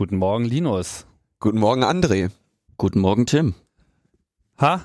Guten 0.00 0.16
Morgen, 0.16 0.46
Linus. 0.46 1.04
Guten 1.40 1.58
Morgen, 1.58 1.84
André. 1.84 2.30
Guten 2.78 3.00
Morgen, 3.00 3.26
Tim. 3.26 3.52
Ha, 4.58 4.80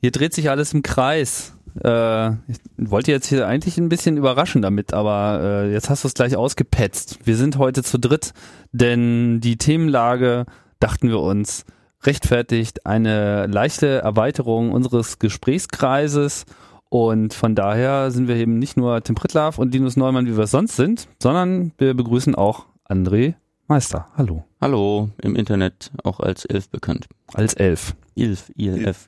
hier 0.00 0.10
dreht 0.10 0.34
sich 0.34 0.50
alles 0.50 0.74
im 0.74 0.82
Kreis. 0.82 1.54
Äh, 1.84 2.30
ich 2.48 2.58
wollte 2.76 3.12
jetzt 3.12 3.28
hier 3.28 3.46
eigentlich 3.46 3.78
ein 3.78 3.88
bisschen 3.88 4.16
überraschen 4.16 4.62
damit, 4.62 4.92
aber 4.94 5.38
äh, 5.40 5.72
jetzt 5.72 5.90
hast 5.90 6.02
du 6.02 6.08
es 6.08 6.14
gleich 6.14 6.34
ausgepetzt. 6.34 7.20
Wir 7.22 7.36
sind 7.36 7.56
heute 7.56 7.84
zu 7.84 8.00
dritt, 8.00 8.32
denn 8.72 9.38
die 9.40 9.58
Themenlage, 9.58 10.46
dachten 10.80 11.08
wir 11.08 11.20
uns, 11.20 11.64
rechtfertigt 12.02 12.86
eine 12.86 13.46
leichte 13.46 13.98
Erweiterung 13.98 14.72
unseres 14.72 15.20
Gesprächskreises 15.20 16.46
und 16.88 17.32
von 17.32 17.54
daher 17.54 18.10
sind 18.10 18.26
wir 18.26 18.34
eben 18.34 18.58
nicht 18.58 18.76
nur 18.76 19.04
Tim 19.04 19.14
Pritlaff 19.14 19.58
und 19.60 19.72
Linus 19.72 19.96
Neumann, 19.96 20.26
wie 20.26 20.36
wir 20.36 20.42
es 20.42 20.50
sonst 20.50 20.74
sind, 20.74 21.06
sondern 21.22 21.70
wir 21.78 21.94
begrüßen 21.94 22.34
auch 22.34 22.66
André 22.88 23.34
Meister. 23.70 24.08
Hallo. 24.16 24.44
Hallo, 24.60 25.10
im 25.22 25.36
Internet 25.36 25.92
auch 26.02 26.18
als 26.18 26.44
Elf 26.44 26.68
bekannt. 26.70 27.06
Als 27.34 27.54
Elf. 27.54 27.94
Ilf, 28.16 28.50
ILF. 28.56 29.06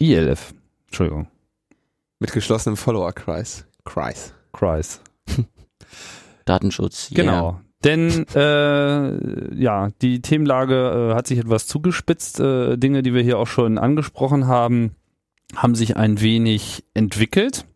ILF. 0.00 0.54
Entschuldigung. 0.86 1.28
Mit 2.18 2.32
geschlossenem 2.32 2.78
Follower-Kreis. 2.78 3.66
Kreis. 3.84 4.32
Kreis. 4.54 5.02
Datenschutz. 6.46 7.10
Genau. 7.12 7.60
Denn 7.84 8.26
äh, 8.34 9.54
ja, 9.54 9.90
die 10.00 10.22
Themenlage 10.22 11.10
äh, 11.10 11.14
hat 11.14 11.26
sich 11.26 11.38
etwas 11.38 11.66
zugespitzt. 11.66 12.40
Äh, 12.40 12.78
Dinge, 12.78 13.02
die 13.02 13.12
wir 13.12 13.22
hier 13.22 13.38
auch 13.38 13.48
schon 13.48 13.76
angesprochen 13.76 14.46
haben, 14.46 14.96
haben 15.54 15.74
sich 15.74 15.98
ein 15.98 16.22
wenig 16.22 16.84
entwickelt. 16.94 17.66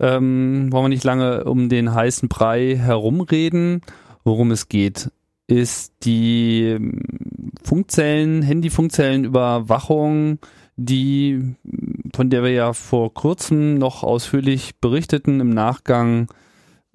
Ähm, 0.00 0.72
wollen 0.72 0.86
wir 0.86 0.88
nicht 0.88 1.04
lange 1.04 1.44
um 1.44 1.68
den 1.68 1.94
heißen 1.94 2.28
Brei 2.28 2.76
herumreden. 2.76 3.82
Worum 4.24 4.52
es 4.52 4.68
geht, 4.68 5.10
ist 5.52 5.92
die 6.04 6.62
ähm, 6.62 7.00
Funkzellen, 7.62 8.42
Handyfunkzellenüberwachung, 8.42 10.38
die, 10.76 11.54
von 12.14 12.30
der 12.30 12.42
wir 12.42 12.50
ja 12.50 12.72
vor 12.72 13.12
kurzem 13.12 13.74
noch 13.78 14.02
ausführlich 14.02 14.80
berichteten 14.80 15.40
im 15.40 15.50
Nachgang 15.50 16.28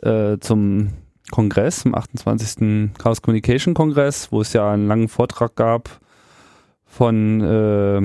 äh, 0.02 0.38
zum 0.40 0.90
Kongress, 1.32 1.86
im 1.86 1.94
28. 1.94 2.92
Chaos 2.98 3.22
Communication 3.22 3.74
Kongress, 3.74 4.32
wo 4.32 4.42
es 4.42 4.54
ja 4.54 4.72
einen 4.72 4.88
langen 4.88 5.10
Vortrag 5.10 5.56
gab 5.56 6.00
von 6.86 7.42
äh, 7.42 8.02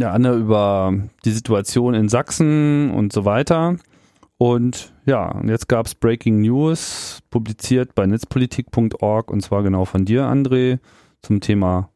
ja, 0.00 0.12
Anne 0.12 0.32
über 0.32 0.94
die 1.24 1.30
Situation 1.30 1.94
in 1.94 2.08
Sachsen 2.08 2.90
und 2.90 3.12
so 3.12 3.24
weiter. 3.24 3.76
Und 4.38 4.92
ja, 5.06 5.30
und 5.30 5.48
jetzt 5.48 5.68
gab 5.68 5.86
es 5.86 5.94
Breaking 5.94 6.40
News, 6.40 7.20
publiziert 7.30 7.94
bei 7.94 8.06
netzpolitik.org 8.06 9.30
und 9.30 9.40
zwar 9.40 9.62
genau 9.62 9.84
von 9.84 10.04
dir, 10.04 10.24
André, 10.24 10.80
zum 11.22 11.40
Thema, 11.40 11.90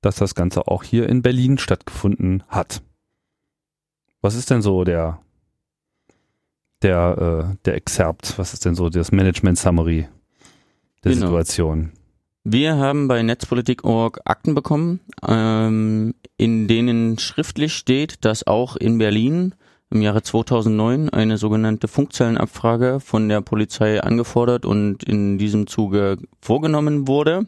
dass 0.00 0.16
das 0.16 0.34
Ganze 0.34 0.66
auch 0.66 0.82
hier 0.82 1.08
in 1.08 1.22
Berlin 1.22 1.58
stattgefunden 1.58 2.42
hat. 2.48 2.82
Was 4.20 4.34
ist 4.34 4.50
denn 4.50 4.60
so 4.60 4.84
der, 4.84 5.20
der, 6.82 7.54
äh, 7.54 7.56
der 7.64 7.76
Exerpt? 7.76 8.38
Was 8.38 8.52
ist 8.52 8.64
denn 8.64 8.74
so 8.74 8.90
das 8.90 9.12
Management 9.12 9.58
Summary 9.58 10.08
der 11.04 11.12
genau. 11.12 11.26
Situation? 11.26 11.92
Wir 12.44 12.76
haben 12.76 13.06
bei 13.06 13.22
Netzpolitik.org 13.22 14.20
Akten 14.24 14.56
bekommen, 14.56 14.98
ähm, 15.26 16.14
in 16.36 16.66
denen 16.66 17.18
schriftlich 17.18 17.72
steht, 17.72 18.24
dass 18.24 18.48
auch 18.48 18.74
in 18.74 18.98
Berlin 18.98 19.54
im 19.92 20.02
Jahre 20.02 20.22
2009 20.22 21.10
eine 21.10 21.38
sogenannte 21.38 21.86
Funkzellenabfrage 21.86 22.98
von 23.00 23.28
der 23.28 23.40
Polizei 23.40 24.02
angefordert 24.02 24.64
und 24.64 25.04
in 25.04 25.38
diesem 25.38 25.66
Zuge 25.66 26.16
vorgenommen 26.40 27.06
wurde. 27.06 27.46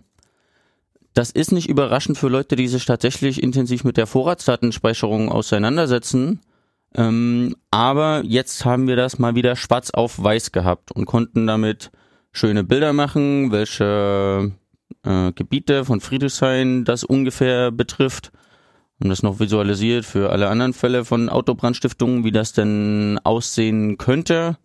Das 1.14 1.30
ist 1.30 1.52
nicht 1.52 1.68
überraschend 1.68 2.18
für 2.18 2.28
Leute, 2.28 2.56
die 2.56 2.68
sich 2.68 2.84
tatsächlich 2.84 3.42
intensiv 3.42 3.84
mit 3.84 3.96
der 3.96 4.06
Vorratsdatenspeicherung 4.06 5.30
auseinandersetzen. 5.30 6.40
Ähm, 6.94 7.56
aber 7.70 8.22
jetzt 8.24 8.64
haben 8.64 8.86
wir 8.86 8.96
das 8.96 9.18
mal 9.18 9.34
wieder 9.34 9.56
schwarz 9.56 9.90
auf 9.90 10.22
weiß 10.22 10.52
gehabt 10.52 10.92
und 10.92 11.06
konnten 11.06 11.46
damit 11.46 11.90
schöne 12.32 12.64
Bilder 12.64 12.92
machen, 12.92 13.52
welche 13.52 14.52
äh, 15.04 15.32
Gebiete 15.32 15.84
von 15.84 16.00
Friedrichshain 16.00 16.84
das 16.84 17.04
ungefähr 17.04 17.70
betrifft 17.70 18.32
und 19.00 19.08
das 19.08 19.22
noch 19.22 19.40
visualisiert 19.40 20.04
für 20.04 20.30
alle 20.30 20.48
anderen 20.48 20.72
Fälle 20.72 21.04
von 21.04 21.28
Autobrandstiftungen, 21.28 22.24
wie 22.24 22.32
das 22.32 22.52
denn 22.52 23.18
aussehen 23.24 23.98
könnte. 23.98 24.56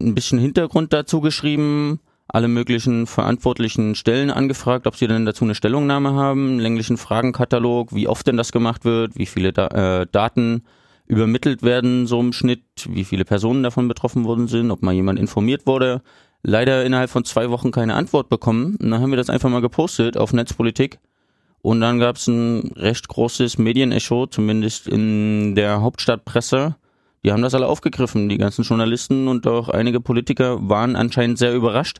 Ein 0.00 0.14
bisschen 0.14 0.38
Hintergrund 0.38 0.92
dazu 0.92 1.20
geschrieben, 1.20 2.00
alle 2.28 2.48
möglichen 2.48 3.06
verantwortlichen 3.06 3.94
Stellen 3.94 4.30
angefragt, 4.30 4.86
ob 4.86 4.96
sie 4.96 5.06
denn 5.06 5.24
dazu 5.24 5.44
eine 5.44 5.54
Stellungnahme 5.54 6.12
haben, 6.12 6.48
einen 6.48 6.58
länglichen 6.58 6.96
Fragenkatalog, 6.96 7.94
wie 7.94 8.08
oft 8.08 8.26
denn 8.26 8.36
das 8.36 8.52
gemacht 8.52 8.84
wird, 8.84 9.16
wie 9.16 9.26
viele 9.26 9.52
da 9.52 10.00
äh, 10.00 10.06
Daten 10.10 10.64
übermittelt 11.06 11.62
werden, 11.62 12.08
so 12.08 12.18
im 12.18 12.32
Schnitt, 12.32 12.64
wie 12.88 13.04
viele 13.04 13.24
Personen 13.24 13.62
davon 13.62 13.86
betroffen 13.86 14.24
worden 14.24 14.48
sind, 14.48 14.72
ob 14.72 14.82
mal 14.82 14.92
jemand 14.92 15.20
informiert 15.20 15.66
wurde. 15.66 16.02
Leider 16.42 16.84
innerhalb 16.84 17.10
von 17.10 17.24
zwei 17.24 17.48
Wochen 17.50 17.70
keine 17.70 17.94
Antwort 17.94 18.28
bekommen. 18.28 18.76
Und 18.76 18.90
dann 18.90 19.00
haben 19.00 19.10
wir 19.10 19.16
das 19.16 19.30
einfach 19.30 19.48
mal 19.48 19.60
gepostet 19.60 20.16
auf 20.16 20.32
Netzpolitik 20.32 20.98
und 21.66 21.80
dann 21.80 21.98
gab 21.98 22.14
es 22.14 22.28
ein 22.28 22.70
recht 22.76 23.08
großes 23.08 23.58
Medienecho, 23.58 24.28
zumindest 24.28 24.86
in 24.86 25.56
der 25.56 25.80
Hauptstadtpresse. 25.80 26.76
Die 27.24 27.32
haben 27.32 27.42
das 27.42 27.54
alle 27.54 27.66
aufgegriffen. 27.66 28.28
Die 28.28 28.38
ganzen 28.38 28.62
Journalisten 28.62 29.26
und 29.26 29.48
auch 29.48 29.68
einige 29.68 30.00
Politiker 30.00 30.68
waren 30.68 30.94
anscheinend 30.94 31.38
sehr 31.38 31.52
überrascht, 31.52 31.98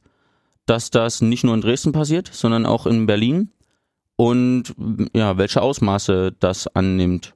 dass 0.66 0.90
das 0.90 1.20
nicht 1.20 1.42
nur 1.42 1.54
in 1.54 1.62
Dresden 1.62 1.90
passiert, 1.90 2.30
sondern 2.32 2.64
auch 2.64 2.86
in 2.86 3.06
Berlin. 3.06 3.50
Und 4.14 4.72
ja, 5.12 5.36
welche 5.36 5.62
Ausmaße 5.62 6.36
das 6.38 6.68
annimmt. 6.68 7.34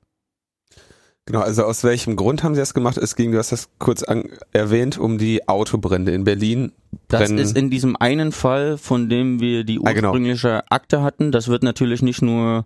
Genau, 1.31 1.45
also 1.45 1.63
aus 1.63 1.85
welchem 1.85 2.17
Grund 2.17 2.43
haben 2.43 2.57
Sie 2.57 2.61
das 2.61 2.75
gemacht? 2.75 2.97
Es 2.97 3.15
ging, 3.15 3.31
du 3.31 3.39
hast 3.39 3.53
das 3.53 3.69
kurz 3.79 4.03
an, 4.03 4.25
erwähnt, 4.53 4.99
um 4.99 5.17
die 5.17 5.49
Autobrände 5.49 6.11
in 6.11 6.25
Berlin. 6.25 6.73
Das 7.07 7.31
ist 7.31 7.57
in 7.57 7.71
diesem 7.71 7.95
einen 7.95 8.33
Fall, 8.33 8.77
von 8.77 9.09
dem 9.09 9.39
wir 9.39 9.63
die 9.63 9.79
ursprüngliche 9.79 10.49
ah, 10.49 10.59
genau. 10.59 10.67
Akte 10.71 11.03
hatten. 11.03 11.31
Das 11.31 11.47
wird 11.47 11.63
natürlich 11.63 12.03
nicht 12.03 12.21
nur 12.21 12.65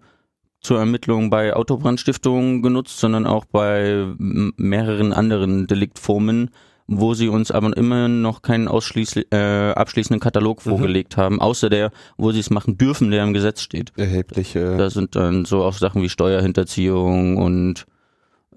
zur 0.63 0.79
Ermittlung 0.79 1.29
bei 1.29 1.55
Autobrandstiftungen 1.55 2.63
genutzt, 2.63 3.01
sondern 3.01 3.27
auch 3.27 3.45
bei 3.45 4.07
mehreren 4.17 5.13
anderen 5.13 5.67
Deliktformen, 5.67 6.49
wo 6.87 7.13
sie 7.13 7.29
uns 7.29 7.51
aber 7.51 7.77
immer 7.77 8.09
noch 8.09 8.41
keinen 8.41 8.67
äh, 8.67 9.73
abschließenden 9.73 10.21
Katalog 10.21 10.65
mhm. 10.65 10.71
vorgelegt 10.71 11.19
haben, 11.19 11.39
außer 11.39 11.69
der, 11.69 11.91
wo 12.17 12.33
sie 12.33 12.41
es 12.41 12.49
machen 12.49 12.79
dürfen, 12.79 13.11
der 13.11 13.25
im 13.25 13.35
Gesetz 13.35 13.61
steht. 13.61 13.93
Erhebliche. 13.99 14.79
Da 14.79 14.89
sind 14.89 15.17
dann 15.17 15.45
so 15.45 15.63
auch 15.63 15.75
Sachen 15.75 16.01
wie 16.01 16.09
Steuerhinterziehung 16.09 17.37
und 17.37 17.85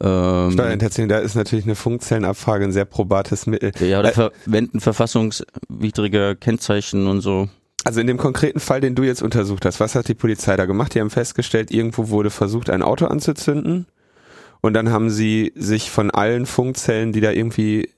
ähm, 0.01 0.51
Steuerhinterziehung, 0.51 1.09
da 1.09 1.19
ist 1.19 1.35
natürlich 1.35 1.65
eine 1.65 1.75
Funkzellenabfrage 1.75 2.65
ein 2.65 2.71
sehr 2.71 2.85
probates 2.85 3.47
Mittel. 3.47 3.71
Ja, 3.79 3.99
oder 3.99 4.09
äh, 4.09 4.13
verwenden 4.13 4.79
verfassungswidrige 4.79 6.35
Kennzeichen 6.39 7.07
und 7.07 7.21
so. 7.21 7.49
Also 7.83 8.01
in 8.01 8.07
dem 8.07 8.17
konkreten 8.17 8.59
Fall, 8.59 8.81
den 8.81 8.95
du 8.95 9.03
jetzt 9.03 9.21
untersucht 9.21 9.65
hast, 9.65 9.79
was 9.79 9.95
hat 9.95 10.07
die 10.07 10.13
Polizei 10.13 10.55
da 10.57 10.65
gemacht? 10.65 10.93
Die 10.93 10.99
haben 10.99 11.09
festgestellt, 11.09 11.71
irgendwo 11.71 12.09
wurde 12.09 12.29
versucht, 12.29 12.69
ein 12.69 12.81
Auto 12.81 13.05
anzuzünden. 13.05 13.87
Und 14.61 14.73
dann 14.73 14.89
haben 14.89 15.09
sie 15.09 15.53
sich 15.55 15.89
von 15.89 16.11
allen 16.11 16.45
Funkzellen, 16.45 17.13
die 17.13 17.21
da 17.21 17.31
irgendwie 17.31 17.89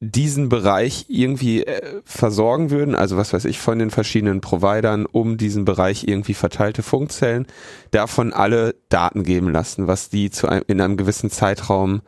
diesen 0.00 0.48
Bereich 0.48 1.04
irgendwie 1.08 1.62
äh, 1.64 2.00
versorgen 2.04 2.70
würden, 2.70 2.94
also 2.94 3.18
was 3.18 3.34
weiß 3.34 3.44
ich, 3.44 3.58
von 3.58 3.78
den 3.78 3.90
verschiedenen 3.90 4.40
Providern 4.40 5.04
um 5.04 5.36
diesen 5.36 5.66
Bereich 5.66 6.04
irgendwie 6.08 6.32
verteilte 6.32 6.82
Funkzellen, 6.82 7.46
davon 7.90 8.32
alle 8.32 8.74
Daten 8.88 9.24
geben 9.24 9.52
lassen, 9.52 9.86
was 9.86 10.08
die 10.08 10.30
zu 10.30 10.48
einem, 10.48 10.64
in 10.68 10.80
einem 10.80 10.96
gewissen 10.96 11.30
Zeitraum, 11.30 12.00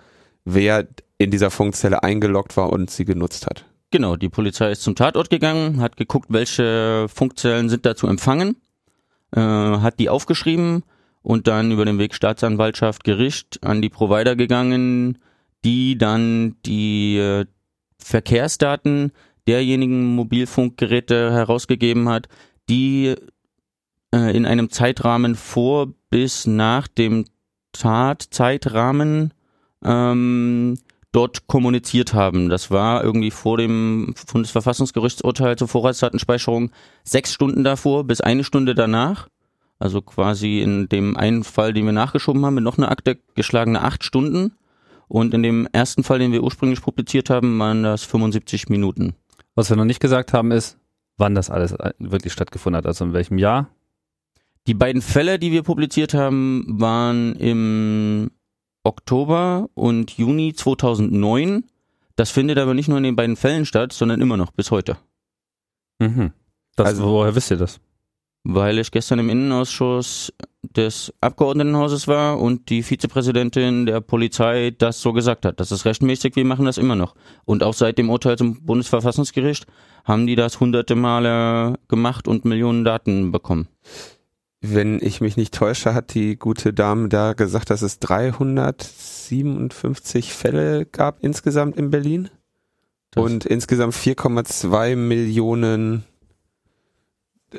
wer 0.46 0.88
in 1.18 1.30
dieser 1.30 1.50
Funkzelle 1.50 2.02
eingeloggt 2.02 2.56
war 2.56 2.70
und 2.70 2.90
sie 2.90 3.04
genutzt 3.04 3.46
hat. 3.46 3.66
Genau, 3.90 4.16
die 4.16 4.30
Polizei 4.30 4.72
ist 4.72 4.82
zum 4.82 4.94
Tatort 4.94 5.28
gegangen, 5.28 5.82
hat 5.82 5.98
geguckt, 5.98 6.28
welche 6.30 7.06
Funkzellen 7.14 7.68
sind 7.68 7.84
da 7.84 7.94
zu 7.94 8.06
empfangen, 8.06 8.56
äh, 9.36 9.40
hat 9.40 9.98
die 9.98 10.08
aufgeschrieben 10.08 10.82
und 11.20 11.46
dann 11.46 11.70
über 11.70 11.84
den 11.84 11.98
Weg 11.98 12.14
Staatsanwaltschaft, 12.14 13.04
Gericht 13.04 13.62
an 13.62 13.82
die 13.82 13.90
Provider 13.90 14.34
gegangen, 14.34 15.18
die 15.62 15.98
dann 15.98 16.56
die 16.64 17.18
äh, 17.18 17.44
Verkehrsdaten 18.04 19.12
derjenigen 19.46 20.14
Mobilfunkgeräte 20.14 21.32
herausgegeben 21.32 22.08
hat, 22.08 22.28
die 22.68 23.14
äh, 24.14 24.36
in 24.36 24.46
einem 24.46 24.70
Zeitrahmen 24.70 25.34
vor 25.34 25.88
bis 26.10 26.46
nach 26.46 26.88
dem 26.88 27.24
Tatzeitrahmen 27.72 29.32
ähm, 29.84 30.78
dort 31.10 31.46
kommuniziert 31.46 32.14
haben. 32.14 32.48
Das 32.48 32.70
war 32.70 33.04
irgendwie 33.04 33.30
vor 33.30 33.58
dem 33.58 34.14
Bundesverfassungsgerichtsurteil 34.32 35.56
zur 35.56 35.68
Vorratsdatenspeicherung 35.68 36.70
sechs 37.04 37.32
Stunden 37.32 37.64
davor 37.64 38.04
bis 38.04 38.20
eine 38.20 38.44
Stunde 38.44 38.74
danach. 38.74 39.28
Also 39.78 40.00
quasi 40.00 40.60
in 40.60 40.88
dem 40.88 41.16
einen 41.16 41.42
Fall, 41.42 41.72
den 41.72 41.86
wir 41.86 41.92
nachgeschoben 41.92 42.44
haben, 42.46 42.54
mit 42.54 42.64
noch 42.64 42.78
eine 42.78 42.88
Akte 42.88 43.18
geschlagene 43.34 43.82
acht 43.82 44.04
Stunden. 44.04 44.54
Und 45.12 45.34
in 45.34 45.42
dem 45.42 45.68
ersten 45.72 46.04
Fall, 46.04 46.20
den 46.20 46.32
wir 46.32 46.42
ursprünglich 46.42 46.80
publiziert 46.80 47.28
haben, 47.28 47.58
waren 47.58 47.82
das 47.82 48.02
75 48.02 48.70
Minuten. 48.70 49.12
Was 49.54 49.68
wir 49.68 49.76
noch 49.76 49.84
nicht 49.84 50.00
gesagt 50.00 50.32
haben 50.32 50.50
ist, 50.52 50.78
wann 51.18 51.34
das 51.34 51.50
alles 51.50 51.72
äh, 51.72 51.92
wirklich 51.98 52.32
stattgefunden 52.32 52.78
hat, 52.78 52.86
also 52.86 53.04
in 53.04 53.12
welchem 53.12 53.36
Jahr. 53.36 53.68
Die 54.66 54.72
beiden 54.72 55.02
Fälle, 55.02 55.38
die 55.38 55.52
wir 55.52 55.64
publiziert 55.64 56.14
haben, 56.14 56.64
waren 56.66 57.36
im 57.36 58.30
Oktober 58.84 59.68
und 59.74 60.12
Juni 60.12 60.54
2009. 60.54 61.64
Das 62.16 62.30
findet 62.30 62.56
aber 62.56 62.72
nicht 62.72 62.88
nur 62.88 62.96
in 62.96 63.04
den 63.04 63.16
beiden 63.16 63.36
Fällen 63.36 63.66
statt, 63.66 63.92
sondern 63.92 64.22
immer 64.22 64.38
noch 64.38 64.50
bis 64.50 64.70
heute. 64.70 64.96
Mhm. 65.98 66.32
Das, 66.74 66.86
Also- 66.86 67.04
woher 67.04 67.34
wisst 67.34 67.50
ihr 67.50 67.58
das? 67.58 67.80
Weil 68.44 68.78
ich 68.78 68.90
gestern 68.90 69.18
im 69.18 69.28
Innenausschuss 69.28 70.32
des 70.62 71.12
Abgeordnetenhauses 71.20 72.06
war 72.06 72.40
und 72.40 72.70
die 72.70 72.82
Vizepräsidentin 72.82 73.86
der 73.86 74.00
Polizei 74.00 74.72
das 74.76 75.02
so 75.02 75.12
gesagt 75.12 75.44
hat. 75.44 75.58
Das 75.58 75.72
ist 75.72 75.84
rechtmäßig, 75.84 76.36
wir 76.36 76.44
machen 76.44 76.66
das 76.66 76.78
immer 76.78 76.94
noch. 76.94 77.16
Und 77.44 77.64
auch 77.64 77.74
seit 77.74 77.98
dem 77.98 78.10
Urteil 78.10 78.38
zum 78.38 78.64
Bundesverfassungsgericht 78.64 79.66
haben 80.04 80.26
die 80.26 80.36
das 80.36 80.60
hunderte 80.60 80.94
Male 80.94 81.80
gemacht 81.88 82.28
und 82.28 82.44
Millionen 82.44 82.84
Daten 82.84 83.32
bekommen. 83.32 83.66
Wenn 84.60 85.00
ich 85.02 85.20
mich 85.20 85.36
nicht 85.36 85.52
täusche, 85.52 85.94
hat 85.94 86.14
die 86.14 86.36
gute 86.36 86.72
Dame 86.72 87.08
da 87.08 87.32
gesagt, 87.32 87.70
dass 87.70 87.82
es 87.82 87.98
357 87.98 90.32
Fälle 90.32 90.86
gab 90.86 91.18
insgesamt 91.20 91.76
in 91.76 91.90
Berlin 91.90 92.30
Das- 93.10 93.24
und 93.24 93.44
insgesamt 93.44 93.94
4,2 93.94 94.94
Millionen 94.94 96.04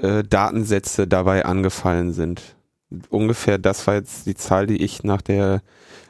äh, 0.02 0.24
Datensätze 0.24 1.06
dabei 1.06 1.44
angefallen 1.44 2.14
sind. 2.14 2.56
Ungefähr 3.10 3.58
das 3.58 3.86
war 3.88 3.96
jetzt 3.96 4.26
die 4.26 4.36
Zahl, 4.36 4.68
die 4.68 4.82
ich 4.84 5.04
nach 5.04 5.22
der 5.22 5.62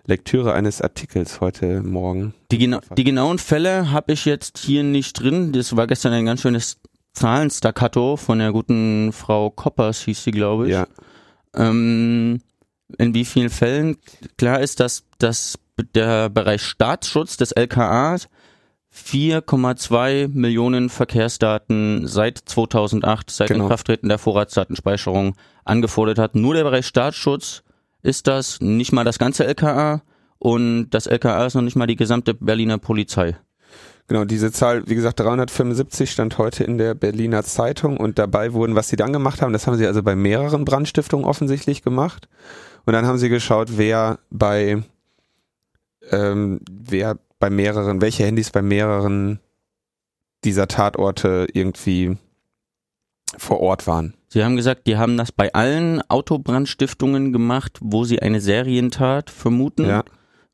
Lektüre 0.06 0.54
eines 0.54 0.82
Artikels 0.82 1.40
heute 1.40 1.82
Morgen. 1.82 2.34
Die, 2.52 2.58
gena 2.58 2.82
die 2.98 3.04
genauen 3.04 3.40
Fälle 3.40 3.92
habe 3.92 4.14
ich 4.14 4.26
jetzt 4.26 4.58
hier 4.58 4.84
nicht 4.84 5.14
drin. 5.20 5.54
Das 5.54 5.76
war 5.76 5.88
gestern 5.88 6.14
ein 6.14 6.26
ganz 6.26 6.42
schönes 6.42 6.78
Zahlenstaccato 7.14 8.18
von 8.18 8.40
der 8.40 8.52
guten 8.52 9.14
Frau 9.14 9.50
Koppers, 9.50 10.02
hieß 10.02 10.24
sie, 10.24 10.32
glaube 10.32 10.66
ich. 10.68 10.74
Ja, 10.74 10.88
Ähm, 11.56 12.42
in 12.98 13.14
wie 13.14 13.26
vielen 13.26 13.50
Fällen 13.50 13.98
klar 14.38 14.60
ist, 14.60 14.80
dass, 14.80 15.04
dass 15.20 15.58
der 15.96 16.30
Bereich 16.30 16.62
Staatsschutz 16.64 17.38
des 17.38 17.52
LKA 17.52 18.18
4,2 18.96 20.28
Millionen 20.28 20.90
Verkehrsdaten 20.90 22.08
seit 22.08 22.38
2008, 22.38 23.32
seit 23.32 23.48
Genau. 23.48 23.64
Inkrafttreten 23.66 24.10
der 24.10 24.20
Vorratsdatenspeicherung 24.20 25.36
angefordert 25.66 26.20
hat. 26.20 26.36
Nur 26.36 26.54
der 26.54 26.64
Bereich 26.64 26.86
Staatsschutz 26.86 27.64
ist 28.04 28.28
das, 28.28 28.62
nicht 28.62 28.92
mal 28.92 29.04
das 29.04 29.18
ganze 29.18 29.46
LKA 29.46 30.04
und 30.38 30.90
das 30.92 31.08
LKA 31.08 31.46
ist 31.46 31.56
noch 31.56 31.62
nicht 31.62 31.76
mal 31.76 31.88
die 31.88 31.96
gesamte 31.96 32.34
Berliner 32.34 32.78
Polizei. 32.78 33.36
Genau, 34.08 34.26
diese 34.26 34.52
Zahl, 34.52 34.84
wie 34.88 34.96
gesagt, 34.96 35.22
375 35.22 36.12
stand 36.12 36.38
heute 36.38 36.66
in 36.66 36.78
der 36.78 36.94
Berliner 36.94 37.44
Zeitung 37.44 37.98
und 37.98 38.20
dabei 38.20 38.54
wurden, 38.54 38.76
was 38.76 38.90
sie 38.90 38.98
dann 38.98 39.14
gemacht 39.14 39.42
haben, 39.42 39.54
das 39.54 39.66
haben 39.66 39.78
sie 39.78 39.88
also 39.88 40.04
bei 40.04 40.16
mehreren 40.16 40.66
Brandstiftungen 40.66 41.26
offensichtlich 41.26 41.82
gemacht. 41.84 42.28
Und 42.86 42.94
dann 42.94 43.06
haben 43.08 43.18
sie 43.18 43.30
geschaut, 43.30 43.78
wer 43.78 44.20
bei, 44.30 44.84
ähm, 46.12 46.60
wer 46.70 47.18
bei 47.44 47.50
mehreren, 47.50 48.00
welche 48.00 48.24
Handys 48.24 48.52
bei 48.52 48.62
mehreren 48.62 49.42
dieser 50.46 50.70
Tatorte 50.70 51.46
irgendwie 51.52 52.16
vor 53.38 53.60
Ort 53.60 53.86
waren. 53.86 54.14
Sie 54.30 54.46
haben 54.46 54.56
gesagt, 54.56 54.88
die 54.88 54.96
haben 54.96 55.18
das 55.18 55.34
bei 55.34 55.54
allen 55.54 56.02
Autobrandstiftungen 56.10 57.34
gemacht, 57.34 57.80
wo 57.82 58.06
sie 58.06 58.22
eine 58.22 58.40
Serientat 58.40 59.30
vermuten. 59.30 59.86
Ja. 59.86 60.06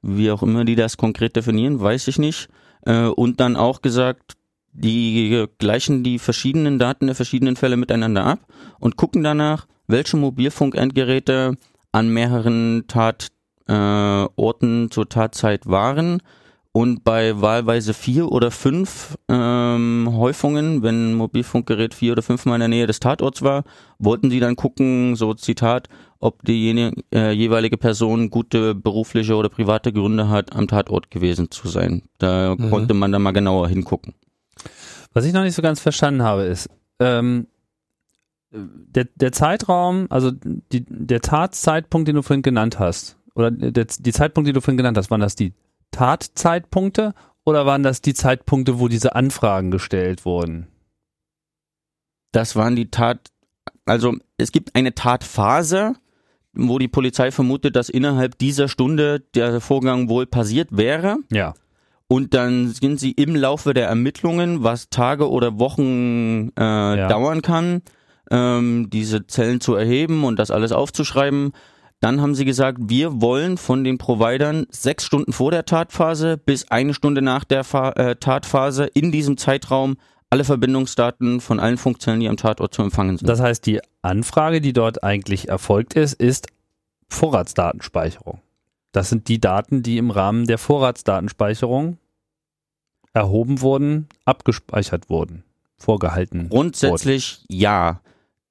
Wie 0.02 0.32
auch 0.32 0.42
immer 0.42 0.66
die 0.66 0.74
das 0.74 0.98
konkret 0.98 1.36
definieren, 1.36 1.80
weiß 1.80 2.08
ich 2.08 2.18
nicht. 2.18 2.50
Äh, 2.88 3.06
und 3.06 3.40
dann 3.40 3.56
auch 3.56 3.84
gesagt, 3.84 4.34
die 4.74 5.46
gleichen 5.60 6.04
die 6.04 6.18
verschiedenen 6.18 6.80
Daten 6.80 7.06
der 7.06 7.16
verschiedenen 7.16 7.56
Fälle 7.56 7.78
miteinander 7.78 8.26
ab 8.26 8.40
und 8.80 8.98
gucken 8.98 9.22
danach, 9.22 9.68
welche 9.86 10.18
Mobilfunkendgeräte 10.18 11.56
an 11.92 12.10
mehreren 12.10 12.86
Tatorten 12.88 14.86
äh, 14.86 14.90
zur 14.90 15.08
Tatzeit 15.08 15.68
waren. 15.68 16.24
Und 16.80 17.04
bei 17.04 17.42
wahlweise 17.42 17.94
vier 17.94 18.32
oder 18.32 18.52
fünf 18.52 19.18
ähm, 19.28 20.08
Häufungen, 20.14 20.82
wenn 20.82 21.12
ein 21.12 21.14
Mobilfunkgerät 21.16 21.94
vier 21.94 22.14
oder 22.14 22.22
fünfmal 22.22 22.56
in 22.56 22.60
der 22.62 22.68
Nähe 22.70 22.88
des 22.88 23.02
Tatorts 23.02 23.42
war, 23.42 23.66
wollten 23.98 24.30
sie 24.32 24.40
dann 24.40 24.56
gucken, 24.56 25.18
so 25.18 25.34
Zitat, 25.34 25.90
ob 26.20 26.42
die 26.46 26.90
äh, 27.14 27.32
jeweilige 27.34 27.76
Person 27.76 28.30
gute 28.30 28.76
berufliche 28.76 29.36
oder 29.36 29.50
private 29.50 29.92
Gründe 29.92 30.30
hat, 30.30 30.56
am 30.56 30.70
Tatort 30.70 31.12
gewesen 31.12 31.52
zu 31.52 31.68
sein. 31.68 32.04
Da 32.18 32.56
Mhm. 32.58 32.70
konnte 32.70 32.94
man 32.94 33.12
dann 33.12 33.24
mal 33.24 33.32
genauer 33.34 33.68
hingucken. 33.68 34.14
Was 35.12 35.26
ich 35.26 35.34
noch 35.34 35.44
nicht 35.44 35.56
so 35.56 35.62
ganz 35.62 35.82
verstanden 35.82 36.24
habe, 36.24 36.44
ist, 36.44 36.70
ähm, 37.02 37.48
der, 38.54 39.06
der 39.16 39.34
Zeitraum, 39.34 40.08
also 40.10 40.32
die, 40.32 40.86
der 40.88 41.20
Tatzeitpunkt, 41.20 42.08
den 42.08 42.16
du 42.16 42.22
vorhin 42.22 42.42
genannt 42.42 42.80
hast, 42.80 43.18
oder 43.36 43.52
der, 43.52 43.84
die 43.86 44.14
Zeitpunkt, 44.14 44.48
die 44.48 44.54
du 44.54 44.62
vorhin 44.62 44.78
genannt 44.78 44.98
hast, 44.98 45.12
waren 45.12 45.20
das 45.20 45.36
die 45.36 45.52
Tatzeitpunkte 45.92 47.14
oder 47.46 47.66
waren 47.66 47.84
das 47.84 48.02
die 48.02 48.14
Zeitpunkte, 48.14 48.80
wo 48.80 48.88
diese 48.88 49.16
Anfragen 49.16 49.72
gestellt 49.72 50.26
wurden? 50.26 50.68
Das 52.32 52.56
waren 52.56 52.76
die 52.76 52.92
Tat, 52.92 53.32
also 53.86 54.16
es 54.38 54.52
gibt 54.52 54.76
eine 54.76 54.94
Tatphase, 54.94 55.94
wo 56.54 56.80
die 56.80 56.88
Polizei 56.88 57.32
vermutet, 57.32 57.76
dass 57.76 57.90
innerhalb 57.90 58.38
dieser 58.38 58.68
Stunde 58.68 59.22
der 59.34 59.62
Vorgang 59.62 60.10
wohl 60.10 60.26
passiert 60.26 60.70
wäre. 60.76 61.18
Ja. 61.32 61.54
Und 62.08 62.34
dann 62.34 62.70
sind 62.70 63.00
sie 63.00 63.12
im 63.12 63.36
Laufe 63.36 63.74
der 63.74 63.88
Ermittlungen, 63.88 64.64
was 64.64 64.90
Tage 64.90 65.30
oder 65.30 65.60
Wochen 65.60 66.50
äh, 66.50 67.08
dauern 67.08 67.44
kann, 67.44 67.84
ähm, 68.32 68.90
diese 68.90 69.28
Zellen 69.28 69.62
zu 69.62 69.76
erheben 69.76 70.24
und 70.24 70.40
das 70.40 70.50
alles 70.50 70.72
aufzuschreiben. 70.72 71.54
Dann 72.00 72.22
haben 72.22 72.34
sie 72.34 72.46
gesagt, 72.46 72.78
wir 72.82 73.22
wollen 73.22 73.58
von 73.58 73.84
den 73.84 73.98
Providern 73.98 74.68
sechs 74.70 75.04
Stunden 75.04 75.34
vor 75.34 75.52
der 75.52 75.66
Tatphase 75.66 76.38
bis 76.38 76.72
eine 76.72 76.94
Stunde 76.94 77.22
nach 77.22 77.44
der 77.44 77.64
Fa 77.64 77.92
äh, 77.92 78.16
Tatphase 78.16 78.86
in 78.86 79.12
diesem 79.12 79.38
Zeitraum 79.38 79.98
alle 80.30 80.44
Verbindungsdaten 80.44 81.42
von 81.42 81.60
allen 81.60 81.78
Funktionen, 81.78 82.20
die 82.20 82.30
am 82.30 82.38
Tatort 82.38 82.74
zu 82.74 82.84
empfangen 82.84 83.18
sind. 83.18 83.28
Das 83.28 83.42
heißt, 83.42 83.66
die 83.66 83.82
Anfrage, 84.02 84.62
die 84.62 84.74
dort 84.74 85.04
eigentlich 85.04 85.50
erfolgt 85.50 85.96
ist, 85.96 86.14
ist 86.14 86.48
Vorratsdatenspeicherung. 87.10 88.40
Das 88.92 89.10
sind 89.10 89.28
die 89.28 89.42
Daten, 89.42 89.84
die 89.84 89.98
im 89.98 90.12
Rahmen 90.12 90.46
der 90.46 90.58
Vorratsdatenspeicherung 90.58 91.98
erhoben 93.14 93.62
wurden, 93.62 94.08
abgespeichert 94.26 95.10
wurden, 95.10 95.44
vorgehalten. 95.78 96.50
Grundsätzlich 96.50 97.44
ja. 97.50 98.02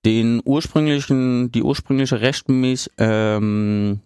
Den 0.05 0.41
ursprünglichen, 0.45 1.51
die 1.51 1.63
ursprüngliche 1.63 2.21
rechtmäßig, 2.21 2.93
ähm, 2.99 4.01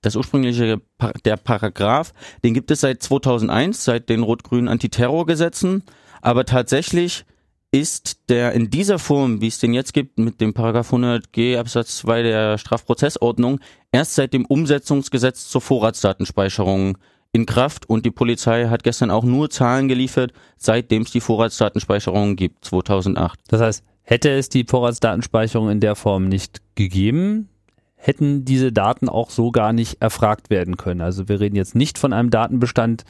das 0.00 0.14
ursprüngliche, 0.14 0.80
der 1.24 1.36
Paragraph, 1.36 2.12
den 2.44 2.54
gibt 2.54 2.70
es 2.70 2.80
seit 2.80 3.02
2001, 3.02 3.84
seit 3.84 4.08
den 4.08 4.22
rot-grünen 4.22 4.68
Antiterrorgesetzen. 4.68 5.82
Aber 6.22 6.44
tatsächlich 6.44 7.24
ist 7.72 8.28
der 8.28 8.52
in 8.52 8.70
dieser 8.70 8.98
Form, 8.98 9.40
wie 9.40 9.48
es 9.48 9.58
den 9.58 9.74
jetzt 9.74 9.92
gibt, 9.92 10.18
mit 10.18 10.40
dem 10.40 10.54
Paragraph 10.54 10.92
100g 10.92 11.58
Absatz 11.58 11.98
2 11.98 12.22
der 12.22 12.58
Strafprozessordnung, 12.58 13.60
erst 13.92 14.14
seit 14.14 14.32
dem 14.32 14.46
Umsetzungsgesetz 14.46 15.48
zur 15.48 15.60
Vorratsdatenspeicherung 15.60 16.98
in 17.32 17.46
Kraft 17.46 17.88
und 17.88 18.06
die 18.06 18.10
Polizei 18.10 18.68
hat 18.68 18.82
gestern 18.82 19.10
auch 19.10 19.24
nur 19.24 19.50
Zahlen 19.50 19.88
geliefert, 19.88 20.32
seitdem 20.56 21.02
es 21.02 21.10
die 21.10 21.20
Vorratsdatenspeicherung 21.20 22.36
gibt, 22.36 22.64
2008. 22.64 23.38
Das 23.48 23.60
heißt, 23.60 23.84
hätte 24.02 24.30
es 24.30 24.48
die 24.48 24.64
Vorratsdatenspeicherung 24.64 25.70
in 25.70 25.80
der 25.80 25.96
Form 25.96 26.28
nicht 26.28 26.62
gegeben, 26.74 27.48
hätten 27.94 28.44
diese 28.44 28.72
Daten 28.72 29.08
auch 29.08 29.30
so 29.30 29.50
gar 29.50 29.72
nicht 29.72 30.00
erfragt 30.00 30.48
werden 30.48 30.76
können. 30.76 31.00
Also 31.00 31.28
wir 31.28 31.40
reden 31.40 31.56
jetzt 31.56 31.74
nicht 31.74 31.98
von 31.98 32.12
einem 32.12 32.30
Datenbestand, 32.30 33.04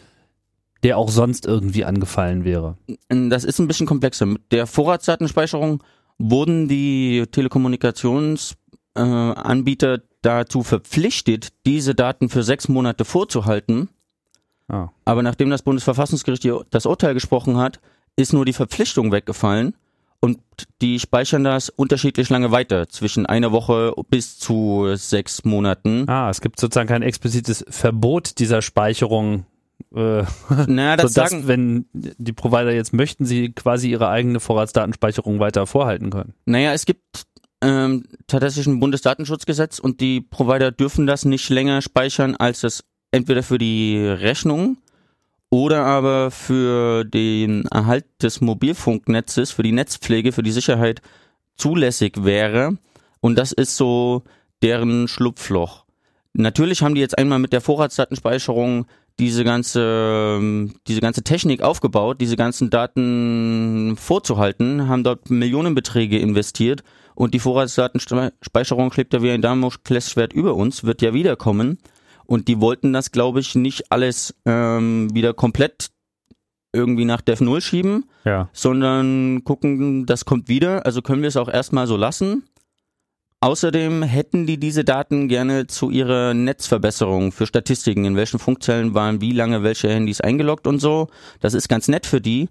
der 0.83 0.99
auch 0.99 1.11
sonst 1.11 1.47
irgendwie 1.47 1.85
angefallen 1.85 2.45
wäre. 2.45 2.77
Das 3.09 3.45
ist 3.45 3.59
ein 3.59 3.69
bisschen 3.69 3.87
komplexer. 3.87 4.27
Mit 4.27 4.53
der 4.53 4.67
Vorratsdatenspeicherung 4.67 5.83
wurden 6.19 6.69
die 6.69 7.25
Telekommunikationsanbieter 7.31 9.95
äh, 9.95 10.01
dazu 10.23 10.63
verpflichtet, 10.63 11.49
diese 11.67 11.95
Daten 11.95 12.29
für 12.29 12.43
sechs 12.43 12.69
Monate 12.69 13.05
vorzuhalten. 13.05 13.89
Ah. 14.69 14.89
Aber 15.05 15.23
nachdem 15.23 15.51
das 15.51 15.63
Bundesverfassungsgericht 15.63 16.49
das 16.71 16.87
Urteil 16.87 17.15
gesprochen 17.15 17.57
hat, 17.57 17.81
ist 18.17 18.33
nur 18.33 18.45
die 18.45 18.53
Verpflichtung 18.53 19.13
weggefallen 19.13 19.75
und 20.21 20.39
die 20.81 20.99
speichern 20.99 21.45
das 21.45 21.69
unterschiedlich 21.69 22.31
lange 22.31 22.51
weiter, 22.51 22.89
zwischen 22.89 23.27
einer 23.27 23.53
Woche 23.53 23.95
bis 24.11 24.39
zu 24.39 24.89
sechs 24.95 25.45
Monaten. 25.45 26.09
Ah, 26.09 26.31
es 26.31 26.41
gibt 26.41 26.59
sozusagen 26.59 26.89
kein 26.89 27.03
explizites 27.03 27.65
Verbot 27.69 28.39
dieser 28.39 28.63
Speicherung. 28.63 29.47
Äh, 29.95 30.25
Naja, 30.67 30.97
das 30.97 31.13
sodass, 31.15 31.31
sagen, 31.31 31.47
wenn 31.47 31.87
die 31.93 32.33
Provider 32.33 32.73
jetzt 32.73 32.93
möchten, 32.93 33.25
sie 33.25 33.53
quasi 33.53 33.91
ihre 33.91 34.09
eigene 34.09 34.41
Vorratsdatenspeicherung 34.41 35.39
weiter 35.39 35.67
vorhalten 35.67 36.11
können. 36.11 36.35
Naja, 36.47 36.73
es 36.73 36.87
gibt 36.87 37.27
ähm, 37.63 38.05
tatsächlich 38.27 38.67
ein 38.67 38.81
Bundesdatenschutzgesetz 38.81 39.79
und 39.79 40.01
die 40.01 40.23
Provider 40.23 40.73
dürfen 40.73 41.07
das 41.07 41.25
nicht 41.25 41.49
länger 41.51 41.83
speichern, 41.83 42.37
als 42.37 42.65
es 42.65 42.85
entweder 43.17 43.43
für 43.43 43.59
die 43.59 43.99
Rechnung 43.99 44.79
oder 45.51 45.85
aber 45.85 46.31
für 46.31 47.05
den 47.05 47.65
Erhalt 47.67 48.05
des 48.23 48.41
Mobilfunknetzes, 48.41 49.51
für 49.53 49.63
die 49.63 49.73
Netzpflege, 49.73 50.33
für 50.33 50.43
die 50.43 50.53
Sicherheit 50.53 51.03
zulässig 51.57 52.25
wäre. 52.25 52.77
Und 53.21 53.37
das 53.39 53.53
ist 53.53 53.77
so 53.77 54.23
deren 54.63 55.09
Schlupfloch. 55.09 55.85
Natürlich 56.35 56.83
haben 56.83 56.95
die 56.95 57.01
jetzt 57.01 57.19
einmal 57.19 57.39
mit 57.39 57.53
der 57.53 57.61
Vorratsdatenspeicherung 57.61 58.87
diese 59.19 59.45
ganze, 59.45 60.69
diese 60.87 61.01
ganze 61.01 61.23
Technik 61.23 61.63
aufgebaut, 61.63 62.21
diese 62.21 62.37
ganzen 62.37 62.69
Daten 62.69 63.97
vorzuhalten, 63.97 64.89
haben 64.89 65.05
dort 65.05 65.31
Millionenbeträge 65.31 66.19
investiert 66.19 66.83
und 67.15 67.33
die 67.33 67.41
Vorratsdatenspeicherung 67.41 68.93
schlägt 68.93 69.15
ja 69.15 69.23
wie 69.23 69.31
ein 69.31 69.41
Damoklesschwert 69.41 70.35
über 70.35 70.55
uns, 70.55 70.85
wird 70.85 71.01
ja 71.01 71.15
wiederkommen. 71.15 71.79
Und 72.27 72.49
die 72.49 72.61
wollten 72.61 72.93
das, 72.93 73.13
glaube 73.13 73.41
ich, 73.41 73.55
nicht 73.55 73.91
alles 73.93 74.35
ähm, 74.45 75.15
wieder 75.15 75.33
komplett 75.35 75.91
irgendwie 76.73 77.05
nach 77.05 77.21
Dev 77.23 77.43
0 77.43 77.61
schieben, 77.61 78.05
Ja. 78.25 78.49
sondern 78.53 79.43
gucken, 79.45 80.05
das 80.07 80.25
kommt 80.25 80.49
wieder. 80.49 80.85
Also 80.85 81.01
können 81.03 81.23
wir 81.23 81.29
es 81.29 81.37
auch 81.37 81.49
erstmal 81.49 81.87
so 81.87 81.97
lassen. 81.97 82.45
Außerdem 83.41 84.03
hätten 84.03 84.47
die 84.47 84.59
diese 84.59 84.83
Daten 84.83 85.29
gerne 85.29 85.67
zu 85.67 85.91
ihrer 85.91 86.35
Netzverbesserung 86.35 87.33
für 87.33 87.47
Statistiken, 87.47 88.05
in 88.05 88.17
welchen 88.17 88.39
Funkzellen 88.39 88.95
waren 88.95 89.21
wie 89.21 89.33
lange 89.33 89.63
welche 89.63 89.89
Handys 89.89 90.21
eingeloggt 90.21 90.67
und 90.67 90.81
so. 90.81 91.09
Das 91.41 91.55
ist 91.55 91.69
ganz 91.69 91.87
nett 91.89 92.07
für 92.07 92.21
die. 92.21 92.49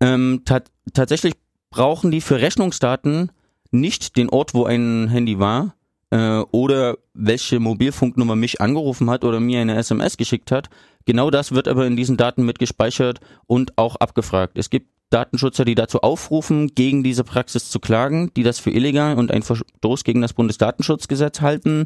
Ähm, 0.00 0.42
ta 0.44 0.60
tatsächlich 0.92 1.34
brauchen 1.70 2.10
die 2.10 2.20
für 2.20 2.40
Rechnungsdaten 2.40 3.30
nicht 3.70 4.16
den 4.16 4.28
Ort, 4.30 4.54
wo 4.54 4.64
ein 4.64 5.08
Handy 5.08 5.38
war 5.38 5.74
äh, 6.14 6.44
oder 6.52 6.96
welche 7.12 7.58
Mobilfunknummer 7.58 8.36
mich 8.36 8.60
angerufen 8.60 9.10
hat 9.10 9.24
oder 9.24 9.40
mir 9.40 9.60
eine 9.60 9.76
SMS 9.76 10.16
geschickt 10.16 10.52
hat. 10.52 10.70
Genau 11.06 11.28
das 11.28 11.52
wird 11.52 11.66
aber 11.66 11.86
in 11.86 11.96
diesen 11.96 12.16
Daten 12.16 12.44
mit 12.44 12.60
gespeichert 12.60 13.18
und 13.46 13.76
auch 13.76 13.96
abgefragt. 13.96 14.56
Es 14.56 14.70
gibt 14.70 14.88
Datenschützer, 15.10 15.64
die 15.64 15.74
dazu 15.74 16.00
aufrufen, 16.02 16.74
gegen 16.74 17.02
diese 17.02 17.24
Praxis 17.24 17.68
zu 17.68 17.80
klagen, 17.80 18.30
die 18.36 18.44
das 18.44 18.60
für 18.60 18.70
illegal 18.70 19.18
und 19.18 19.32
ein 19.32 19.42
Verstoß 19.42 20.04
gegen 20.04 20.22
das 20.22 20.32
Bundesdatenschutzgesetz 20.32 21.40
halten. 21.40 21.84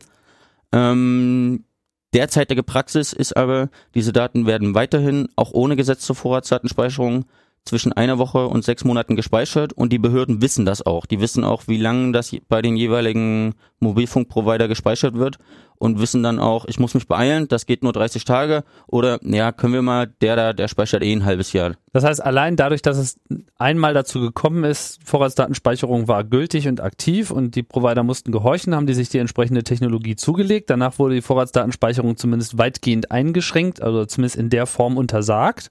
Ähm, 0.73 1.65
derzeitige 2.15 2.63
Praxis 2.63 3.15
ist 3.15 3.35
aber, 3.35 3.71
diese 3.95 4.13
Daten 4.13 4.47
werden 4.47 4.75
weiterhin 4.75 5.29
auch 5.37 5.53
ohne 5.53 5.75
Gesetz 5.75 6.01
zur 6.03 6.17
Vorratsdatenspeicherung 6.17 7.25
zwischen 7.69 7.93
einer 7.93 8.19
Woche 8.19 8.47
und 8.47 8.65
sechs 8.65 8.85
Monaten 8.85 9.17
gespeichert 9.17 9.73
und 9.73 9.93
die 9.93 9.99
Behörden 9.99 10.43
wissen 10.43 10.65
das 10.65 10.85
auch. 10.85 11.07
Die 11.07 11.21
wissen 11.21 11.45
auch, 11.45 11.63
wie 11.67 11.79
lange 11.79 12.13
das 12.13 12.35
bei 12.49 12.63
den 12.63 12.77
jeweiligen 12.77 13.55
Mobilfunkprovider 13.81 14.69
gespeichert 14.69 15.15
wird 15.15 15.39
und 15.79 16.01
wissen 16.01 16.23
dann 16.23 16.39
auch, 16.39 16.65
ich 16.67 16.79
muss 16.79 16.95
mich 16.95 17.07
beeilen, 17.07 17.49
das 17.49 17.67
geht 17.67 17.83
nur 17.83 17.93
30 17.93 18.25
Tage 18.25 18.65
oder 18.87 19.21
ja, 19.23 19.53
können 19.53 19.75
wir 19.75 19.83
mal, 19.83 20.09
der 20.21 20.37
da, 20.37 20.53
der 20.53 20.69
speichert 20.69 21.03
eh 21.03 21.13
ein 21.13 21.25
halbes 21.25 21.53
Jahr. 21.53 21.75
Das 21.93 22.05
heißt, 22.05 22.23
allein 22.23 22.57
dadurch, 22.57 22.83
dass 22.83 22.99
es 22.99 23.19
einmal 23.59 23.95
dazu 23.95 24.21
gekommen 24.21 24.65
ist, 24.65 24.99
Vorratsdatenspeicherung 25.05 26.09
war 26.09 26.25
gültig 26.25 26.69
und 26.69 26.81
aktiv 26.81 27.31
und 27.31 27.55
die 27.55 27.63
Provider 27.63 28.03
mussten 28.03 28.33
gehorchen, 28.33 28.75
haben 28.75 28.87
die 28.87 28.95
sich 28.95 29.09
die 29.09 29.19
entsprechende 29.19 29.63
Technologie 29.63 30.17
zugelegt. 30.17 30.71
Danach 30.71 30.99
wurde 30.99 31.15
die 31.15 31.23
Vorratsdatenspeicherung 31.23 32.17
zumindest 32.17 32.59
weitgehend 32.59 33.11
eingeschränkt, 33.11 33.81
also 33.81 34.05
zumindest 34.05 34.37
in 34.37 34.51
der 34.51 34.67
Form 34.67 34.97
untersagt. 34.97 35.71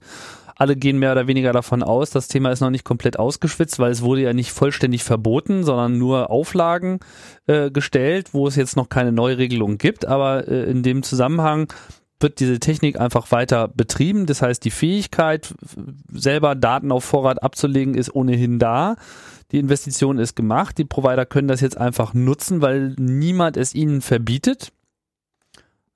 Alle 0.58 0.74
gehen 0.74 0.98
mehr 0.98 1.12
oder 1.12 1.28
weniger 1.28 1.52
davon 1.52 1.84
aus, 1.84 2.10
das 2.10 2.26
Thema 2.26 2.50
ist 2.50 2.60
noch 2.60 2.70
nicht 2.70 2.84
komplett 2.84 3.16
ausgeschwitzt, 3.16 3.78
weil 3.78 3.92
es 3.92 4.02
wurde 4.02 4.22
ja 4.22 4.32
nicht 4.32 4.50
vollständig 4.50 5.04
verboten, 5.04 5.62
sondern 5.62 5.98
nur 5.98 6.30
Auflagen 6.30 6.98
äh, 7.46 7.70
gestellt, 7.70 8.34
wo 8.34 8.48
es 8.48 8.56
jetzt 8.56 8.76
noch 8.76 8.88
keine 8.88 9.12
Neuregelung 9.12 9.78
gibt. 9.78 10.04
Aber 10.04 10.48
äh, 10.48 10.68
in 10.68 10.82
dem 10.82 11.04
Zusammenhang 11.04 11.72
wird 12.18 12.40
diese 12.40 12.58
Technik 12.58 13.00
einfach 13.00 13.30
weiter 13.30 13.68
betrieben. 13.68 14.26
Das 14.26 14.42
heißt, 14.42 14.64
die 14.64 14.72
Fähigkeit, 14.72 15.54
selber 16.10 16.56
Daten 16.56 16.90
auf 16.90 17.04
Vorrat 17.04 17.40
abzulegen, 17.40 17.94
ist 17.94 18.12
ohnehin 18.12 18.58
da. 18.58 18.96
Die 19.52 19.58
Investition 19.58 20.18
ist 20.18 20.34
gemacht. 20.34 20.76
Die 20.76 20.84
Provider 20.84 21.24
können 21.24 21.46
das 21.46 21.60
jetzt 21.60 21.78
einfach 21.78 22.14
nutzen, 22.14 22.60
weil 22.62 22.96
niemand 22.98 23.56
es 23.56 23.76
ihnen 23.76 24.00
verbietet. 24.00 24.72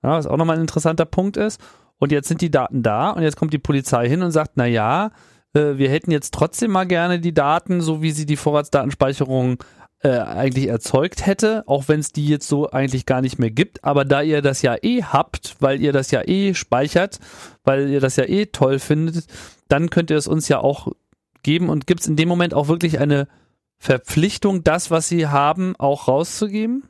Ja, 0.05 0.11
was 0.11 0.29
auch 0.29 0.37
nochmal 0.37 0.57
ein 0.57 0.63
interessanter 0.63 1.05
Punkt 1.05 1.37
ist. 1.37 1.61
Und 2.03 2.11
jetzt 2.11 2.27
sind 2.27 2.41
die 2.41 2.51
Daten 2.51 2.83
da 2.83 3.11
und 3.11 3.23
jetzt 3.23 3.37
kommt 3.37 3.53
die 3.53 3.61
Polizei 3.61 4.09
hin 4.09 4.23
und 4.23 4.33
sagt, 4.33 4.55
na 4.57 4.67
ja, 4.67 5.13
äh, 5.55 5.77
wir 5.77 5.89
hätten 5.89 6.11
jetzt 6.11 6.35
trotzdem 6.35 6.73
mal 6.73 6.85
gerne 6.85 7.21
die 7.21 7.33
Daten, 7.33 7.81
so 7.81 8.03
wie 8.03 8.11
sie 8.11 8.27
die 8.27 8.35
Vorratsdatenspeicherung 8.35 9.63
äh, 10.01 10.19
eigentlich 10.19 10.67
erzeugt 10.67 11.27
hätte, 11.27 11.63
auch 11.69 11.87
wenn 11.87 12.01
es 12.01 12.11
die 12.11 12.27
jetzt 12.27 12.49
so 12.49 12.69
eigentlich 12.69 13.07
gar 13.07 13.21
nicht 13.21 13.39
mehr 13.39 13.53
gibt. 13.53 13.85
Aber 13.85 14.05
da 14.05 14.21
ihr 14.21 14.43
das 14.43 14.63
ja 14.63 14.75
eh 14.83 15.05
habt, 15.05 15.55
weil 15.61 15.81
ihr 15.81 15.93
das 15.93 16.11
ja 16.11 16.27
eh 16.27 16.55
speichert, 16.55 17.21
weil 17.63 17.89
ihr 17.89 18.01
das 18.01 18.17
ja 18.17 18.25
eh 18.25 18.47
toll 18.47 18.81
findet, 18.81 19.27
dann 19.69 19.89
könnt 19.89 20.11
ihr 20.11 20.17
es 20.17 20.27
uns 20.27 20.49
ja 20.49 20.59
auch 20.59 20.89
geben 21.45 21.69
und 21.69 21.87
gibt 21.87 22.01
es 22.01 22.09
in 22.09 22.17
dem 22.17 22.29
Moment 22.29 22.53
auch 22.53 22.67
wirklich 22.67 22.99
eine 22.99 23.29
Verpflichtung, 23.79 24.65
das, 24.65 24.91
was 24.91 25.07
sie 25.07 25.29
haben, 25.29 25.77
auch 25.77 26.09
rauszugeben? 26.09 26.83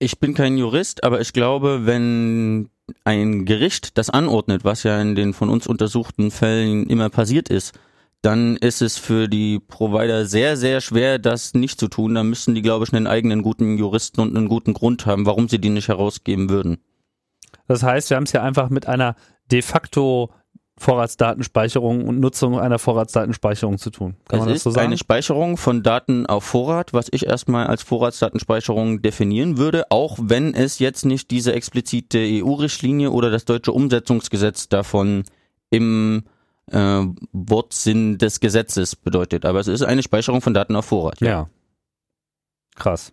Ich 0.00 0.18
bin 0.18 0.34
kein 0.34 0.58
Jurist, 0.58 1.04
aber 1.04 1.20
ich 1.20 1.32
glaube, 1.32 1.86
wenn 1.86 2.68
ein 3.04 3.44
Gericht 3.44 3.98
das 3.98 4.10
anordnet, 4.10 4.64
was 4.64 4.82
ja 4.82 5.00
in 5.00 5.14
den 5.14 5.32
von 5.32 5.48
uns 5.48 5.66
untersuchten 5.66 6.30
Fällen 6.30 6.86
immer 6.88 7.10
passiert 7.10 7.48
ist, 7.48 7.78
dann 8.22 8.56
ist 8.56 8.80
es 8.80 8.96
für 8.96 9.28
die 9.28 9.60
Provider 9.60 10.24
sehr, 10.24 10.56
sehr 10.56 10.80
schwer, 10.80 11.18
das 11.18 11.52
nicht 11.52 11.78
zu 11.78 11.88
tun. 11.88 12.14
Da 12.14 12.22
müssen 12.22 12.54
die, 12.54 12.62
glaube 12.62 12.84
ich, 12.86 12.92
einen 12.92 13.06
eigenen 13.06 13.42
guten 13.42 13.76
Juristen 13.76 14.20
und 14.20 14.34
einen 14.34 14.48
guten 14.48 14.72
Grund 14.72 15.04
haben, 15.04 15.26
warum 15.26 15.48
sie 15.48 15.58
die 15.58 15.68
nicht 15.68 15.88
herausgeben 15.88 16.48
würden. 16.48 16.78
Das 17.68 17.82
heißt, 17.82 18.10
wir 18.10 18.16
haben 18.16 18.24
es 18.24 18.32
ja 18.32 18.42
einfach 18.42 18.70
mit 18.70 18.86
einer 18.86 19.14
de 19.50 19.60
facto 19.60 20.30
Vorratsdatenspeicherung 20.76 22.06
und 22.06 22.18
Nutzung 22.18 22.58
einer 22.58 22.78
Vorratsdatenspeicherung 22.78 23.78
zu 23.78 23.90
tun. 23.90 24.16
Kann 24.28 24.40
es 24.40 24.44
man 24.44 24.54
das 24.54 24.62
so 24.64 24.70
sagen? 24.70 24.86
eine 24.86 24.98
Speicherung 24.98 25.56
von 25.56 25.82
Daten 25.84 26.26
auf 26.26 26.44
Vorrat, 26.44 26.92
was 26.92 27.06
ich 27.12 27.26
erstmal 27.26 27.68
als 27.68 27.82
Vorratsdatenspeicherung 27.82 29.00
definieren 29.00 29.56
würde, 29.56 29.90
auch 29.90 30.18
wenn 30.20 30.52
es 30.52 30.80
jetzt 30.80 31.04
nicht 31.04 31.30
diese 31.30 31.52
explizite 31.52 32.18
EU-Richtlinie 32.18 33.12
oder 33.12 33.30
das 33.30 33.44
deutsche 33.44 33.72
Umsetzungsgesetz 33.72 34.68
davon 34.68 35.22
im 35.70 36.24
äh, 36.72 37.02
Wortsinn 37.32 38.18
des 38.18 38.40
Gesetzes 38.40 38.96
bedeutet. 38.96 39.44
Aber 39.44 39.60
es 39.60 39.68
ist 39.68 39.82
eine 39.82 40.02
Speicherung 40.02 40.40
von 40.40 40.54
Daten 40.54 40.74
auf 40.74 40.86
Vorrat. 40.86 41.20
Ja. 41.20 41.48
Krass. 42.74 43.12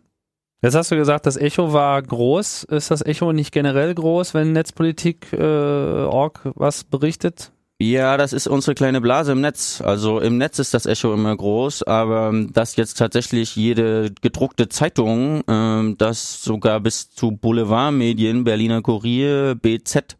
Jetzt 0.63 0.75
hast 0.75 0.91
du 0.91 0.95
gesagt, 0.95 1.25
das 1.25 1.37
Echo 1.37 1.73
war 1.73 1.99
groß. 2.01 2.65
Ist 2.65 2.91
das 2.91 3.03
Echo 3.03 3.33
nicht 3.33 3.51
generell 3.51 3.95
groß, 3.95 4.35
wenn 4.35 4.51
Netzpolitik 4.51 5.33
äh, 5.33 5.39
was 5.39 6.83
berichtet? 6.83 7.51
Ja, 7.79 8.15
das 8.15 8.31
ist 8.31 8.45
unsere 8.45 8.75
kleine 8.75 9.01
Blase 9.01 9.31
im 9.31 9.41
Netz. 9.41 9.81
Also 9.81 10.19
im 10.19 10.37
Netz 10.37 10.59
ist 10.59 10.75
das 10.75 10.85
Echo 10.85 11.15
immer 11.15 11.35
groß, 11.35 11.81
aber 11.81 12.29
ähm, 12.29 12.53
dass 12.53 12.75
jetzt 12.75 12.99
tatsächlich 12.99 13.55
jede 13.55 14.11
gedruckte 14.21 14.69
Zeitung, 14.69 15.41
ähm, 15.47 15.95
das 15.97 16.43
sogar 16.43 16.79
bis 16.79 17.09
zu 17.09 17.31
Boulevardmedien, 17.31 18.43
Berliner 18.43 18.83
Kurier, 18.83 19.55
BZ, 19.55 20.15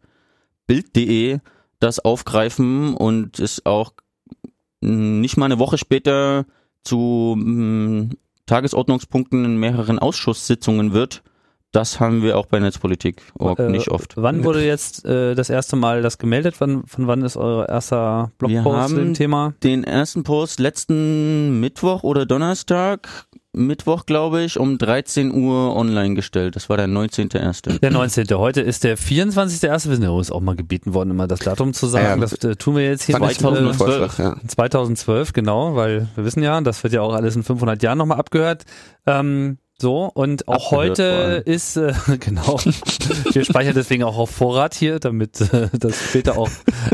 Bild.de 0.66 1.38
das 1.78 2.00
aufgreifen 2.00 2.94
und 2.94 3.38
es 3.38 3.64
auch 3.64 3.92
mh, 4.80 5.20
nicht 5.20 5.36
mal 5.36 5.46
eine 5.46 5.60
Woche 5.60 5.78
später 5.78 6.46
zu 6.82 7.36
mh, 7.38 8.10
Tagesordnungspunkten 8.52 9.46
in 9.46 9.56
mehreren 9.56 9.98
Ausschusssitzungen 9.98 10.92
wird, 10.92 11.22
das 11.72 12.00
haben 12.00 12.22
wir 12.22 12.36
auch 12.36 12.44
bei 12.44 12.60
Netzpolitik 12.60 13.22
Äh, 13.40 13.70
nicht 13.70 13.88
oft. 13.88 14.12
Wann 14.18 14.44
wurde 14.44 14.62
jetzt 14.62 15.06
äh, 15.06 15.34
das 15.34 15.48
erste 15.48 15.74
Mal 15.74 16.02
das 16.02 16.18
gemeldet? 16.18 16.56
Wann, 16.58 16.84
von 16.86 17.06
wann 17.06 17.22
ist 17.22 17.38
euer 17.38 17.66
erster 17.66 18.30
Wir 18.38 18.48
Blogpost 18.48 18.90
zu 18.90 18.96
dem 18.96 19.14
Thema? 19.14 19.54
den 19.62 19.84
ersten 19.84 20.22
Post 20.22 20.60
letzten 20.60 21.60
Mittwoch 21.60 22.02
oder 22.02 22.26
Donnerstag, 22.26 23.08
Mittwoch 23.54 24.06
glaube 24.06 24.42
ich, 24.42 24.58
um 24.58 24.78
13 24.78 25.32
Uhr 25.32 25.76
online 25.76 26.14
gestellt. 26.14 26.56
Das 26.56 26.70
war 26.70 26.78
der 26.78 26.86
19.1. 26.88 27.80
Der 27.80 27.90
19. 27.90 28.26
Heute 28.30 28.62
ist 28.62 28.82
der 28.82 28.96
24.1. 28.96 29.70
Wir 29.70 29.78
sind 29.78 30.02
ja 30.02 30.08
uns 30.08 30.30
auch 30.30 30.40
mal 30.40 30.56
gebeten 30.56 30.94
worden, 30.94 31.10
immer 31.10 31.26
das 31.26 31.40
Datum 31.40 31.74
zu 31.74 31.86
sagen. 31.86 32.04
Ja, 32.06 32.16
das 32.16 32.32
äh, 32.44 32.56
tun 32.56 32.76
wir 32.76 32.84
jetzt 32.84 33.04
hier 33.04 33.12
Fand 33.16 33.26
nicht. 33.26 33.40
ich 33.40 33.46
einen 33.46 33.56
guten 33.56 33.68
Äh, 33.68 33.76
2012. 33.76 34.12
Vorschlag, 34.12 34.18
ja. 34.18 34.48
2012, 34.48 35.32
genau, 35.34 35.76
weil 35.76 36.08
wir 36.14 36.24
wissen 36.24 36.42
ja, 36.42 36.58
das 36.62 36.82
wird 36.82 36.94
ja 36.94 37.02
auch 37.02 37.12
alles 37.12 37.36
in 37.36 37.42
500 37.42 37.82
Jahren 37.82 37.98
nochmal 37.98 38.18
abgehört. 38.18 38.64
Ähm, 39.06 39.58
so, 39.78 40.10
und 40.14 40.48
auch 40.48 40.72
Abgehört 40.72 40.98
heute 40.98 41.12
allem. 41.14 41.42
ist, 41.44 41.76
äh, 41.76 41.92
genau, 42.20 42.58
wir 43.32 43.44
speichern 43.44 43.74
deswegen 43.74 44.04
auch 44.04 44.16
auf 44.16 44.30
Vorrat 44.30 44.74
hier, 44.74 44.98
damit 44.98 45.40
äh, 45.52 45.68
das 45.72 46.00
später 46.00 46.38
auch 46.38 46.48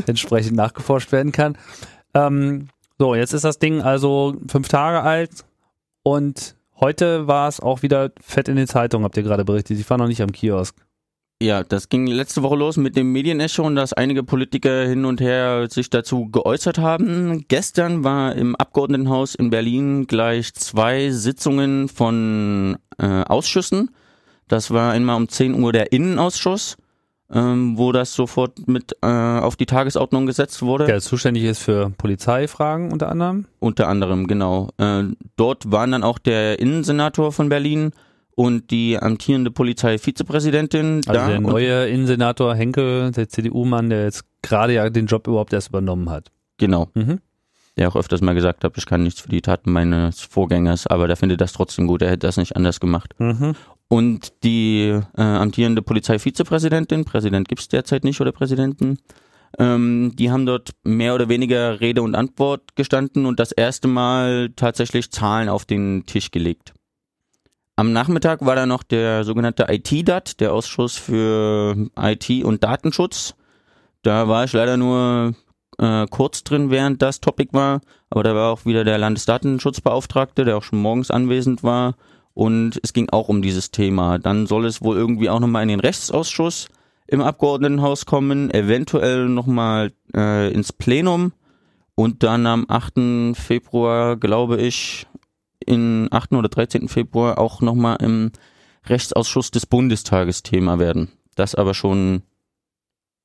entsprechend 0.07 0.57
nachgeforscht 0.57 1.13
werden 1.13 1.31
kann. 1.31 1.57
Ähm, 2.15 2.69
so, 2.99 3.15
jetzt 3.15 3.33
ist 3.33 3.45
das 3.45 3.61
Ding 3.61 3.81
also 3.81 4.37
fünf 4.49 4.67
Tage 4.69 5.03
alt 5.03 5.31
und 6.09 6.57
heute 6.81 7.27
war 7.27 7.49
es 7.49 7.61
auch 7.61 7.83
wieder 7.83 8.13
fett 8.21 8.49
in 8.49 8.57
den 8.57 8.67
Zeitungen, 8.67 9.05
habt 9.05 9.17
ihr 9.19 9.23
gerade 9.23 9.45
berichtet. 9.45 9.79
Ich 9.79 9.91
war 9.91 9.99
noch 9.99 10.09
nicht 10.09 10.23
am 10.23 10.33
Kiosk. 10.33 10.75
Ja, 11.41 11.63
das 11.63 11.89
ging 11.89 12.07
letzte 12.07 12.43
Woche 12.43 12.57
los 12.57 12.79
mit 12.79 12.97
dem 12.97 13.13
Medienecho 13.13 13.63
und 13.63 13.77
dass 13.77 13.93
einige 13.93 14.25
Politiker 14.25 14.87
hin 14.87 15.05
und 15.05 15.21
her 15.21 15.69
sich 15.71 15.91
dazu 15.91 16.31
geäußert 16.31 16.79
haben. 16.79 17.45
Gestern 17.47 18.05
war 18.05 18.35
im 18.35 18.57
Abgeordnetenhaus 18.57 19.35
in 19.35 19.51
Berlin 19.51 20.07
gleich 20.07 20.55
zwei 20.55 21.11
Sitzungen 21.11 21.89
von 21.89 22.79
äh, 22.99 23.23
Ausschüssen. 23.23 23.91
Das 24.49 24.71
war 24.71 24.93
einmal 24.93 25.17
um 25.17 25.29
10 25.29 25.63
Uhr 25.63 25.73
der 25.73 25.93
Innenausschuss, 25.93 26.77
ähm, 27.33 27.77
wo 27.77 27.93
das 27.93 28.15
sofort 28.15 28.67
mit 28.69 28.97
äh, 29.03 29.07
auf 29.07 29.57
die 29.57 29.67
Tagesordnung 29.67 30.27
gesetzt 30.27 30.63
wurde. 30.63 30.87
Der 30.87 31.01
zuständig 31.01 31.45
ist 31.45 31.59
für 31.63 31.91
Polizeifragen 31.91 32.91
unter 32.93 33.09
anderem. 33.11 33.47
Unter 33.59 33.89
anderem, 33.89 34.27
genau. 34.27 34.69
Äh, 34.79 35.05
dort 35.37 35.71
waren 35.71 35.93
dann 35.93 36.03
auch 36.05 36.19
der 36.19 36.59
Innensenator 36.59 37.33
von 37.33 37.49
Berlin 37.49 37.93
und 38.35 38.71
die 38.71 38.99
amtierende 38.99 39.51
Polizeivizepräsidentin 39.51 41.03
Also 41.07 41.13
da. 41.13 41.29
der 41.29 41.41
neue 41.41 41.89
Innensenator 41.89 42.55
Henkel, 42.55 43.11
der 43.13 43.29
CDU-Mann, 43.29 43.91
der 43.91 44.05
jetzt 44.05 44.25
gerade 44.43 44.75
ja 44.75 44.89
den 44.91 45.07
Job 45.07 45.27
überhaupt 45.27 45.53
erst 45.53 45.69
übernommen 45.69 46.11
hat. 46.11 46.31
genau. 46.59 46.89
Mhm. 46.95 47.21
Der 47.77 47.89
auch 47.89 47.95
öfters 47.95 48.21
mal 48.23 48.35
gesagt 48.35 48.65
hat, 48.65 48.77
ich 48.77 48.87
kann 48.87 49.05
nichts 49.05 49.21
für 49.21 49.29
die 49.29 49.41
Taten 49.41 49.71
meines 49.71 50.21
Vorgängers, 50.21 50.89
aber 50.89 51.07
der 51.07 51.17
findet 51.17 51.41
das 51.41 51.53
trotzdem 51.53 51.87
gut. 51.87 52.03
Er 52.03 52.09
hätte 52.11 52.27
das 52.27 52.37
nicht 52.37 52.57
anders 52.57 52.81
gemacht. 52.81 53.15
Mhm. 53.19 53.55
Und 53.89 54.45
die 54.45 55.01
äh, 55.17 55.23
amtierende 55.23 55.81
Polizeivizepräsidentin, 55.81 57.07
Präsident 57.07 57.49
gibt's 57.49 57.69
derzeit 57.69 58.05
nicht 58.05 58.21
oder 58.21 58.33
Präsidenten, 58.33 58.99
ähm, 59.59 60.13
die 60.15 60.31
haben 60.31 60.45
dort 60.45 60.73
mehr 60.85 61.15
oder 61.15 61.31
weniger 61.31 61.81
Rede 61.81 62.03
und 62.03 62.15
Antwort 62.15 62.77
gestanden 62.77 63.25
und 63.25 63.41
das 63.41 63.51
erste 63.53 63.89
Mal 63.89 64.51
tatsächlich 64.57 65.11
Zahlen 65.11 65.49
auf 65.49 65.65
den 65.65 66.05
Tisch 66.05 66.31
gelegt. 66.31 66.75
Am 67.77 67.93
Nachmittag 67.93 68.45
war 68.45 68.57
da 68.57 68.67
noch 68.67 68.83
der 68.83 69.25
sogenannte 69.25 69.67
IT-DAT, 69.69 70.41
der 70.41 70.53
Ausschuss 70.53 70.97
für 70.97 71.89
IT 71.97 72.45
und 72.45 72.65
Datenschutz. 72.65 73.37
Da 74.03 74.29
war 74.29 74.45
ich 74.45 74.53
leider 74.53 74.77
nur 74.77 75.35
äh, 75.79 76.07
kurz 76.11 76.45
drin, 76.45 76.71
während 76.71 77.01
das 77.01 77.21
Topic 77.21 77.53
war, 77.53 77.81
aber 78.11 78.25
da 78.25 78.35
war 78.35 78.53
auch 78.53 78.67
wieder 78.67 78.85
der 78.85 78.99
Landesdatenschutzbeauftragte, 78.99 80.45
der 80.45 80.57
auch 80.57 80.63
schon 80.63 80.81
morgens 80.81 81.11
anwesend 81.11 81.63
war 81.63 81.95
und 82.39 82.79
es 82.85 82.93
ging 82.93 83.09
auch 83.11 83.29
um 83.29 83.43
dieses 83.43 83.73
Thema. 83.73 84.21
Dann 84.21 84.47
soll 84.47 84.65
es 84.65 84.81
wohl 84.81 84.97
irgendwie 84.97 85.29
auch 85.29 85.41
nochmal 85.41 85.65
in 85.65 85.71
den 85.71 85.81
Rechtsausschuss 85.81 86.69
im 87.09 87.21
Abgeordnetenhaus 87.21 88.07
kommen, 88.07 88.55
eventuell 88.55 89.29
nochmal 89.29 89.91
äh, 90.15 90.53
ins 90.53 90.73
Plenum 90.73 91.33
und 91.97 92.23
dann 92.23 92.47
am 92.47 92.67
8. 92.69 93.37
Februar, 93.37 94.17
glaube 94.17 94.59
ich, 94.59 95.09
in 95.67 96.07
8. 96.13 96.35
oder 96.35 96.49
13. 96.49 96.87
Februar 96.87 97.39
auch 97.39 97.61
nochmal 97.61 97.97
im 98.03 98.31
Rechtsausschuss 98.87 99.51
des 99.51 99.67
Bundestages 99.67 100.45
Thema 100.45 100.79
werden. 100.79 101.09
Das 101.35 101.57
aber 101.57 101.75
schon 101.75 102.23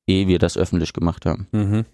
ehe 0.07 0.27
wir 0.27 0.39
das 0.39 0.57
öffentlich 0.57 0.91
gemacht 0.91 1.27
haben. 1.27 1.47
Mhm. 1.51 1.85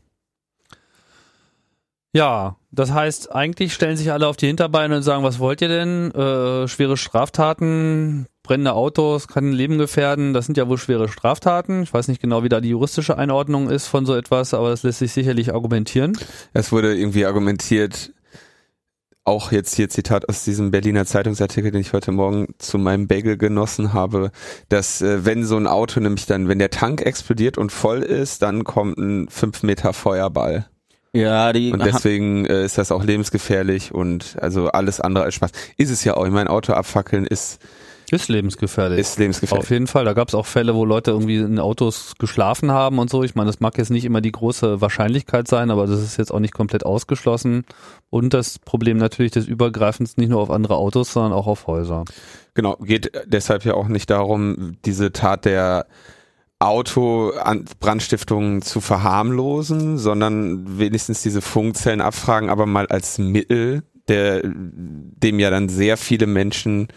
Ja, 2.12 2.56
das 2.72 2.92
heißt, 2.92 3.32
eigentlich 3.34 3.74
stellen 3.74 3.96
sich 3.96 4.12
alle 4.12 4.28
auf 4.28 4.36
die 4.36 4.48
Hinterbeine 4.48 4.98
und 4.98 5.04
sagen, 5.04 5.24
was 5.24 5.38
wollt 5.38 5.62
ihr 5.62 5.68
denn? 5.68 6.12
Äh, 6.12 6.68
schwere 6.68 6.98
Straftaten, 6.98 8.26
brennende 8.42 8.74
Autos, 8.74 9.28
kann 9.28 9.52
Leben 9.52 9.78
gefährden, 9.78 10.34
das 10.34 10.48
sind 10.48 10.58
ja 10.58 10.68
wohl 10.68 10.80
schwere 10.80 11.08
Straftaten. 11.08 11.84
Ich 11.84 11.94
weiß 11.94 12.08
nicht 12.08 12.20
genau, 12.22 12.44
wie 12.44 12.50
da 12.50 12.62
die 12.62 12.70
juristische 12.70 13.18
Einordnung 13.18 13.70
ist 13.70 13.86
von 13.86 14.08
so 14.08 14.16
etwas, 14.16 14.56
aber 14.56 14.72
das 14.72 14.82
lässt 14.82 15.00
sich 15.00 15.12
sicherlich 15.12 15.54
argumentieren. 15.54 16.18
Es 16.54 16.72
wurde 16.72 16.98
irgendwie 16.98 17.28
argumentiert, 17.28 18.12
auch 19.24 19.52
jetzt 19.52 19.76
hier 19.76 19.90
Zitat 19.90 20.28
aus 20.28 20.44
diesem 20.44 20.72
Berliner 20.72 21.06
Zeitungsartikel, 21.06 21.70
den 21.70 21.82
ich 21.82 21.94
heute 21.94 22.12
Morgen 22.12 22.56
zu 22.58 22.80
meinem 22.80 23.08
Bagel 23.08 23.38
genossen 23.38 23.94
habe, 23.94 24.32
dass 24.70 25.04
äh, 25.04 25.26
wenn 25.26 25.46
so 25.46 25.58
ein 25.58 25.68
Auto 25.68 26.00
nämlich 26.00 26.26
dann, 26.26 26.48
wenn 26.48 26.58
der 26.58 26.72
Tank 26.72 27.02
explodiert 27.02 27.60
und 27.60 27.72
voll 27.72 28.02
ist, 28.02 28.42
dann 28.42 28.64
kommt 28.64 28.98
ein 28.98 29.30
5 29.30 29.62
Meter 29.62 29.94
Feuerball. 29.94 30.68
Ja, 31.14 31.52
die 31.54 31.72
Und 31.72 31.84
deswegen 31.84 32.46
äh, 32.46 32.64
ist 32.64 32.78
das 32.78 32.92
auch 32.92 33.04
lebensgefährlich 33.04 33.94
und 33.94 34.36
also 34.40 34.68
alles 34.68 35.00
andere 35.00 35.24
als 35.26 35.36
Spaß. 35.36 35.52
Ist 35.78 35.90
es 35.90 36.04
ja 36.04 36.16
auch. 36.16 36.26
Ich 36.26 36.32
mein 36.32 36.48
Auto 36.48 36.74
abfackeln 36.74 37.26
ist, 37.26 37.60
Ist 38.12 38.30
lebensgefährlich. 38.30 39.00
ist 39.00 39.18
lebensgefährlich. 39.18 39.64
Auf 39.66 39.72
jeden 39.72 39.88
Fall. 39.88 40.06
Da 40.06 40.14
gab 40.14 40.28
es 40.28 40.36
auch 40.36 40.46
Fälle, 40.46 40.76
wo 40.76 40.86
Leute 40.86 41.10
irgendwie 41.10 41.38
in 41.38 41.58
Autos 41.58 42.14
geschlafen 42.20 42.72
haben 42.72 43.00
und 43.00 43.10
so. 43.10 43.24
Ich 43.24 43.34
meine, 43.34 43.48
das 43.48 43.60
mag 43.60 43.78
jetzt 43.80 43.90
nicht 43.90 44.06
immer 44.06 44.22
die 44.22 44.32
große 44.32 44.82
Wahrscheinlichkeit 44.82 45.48
sein, 45.48 45.72
aber 45.72 45.88
das 45.88 46.00
ist 46.00 46.18
jetzt 46.18 46.32
auch 46.32 46.40
nicht 46.40 46.54
komplett 46.54 46.86
ausgeschlossen. 46.86 47.66
Und 48.12 48.36
das 48.36 48.60
Problem 48.60 48.98
natürlich 48.98 49.32
des 49.32 49.48
Übergreifens 49.48 50.18
nicht 50.18 50.30
nur 50.30 50.42
auf 50.42 50.52
andere 50.52 50.76
Autos, 50.76 51.12
sondern 51.14 51.34
auch 51.34 51.48
auf 51.48 51.66
Häuser. 51.66 52.06
Genau, 52.54 52.76
geht 52.76 53.12
deshalb 53.26 53.66
ja 53.66 53.74
auch 53.74 53.88
nicht 53.88 54.12
darum, 54.12 54.78
diese 54.86 55.12
Tat 55.12 55.46
der 55.46 55.88
Autobrandstiftung 56.60 58.62
zu 58.62 58.82
verharmlosen, 58.82 59.98
sondern 59.98 60.78
wenigstens 60.78 61.22
diese 61.22 61.42
Funkzellen 61.42 62.02
abfragen, 62.02 62.50
aber 62.50 62.66
mal 62.66 62.88
als 62.88 63.18
Mittel, 63.18 63.84
der, 64.10 64.42
dem 64.44 65.40
ja 65.40 65.50
dann 65.50 65.70
sehr 65.70 65.96
viele 65.96 66.28
Menschen, 66.28 66.90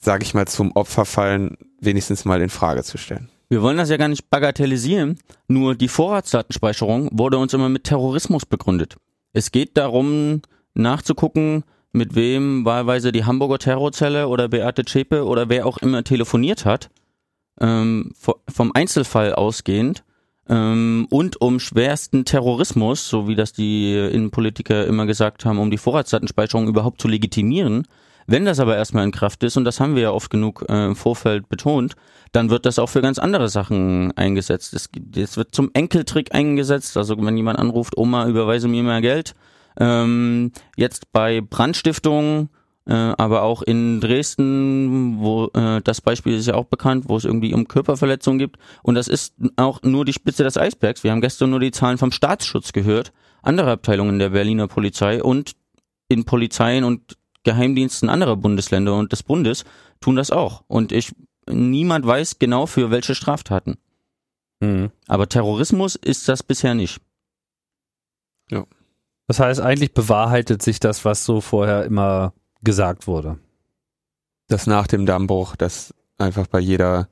sage 0.00 0.24
ich 0.24 0.34
mal, 0.34 0.48
zum 0.48 0.72
Opfer 0.72 1.04
fallen, 1.04 1.56
wenigstens 1.80 2.24
mal 2.24 2.42
in 2.42 2.50
Frage 2.50 2.82
zu 2.82 2.98
stellen. 2.98 3.28
Wir 3.48 3.62
wollen 3.62 3.78
das 3.78 3.88
ja 3.88 3.96
gar 3.96 4.08
nicht 4.08 4.28
bagatellisieren, 4.28 5.18
nur 5.46 5.74
die 5.74 5.88
Vorratsdatenspeicherung 5.88 7.08
wurde 7.12 7.38
uns 7.38 7.54
immer 7.54 7.68
mit 7.68 7.84
Terrorismus 7.84 8.44
begründet. 8.44 8.96
Es 9.32 9.52
geht 9.52 9.76
darum, 9.76 10.42
nachzugucken, 10.74 11.64
mit 11.92 12.14
wem 12.14 12.64
wahlweise 12.64 13.12
die 13.12 13.24
Hamburger 13.24 13.58
Terrorzelle 13.58 14.28
oder 14.28 14.48
Beate 14.48 14.84
Zschäpe 14.84 15.24
oder 15.24 15.48
wer 15.48 15.66
auch 15.66 15.78
immer 15.78 16.04
telefoniert 16.04 16.64
hat, 16.64 16.90
ähm, 17.60 18.12
vo- 18.20 18.40
vom 18.48 18.72
Einzelfall 18.74 19.34
ausgehend 19.34 20.04
ähm, 20.48 21.06
und 21.10 21.40
um 21.40 21.60
schwersten 21.60 22.24
Terrorismus, 22.24 23.08
so 23.08 23.28
wie 23.28 23.34
das 23.34 23.52
die 23.52 23.94
Innenpolitiker 23.94 24.86
immer 24.86 25.06
gesagt 25.06 25.44
haben, 25.44 25.58
um 25.58 25.70
die 25.70 25.78
Vorratsdatenspeicherung 25.78 26.68
überhaupt 26.68 27.00
zu 27.00 27.08
legitimieren. 27.08 27.86
Wenn 28.30 28.44
das 28.44 28.60
aber 28.60 28.76
erstmal 28.76 29.04
in 29.04 29.10
Kraft 29.10 29.42
ist, 29.42 29.56
und 29.56 29.64
das 29.64 29.80
haben 29.80 29.94
wir 29.94 30.02
ja 30.02 30.10
oft 30.10 30.30
genug 30.30 30.64
äh, 30.68 30.86
im 30.86 30.96
Vorfeld 30.96 31.48
betont, 31.48 31.94
dann 32.32 32.50
wird 32.50 32.66
das 32.66 32.78
auch 32.78 32.88
für 32.88 33.00
ganz 33.00 33.18
andere 33.18 33.48
Sachen 33.48 34.12
eingesetzt. 34.18 34.74
Es, 34.74 34.90
es 35.16 35.38
wird 35.38 35.54
zum 35.54 35.70
Enkeltrick 35.72 36.34
eingesetzt, 36.34 36.98
also 36.98 37.16
wenn 37.18 37.36
jemand 37.38 37.58
anruft, 37.58 37.96
Oma, 37.96 38.28
überweise 38.28 38.68
mir 38.68 38.82
mehr 38.82 39.00
Geld. 39.00 39.34
Ähm, 39.80 40.52
jetzt 40.76 41.10
bei 41.12 41.40
Brandstiftung, 41.40 42.50
äh, 42.50 42.57
aber 42.92 43.42
auch 43.42 43.62
in 43.62 44.00
Dresden, 44.00 45.18
wo 45.20 45.50
äh, 45.54 45.80
das 45.82 46.00
Beispiel 46.00 46.36
ist 46.36 46.46
ja 46.46 46.54
auch 46.54 46.64
bekannt, 46.64 47.04
wo 47.08 47.16
es 47.16 47.24
irgendwie 47.24 47.52
um 47.52 47.68
Körperverletzungen 47.68 48.38
gibt. 48.38 48.56
Und 48.82 48.94
das 48.94 49.08
ist 49.08 49.34
auch 49.56 49.82
nur 49.82 50.04
die 50.04 50.12
Spitze 50.12 50.42
des 50.42 50.56
Eisbergs. 50.56 51.04
Wir 51.04 51.10
haben 51.10 51.20
gestern 51.20 51.50
nur 51.50 51.60
die 51.60 51.70
Zahlen 51.70 51.98
vom 51.98 52.12
Staatsschutz 52.12 52.72
gehört, 52.72 53.12
andere 53.42 53.70
Abteilungen 53.72 54.18
der 54.18 54.30
Berliner 54.30 54.68
Polizei 54.68 55.22
und 55.22 55.52
in 56.08 56.24
Polizeien 56.24 56.84
und 56.84 57.18
Geheimdiensten 57.44 58.08
anderer 58.08 58.36
Bundesländer 58.36 58.94
und 58.94 59.12
des 59.12 59.22
Bundes 59.22 59.64
tun 60.00 60.16
das 60.16 60.30
auch. 60.30 60.64
Und 60.66 60.92
ich, 60.92 61.12
niemand 61.48 62.06
weiß 62.06 62.38
genau 62.38 62.66
für 62.66 62.90
welche 62.90 63.14
Straftaten. 63.14 63.76
Aber 65.06 65.28
Terrorismus 65.28 65.94
ist 65.94 66.28
das 66.28 66.42
bisher 66.42 66.74
nicht. 66.74 67.00
Das 69.26 69.40
heißt, 69.40 69.60
eigentlich 69.60 69.92
bewahrheitet 69.92 70.62
sich 70.62 70.80
das, 70.80 71.04
was 71.04 71.24
so 71.24 71.42
vorher 71.42 71.84
immer 71.84 72.32
gesagt 72.62 73.06
wurde. 73.06 73.38
Das 74.48 74.66
nach 74.66 74.86
dem 74.86 75.06
Dammbruch, 75.06 75.56
dass 75.56 75.94
einfach 76.16 76.46
bei 76.46 76.58
jeder, 76.58 77.08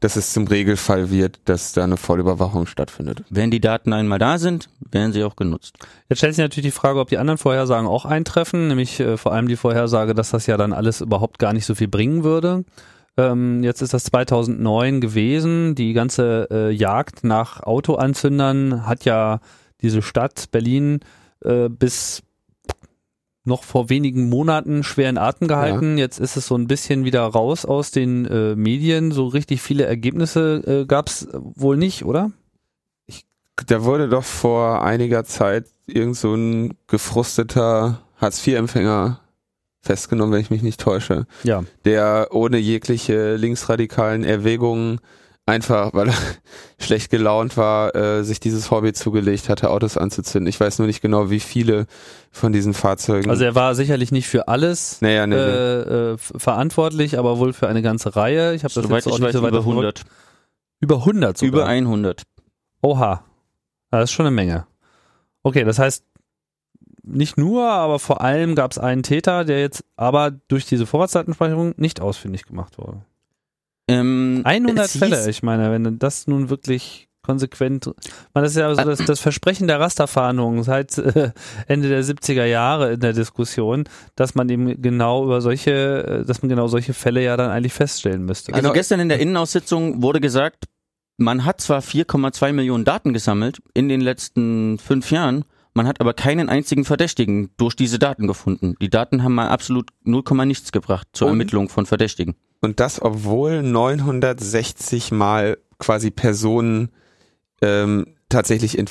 dass 0.00 0.16
es 0.16 0.32
zum 0.32 0.46
Regelfall 0.46 1.10
wird, 1.10 1.40
dass 1.44 1.72
da 1.72 1.84
eine 1.84 1.96
Vollüberwachung 1.96 2.66
stattfindet. 2.66 3.24
Wenn 3.30 3.50
die 3.50 3.60
Daten 3.60 3.92
einmal 3.92 4.18
da 4.18 4.38
sind, 4.38 4.68
werden 4.90 5.12
sie 5.12 5.24
auch 5.24 5.36
genutzt. 5.36 5.76
Jetzt 6.08 6.18
stellt 6.18 6.34
sich 6.34 6.42
natürlich 6.42 6.72
die 6.72 6.76
Frage, 6.76 7.00
ob 7.00 7.08
die 7.08 7.18
anderen 7.18 7.38
Vorhersagen 7.38 7.86
auch 7.86 8.04
eintreffen, 8.04 8.68
nämlich 8.68 9.00
äh, 9.00 9.16
vor 9.16 9.32
allem 9.32 9.48
die 9.48 9.56
Vorhersage, 9.56 10.14
dass 10.14 10.30
das 10.30 10.46
ja 10.46 10.56
dann 10.56 10.72
alles 10.72 11.00
überhaupt 11.00 11.38
gar 11.38 11.52
nicht 11.52 11.66
so 11.66 11.74
viel 11.74 11.88
bringen 11.88 12.24
würde. 12.24 12.64
Ähm, 13.16 13.62
jetzt 13.62 13.82
ist 13.82 13.92
das 13.92 14.04
2009 14.04 15.00
gewesen. 15.00 15.74
Die 15.74 15.92
ganze 15.92 16.48
äh, 16.50 16.70
Jagd 16.70 17.24
nach 17.24 17.62
Autoanzündern 17.62 18.86
hat 18.86 19.04
ja 19.04 19.40
diese 19.82 20.00
Stadt 20.00 20.50
Berlin 20.50 21.00
äh, 21.44 21.68
bis 21.68 22.22
noch 23.44 23.64
vor 23.64 23.88
wenigen 23.90 24.28
Monaten 24.28 24.84
schwer 24.84 25.10
in 25.10 25.18
Atem 25.18 25.48
gehalten. 25.48 25.98
Jetzt 25.98 26.20
ist 26.20 26.36
es 26.36 26.46
so 26.46 26.54
ein 26.56 26.68
bisschen 26.68 27.04
wieder 27.04 27.22
raus 27.22 27.64
aus 27.64 27.90
den 27.90 28.24
äh, 28.26 28.54
Medien. 28.54 29.10
So 29.10 29.26
richtig 29.26 29.60
viele 29.62 29.84
Ergebnisse 29.84 30.62
äh, 30.82 30.86
gab 30.86 31.08
es 31.08 31.26
wohl 31.32 31.76
nicht, 31.76 32.04
oder? 32.04 32.30
Da 33.66 33.84
wurde 33.84 34.08
doch 34.08 34.24
vor 34.24 34.82
einiger 34.84 35.24
Zeit 35.24 35.66
irgend 35.86 36.16
so 36.16 36.34
ein 36.34 36.74
gefrusteter 36.86 38.00
Hartz-IV-Empfänger 38.16 39.20
festgenommen, 39.80 40.32
wenn 40.32 40.40
ich 40.40 40.50
mich 40.50 40.62
nicht 40.62 40.80
täusche, 40.80 41.26
Ja. 41.42 41.64
der 41.84 42.28
ohne 42.30 42.58
jegliche 42.58 43.34
linksradikalen 43.36 44.22
Erwägungen 44.24 45.00
einfach, 45.46 45.92
weil 45.92 46.08
er 46.08 46.14
schlecht 46.78 47.10
gelaunt 47.10 47.56
war, 47.56 47.94
äh, 47.94 48.22
sich 48.24 48.40
dieses 48.40 48.70
Hobby 48.70 48.92
zugelegt 48.92 49.48
hatte, 49.48 49.70
Autos 49.70 49.96
anzuzünden. 49.96 50.48
Ich 50.48 50.60
weiß 50.60 50.78
nur 50.78 50.86
nicht 50.86 51.00
genau, 51.00 51.30
wie 51.30 51.40
viele 51.40 51.86
von 52.30 52.52
diesen 52.52 52.74
Fahrzeugen. 52.74 53.30
Also 53.30 53.44
er 53.44 53.54
war 53.54 53.74
sicherlich 53.74 54.12
nicht 54.12 54.28
für 54.28 54.48
alles 54.48 55.00
naja, 55.00 55.26
ne, 55.26 55.36
ne. 55.36 55.42
äh, 55.42 56.12
äh, 56.12 56.16
verantwortlich, 56.18 57.18
aber 57.18 57.38
wohl 57.38 57.52
für 57.52 57.68
eine 57.68 57.82
ganze 57.82 58.16
Reihe. 58.16 58.54
Ich 58.54 58.64
habe 58.64 58.74
das 58.74 58.84
Soweit 58.84 59.04
jetzt 59.04 59.06
auch 59.08 59.16
ich 59.16 59.20
nicht 59.20 59.28
weiß, 59.28 59.32
so 59.34 59.42
weit 59.42 59.50
über 59.50 59.62
verfolgt. 59.62 59.78
100. 59.78 60.04
Über 60.80 60.96
100 60.96 61.38
sogar. 61.38 61.52
Über 61.52 61.66
100. 61.66 62.22
Oha. 62.82 63.24
Das 63.90 64.04
ist 64.04 64.12
schon 64.12 64.26
eine 64.26 64.34
Menge. 64.34 64.66
Okay, 65.42 65.64
das 65.64 65.78
heißt, 65.78 66.04
nicht 67.02 67.36
nur, 67.36 67.68
aber 67.68 67.98
vor 67.98 68.20
allem 68.20 68.54
gab 68.54 68.70
es 68.70 68.78
einen 68.78 69.02
Täter, 69.02 69.44
der 69.44 69.60
jetzt 69.60 69.84
aber 69.96 70.30
durch 70.30 70.66
diese 70.66 70.86
Vorratsdatenspeicherung 70.86 71.74
nicht 71.76 72.00
ausfindig 72.00 72.46
gemacht 72.46 72.78
wurde. 72.78 73.04
Ähm, 73.92 74.42
100 74.44 74.86
es 74.86 74.94
hieß- 74.94 74.98
Fälle, 74.98 75.30
ich 75.30 75.42
meine, 75.42 75.70
wenn 75.70 75.98
das 75.98 76.26
nun 76.26 76.50
wirklich 76.50 77.08
konsequent, 77.24 77.86
man, 78.34 78.42
das 78.42 78.52
ist 78.52 78.58
ja 78.58 78.74
so 78.74 78.82
das, 78.82 78.98
das 79.04 79.20
Versprechen 79.20 79.68
der 79.68 79.78
Rasterfahndung 79.78 80.64
seit 80.64 80.98
äh, 80.98 81.30
Ende 81.68 81.88
der 81.88 82.02
70er 82.02 82.44
Jahre 82.46 82.94
in 82.94 83.00
der 83.00 83.12
Diskussion, 83.12 83.84
dass 84.16 84.34
man 84.34 84.48
eben 84.48 84.82
genau 84.82 85.24
über 85.24 85.40
solche, 85.40 86.22
äh, 86.22 86.24
dass 86.24 86.42
man 86.42 86.48
genau 86.48 86.66
solche 86.66 86.94
Fälle 86.94 87.22
ja 87.22 87.36
dann 87.36 87.50
eigentlich 87.50 87.74
feststellen 87.74 88.24
müsste. 88.24 88.52
Also 88.52 88.62
Genau. 88.62 88.72
gestern 88.74 88.98
in 89.00 89.08
der 89.08 89.20
Innenaussitzung 89.20 90.02
wurde 90.02 90.20
gesagt, 90.20 90.64
man 91.16 91.44
hat 91.44 91.60
zwar 91.60 91.80
4,2 91.80 92.52
Millionen 92.52 92.84
Daten 92.84 93.12
gesammelt 93.12 93.60
in 93.74 93.88
den 93.88 94.00
letzten 94.00 94.78
fünf 94.78 95.12
Jahren, 95.12 95.44
man 95.74 95.86
hat 95.86 96.00
aber 96.00 96.14
keinen 96.14 96.48
einzigen 96.48 96.84
Verdächtigen 96.84 97.50
durch 97.56 97.74
diese 97.74 97.98
Daten 97.98 98.26
gefunden. 98.26 98.74
Die 98.80 98.90
Daten 98.90 99.22
haben 99.22 99.34
mal 99.34 99.48
absolut 99.48 99.90
0, 100.04 100.22
nichts 100.44 100.72
gebracht 100.72 101.08
zur 101.12 101.28
Und? 101.28 101.34
Ermittlung 101.34 101.68
von 101.68 101.86
Verdächtigen. 101.86 102.34
Und 102.60 102.80
das, 102.80 103.00
obwohl 103.00 103.62
960 103.62 105.12
Mal 105.12 105.58
quasi 105.78 106.10
Personen 106.10 106.90
ähm, 107.60 108.06
tatsächlich 108.32 108.76
äh, 108.78 108.84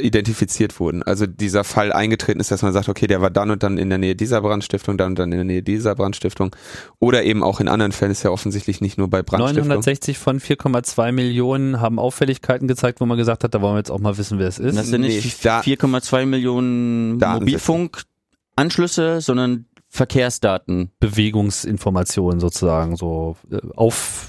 identifiziert 0.00 0.80
wurden. 0.80 1.02
Also 1.02 1.26
dieser 1.26 1.64
Fall 1.64 1.92
eingetreten 1.92 2.40
ist, 2.40 2.50
dass 2.50 2.62
man 2.62 2.72
sagt, 2.72 2.88
okay, 2.88 3.06
der 3.06 3.20
war 3.20 3.30
dann 3.30 3.50
und 3.50 3.62
dann 3.62 3.78
in 3.78 3.88
der 3.88 3.98
Nähe 3.98 4.16
dieser 4.16 4.40
Brandstiftung, 4.40 4.98
dann 4.98 5.12
und 5.12 5.18
dann 5.18 5.30
in 5.30 5.38
der 5.38 5.44
Nähe 5.44 5.62
dieser 5.62 5.94
Brandstiftung. 5.94 6.54
Oder 6.98 7.22
eben 7.24 7.42
auch 7.42 7.60
in 7.60 7.68
anderen 7.68 7.92
Fällen 7.92 8.10
ist 8.10 8.24
ja 8.24 8.30
offensichtlich 8.30 8.80
nicht 8.80 8.98
nur 8.98 9.08
bei 9.08 9.22
Brandstiftung. 9.22 9.68
960 9.68 10.18
von 10.18 10.40
4,2 10.40 11.12
Millionen 11.12 11.80
haben 11.80 11.98
Auffälligkeiten 11.98 12.66
gezeigt, 12.68 13.00
wo 13.00 13.06
man 13.06 13.16
gesagt 13.16 13.44
hat, 13.44 13.54
da 13.54 13.62
wollen 13.62 13.74
wir 13.74 13.78
jetzt 13.78 13.90
auch 13.90 14.00
mal 14.00 14.18
wissen, 14.18 14.38
wer 14.38 14.48
es 14.48 14.58
ist. 14.58 14.76
Das 14.76 14.88
sind 14.88 15.02
nicht 15.02 15.24
Nee, 15.24 15.32
da- 15.42 15.60
4,2 15.60 16.26
Millionen. 16.26 17.18
Mobilfunkanschlüsse, 17.18 19.20
sondern 19.20 19.66
Verkehrsdaten. 19.88 20.90
Bewegungsinformationen 21.00 22.40
sozusagen, 22.40 22.96
so 22.96 23.36
äh, 23.50 23.58
auf 23.76 24.28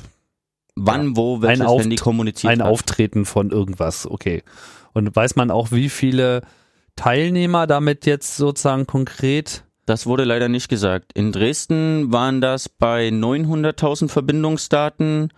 Wann, 0.86 1.16
wo, 1.16 1.42
welches 1.42 1.66
Auft- 1.66 1.84
Handy 1.84 1.96
kommuniziert 1.98 2.54
ein 2.54 2.62
hat. 2.62 2.68
Auftreten 2.70 3.26
von 3.26 3.52
irgendwas, 3.52 4.06
okay. 4.10 4.44
Und 4.94 5.16
weiß 5.16 5.36
man 5.36 5.52
auch, 5.52 5.72
wie 5.72 5.90
viele 5.90 6.42
Teilnehmer 6.96 7.68
damit 7.68 8.06
jetzt 8.06 8.36
sozusagen 8.38 8.86
konkret 8.88 9.64
Das 9.86 10.06
wurde 10.06 10.24
leider 10.24 10.50
nicht 10.50 10.70
gesagt. 10.70 11.14
In 11.14 11.32
Dresden 11.32 12.12
waren 12.12 12.42
das 12.42 12.70
bei 12.70 13.08
900.000 13.10 14.10
Verbindungsdaten 14.10 15.32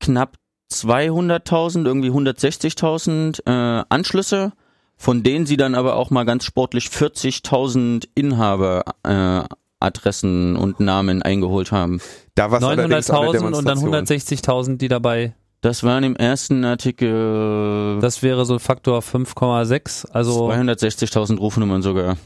knapp 0.00 0.36
200.000, 0.70 1.84
irgendwie 1.86 2.10
160.000 2.10 3.40
äh, 3.46 3.84
Anschlüsse, 3.88 4.52
von 4.96 5.22
denen 5.22 5.46
sie 5.46 5.56
dann 5.56 5.74
aber 5.74 5.96
auch 5.96 6.10
mal 6.10 6.24
ganz 6.24 6.44
sportlich 6.44 6.86
40.000 6.86 8.08
Inhaber 8.14 8.84
äh, 9.02 9.42
Adressen 9.84 10.56
und 10.56 10.80
Namen 10.80 11.22
eingeholt 11.22 11.70
haben. 11.72 12.00
Da 12.34 12.50
war 12.50 12.58
es 12.58 12.64
allerdings 12.64 13.10
auch 13.10 13.22
eine 13.22 13.38
900.000 13.38 13.44
und 13.56 13.64
dann 13.66 13.78
Demonstration. 13.78 14.74
160.000, 14.74 14.76
die 14.78 14.88
dabei, 14.88 15.34
Das 15.60 15.82
waren 15.82 16.02
im 16.04 16.16
ersten 16.16 16.64
Artikel 16.64 17.98
das 18.00 18.22
wäre 18.22 18.44
so 18.44 18.58
Faktor 18.58 19.00
5,6. 19.00 20.10
Also 20.10 20.50
260.000 20.50 21.38
Rufnummern 21.38 21.82
sogar. 21.82 22.16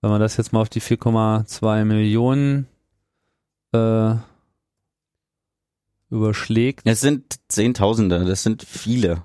wenn 0.00 0.10
man 0.10 0.20
das 0.20 0.36
jetzt 0.36 0.52
mal 0.52 0.60
auf 0.60 0.68
die 0.68 0.80
4,2 0.80 1.84
Millionen 1.84 2.66
äh, 3.72 4.14
überschlägt, 6.10 6.82
Es 6.84 7.00
sind 7.00 7.36
Zehntausende, 7.48 8.24
das 8.24 8.42
sind 8.42 8.62
viele. 8.62 9.22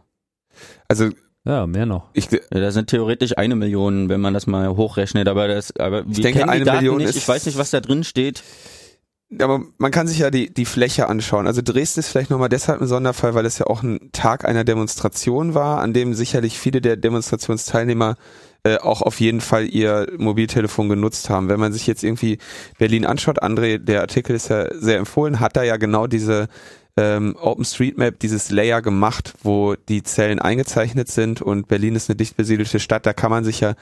Also 0.88 1.10
ja, 1.48 1.66
mehr 1.68 1.86
noch. 1.86 2.10
ich, 2.14 2.28
das 2.50 2.74
sind 2.74 2.90
theoretisch 2.90 3.38
eine 3.38 3.56
Million, 3.56 4.10
wenn 4.10 4.20
man 4.22 4.34
das 4.34 4.46
mal 4.48 4.68
hochrechnet, 4.76 5.28
aber 5.28 5.48
das, 5.48 5.76
aber 5.78 6.04
wir 6.06 6.24
denke, 6.24 6.48
eine 6.48 6.66
Million 6.66 6.98
nicht. 6.98 7.10
ist- 7.10 7.16
Ich 7.18 7.28
weiß 7.28 7.46
nicht, 7.46 7.58
was 7.58 7.72
da 7.72 7.80
drin 7.80 8.04
steht. 8.04 8.44
aber 9.40 9.62
man 9.78 9.92
kann 9.92 10.08
sich 10.08 10.20
ja 10.20 10.30
die, 10.32 10.54
die 10.54 10.66
Fläche 10.66 11.08
anschauen. 11.10 11.48
Also 11.48 11.62
Dresden 11.64 12.00
ist 12.02 12.10
vielleicht 12.10 12.30
nochmal 12.30 12.50
deshalb 12.50 12.82
ein 12.82 12.88
Sonderfall, 12.88 13.34
weil 13.36 13.46
es 13.46 13.58
ja 13.58 13.68
auch 13.68 13.84
ein 13.84 14.10
Tag 14.14 14.46
einer 14.46 14.64
Demonstration 14.64 15.54
war, 15.54 15.80
an 15.82 15.94
dem 15.94 16.14
sicherlich 16.14 16.58
viele 16.60 16.80
der 16.82 16.96
Demonstrationsteilnehmer 16.98 18.16
äh, 18.64 18.78
auch 18.78 19.02
auf 19.02 19.20
jeden 19.20 19.42
Fall 19.42 19.66
ihr 19.68 20.08
Mobiltelefon 20.18 20.90
genutzt 20.90 21.30
haben. 21.30 21.50
Wenn 21.50 21.60
man 21.60 21.74
sich 21.74 21.88
jetzt 21.88 22.04
irgendwie 22.04 22.38
Berlin 22.80 23.06
anschaut, 23.06 23.44
André, 23.44 23.78
der 23.78 24.02
Artikel 24.02 24.36
ist 24.36 24.50
ja 24.50 24.66
sehr 24.76 24.98
empfohlen, 24.98 25.40
hat 25.40 25.56
da 25.56 25.64
ja 25.64 25.78
genau 25.78 26.08
diese 26.08 26.48
ähm, 26.98 27.36
OpenStreetMap, 27.40 28.20
dieses 28.20 28.52
Layer 28.52 28.82
gemacht, 28.82 29.34
wo 29.44 29.76
die 29.76 30.04
Zellen 30.04 30.40
eingezeichnet 30.40 31.10
sind 31.10 31.42
und 31.42 31.68
Berlin 31.68 31.96
ist 31.96 32.10
eine 32.10 32.18
dicht 32.18 32.36
besiedelte 32.36 32.80
Stadt, 32.80 33.06
da 33.06 33.14
kann 33.14 33.32
man 33.32 33.44
sich 33.44 33.60
ja 33.60 33.76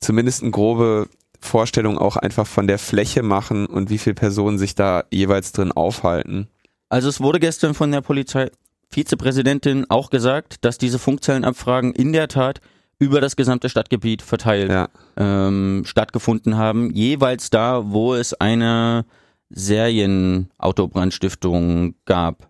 zumindest 0.00 0.42
eine 0.42 0.50
grobe 0.50 1.08
Vorstellung 1.40 1.98
auch 1.98 2.16
einfach 2.16 2.46
von 2.46 2.66
der 2.66 2.78
Fläche 2.78 3.22
machen 3.22 3.66
und 3.66 3.90
wie 3.90 3.98
viele 3.98 4.14
Personen 4.14 4.58
sich 4.58 4.74
da 4.74 5.04
jeweils 5.10 5.52
drin 5.52 5.72
aufhalten. 5.72 6.48
Also 6.88 7.08
es 7.08 7.20
wurde 7.20 7.38
gestern 7.38 7.74
von 7.74 7.92
der 7.92 8.00
Polizei 8.00 8.50
Vizepräsidentin 8.90 9.86
auch 9.90 10.10
gesagt, 10.10 10.64
dass 10.64 10.78
diese 10.78 10.98
Funkzellenabfragen 10.98 11.92
in 11.92 12.12
der 12.12 12.28
Tat 12.28 12.60
über 12.98 13.20
das 13.20 13.36
gesamte 13.36 13.68
Stadtgebiet 13.68 14.22
verteilt 14.22 14.70
Ja. 14.70 14.88
ähm, 15.16 15.82
stattgefunden 15.84 16.56
haben, 16.56 16.92
jeweils 16.94 17.50
da, 17.50 17.90
wo 17.90 18.14
es 18.14 18.34
eine 18.34 19.04
Serienautobrandstiftung 19.50 21.94
gab. 22.04 22.48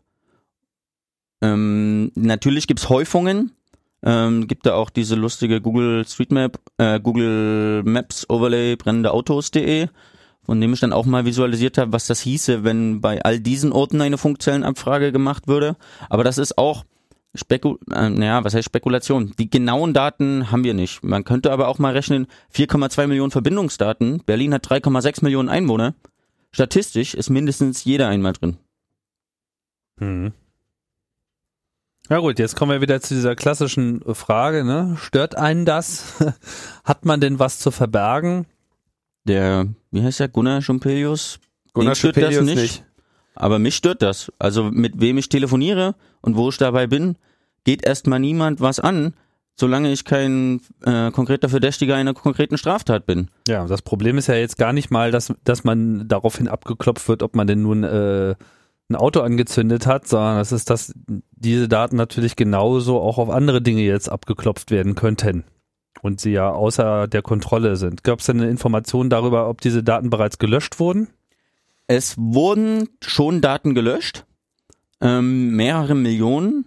Ähm, 1.44 2.10
natürlich 2.14 2.66
gibt's 2.66 2.88
Häufungen, 2.88 3.52
ähm, 4.02 4.46
gibt 4.46 4.64
da 4.64 4.74
auch 4.74 4.88
diese 4.88 5.14
lustige 5.14 5.60
Google 5.60 6.06
Street 6.06 6.32
Map, 6.32 6.58
äh, 6.78 6.98
Google 6.98 7.82
Maps 7.84 8.28
Overlay 8.30 8.76
brennende 8.76 9.12
Autos.de, 9.12 9.88
von 10.42 10.60
dem 10.60 10.72
ich 10.72 10.80
dann 10.80 10.94
auch 10.94 11.04
mal 11.04 11.26
visualisiert 11.26 11.76
habe, 11.76 11.92
was 11.92 12.06
das 12.06 12.20
hieße, 12.20 12.64
wenn 12.64 13.02
bei 13.02 13.22
all 13.22 13.40
diesen 13.40 13.72
Orten 13.72 14.00
eine 14.00 14.16
Funkzellenabfrage 14.16 15.12
gemacht 15.12 15.46
würde. 15.46 15.76
Aber 16.08 16.24
das 16.24 16.38
ist 16.38 16.56
auch 16.56 16.84
Speku 17.34 17.76
äh, 17.90 18.08
naja, 18.08 18.42
was 18.44 18.54
heißt 18.54 18.66
Spekulation? 18.66 19.34
Die 19.38 19.50
genauen 19.50 19.92
Daten 19.92 20.50
haben 20.50 20.64
wir 20.64 20.72
nicht. 20.72 21.02
Man 21.02 21.24
könnte 21.24 21.52
aber 21.52 21.68
auch 21.68 21.78
mal 21.78 21.92
rechnen, 21.92 22.26
4,2 22.54 23.06
Millionen 23.06 23.32
Verbindungsdaten. 23.32 24.22
Berlin 24.24 24.54
hat 24.54 24.66
3,6 24.66 25.22
Millionen 25.24 25.50
Einwohner. 25.50 25.94
Statistisch 26.52 27.14
ist 27.14 27.28
mindestens 27.28 27.84
jeder 27.84 28.08
einmal 28.08 28.32
drin. 28.32 28.56
Mhm. 29.98 30.32
Ja 32.10 32.18
gut, 32.18 32.38
jetzt 32.38 32.54
kommen 32.54 32.70
wir 32.70 32.82
wieder 32.82 33.00
zu 33.00 33.14
dieser 33.14 33.34
klassischen 33.34 34.02
Frage, 34.14 34.62
ne? 34.62 34.96
Stört 35.00 35.36
einen 35.36 35.64
das? 35.64 36.14
Hat 36.84 37.06
man 37.06 37.20
denn 37.20 37.38
was 37.38 37.58
zu 37.58 37.70
verbergen? 37.70 38.46
Der, 39.24 39.68
wie 39.90 40.02
heißt 40.02 40.20
der, 40.20 40.28
Gunnar 40.28 40.60
Schumpelius? 40.60 41.40
Gunnar 41.72 41.94
stört 41.94 42.18
das 42.18 42.40
nicht. 42.42 42.56
nicht. 42.56 42.84
Aber 43.34 43.58
mich 43.58 43.74
stört 43.74 44.02
das. 44.02 44.30
Also 44.38 44.64
mit 44.64 45.00
wem 45.00 45.16
ich 45.16 45.30
telefoniere 45.30 45.94
und 46.20 46.36
wo 46.36 46.50
ich 46.50 46.58
dabei 46.58 46.86
bin, 46.86 47.16
geht 47.64 47.86
erstmal 47.86 48.20
niemand 48.20 48.60
was 48.60 48.80
an, 48.80 49.14
solange 49.56 49.90
ich 49.90 50.04
kein 50.04 50.60
äh, 50.84 51.10
konkreter 51.10 51.48
Verdächtiger 51.48 51.96
einer 51.96 52.12
konkreten 52.12 52.58
Straftat 52.58 53.06
bin. 53.06 53.28
Ja, 53.48 53.66
das 53.66 53.80
Problem 53.80 54.18
ist 54.18 54.26
ja 54.26 54.34
jetzt 54.34 54.58
gar 54.58 54.74
nicht 54.74 54.90
mal, 54.90 55.10
dass, 55.10 55.32
dass 55.42 55.64
man 55.64 56.06
daraufhin 56.06 56.48
abgeklopft 56.48 57.08
wird, 57.08 57.22
ob 57.22 57.34
man 57.34 57.46
denn 57.46 57.62
nun 57.62 57.82
äh, 57.82 58.34
ein 58.94 59.00
Auto 59.00 59.20
angezündet 59.20 59.86
hat, 59.86 60.06
sondern 60.08 60.38
das 60.38 60.52
ist, 60.52 60.70
dass 60.70 60.94
diese 61.32 61.68
Daten 61.68 61.96
natürlich 61.96 62.36
genauso 62.36 63.00
auch 63.00 63.18
auf 63.18 63.30
andere 63.30 63.60
Dinge 63.60 63.82
jetzt 63.82 64.10
abgeklopft 64.10 64.70
werden 64.70 64.94
könnten. 64.94 65.44
Und 66.02 66.20
sie 66.20 66.32
ja 66.32 66.50
außer 66.50 67.08
der 67.08 67.22
Kontrolle 67.22 67.76
sind. 67.76 68.04
Gab 68.04 68.20
es 68.20 68.26
denn 68.26 68.40
eine 68.40 68.50
Information 68.50 69.10
darüber, 69.10 69.48
ob 69.48 69.60
diese 69.60 69.82
Daten 69.82 70.10
bereits 70.10 70.38
gelöscht 70.38 70.78
wurden? 70.78 71.08
Es 71.86 72.14
wurden 72.18 72.88
schon 73.02 73.40
Daten 73.40 73.74
gelöscht, 73.74 74.24
ähm, 75.00 75.54
mehrere 75.56 75.94
Millionen. 75.94 76.66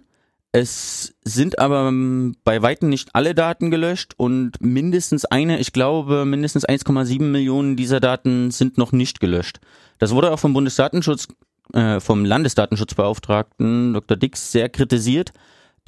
Es 0.50 1.14
sind 1.24 1.58
aber 1.58 1.88
ähm, 1.88 2.36
bei 2.42 2.62
weitem 2.62 2.88
nicht 2.88 3.14
alle 3.14 3.34
Daten 3.34 3.70
gelöscht 3.70 4.14
und 4.16 4.60
mindestens 4.60 5.24
eine, 5.24 5.58
ich 5.58 5.72
glaube, 5.72 6.24
mindestens 6.24 6.66
1,7 6.66 7.22
Millionen 7.22 7.76
dieser 7.76 8.00
Daten 8.00 8.50
sind 8.50 8.78
noch 8.78 8.92
nicht 8.92 9.20
gelöscht. 9.20 9.60
Das 9.98 10.14
wurde 10.14 10.32
auch 10.32 10.38
vom 10.38 10.54
Bundesdatenschutz, 10.54 11.28
äh, 11.72 12.00
vom 12.00 12.24
Landesdatenschutzbeauftragten 12.24 13.94
Dr. 13.94 14.16
Dix 14.16 14.52
sehr 14.52 14.68
kritisiert, 14.68 15.32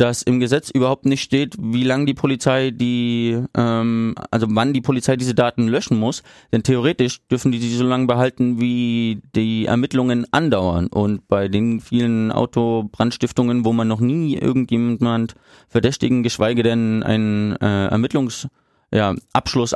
dass 0.01 0.23
im 0.23 0.41
Gesetz 0.41 0.71
überhaupt 0.71 1.05
nicht 1.05 1.23
steht, 1.23 1.57
wie 1.61 1.85
lange 1.85 2.07
die 2.07 2.15
Polizei 2.15 2.71
die, 2.71 3.39
ähm, 3.55 4.15
also 4.31 4.47
wann 4.49 4.73
die 4.73 4.81
Polizei 4.81 5.17
diese 5.17 5.35
Daten 5.35 5.69
löschen 5.69 5.99
muss. 5.99 6.23
Denn 6.53 6.63
theoretisch 6.63 7.21
dürfen 7.31 7.53
die 7.53 7.59
die 7.59 7.75
so 7.75 7.85
lange 7.85 8.07
behalten, 8.07 8.61
wie 8.61 9.21
die 9.35 9.67
Ermittlungen 9.67 10.27
andauern. 10.33 10.87
Und 10.87 11.29
bei 11.29 11.49
den 11.49 11.81
vielen 11.81 12.33
Autobrandstiftungen, 12.33 13.67
wo 13.67 13.75
man 13.75 13.89
noch 13.89 14.01
nie 14.01 14.37
irgendjemand 14.37 15.35
verdächtigen, 15.69 16.23
geschweige 16.23 16.63
denn 16.63 17.03
einen 17.03 17.57
äh, 17.57 17.89
Ermittlungs, 17.89 18.49
ja, 18.93 19.15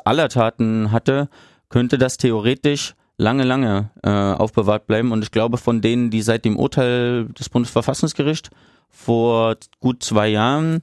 aller 0.04 0.28
Taten 0.28 0.90
hatte, 0.90 1.28
könnte 1.68 1.98
das 1.98 2.16
theoretisch 2.16 2.94
lange, 3.16 3.44
lange 3.44 3.90
äh, 4.02 4.10
aufbewahrt 4.10 4.86
bleiben. 4.86 5.12
Und 5.12 5.22
ich 5.22 5.30
glaube, 5.30 5.58
von 5.58 5.80
denen, 5.80 6.10
die 6.10 6.22
seit 6.22 6.44
dem 6.44 6.56
Urteil 6.56 7.26
des 7.26 7.48
Bundesverfassungsgerichts 7.48 8.50
vor 8.88 9.56
gut 9.80 10.02
zwei 10.02 10.28
Jahren 10.28 10.82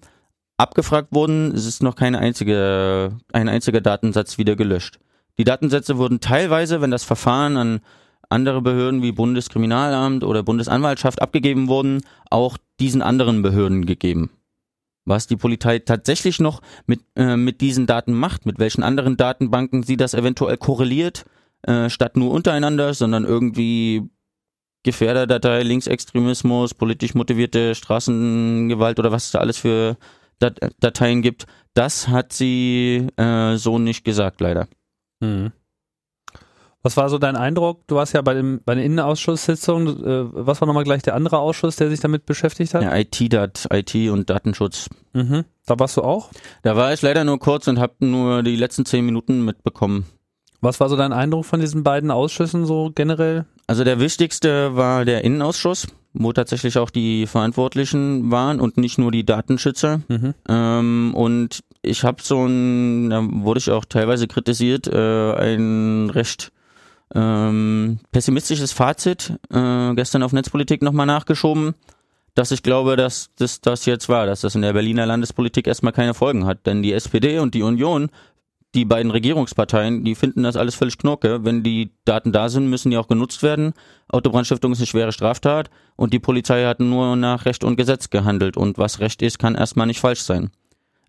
abgefragt 0.58 1.10
wurden, 1.12 1.52
ist 1.52 1.82
noch 1.82 1.96
keine 1.96 2.20
einzige, 2.20 3.18
ein 3.34 3.50
einziger 3.50 3.82
Datensatz 3.82 4.38
wieder 4.38 4.56
gelöscht. 4.56 5.00
Die 5.38 5.44
Datensätze 5.44 5.98
wurden 5.98 6.20
teilweise, 6.20 6.82
wenn 6.82 6.92
das 6.92 7.04
Verfahren 7.04 7.58
an 7.58 7.80
andere 8.30 8.62
Behörden 8.62 9.02
wie 9.02 9.12
Bundeskriminalamt 9.12 10.24
oder 10.24 10.44
Bundesanwaltschaft 10.44 11.22
abgegeben 11.22 11.68
wurden, 11.68 12.02
auch 12.30 12.58
diesen 12.80 13.02
anderen 13.02 13.42
Behörden 13.42 13.86
gegeben. 13.86 14.30
Was 15.04 15.28
die 15.28 15.36
Polizei 15.36 15.80
tatsächlich 15.80 16.40
noch 16.40 16.62
mit, 16.86 17.02
äh, 17.16 17.36
mit 17.36 17.60
diesen 17.60 17.88
Daten 17.88 18.14
macht, 18.14 18.46
mit 18.46 18.60
welchen 18.60 18.84
anderen 18.84 19.18
Datenbanken 19.18 19.84
sie 19.84 19.98
das 19.98 20.14
eventuell 20.14 20.58
korreliert, 20.58 21.26
äh, 21.64 21.90
statt 21.90 22.18
nur 22.18 22.32
untereinander, 22.32 22.94
sondern 22.94 23.26
irgendwie 23.26 24.10
Gefährderdatei, 24.84 25.64
Linksextremismus, 25.64 26.74
politisch 26.74 27.14
motivierte 27.14 27.76
Straßengewalt 27.76 29.00
oder 29.00 29.12
was 29.12 29.26
es 29.26 29.32
da 29.32 29.40
alles 29.40 29.58
für 29.58 29.98
Dat 30.40 30.60
Dateien 30.80 31.22
gibt, 31.22 31.46
das 31.76 32.08
hat 32.08 32.34
sie 32.34 33.08
äh, 33.16 33.58
so 33.58 33.78
nicht 33.78 34.04
gesagt, 34.04 34.42
leider. 34.42 34.68
Mhm. 35.20 35.52
Was 36.84 36.98
war 36.98 37.10
so 37.10 37.20
dein 37.20 37.36
Eindruck? 37.36 37.86
Du 37.86 37.96
warst 37.96 38.14
ja 38.14 38.24
bei, 38.24 38.34
dem, 38.34 38.62
bei 38.66 38.74
der 38.74 38.84
Innenausschusssitzung. 38.84 40.04
Äh, 40.04 40.26
was 40.34 40.62
war 40.62 40.66
nochmal 40.66 40.84
gleich 40.84 41.04
der 41.04 41.14
andere 41.14 41.38
Ausschuss, 41.38 41.76
der 41.76 41.90
sich 41.90 42.00
damit 42.00 42.26
beschäftigt 42.26 42.74
hat? 42.74 42.82
Ja, 42.82 42.96
IT-Dat, 42.96 43.68
IT 43.72 43.94
und 44.10 44.32
Datenschutz. 44.32 44.90
Mhm. 45.14 45.46
Da 45.68 45.78
warst 45.78 45.98
du 45.98 46.02
auch? 46.02 46.32
Da 46.64 46.76
war 46.76 46.92
ich 46.92 47.04
leider 47.04 47.24
nur 47.24 47.38
kurz 47.38 47.68
und 47.68 47.80
habe 47.80 47.94
nur 48.00 48.42
die 48.42 48.56
letzten 48.56 48.86
zehn 48.86 49.06
Minuten 49.06 49.46
mitbekommen. 49.46 50.06
Was 50.62 50.80
war 50.80 50.90
so 50.90 50.96
dein 50.96 51.12
Eindruck 51.12 51.46
von 51.46 51.60
diesen 51.60 51.84
beiden 51.84 52.12
Ausschüssen 52.12 52.66
so 52.66 52.92
generell? 52.94 53.46
Also 53.66 53.84
der 53.84 54.00
wichtigste 54.00 54.76
war 54.76 55.06
der 55.06 55.24
Innenausschuss, 55.24 55.88
wo 56.14 56.34
tatsächlich 56.34 56.78
auch 56.78 56.92
die 56.92 57.26
Verantwortlichen 57.26 58.30
waren 58.30 58.60
und 58.60 58.78
nicht 58.78 59.00
nur 59.00 59.12
die 59.12 59.26
Datenschützer. 59.26 60.02
Mhm. 60.08 60.34
Ähm, 60.48 61.14
und 61.16 61.64
ich 61.82 62.04
habe 62.04 62.22
so 62.22 62.46
ein, 62.46 63.10
da 63.10 63.24
wurde 63.24 63.58
ich 63.58 63.72
auch 63.72 63.86
teilweise 63.86 64.28
kritisiert, 64.28 64.88
äh, 64.88 65.34
ein 65.34 66.12
recht 66.12 66.52
ähm, 67.16 68.00
pessimistisches 68.12 68.72
Fazit 68.72 69.34
äh, 69.52 69.94
gestern 69.96 70.24
auf 70.24 70.32
Netzpolitik 70.32 70.82
nochmal 70.82 71.08
nachgeschoben, 71.08 71.74
dass 72.36 72.52
ich 72.52 72.64
glaube, 72.64 72.96
dass 72.96 73.32
das, 73.38 73.62
das 73.62 73.86
jetzt 73.86 74.08
war, 74.08 74.26
dass 74.26 74.42
das 74.42 74.56
in 74.56 74.62
der 74.62 74.74
Berliner 74.74 75.06
Landespolitik 75.06 75.68
erstmal 75.68 75.92
keine 75.92 76.14
Folgen 76.14 76.46
hat. 76.46 76.66
Denn 76.66 76.82
die 76.82 76.94
SPD 76.94 77.40
und 77.40 77.54
die 77.54 77.64
Union, 77.64 78.10
die 78.74 78.86
beiden 78.86 79.12
Regierungsparteien, 79.12 80.04
die 80.06 80.16
finden 80.16 80.44
das 80.44 80.56
alles 80.56 80.76
völlig 80.76 80.98
knorke. 80.98 81.44
Wenn 81.44 81.64
die 81.64 81.92
Daten 82.06 82.32
da 82.32 82.48
sind, 82.48 82.70
müssen 82.70 82.90
die 82.90 82.98
auch 82.98 83.08
genutzt 83.08 83.44
werden. 83.44 83.74
Autobrandstiftung 84.08 84.72
ist 84.72 84.80
eine 84.80 84.88
schwere 84.88 85.12
Straftat 85.12 85.70
und 85.98 86.14
die 86.14 86.20
Polizei 86.20 86.66
hat 86.66 86.80
nur 86.80 87.16
nach 87.16 87.46
Recht 87.46 87.64
und 87.64 87.76
Gesetz 87.76 88.10
gehandelt. 88.10 88.56
Und 88.56 88.78
was 88.78 89.00
Recht 89.00 89.22
ist, 89.22 89.40
kann 89.40 89.56
erstmal 89.56 89.88
nicht 89.88 90.00
falsch 90.00 90.22
sein. 90.22 90.52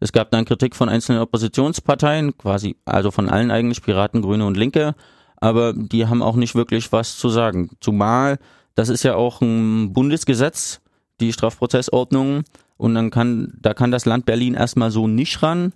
Es 0.00 0.10
gab 0.10 0.32
dann 0.32 0.44
Kritik 0.44 0.74
von 0.74 0.88
einzelnen 0.88 1.20
Oppositionsparteien, 1.20 2.36
quasi, 2.36 2.76
also 2.84 3.12
von 3.12 3.28
allen 3.28 3.52
eigentlich, 3.52 3.82
Piraten, 3.82 4.22
Grüne 4.22 4.44
und 4.44 4.56
Linke, 4.56 4.96
aber 5.36 5.72
die 5.72 6.06
haben 6.06 6.22
auch 6.22 6.34
nicht 6.34 6.56
wirklich 6.56 6.90
was 6.90 7.16
zu 7.16 7.28
sagen. 7.28 7.70
Zumal, 7.80 8.38
das 8.74 8.88
ist 8.88 9.04
ja 9.04 9.14
auch 9.14 9.40
ein 9.40 9.92
Bundesgesetz, 9.92 10.80
die 11.20 11.32
Strafprozessordnung, 11.32 12.42
und 12.82 12.96
dann 12.96 13.10
kann, 13.10 13.52
da 13.60 13.74
kann 13.74 13.92
das 13.92 14.06
Land 14.06 14.26
Berlin 14.26 14.54
erstmal 14.54 14.90
so 14.90 15.06
nicht 15.06 15.40
ran. 15.40 15.72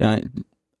Ja, 0.00 0.18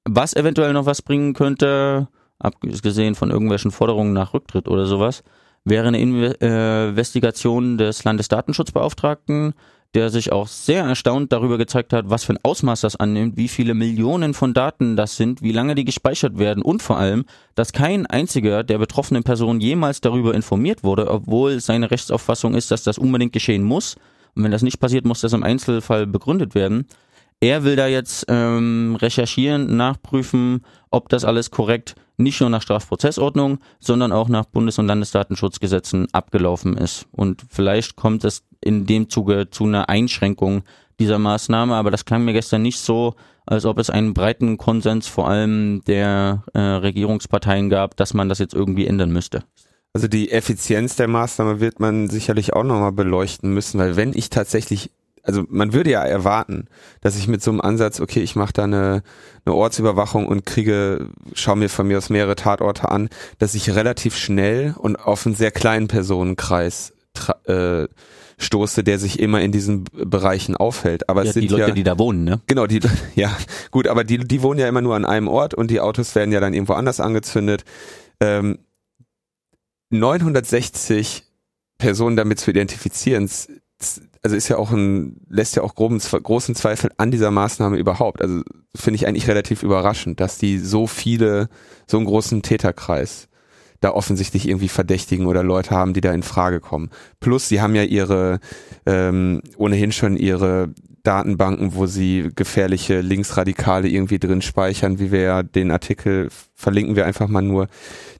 was 0.08 0.34
eventuell 0.34 0.72
noch 0.72 0.86
was 0.86 1.02
bringen 1.02 1.34
könnte, 1.34 2.08
abgesehen 2.38 3.14
von 3.14 3.30
irgendwelchen 3.30 3.70
Forderungen 3.70 4.12
nach 4.12 4.34
Rücktritt 4.34 4.68
oder 4.68 4.86
sowas, 4.86 5.22
wäre 5.64 5.88
eine 5.88 5.98
äh, 5.98 6.88
Investigation 6.88 7.78
des 7.78 8.04
Landesdatenschutzbeauftragten, 8.04 9.54
der 9.94 10.10
sich 10.10 10.32
auch 10.32 10.48
sehr 10.48 10.84
erstaunt 10.84 11.32
darüber 11.32 11.56
gezeigt 11.56 11.92
hat, 11.92 12.10
was 12.10 12.24
für 12.24 12.34
ein 12.34 12.38
Ausmaß 12.42 12.82
das 12.82 12.96
annimmt, 12.96 13.36
wie 13.36 13.48
viele 13.48 13.74
Millionen 13.74 14.34
von 14.34 14.52
Daten 14.52 14.96
das 14.96 15.16
sind, 15.16 15.42
wie 15.42 15.52
lange 15.52 15.74
die 15.74 15.84
gespeichert 15.84 16.38
werden 16.38 16.62
und 16.62 16.82
vor 16.82 16.98
allem, 16.98 17.24
dass 17.54 17.72
kein 17.72 18.06
einziger 18.06 18.64
der 18.64 18.78
betroffenen 18.78 19.24
Personen 19.24 19.60
jemals 19.60 20.00
darüber 20.00 20.34
informiert 20.34 20.84
wurde, 20.84 21.10
obwohl 21.10 21.60
seine 21.60 21.90
Rechtsauffassung 21.90 22.54
ist, 22.54 22.70
dass 22.70 22.82
das 22.82 22.98
unbedingt 22.98 23.32
geschehen 23.32 23.62
muss. 23.62 23.96
Und 24.34 24.44
wenn 24.44 24.52
das 24.52 24.62
nicht 24.62 24.78
passiert, 24.78 25.06
muss 25.06 25.22
das 25.22 25.32
im 25.32 25.42
Einzelfall 25.42 26.06
begründet 26.06 26.54
werden. 26.54 26.86
Er 27.40 27.62
will 27.64 27.76
da 27.76 27.86
jetzt 27.86 28.26
ähm, 28.28 28.96
recherchieren, 29.00 29.76
nachprüfen, 29.76 30.64
ob 30.90 31.08
das 31.08 31.24
alles 31.24 31.50
korrekt 31.50 31.94
nicht 32.16 32.40
nur 32.40 32.50
nach 32.50 32.62
Strafprozessordnung, 32.62 33.58
sondern 33.78 34.10
auch 34.10 34.28
nach 34.28 34.44
Bundes- 34.44 34.78
und 34.78 34.88
Landesdatenschutzgesetzen 34.88 36.12
abgelaufen 36.12 36.76
ist. 36.76 37.06
Und 37.12 37.44
vielleicht 37.48 37.94
kommt 37.94 38.24
es 38.24 38.42
in 38.60 38.86
dem 38.86 39.08
Zuge 39.08 39.50
zu 39.50 39.64
einer 39.64 39.88
Einschränkung 39.88 40.62
dieser 40.98 41.20
Maßnahme, 41.20 41.76
aber 41.76 41.92
das 41.92 42.04
klang 42.04 42.24
mir 42.24 42.32
gestern 42.32 42.62
nicht 42.62 42.80
so, 42.80 43.14
als 43.46 43.64
ob 43.64 43.78
es 43.78 43.88
einen 43.88 44.14
breiten 44.14 44.58
Konsens 44.58 45.06
vor 45.06 45.28
allem 45.28 45.82
der 45.86 46.42
äh, 46.54 46.58
Regierungsparteien 46.58 47.70
gab, 47.70 47.96
dass 47.96 48.14
man 48.14 48.28
das 48.28 48.40
jetzt 48.40 48.52
irgendwie 48.52 48.86
ändern 48.86 49.10
müsste. 49.10 49.44
Also 49.94 50.08
die 50.08 50.30
Effizienz 50.30 50.96
der 50.96 51.08
Maßnahme 51.08 51.60
wird 51.60 51.80
man 51.80 52.10
sicherlich 52.10 52.52
auch 52.52 52.64
nochmal 52.64 52.92
beleuchten 52.92 53.54
müssen, 53.54 53.78
weil 53.78 53.96
wenn 53.96 54.12
ich 54.12 54.28
tatsächlich, 54.28 54.90
also 55.28 55.44
man 55.50 55.74
würde 55.74 55.90
ja 55.90 56.02
erwarten, 56.02 56.68
dass 57.02 57.14
ich 57.18 57.28
mit 57.28 57.42
so 57.42 57.50
einem 57.50 57.60
Ansatz, 57.60 58.00
okay, 58.00 58.20
ich 58.20 58.34
mache 58.34 58.54
da 58.54 58.64
eine, 58.64 59.02
eine 59.44 59.54
Ortsüberwachung 59.54 60.26
und 60.26 60.46
kriege, 60.46 61.10
schau 61.34 61.54
mir 61.54 61.68
von 61.68 61.86
mir 61.86 61.98
aus 61.98 62.08
mehrere 62.08 62.34
Tatorte 62.34 62.90
an, 62.90 63.10
dass 63.38 63.54
ich 63.54 63.74
relativ 63.74 64.16
schnell 64.16 64.74
und 64.78 64.96
auf 64.96 65.26
einen 65.26 65.34
sehr 65.34 65.50
kleinen 65.50 65.86
Personenkreis 65.86 66.94
äh, 67.44 67.88
stoße, 68.38 68.82
der 68.84 68.98
sich 68.98 69.20
immer 69.20 69.42
in 69.42 69.52
diesen 69.52 69.84
Bereichen 69.92 70.56
aufhält. 70.56 71.10
Aber 71.10 71.24
ja, 71.24 71.28
es 71.28 71.34
sind 71.34 71.42
die 71.42 71.48
Leute, 71.48 71.68
ja, 71.68 71.70
die 71.72 71.82
da 71.82 71.98
wohnen, 71.98 72.24
ne? 72.24 72.40
Genau, 72.46 72.66
die, 72.66 72.80
ja, 73.14 73.36
gut, 73.70 73.86
aber 73.86 74.04
die, 74.04 74.16
die 74.16 74.42
wohnen 74.42 74.58
ja 74.58 74.66
immer 74.66 74.80
nur 74.80 74.96
an 74.96 75.04
einem 75.04 75.28
Ort 75.28 75.52
und 75.52 75.70
die 75.70 75.80
Autos 75.80 76.14
werden 76.14 76.32
ja 76.32 76.40
dann 76.40 76.54
irgendwo 76.54 76.72
anders 76.72 77.00
angezündet. 77.00 77.64
Ähm, 78.20 78.60
960 79.90 81.24
Personen 81.76 82.16
damit 82.16 82.40
zu 82.40 82.50
identifizieren, 82.50 83.28
also 84.22 84.36
ist 84.36 84.48
ja 84.48 84.56
auch 84.56 84.70
ein, 84.70 85.20
lässt 85.28 85.56
ja 85.56 85.62
auch 85.62 85.74
groben, 85.74 85.98
großen 85.98 86.54
Zweifel 86.54 86.90
an 86.96 87.10
dieser 87.10 87.30
Maßnahme 87.30 87.76
überhaupt. 87.76 88.20
Also 88.22 88.42
finde 88.74 88.96
ich 88.96 89.06
eigentlich 89.06 89.28
relativ 89.28 89.62
überraschend, 89.62 90.20
dass 90.20 90.38
die 90.38 90.58
so 90.58 90.86
viele, 90.86 91.48
so 91.86 91.96
einen 91.96 92.06
großen 92.06 92.42
Täterkreis 92.42 93.28
da 93.80 93.92
offensichtlich 93.92 94.48
irgendwie 94.48 94.68
Verdächtigen 94.68 95.26
oder 95.26 95.42
Leute 95.42 95.70
haben, 95.70 95.92
die 95.92 96.00
da 96.00 96.12
in 96.12 96.24
Frage 96.24 96.60
kommen. 96.60 96.90
Plus, 97.20 97.48
sie 97.48 97.60
haben 97.60 97.76
ja 97.76 97.84
ihre, 97.84 98.40
ähm, 98.86 99.40
ohnehin 99.56 99.92
schon 99.92 100.16
ihre 100.16 100.74
Datenbanken, 101.08 101.74
wo 101.74 101.86
sie 101.86 102.28
gefährliche 102.36 103.00
Linksradikale 103.00 103.88
irgendwie 103.88 104.18
drin 104.18 104.42
speichern, 104.42 104.98
wie 104.98 105.10
wir 105.10 105.22
ja 105.22 105.42
den 105.42 105.70
Artikel 105.70 106.28
verlinken 106.54 106.96
wir 106.96 107.06
einfach 107.06 107.28
mal 107.28 107.40
nur 107.40 107.68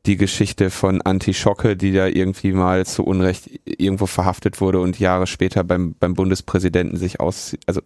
die 0.06 0.16
Geschichte 0.16 0.70
von 0.70 1.02
Anti-Schocke, 1.02 1.76
die 1.76 1.92
da 1.92 2.06
irgendwie 2.06 2.52
mal 2.52 2.86
zu 2.86 3.04
Unrecht 3.04 3.50
irgendwo 3.66 4.06
verhaftet 4.06 4.62
wurde 4.62 4.80
und 4.80 4.98
Jahre 4.98 5.26
später 5.26 5.64
beim, 5.64 5.96
beim 6.00 6.14
Bundespräsidenten 6.14 6.96
sich 6.96 7.20
aus, 7.20 7.58
also 7.66 7.82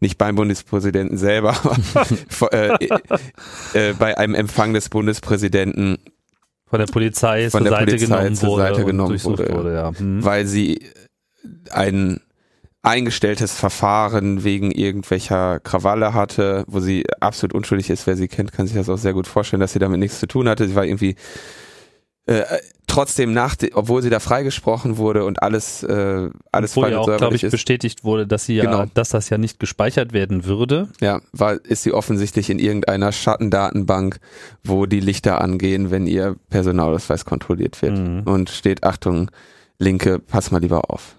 nicht 0.00 0.18
beim 0.18 0.34
Bundespräsidenten 0.34 1.16
selber, 1.16 1.54
aber 2.40 2.52
äh, 2.52 2.88
äh, 3.74 3.92
bei 3.96 4.18
einem 4.18 4.34
Empfang 4.34 4.74
des 4.74 4.88
Bundespräsidenten 4.88 5.98
von 6.66 6.80
der 6.80 6.86
Polizei 6.86 7.50
von 7.50 7.60
zur 7.62 7.70
der 7.70 7.78
Seite 7.78 7.92
Polizei 7.92 8.06
genommen 8.06 8.34
zur 8.34 8.48
wurde 8.48 8.62
Seite 8.62 8.84
genommen 8.84 9.24
wurde, 9.24 9.54
wurde 9.54 9.74
ja. 9.74 9.92
Hm. 9.96 10.24
weil 10.24 10.44
sie 10.44 10.80
ein 11.70 12.18
eingestelltes 12.84 13.52
Verfahren 13.54 14.44
wegen 14.44 14.70
irgendwelcher 14.70 15.58
Krawalle 15.60 16.14
hatte, 16.14 16.64
wo 16.66 16.80
sie 16.80 17.04
absolut 17.20 17.54
unschuldig 17.54 17.90
ist. 17.90 18.06
Wer 18.06 18.16
sie 18.16 18.28
kennt, 18.28 18.52
kann 18.52 18.66
sich 18.66 18.76
das 18.76 18.88
auch 18.88 18.98
sehr 18.98 19.12
gut 19.14 19.26
vorstellen, 19.26 19.60
dass 19.60 19.72
sie 19.72 19.78
damit 19.78 19.98
nichts 20.00 20.20
zu 20.20 20.26
tun 20.26 20.48
hatte. 20.48 20.68
Sie 20.68 20.74
war 20.74 20.84
irgendwie 20.84 21.16
äh, 22.26 22.42
trotzdem 22.86 23.32
nach, 23.32 23.56
obwohl 23.74 24.02
sie 24.02 24.10
da 24.10 24.20
freigesprochen 24.20 24.96
wurde 24.98 25.24
und 25.24 25.42
alles 25.42 25.82
alles 25.84 26.76
Obwohl 26.76 26.90
ja 26.90 26.98
auch, 26.98 27.16
glaube 27.16 27.34
ich, 27.36 27.44
ist. 27.44 27.50
bestätigt 27.50 28.04
wurde, 28.04 28.26
dass 28.26 28.44
sie 28.46 28.54
ja, 28.56 28.64
Genau. 28.64 28.84
dass 28.94 29.08
das 29.08 29.30
ja 29.30 29.38
nicht 29.38 29.58
gespeichert 29.58 30.12
werden 30.12 30.44
würde. 30.44 30.88
Ja, 31.00 31.20
war, 31.32 31.54
ist 31.64 31.82
sie 31.82 31.92
offensichtlich 31.92 32.50
in 32.50 32.58
irgendeiner 32.58 33.12
Schattendatenbank, 33.12 34.18
wo 34.62 34.86
die 34.86 35.00
Lichter 35.00 35.40
angehen, 35.40 35.90
wenn 35.90 36.06
ihr 36.06 36.36
Personalausweis 36.50 37.24
kontrolliert 37.24 37.80
wird. 37.82 37.98
Mhm. 37.98 38.22
Und 38.24 38.50
steht, 38.50 38.84
Achtung, 38.84 39.30
Linke, 39.78 40.18
pass 40.18 40.50
mal 40.50 40.60
lieber 40.60 40.90
auf. 40.90 41.16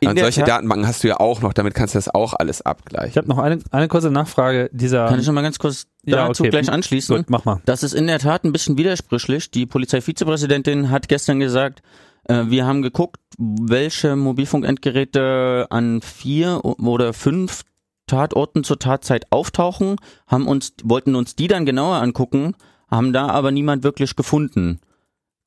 In 0.00 0.10
und 0.10 0.18
solche 0.18 0.40
Tat- 0.40 0.48
Datenbanken 0.48 0.86
hast 0.86 1.02
du 1.02 1.08
ja 1.08 1.18
auch 1.18 1.40
noch, 1.42 1.52
damit 1.52 1.74
kannst 1.74 1.94
du 1.94 1.98
das 1.98 2.08
auch 2.08 2.34
alles 2.34 2.60
Ich 2.60 2.66
abgleichen. 2.66 3.16
habe 3.16 3.28
noch 3.28 3.38
eine, 3.38 3.58
eine 3.72 3.88
kurze 3.88 4.10
Nachfrage. 4.10 4.70
Dieser 4.72 5.06
Kann 5.08 5.18
ich 5.20 5.26
noch 5.26 5.34
mal 5.34 5.42
ganz 5.42 5.58
kurz 5.58 5.86
Ja, 6.04 6.28
dazu 6.28 6.42
okay. 6.44 6.50
gleich 6.50 6.70
anschließen? 6.70 7.16
Gut, 7.16 7.30
mach 7.30 7.44
mal. 7.44 7.60
Das 7.64 7.82
ist 7.82 7.94
in 7.94 8.06
der 8.06 8.18
Tat 8.20 8.44
ein 8.44 8.52
bisschen 8.52 8.78
widersprüchlich. 8.78 9.50
Die 9.50 9.66
Polizeivizepräsidentin 9.66 10.90
hat 10.90 11.08
gestern 11.08 11.40
gesagt, 11.40 11.82
äh, 12.28 12.44
wir 12.46 12.64
haben 12.66 12.82
geguckt, 12.82 13.16
welche 13.38 14.14
Mobilfunkendgeräte 14.16 15.66
an 15.70 16.00
vier 16.02 16.60
oder 16.64 17.12
fünf 17.12 17.62
Tatorten 18.06 18.64
zur 18.64 18.78
Tatzeit 18.78 19.26
auftauchen, 19.30 19.96
haben 20.26 20.46
uns, 20.46 20.72
wollten 20.82 21.14
uns 21.14 21.36
die 21.36 21.46
dann 21.48 21.66
genauer 21.66 21.96
angucken, 21.96 22.54
haben 22.90 23.12
da 23.12 23.28
aber 23.28 23.50
niemand 23.50 23.84
wirklich 23.84 24.16
gefunden. 24.16 24.80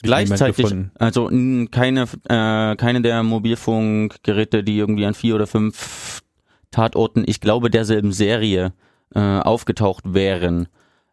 Gleichzeitig, 0.04 0.66
also 1.00 1.30
n- 1.30 1.70
keine, 1.72 2.04
äh, 2.28 2.76
keine 2.76 3.02
der 3.02 3.24
Mobilfunkgeräte, 3.24 4.64
die 4.64 4.78
irgendwie 4.78 5.06
an 5.06 5.14
vier 5.14 5.36
oder 5.36 5.48
fünf 5.48 6.22
Tatorten, 6.72 7.24
ich 7.28 7.42
glaube 7.42 7.70
derselben 7.70 8.12
Serie, 8.12 8.74
äh, 9.14 9.20
aufgetaucht 9.20 10.14
wären. 10.14 10.68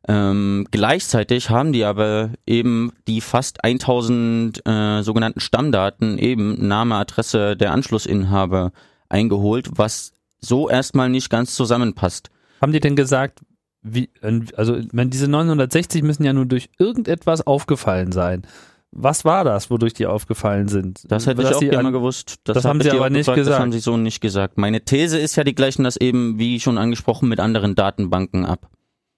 Ähm, 0.07 0.66
gleichzeitig 0.70 1.51
haben 1.51 1.72
die 1.72 1.85
aber 1.85 2.31
eben 2.46 2.92
die 3.09 3.20
fast 3.20 3.64
1000 3.64 4.66
äh, 4.66 5.03
sogenannten 5.03 5.40
Stammdaten, 5.40 6.16
eben 6.16 6.66
Name, 6.66 6.94
Adresse 6.94 7.57
der 7.57 7.72
Anschlussinhaber 7.72 8.72
eingeholt, 9.09 9.70
was 9.77 10.12
so 10.40 10.68
erstmal 10.70 11.09
nicht 11.11 11.29
ganz 11.29 11.55
zusammenpasst. 11.55 12.31
Haben 12.62 12.72
die 12.72 12.81
denn 12.81 12.96
gesagt, 12.96 13.40
wie, 13.83 14.09
also 14.57 14.79
wenn 14.92 15.11
diese 15.11 15.29
960 15.29 16.03
müssen 16.03 16.24
ja 16.24 16.33
nur 16.33 16.46
durch 16.46 16.68
irgendetwas 16.79 17.46
aufgefallen 17.46 18.12
sein. 18.12 18.42
Was 18.90 19.24
war 19.24 19.44
das, 19.44 19.70
wodurch 19.70 19.92
die 19.92 20.07
aufgefallen 20.07 20.68
sind? 20.68 21.01
Das 21.11 21.27
hätte 21.27 21.42
Dass 21.42 21.51
ich 21.51 21.57
auch 21.57 21.61
sie 21.61 21.68
gerne 21.68 21.92
gewusst. 21.92 22.37
das 22.44 22.59
hab 22.59 22.64
haben 22.64 22.81
sie 22.81 22.90
aber 22.90 23.11
nicht 23.11 23.20
gefragt, 23.20 23.38
Das 23.38 23.44
gesagt. 23.46 23.61
haben 23.61 23.72
sie 23.72 23.81
so 23.81 23.96
nicht 23.96 24.20
gesagt. 24.20 24.57
Meine 24.57 24.81
These 24.81 25.18
ist 25.18 25.37
ja, 25.37 25.44
die 25.44 25.55
gleichen 25.55 25.85
das 25.85 25.96
eben, 25.98 26.38
wie 26.38 26.59
schon 26.59 26.79
angesprochen, 26.79 27.29
mit 27.29 27.38
anderen 27.38 27.74
Datenbanken 27.74 28.46
ab. 28.46 28.68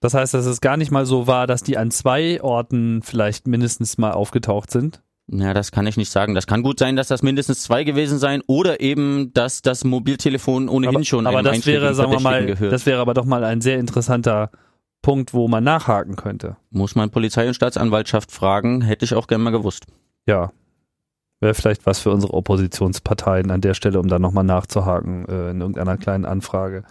Das 0.01 0.15
heißt, 0.15 0.35
dass 0.35 0.47
es 0.47 0.61
gar 0.61 0.77
nicht 0.77 0.91
mal 0.91 1.07
so 1.07 1.27
war, 1.27 1.47
dass 1.47 1.63
die 1.63 1.77
an 1.79 1.91
zwei 1.91 2.43
Orten 2.43 3.03
vielleicht 3.03 3.47
mindestens 3.47 3.97
mal 3.99 4.13
aufgetaucht 4.13 4.71
sind. 4.71 5.03
Ja, 5.33 5.55
das 5.55 5.71
kann 5.71 5.87
ich 5.87 5.97
nicht 5.97 6.11
sagen. 6.11 6.35
Das 6.35 6.49
kann 6.49 6.63
gut 6.63 6.81
sein, 6.81 6.97
dass 6.97 7.07
das 7.07 7.23
mindestens 7.23 7.63
zwei 7.63 7.85
gewesen 7.85 8.19
sein 8.19 8.43
oder 8.49 8.81
eben, 8.81 9.33
dass 9.33 9.63
das 9.63 9.85
Mobiltelefon 9.85 10.69
ohnehin 10.69 10.97
aber 10.97 11.05
schon 11.05 11.27
aber 11.27 11.39
einem 11.39 11.53
das 11.53 11.67
wäre, 11.67 11.95
sagen 11.95 12.11
wir 12.11 12.21
mal, 12.21 12.47
gehört. 12.47 12.73
das 12.73 12.85
wäre 12.87 13.01
aber 13.01 13.15
doch 13.15 13.25
mal 13.27 13.45
ein 13.45 13.61
sehr 13.61 13.79
interessanter 13.79 14.51
Punkt, 15.03 15.33
wo 15.33 15.49
man 15.49 15.65
nachhaken 15.65 16.17
könnte. 16.17 16.57
Muss 16.71 16.95
man 16.95 17.11
Polizei 17.11 17.47
und 17.47 17.55
Staatsanwaltschaft 17.55 18.31
fragen, 18.31 18.83
hätte 18.83 19.05
ich 19.05 19.15
auch 19.15 19.27
gerne 19.27 19.45
mal 19.45 19.51
gewusst. 19.51 19.87
Ja. 20.27 20.53
Wäre 21.41 21.55
vielleicht 21.55 21.87
was 21.87 22.01
für 22.01 22.11
unsere 22.11 22.35
Oppositionsparteien 22.35 23.51
an 23.51 23.63
der 23.63 23.73
Stelle, 23.73 23.99
um 23.99 24.09
da 24.09 24.19
nochmal 24.19 24.45
nachzuhaken 24.45 25.25
äh, 25.27 25.51
in 25.51 25.61
irgendeiner 25.63 25.97
kleinen 25.97 26.27
Anfrage. 26.27 26.85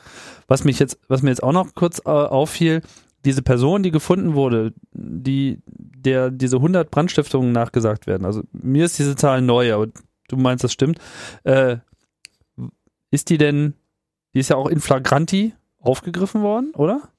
Was 0.47 0.63
mich 0.63 0.79
jetzt, 0.79 0.97
was 1.07 1.21
mir 1.21 1.29
jetzt 1.29 1.43
auch 1.43 1.51
noch 1.51 1.75
kurz 1.75 1.99
äh, 1.99 2.09
auffiel, 2.09 2.81
diese 3.25 3.43
Person, 3.43 3.83
die 3.83 3.91
gefunden 3.91 4.33
wurde, 4.33 4.73
die, 4.91 5.61
der 5.67 6.31
diese 6.31 6.55
100 6.55 6.89
Brandstiftungen 6.89 7.51
nachgesagt 7.51 8.07
werden. 8.07 8.25
Also 8.25 8.41
mir 8.51 8.85
ist 8.85 8.97
diese 8.97 9.15
Zahl 9.15 9.41
neu, 9.41 9.73
aber 9.73 9.87
du 10.29 10.37
meinst, 10.37 10.63
das 10.63 10.73
stimmt. 10.73 10.99
Äh, 11.43 11.77
ist 13.11 13.29
die 13.29 13.37
denn, 13.37 13.73
die 14.33 14.39
ist 14.39 14.49
ja 14.49 14.55
auch 14.55 14.67
in 14.67 14.79
flagranti 14.79 15.53
aufgegriffen 15.79 16.41
worden, 16.41 16.71
oder? 16.75 17.09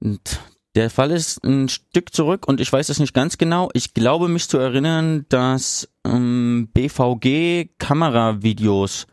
Und 0.00 0.40
der 0.74 0.90
Fall 0.90 1.10
ist 1.10 1.44
ein 1.44 1.68
Stück 1.68 2.14
zurück 2.14 2.46
und 2.46 2.60
ich 2.60 2.72
weiß 2.72 2.88
es 2.88 3.00
nicht 3.00 3.14
ganz 3.14 3.38
genau. 3.38 3.70
Ich 3.74 3.94
glaube 3.94 4.28
mich 4.28 4.48
zu 4.48 4.58
erinnern, 4.58 5.26
dass 5.28 5.88
ähm, 6.04 6.68
BVG-Kameravideos 6.74 9.06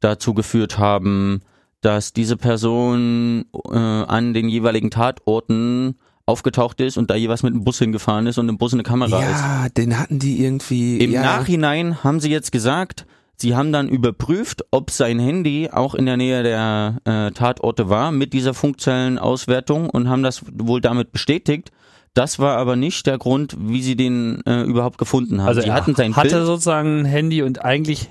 dazu 0.00 0.34
geführt 0.34 0.78
haben, 0.78 1.40
dass 1.80 2.12
diese 2.12 2.36
Person 2.36 3.46
äh, 3.70 3.76
an 3.76 4.32
den 4.32 4.48
jeweiligen 4.48 4.90
Tatorten 4.90 5.96
aufgetaucht 6.26 6.80
ist 6.80 6.96
und 6.96 7.10
da 7.10 7.16
jeweils 7.16 7.42
mit 7.42 7.52
dem 7.52 7.64
Bus 7.64 7.78
hingefahren 7.78 8.26
ist 8.26 8.38
und 8.38 8.48
im 8.48 8.56
Bus 8.56 8.72
eine 8.72 8.82
Kamera 8.82 9.18
ist. 9.18 9.40
Ja, 9.40 9.68
den 9.68 9.98
hatten 9.98 10.18
die 10.18 10.42
irgendwie. 10.42 10.96
Im 10.98 11.12
ja. 11.12 11.22
Nachhinein 11.22 12.02
haben 12.02 12.20
sie 12.20 12.30
jetzt 12.30 12.50
gesagt, 12.50 13.04
sie 13.36 13.56
haben 13.56 13.72
dann 13.72 13.88
überprüft, 13.88 14.64
ob 14.70 14.90
sein 14.90 15.18
Handy 15.18 15.70
auch 15.70 15.94
in 15.94 16.06
der 16.06 16.16
Nähe 16.16 16.42
der 16.42 16.98
äh, 17.04 17.30
Tatorte 17.32 17.88
war 17.88 18.12
mit 18.12 18.32
dieser 18.32 18.54
Funkzellenauswertung 18.54 19.90
und 19.90 20.08
haben 20.08 20.22
das 20.22 20.42
wohl 20.52 20.80
damit 20.80 21.12
bestätigt. 21.12 21.70
Das 22.14 22.38
war 22.38 22.56
aber 22.58 22.76
nicht 22.76 23.06
der 23.06 23.18
Grund, 23.18 23.56
wie 23.58 23.82
sie 23.82 23.96
den 23.96 24.40
äh, 24.46 24.62
überhaupt 24.62 24.98
gefunden 24.98 25.40
haben. 25.40 25.48
Also 25.48 25.60
sie 25.60 25.68
er 25.68 25.74
hatten 25.74 25.94
sein 25.94 26.14
hatte 26.14 26.28
Bild. 26.28 26.46
sozusagen 26.46 27.00
ein 27.00 27.04
Handy 27.04 27.42
und 27.42 27.64
eigentlich 27.64 28.08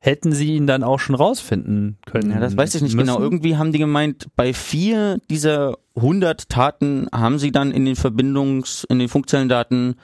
hätten 0.00 0.32
sie 0.32 0.54
ihn 0.54 0.66
dann 0.66 0.82
auch 0.82 1.00
schon 1.00 1.14
rausfinden 1.14 1.98
können. 2.06 2.30
Ja, 2.30 2.40
das 2.40 2.56
weiß 2.56 2.74
ich 2.76 2.82
nicht 2.82 2.94
müssen. 2.94 3.08
genau. 3.08 3.20
Irgendwie 3.20 3.56
haben 3.56 3.72
die 3.72 3.78
gemeint, 3.78 4.28
bei 4.36 4.54
vier 4.54 5.18
dieser 5.28 5.76
100 5.96 6.48
Taten 6.48 7.08
haben 7.12 7.38
sie 7.38 7.50
dann 7.52 7.72
in 7.72 7.84
den 7.84 7.96
Verbindungs-, 7.96 8.86
in 8.88 8.98
den 8.98 9.08
Funkzellendaten 9.08 9.96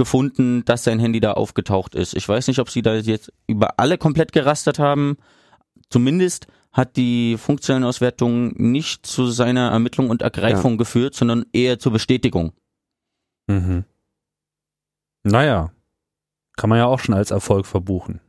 gefunden, 0.00 0.64
dass 0.64 0.84
sein 0.84 0.98
Handy 0.98 1.20
da 1.20 1.32
aufgetaucht 1.32 1.94
ist. 1.94 2.14
Ich 2.14 2.26
weiß 2.26 2.48
nicht, 2.48 2.58
ob 2.58 2.70
sie 2.70 2.80
da 2.80 2.94
jetzt 2.94 3.30
über 3.46 3.78
alle 3.78 3.98
komplett 3.98 4.32
gerastert 4.32 4.78
haben. 4.78 5.18
Zumindest 5.90 6.46
hat 6.72 6.96
die 6.96 7.36
Funkzellenauswertung 7.36 8.54
nicht 8.56 9.04
zu 9.04 9.26
seiner 9.26 9.70
Ermittlung 9.70 10.08
und 10.08 10.22
Ergreifung 10.22 10.78
geführt, 10.78 11.14
sondern 11.14 11.44
eher 11.52 11.78
zur 11.78 11.92
Bestätigung. 11.92 12.54
Mhm. 13.46 13.84
Naja, 15.22 15.70
kann 16.56 16.70
man 16.70 16.78
ja 16.78 16.86
auch 16.86 17.00
schon 17.00 17.14
als 17.14 17.30
Erfolg 17.30 17.66
verbuchen. 17.66 18.20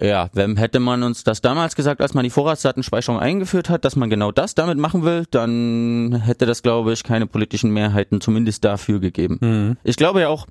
Ja, 0.00 0.30
wenn 0.32 0.56
hätte 0.56 0.80
man 0.80 1.02
uns 1.02 1.24
das 1.24 1.42
damals 1.42 1.76
gesagt, 1.76 2.00
als 2.00 2.14
man 2.14 2.24
die 2.24 2.30
Vorratsdatenspeicherung 2.30 3.20
eingeführt 3.20 3.68
hat, 3.68 3.84
dass 3.84 3.96
man 3.96 4.08
genau 4.08 4.32
das 4.32 4.54
damit 4.54 4.78
machen 4.78 5.04
will, 5.04 5.26
dann 5.30 6.22
hätte 6.24 6.46
das, 6.46 6.62
glaube 6.62 6.92
ich, 6.92 7.04
keine 7.04 7.26
politischen 7.26 7.70
Mehrheiten 7.70 8.20
zumindest 8.20 8.64
dafür 8.64 8.98
gegeben. 9.00 9.38
Mhm. 9.40 9.76
Ich 9.84 9.96
glaube 9.96 10.22
ja 10.22 10.28
auch, 10.28 10.46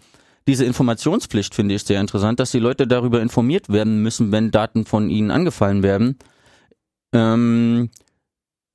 diese 0.47 0.65
Informationspflicht 0.65 1.55
finde 1.55 1.75
ich 1.75 1.83
sehr 1.83 1.99
interessant, 1.99 2.39
dass 2.39 2.51
die 2.51 2.59
Leute 2.59 2.87
darüber 2.87 3.21
informiert 3.21 3.69
werden 3.69 4.01
müssen, 4.01 4.31
wenn 4.31 4.51
Daten 4.51 4.85
von 4.85 5.09
ihnen 5.09 5.31
angefallen 5.31 5.83
werden. 5.83 6.17
Ähm, 7.13 7.89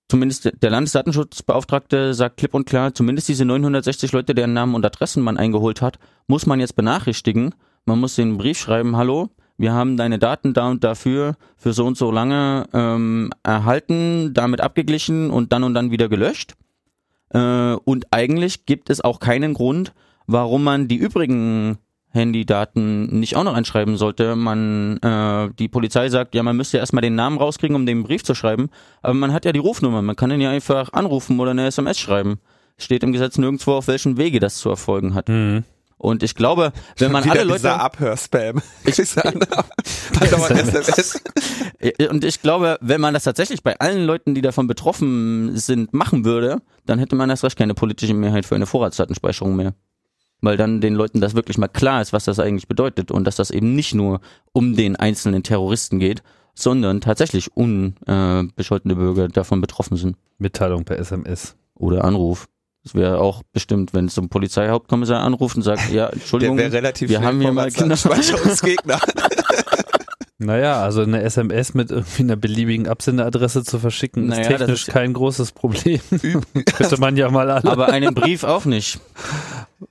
zumindest 0.08 0.52
der 0.60 0.70
Landesdatenschutzbeauftragte 0.70 2.14
sagt 2.14 2.36
klipp 2.36 2.54
und 2.54 2.66
klar, 2.66 2.94
zumindest 2.94 3.28
diese 3.28 3.44
960 3.44 4.12
Leute, 4.12 4.34
deren 4.34 4.52
Namen 4.52 4.74
und 4.74 4.84
Adressen 4.84 5.22
man 5.22 5.36
eingeholt 5.36 5.82
hat, 5.82 5.98
muss 6.26 6.46
man 6.46 6.60
jetzt 6.60 6.76
benachrichtigen. 6.76 7.54
Man 7.86 8.00
muss 8.00 8.16
den 8.16 8.38
Brief 8.38 8.58
schreiben, 8.58 8.96
hallo, 8.96 9.30
wir 9.56 9.72
haben 9.72 9.96
deine 9.96 10.18
Daten 10.18 10.52
da 10.52 10.68
und 10.68 10.82
dafür 10.82 11.36
für 11.56 11.72
so 11.72 11.86
und 11.86 11.96
so 11.96 12.10
lange 12.10 12.66
ähm, 12.72 13.30
erhalten, 13.42 14.34
damit 14.34 14.60
abgeglichen 14.60 15.30
und 15.30 15.52
dann 15.52 15.62
und 15.62 15.74
dann 15.74 15.90
wieder 15.90 16.08
gelöscht. 16.08 16.54
Äh, 17.30 17.74
und 17.84 18.06
eigentlich 18.10 18.66
gibt 18.66 18.90
es 18.90 19.00
auch 19.00 19.20
keinen 19.20 19.54
Grund, 19.54 19.92
warum 20.26 20.64
man 20.64 20.88
die 20.88 20.96
übrigen 20.96 21.78
Handydaten 22.14 23.18
nicht 23.18 23.36
auch 23.36 23.44
noch 23.44 23.54
einschreiben 23.54 23.96
sollte. 23.96 24.36
Man, 24.36 24.98
äh, 24.98 25.50
die 25.58 25.68
Polizei 25.68 26.08
sagt, 26.08 26.34
ja, 26.34 26.42
man 26.42 26.56
müsste 26.56 26.78
erstmal 26.78 27.02
den 27.02 27.16
Namen 27.16 27.38
rauskriegen, 27.38 27.76
um 27.76 27.86
den 27.86 28.04
Brief 28.04 28.22
zu 28.22 28.34
schreiben. 28.34 28.70
Aber 29.02 29.14
man 29.14 29.32
hat 29.32 29.44
ja 29.44 29.52
die 29.52 29.58
Rufnummer. 29.58 30.00
Man 30.00 30.16
kann 30.16 30.30
ihn 30.30 30.40
ja 30.40 30.50
einfach 30.50 30.92
anrufen 30.92 31.38
oder 31.40 31.50
eine 31.50 31.66
SMS 31.66 31.98
schreiben. 31.98 32.38
Steht 32.78 33.02
im 33.02 33.12
Gesetz 33.12 33.36
nirgendwo, 33.36 33.72
auf 33.72 33.88
welchen 33.88 34.16
Wege 34.16 34.40
das 34.40 34.58
zu 34.58 34.68
erfolgen 34.68 35.14
hat. 35.14 35.28
Mhm. 35.28 35.64
Und 36.04 36.22
ich 36.22 36.34
glaube, 36.34 36.72
wenn 36.98 37.12
man 37.12 37.22
alle 37.22 37.44
dieser 37.44 37.70
Leute, 37.70 37.80
Abhörspam. 37.80 38.60
Dieser 38.84 40.50
SMS. 40.50 41.22
Äh, 41.78 42.08
und 42.08 42.24
ich 42.24 42.42
glaube, 42.42 42.78
wenn 42.82 43.00
man 43.00 43.14
das 43.14 43.24
tatsächlich 43.24 43.62
bei 43.62 43.80
allen 43.80 44.04
Leuten, 44.04 44.34
die 44.34 44.42
davon 44.42 44.66
betroffen 44.66 45.56
sind, 45.56 45.94
machen 45.94 46.26
würde, 46.26 46.60
dann 46.84 46.98
hätte 46.98 47.16
man 47.16 47.30
erst 47.30 47.42
recht 47.42 47.56
keine 47.56 47.72
politische 47.72 48.12
Mehrheit 48.12 48.44
für 48.44 48.54
eine 48.54 48.66
Vorratsdatenspeicherung 48.66 49.56
mehr. 49.56 49.74
Weil 50.42 50.58
dann 50.58 50.82
den 50.82 50.94
Leuten 50.94 51.22
das 51.22 51.34
wirklich 51.34 51.56
mal 51.56 51.68
klar 51.68 52.02
ist, 52.02 52.12
was 52.12 52.24
das 52.24 52.38
eigentlich 52.38 52.68
bedeutet 52.68 53.10
und 53.10 53.24
dass 53.24 53.36
das 53.36 53.50
eben 53.50 53.74
nicht 53.74 53.94
nur 53.94 54.20
um 54.52 54.76
den 54.76 54.96
einzelnen 54.96 55.42
Terroristen 55.42 56.00
geht, 56.00 56.22
sondern 56.54 57.00
tatsächlich 57.00 57.56
unbescholtene 57.56 58.94
Bürger 58.94 59.28
davon 59.28 59.62
betroffen 59.62 59.96
sind. 59.96 60.16
Mitteilung 60.36 60.84
per 60.84 60.98
SMS. 60.98 61.56
Oder 61.74 62.04
Anruf. 62.04 62.46
Das 62.84 62.94
wäre 62.94 63.18
auch 63.18 63.42
bestimmt, 63.52 63.94
wenn 63.94 64.04
es 64.06 64.14
zum 64.14 64.28
Polizeihauptkommissar 64.28 65.20
anruft 65.22 65.56
und 65.56 65.62
sagt, 65.62 65.90
ja, 65.90 66.06
Der 66.06 66.12
Entschuldigung, 66.14 66.58
wäre 66.58 66.72
relativ 66.72 67.08
wir 67.08 67.22
haben 67.22 67.40
hier 67.40 67.50
mal 67.52 67.70
genau, 67.70 67.96
Speicherungsgegner. 67.96 69.00
Naja, 70.38 70.82
also 70.82 71.00
eine 71.02 71.22
SMS 71.22 71.74
mit 71.74 71.90
irgendwie 71.92 72.22
einer 72.24 72.34
beliebigen 72.36 72.88
Absenderadresse 72.88 73.62
zu 73.64 73.78
verschicken, 73.78 74.26
Naja, 74.26 74.42
ist 74.42 74.50
das 74.50 74.58
technisch 74.58 74.88
ist- 74.88 74.92
kein 74.92 75.12
großes 75.14 75.52
Problem. 75.52 76.00
Könnte 76.76 76.98
man 77.00 77.16
ja 77.16 77.30
mal 77.30 77.50
alle. 77.50 77.70
aber 77.70 77.88
einen 77.88 78.14
Brief 78.14 78.42
auch 78.42 78.64
nicht. 78.64 78.98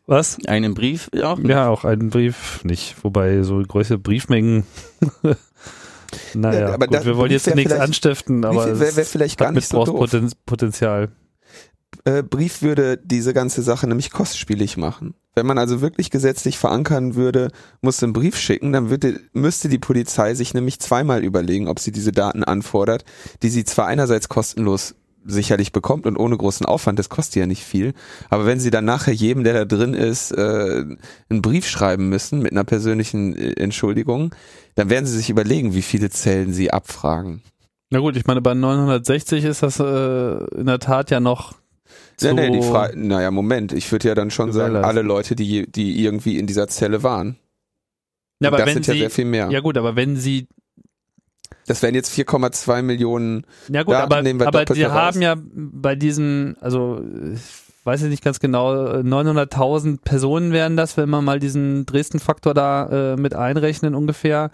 Was? 0.06 0.38
Einen 0.46 0.74
Brief 0.74 1.10
auch 1.24 1.38
nicht. 1.38 1.50
Ja, 1.50 1.70
auch 1.70 1.86
einen 1.86 2.10
Brief 2.10 2.60
nicht. 2.66 2.96
Wobei 3.04 3.42
so 3.44 3.64
größere 3.66 3.98
Briefmengen. 3.98 4.66
naja, 6.34 6.60
Ja, 6.68 6.74
aber 6.74 6.88
gut, 6.88 7.06
wir 7.06 7.18
wollen 7.18 7.32
jetzt 7.32 7.56
nichts 7.56 7.72
anstiften, 7.74 8.44
aber 8.46 8.68
Brief 8.68 8.96
wär- 8.98 9.06
vielleicht 9.06 9.40
gar 9.40 9.48
hat 9.48 9.56
nicht 9.56 9.70
so 9.70 9.84
doof. 9.86 10.12
Missbrauchspotenzial. 10.12 11.10
Äh, 12.06 12.24
Brief 12.24 12.62
würde 12.62 12.98
diese 12.98 13.34
ganze 13.34 13.62
Sache 13.62 13.88
nämlich 13.88 14.12
kostspielig 14.12 14.78
machen. 14.78 15.14
Wenn 15.36 15.46
man 15.46 15.58
also 15.58 15.82
wirklich 15.82 16.12
gesetzlich 16.12 16.58
verankern 16.58 17.16
würde, 17.16 17.50
muss 17.82 18.04
einen 18.04 18.14
Brief 18.14 18.38
schicken, 18.38 18.72
dann 18.72 18.90
würde, 18.90 19.20
müsste 19.34 19.68
die 19.68 19.80
Polizei 19.80 20.36
sich 20.36 20.54
nämlich 20.54 20.80
zweimal 20.80 21.24
überlegen, 21.24 21.68
ob 21.68 21.80
sie 21.80 21.92
diese 21.92 22.12
Daten 22.12 22.44
anfordert, 22.44 23.04
die 23.42 23.50
sie 23.50 23.64
zwar 23.64 23.88
einerseits 23.88 24.30
kostenlos 24.30 24.96
sicherlich 25.26 25.72
bekommt 25.72 26.06
und 26.06 26.18
ohne 26.18 26.38
großen 26.38 26.66
Aufwand, 26.66 27.00
das 27.00 27.10
kostet 27.10 27.38
ja 27.38 27.46
nicht 27.46 27.64
viel, 27.64 27.94
aber 28.30 28.46
wenn 28.46 28.60
sie 28.60 28.72
dann 28.72 28.86
nachher 28.86 29.14
jedem, 29.14 29.46
der 29.46 29.54
da 29.54 29.66
drin 29.66 29.94
ist, 29.94 30.32
äh, 30.32 30.84
einen 31.30 31.42
Brief 31.42 31.66
schreiben 31.68 32.10
müssen 32.10 32.42
mit 32.42 32.52
einer 32.52 32.66
persönlichen 32.66 33.36
äh, 33.36 33.54
Entschuldigung, 33.54 34.36
dann 34.76 34.90
werden 34.90 35.06
sie 35.06 35.16
sich 35.16 35.30
überlegen, 35.30 35.74
wie 35.74 35.82
viele 35.82 36.10
Zellen 36.10 36.52
sie 36.52 36.72
abfragen. 36.72 37.42
Na 37.90 38.00
gut, 38.00 38.18
ich 38.18 38.26
meine, 38.26 38.42
bei 38.42 38.54
960 38.54 39.46
ist 39.46 39.64
das 39.64 39.80
äh, 39.80 40.60
in 40.60 40.66
der 40.66 40.80
Tat 40.80 41.10
ja 41.10 41.20
noch 41.20 41.54
so 42.18 42.32
nee, 42.34 42.50
die 42.50 42.62
Frage, 42.62 42.98
naja, 43.00 43.32
Moment, 43.32 43.74
ich 43.74 43.92
würde 43.92 44.08
ja 44.08 44.16
dann 44.16 44.32
schon 44.32 44.52
sagen, 44.52 44.76
alle 44.76 45.02
Leute, 45.02 45.36
die, 45.36 45.70
die 45.72 46.04
irgendwie 46.04 46.38
in 46.38 46.48
dieser 46.48 46.68
Zelle 46.68 47.04
waren. 47.04 47.38
Ja, 48.40 48.50
aber 48.50 48.58
das 48.58 48.68
wenn 48.68 48.74
sind 48.76 48.88
ja 48.88 48.94
sie, 48.94 49.00
sehr 49.00 49.10
viel 49.10 49.26
mehr. 49.26 49.50
ja 49.50 49.60
gut, 49.62 49.78
aber 49.78 49.96
wenn 49.96 50.18
sie, 50.18 50.48
Das 51.66 51.82
wären 51.82 51.96
jetzt 51.96 52.14
4,2 52.18 52.82
Millionen. 52.82 53.46
ja 53.70 53.84
gut, 53.84 53.94
Daten 53.94 54.12
aber, 54.12 54.22
nehmen 54.22 54.40
wir 54.40 54.48
aber 54.48 54.64
raus. 54.68 54.78
haben 54.92 55.22
ja 55.22 55.36
bei 55.38 55.96
diesen, 55.96 56.58
also 56.60 57.00
äh, 57.00 57.38
weiß 57.84 58.04
ich 58.04 58.10
nicht 58.10 58.24
ganz 58.24 58.40
genau, 58.40 58.74
900.000 58.74 60.00
Personen 60.04 60.52
wären 60.52 60.78
das, 60.78 60.98
wenn 60.98 61.10
man 61.10 61.24
mal 61.26 61.40
diesen 61.40 61.86
Dresden-Faktor 61.86 62.54
da 62.54 63.14
äh, 63.14 63.16
mit 63.18 63.34
einrechnen 63.34 63.96
ungefähr. 63.96 64.52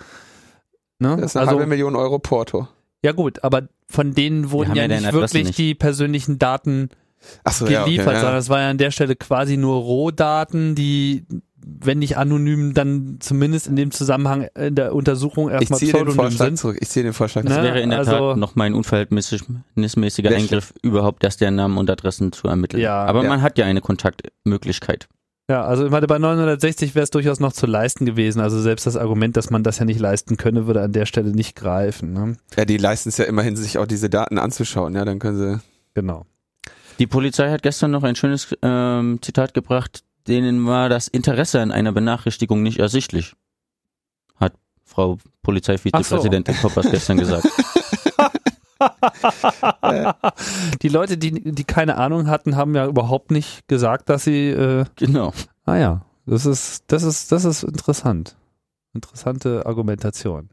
Ne? 0.99 1.15
Das 1.17 1.31
ist 1.31 1.35
eine 1.37 1.47
also, 1.47 1.57
halbe 1.57 1.69
Million 1.69 1.95
Euro 1.95 2.19
Porto. 2.19 2.67
ja 3.03 3.11
gut, 3.11 3.43
aber 3.43 3.69
von 3.87 4.13
denen 4.13 4.51
wurden 4.51 4.75
ja 4.75 4.85
ja 4.85 4.87
nicht 4.99 5.13
wirklich 5.13 5.47
nicht. 5.47 5.57
die 5.57 5.73
persönlichen 5.75 6.37
Daten 6.37 6.89
Achso, 7.43 7.65
geliefert, 7.65 7.87
ja, 7.87 8.01
okay, 8.03 8.03
sondern 8.05 8.23
ja. 8.23 8.31
das 8.35 8.49
war 8.49 8.61
ja 8.61 8.69
an 8.69 8.77
der 8.77 8.91
Stelle 8.91 9.15
quasi 9.15 9.57
nur 9.57 9.75
Rohdaten, 9.81 10.75
die, 10.75 11.25
wenn 11.65 11.99
nicht 11.99 12.17
anonym, 12.17 12.73
dann 12.73 13.17
zumindest 13.19 13.67
in 13.67 13.75
dem 13.75 13.91
Zusammenhang 13.91 14.47
in 14.55 14.75
der 14.75 14.95
Untersuchung 14.95 15.47
Ich 15.49 15.53
erstmal 15.55 15.79
den 15.79 15.89
Pseudonym 15.89 16.15
Vorschlag 16.15 16.45
sind. 16.47 16.57
zurück. 16.57 16.77
Ich 16.79 16.89
ziehe 16.89 17.03
den 17.03 17.13
Vorschlag 17.13 17.43
Das 17.43 17.49
Ne? 17.51 17.55
zurück. 17.59 17.73
wäre 17.73 17.81
in 17.83 17.89
der 17.89 17.99
also- 17.99 18.11
Tat 18.11 18.37
nochmal 18.37 18.67
ein 18.67 18.73
unverhältnismäßiger 18.73 20.29
Eingriff, 20.31 20.73
überhaupt 20.81 21.23
erst 21.23 21.41
deren 21.41 21.55
Namen 21.55 21.77
und 21.77 21.89
Adressen 21.89 22.31
zu 22.31 22.47
ermitteln. 22.47 22.81
Ja. 22.81 23.05
Aber 23.05 23.23
Ja. 23.23 23.29
man 23.29 23.41
hat 23.41 23.57
ja 23.57 23.65
eine 23.65 23.81
Kontaktmöglichkeit. 23.81 25.07
Ja, 25.49 25.63
also 25.63 25.83
ich 25.85 25.91
meine, 25.91 26.05
bei 26.05 26.19
960 26.19 26.93
wäre 26.93 27.03
es 27.03 27.09
durchaus 27.09 27.39
noch 27.39 27.53
zu 27.53 27.65
leisten 27.65 28.05
gewesen. 28.05 28.39
Also 28.39 28.61
selbst 28.61 28.85
das 28.85 28.95
Argument, 28.95 29.35
dass 29.35 29.49
man 29.49 29.63
das 29.63 29.79
ja 29.79 29.85
nicht 29.85 29.99
leisten 29.99 30.37
könne, 30.37 30.67
würde 30.67 30.81
an 30.83 30.91
der 30.91 31.07
Stelle 31.07 31.31
nicht 31.31 31.55
greifen. 31.55 32.13
Ne? 32.13 32.37
Ja, 32.55 32.65
die 32.65 32.77
leisten 32.77 33.09
es 33.09 33.17
ja 33.17 33.25
immerhin, 33.25 33.55
sich 33.55 33.79
auch 33.79 33.87
diese 33.87 34.11
Daten 34.11 34.37
anzuschauen. 34.37 34.93
Ja, 34.93 35.05
dann 35.05 35.17
können 35.17 35.37
sie. 35.37 35.59
Genau. 35.95 36.25
Die 36.99 37.07
Polizei 37.07 37.49
hat 37.49 37.63
gestern 37.63 37.91
noch 37.91 38.03
ein 38.03 38.15
schönes 38.15 38.55
ähm, 38.61 39.19
Zitat 39.21 39.53
gebracht, 39.53 40.03
denen 40.27 40.67
war 40.67 40.89
das 40.89 41.07
Interesse 41.07 41.61
an 41.61 41.71
einer 41.71 41.93
Benachrichtigung 41.93 42.61
nicht 42.61 42.79
ersichtlich. 42.79 43.35
Hat 44.35 44.53
Frau 44.83 45.17
Polizeivizepräsidentin 45.41 46.55
Poppers 46.55 46.91
gestern 46.91 47.17
gesagt. 47.17 47.47
Die 50.81 50.89
Leute, 50.89 51.17
die, 51.17 51.31
die 51.51 51.63
keine 51.65 51.97
Ahnung 51.97 52.27
hatten, 52.27 52.55
haben 52.55 52.75
ja 52.75 52.85
überhaupt 52.85 53.31
nicht 53.31 53.67
gesagt, 53.67 54.07
dass 54.09 54.23
sie, 54.23 54.49
äh, 54.49 54.85
Genau. 54.95 55.33
ah 55.65 55.75
ja, 55.75 56.05
das 56.25 56.45
ist, 56.45 56.83
das 56.87 57.03
ist, 57.03 57.31
das 57.31 57.43
ist 57.45 57.63
interessant. 57.63 58.37
Interessante 58.93 59.65
Argumentation. 59.65 60.49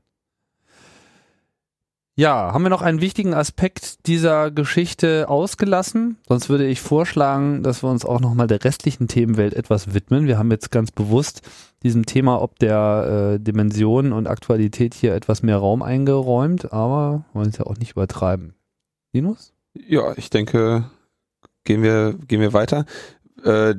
Ja, 2.18 2.54
haben 2.54 2.62
wir 2.62 2.70
noch 2.70 2.80
einen 2.80 3.02
wichtigen 3.02 3.34
Aspekt 3.34 4.06
dieser 4.06 4.50
Geschichte 4.50 5.28
ausgelassen? 5.28 6.16
Sonst 6.26 6.48
würde 6.48 6.66
ich 6.66 6.80
vorschlagen, 6.80 7.62
dass 7.62 7.82
wir 7.82 7.90
uns 7.90 8.06
auch 8.06 8.20
nochmal 8.20 8.46
der 8.46 8.64
restlichen 8.64 9.06
Themenwelt 9.06 9.52
etwas 9.52 9.92
widmen. 9.92 10.26
Wir 10.26 10.38
haben 10.38 10.50
jetzt 10.50 10.70
ganz 10.70 10.90
bewusst 10.90 11.42
diesem 11.82 12.06
Thema 12.06 12.40
ob 12.40 12.58
der 12.58 13.34
äh, 13.34 13.38
Dimension 13.38 14.14
und 14.14 14.28
Aktualität 14.28 14.94
hier 14.94 15.14
etwas 15.14 15.42
mehr 15.42 15.58
Raum 15.58 15.82
eingeräumt, 15.82 16.72
aber 16.72 17.26
wollen 17.34 17.50
es 17.50 17.58
ja 17.58 17.66
auch 17.66 17.76
nicht 17.76 17.92
übertreiben. 17.92 18.54
Linus? 19.12 19.52
Ja, 19.74 20.14
ich 20.16 20.30
denke, 20.30 20.90
gehen 21.64 21.82
wir, 21.82 22.14
gehen 22.14 22.40
wir 22.40 22.54
weiter. 22.54 22.86
Äh, 23.44 23.74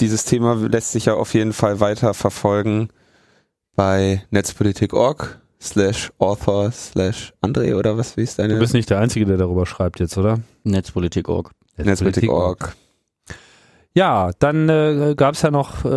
dieses 0.00 0.24
Thema 0.24 0.54
lässt 0.54 0.92
sich 0.92 1.04
ja 1.04 1.14
auf 1.14 1.34
jeden 1.34 1.52
Fall 1.52 1.80
weiter 1.80 2.14
verfolgen 2.14 2.88
bei 3.76 4.24
netzpolitik.org 4.30 5.42
slash 5.60 6.10
author 6.18 6.70
slash 6.70 7.32
André 7.42 7.74
oder 7.74 7.96
was, 7.96 8.16
wie 8.16 8.22
ist 8.22 8.38
deine? 8.38 8.54
Du 8.54 8.60
bist 8.60 8.74
nicht 8.74 8.90
der 8.90 9.00
Einzige, 9.00 9.26
der 9.26 9.36
darüber 9.36 9.66
schreibt 9.66 10.00
jetzt, 10.00 10.16
oder? 10.18 10.40
Netzpolitik.org. 10.64 11.50
Netzpolitik.org. 11.76 12.74
Ja, 13.94 14.30
dann 14.38 14.68
äh, 14.68 15.14
gab 15.16 15.34
es 15.34 15.42
ja 15.42 15.50
noch 15.50 15.84
äh, 15.84 15.88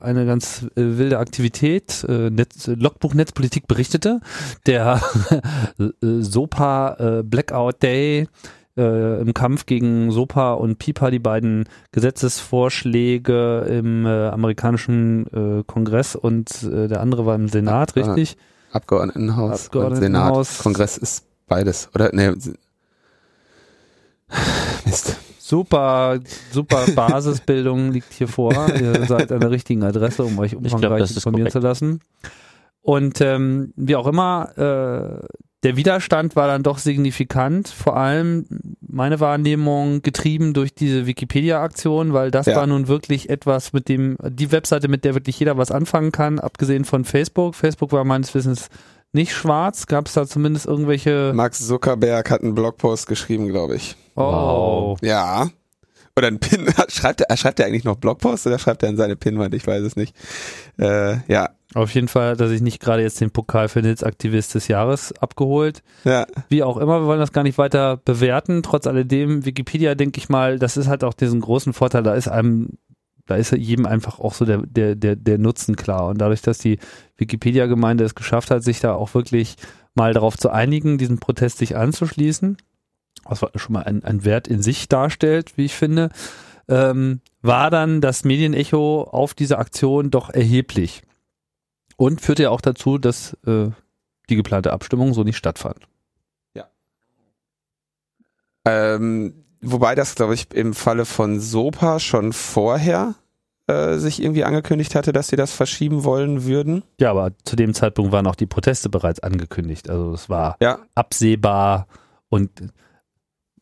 eine 0.00 0.26
ganz 0.26 0.66
äh, 0.74 0.98
wilde 0.98 1.18
Aktivität. 1.18 2.04
Äh, 2.06 2.30
Netz, 2.30 2.66
Logbuch 2.66 3.14
Netzpolitik 3.14 3.66
berichtete, 3.66 4.20
der 4.66 5.00
SOPA 6.02 6.96
äh, 6.98 7.22
Blackout 7.22 7.82
Day 7.82 8.28
äh, 8.80 9.20
im 9.20 9.34
Kampf 9.34 9.66
gegen 9.66 10.10
SOPA 10.10 10.54
und 10.54 10.78
PIPA, 10.78 11.10
die 11.10 11.18
beiden 11.18 11.68
Gesetzesvorschläge 11.92 13.66
im 13.68 14.06
äh, 14.06 14.28
amerikanischen 14.28 15.60
äh, 15.60 15.64
Kongress 15.66 16.16
und 16.16 16.62
äh, 16.62 16.88
der 16.88 17.00
andere 17.00 17.26
war 17.26 17.34
im 17.34 17.48
Senat, 17.48 17.92
Ah, 17.96 18.00
richtig? 18.00 18.36
Abgeordnetenhaus, 18.72 19.66
Abgeordnetenhaus. 19.66 20.48
Senat. 20.48 20.62
Kongress 20.62 20.96
ist 20.96 21.24
beides. 21.46 21.90
Oder 21.94 22.10
nee. 22.12 22.30
Mist. 24.86 25.16
Super, 25.38 26.20
super 26.52 26.84
Basisbildung 26.94 27.90
liegt 27.90 28.12
hier 28.12 28.28
vor. 28.28 28.54
Ihr 28.80 29.04
seid 29.06 29.32
an 29.32 29.40
der 29.40 29.50
richtigen 29.50 29.82
Adresse, 29.82 30.22
um 30.22 30.38
euch 30.38 30.52
glaub, 30.52 30.62
umfangreich 30.64 31.02
ist 31.02 31.16
informieren 31.16 31.50
korrekt. 31.50 31.52
zu 31.52 31.58
lassen. 31.58 32.00
Und 32.82 33.20
ähm, 33.20 33.72
wie 33.76 33.96
auch 33.96 34.06
immer, 34.06 34.52
äh, 34.56 35.26
der 35.62 35.76
Widerstand 35.76 36.36
war 36.36 36.46
dann 36.46 36.62
doch 36.62 36.78
signifikant, 36.78 37.68
vor 37.68 37.96
allem 37.96 38.46
meine 38.80 39.20
Wahrnehmung 39.20 40.00
getrieben 40.02 40.54
durch 40.54 40.74
diese 40.74 41.06
Wikipedia-Aktion, 41.06 42.12
weil 42.14 42.30
das 42.30 42.46
Ja. 42.46 42.56
war 42.56 42.66
nun 42.66 42.88
wirklich 42.88 43.28
etwas, 43.28 43.72
mit 43.72 43.88
dem, 43.88 44.16
die 44.22 44.52
Webseite, 44.52 44.88
mit 44.88 45.04
der 45.04 45.14
wirklich 45.14 45.38
jeder 45.38 45.58
was 45.58 45.70
anfangen 45.70 46.12
kann, 46.12 46.38
abgesehen 46.38 46.84
von 46.84 47.04
Facebook. 47.04 47.54
Facebook 47.54 47.92
war 47.92 48.04
meines 48.04 48.34
Wissens 48.34 48.68
nicht 49.12 49.34
schwarz, 49.34 49.86
gab 49.86 50.06
es 50.06 50.14
da 50.14 50.26
zumindest 50.26 50.66
irgendwelche 50.66 51.32
Max 51.34 51.66
Zuckerberg 51.66 52.30
hat 52.30 52.42
einen 52.42 52.54
Blogpost 52.54 53.06
geschrieben, 53.06 53.48
glaube 53.48 53.76
ich. 53.76 53.96
Oh. 54.16 54.96
Ja. 55.02 55.48
Oder 56.16 56.28
ein 56.28 56.38
Pin. 56.38 56.66
Schreibt 56.88 57.20
er, 57.20 57.36
schreibt 57.36 57.60
er 57.60 57.66
eigentlich 57.66 57.84
noch 57.84 57.96
Blogpost 57.96 58.46
oder 58.46 58.58
schreibt 58.58 58.82
er 58.82 58.88
an 58.88 58.96
seine 58.96 59.16
Pinwand? 59.16 59.54
Ich 59.54 59.66
weiß 59.66 59.82
es 59.82 59.96
nicht. 59.96 60.14
Äh, 60.78 61.18
ja. 61.32 61.50
Auf 61.74 61.94
jeden 61.94 62.08
Fall 62.08 62.32
hat 62.32 62.40
er 62.40 62.48
sich 62.48 62.60
nicht 62.60 62.80
gerade 62.80 63.02
jetzt 63.02 63.20
den 63.20 63.30
Pokal 63.30 63.68
für 63.68 63.80
Netzaktivist 63.80 64.54
des 64.56 64.66
Jahres 64.66 65.12
abgeholt. 65.20 65.82
Ja. 66.04 66.26
Wie 66.48 66.64
auch 66.64 66.76
immer, 66.78 67.00
wir 67.00 67.06
wollen 67.06 67.20
das 67.20 67.32
gar 67.32 67.44
nicht 67.44 67.58
weiter 67.58 67.96
bewerten. 67.96 68.62
Trotz 68.62 68.88
alledem, 68.88 69.44
Wikipedia, 69.44 69.94
denke 69.94 70.18
ich 70.18 70.28
mal, 70.28 70.58
das 70.58 70.76
ist 70.76 70.88
halt 70.88 71.04
auch 71.04 71.14
diesen 71.14 71.40
großen 71.40 71.72
Vorteil, 71.72 72.02
da 72.02 72.14
ist 72.14 72.26
einem, 72.26 72.70
da 73.26 73.36
ist 73.36 73.52
jedem 73.52 73.86
einfach 73.86 74.18
auch 74.18 74.34
so 74.34 74.44
der, 74.44 74.58
der, 74.66 74.96
der, 74.96 75.14
der 75.14 75.38
Nutzen 75.38 75.76
klar. 75.76 76.08
Und 76.08 76.18
dadurch, 76.18 76.42
dass 76.42 76.58
die 76.58 76.80
Wikipedia-Gemeinde 77.18 78.02
es 78.02 78.16
geschafft 78.16 78.50
hat, 78.50 78.64
sich 78.64 78.80
da 78.80 78.94
auch 78.94 79.14
wirklich 79.14 79.54
mal 79.94 80.12
darauf 80.12 80.36
zu 80.36 80.50
einigen, 80.50 80.98
diesen 80.98 81.20
Protest 81.20 81.58
sich 81.58 81.76
anzuschließen, 81.76 82.56
was 83.30 83.40
schon 83.56 83.72
mal 83.72 83.84
ein, 83.84 84.04
ein 84.04 84.24
Wert 84.24 84.48
in 84.48 84.62
sich 84.62 84.88
darstellt, 84.88 85.56
wie 85.56 85.64
ich 85.66 85.74
finde, 85.74 86.10
ähm, 86.68 87.20
war 87.42 87.70
dann 87.70 88.00
das 88.00 88.24
Medienecho 88.24 89.02
auf 89.02 89.34
diese 89.34 89.58
Aktion 89.58 90.10
doch 90.10 90.30
erheblich. 90.30 91.02
Und 91.96 92.20
führte 92.20 92.44
ja 92.44 92.50
auch 92.50 92.60
dazu, 92.60 92.98
dass 92.98 93.34
äh, 93.46 93.70
die 94.28 94.36
geplante 94.36 94.72
Abstimmung 94.72 95.12
so 95.14 95.22
nicht 95.24 95.36
stattfand. 95.36 95.86
Ähm, 98.66 99.44
wobei 99.62 99.94
das, 99.94 100.14
glaube 100.14 100.34
ich, 100.34 100.52
im 100.52 100.74
Falle 100.74 101.04
von 101.04 101.40
Sopa 101.40 101.98
schon 101.98 102.32
vorher 102.32 103.14
äh, 103.66 103.96
sich 103.96 104.22
irgendwie 104.22 104.44
angekündigt 104.44 104.94
hatte, 104.94 105.12
dass 105.12 105.28
sie 105.28 105.36
das 105.36 105.52
verschieben 105.52 106.04
wollen 106.04 106.44
würden. 106.44 106.82
Ja, 107.00 107.10
aber 107.10 107.32
zu 107.44 107.56
dem 107.56 107.72
Zeitpunkt 107.74 108.12
waren 108.12 108.26
auch 108.26 108.34
die 108.34 108.46
Proteste 108.46 108.88
bereits 108.90 109.20
angekündigt. 109.20 109.88
Also 109.88 110.12
es 110.12 110.28
war 110.28 110.56
Ja. 110.60 110.80
absehbar 110.94 111.86
und 112.28 112.50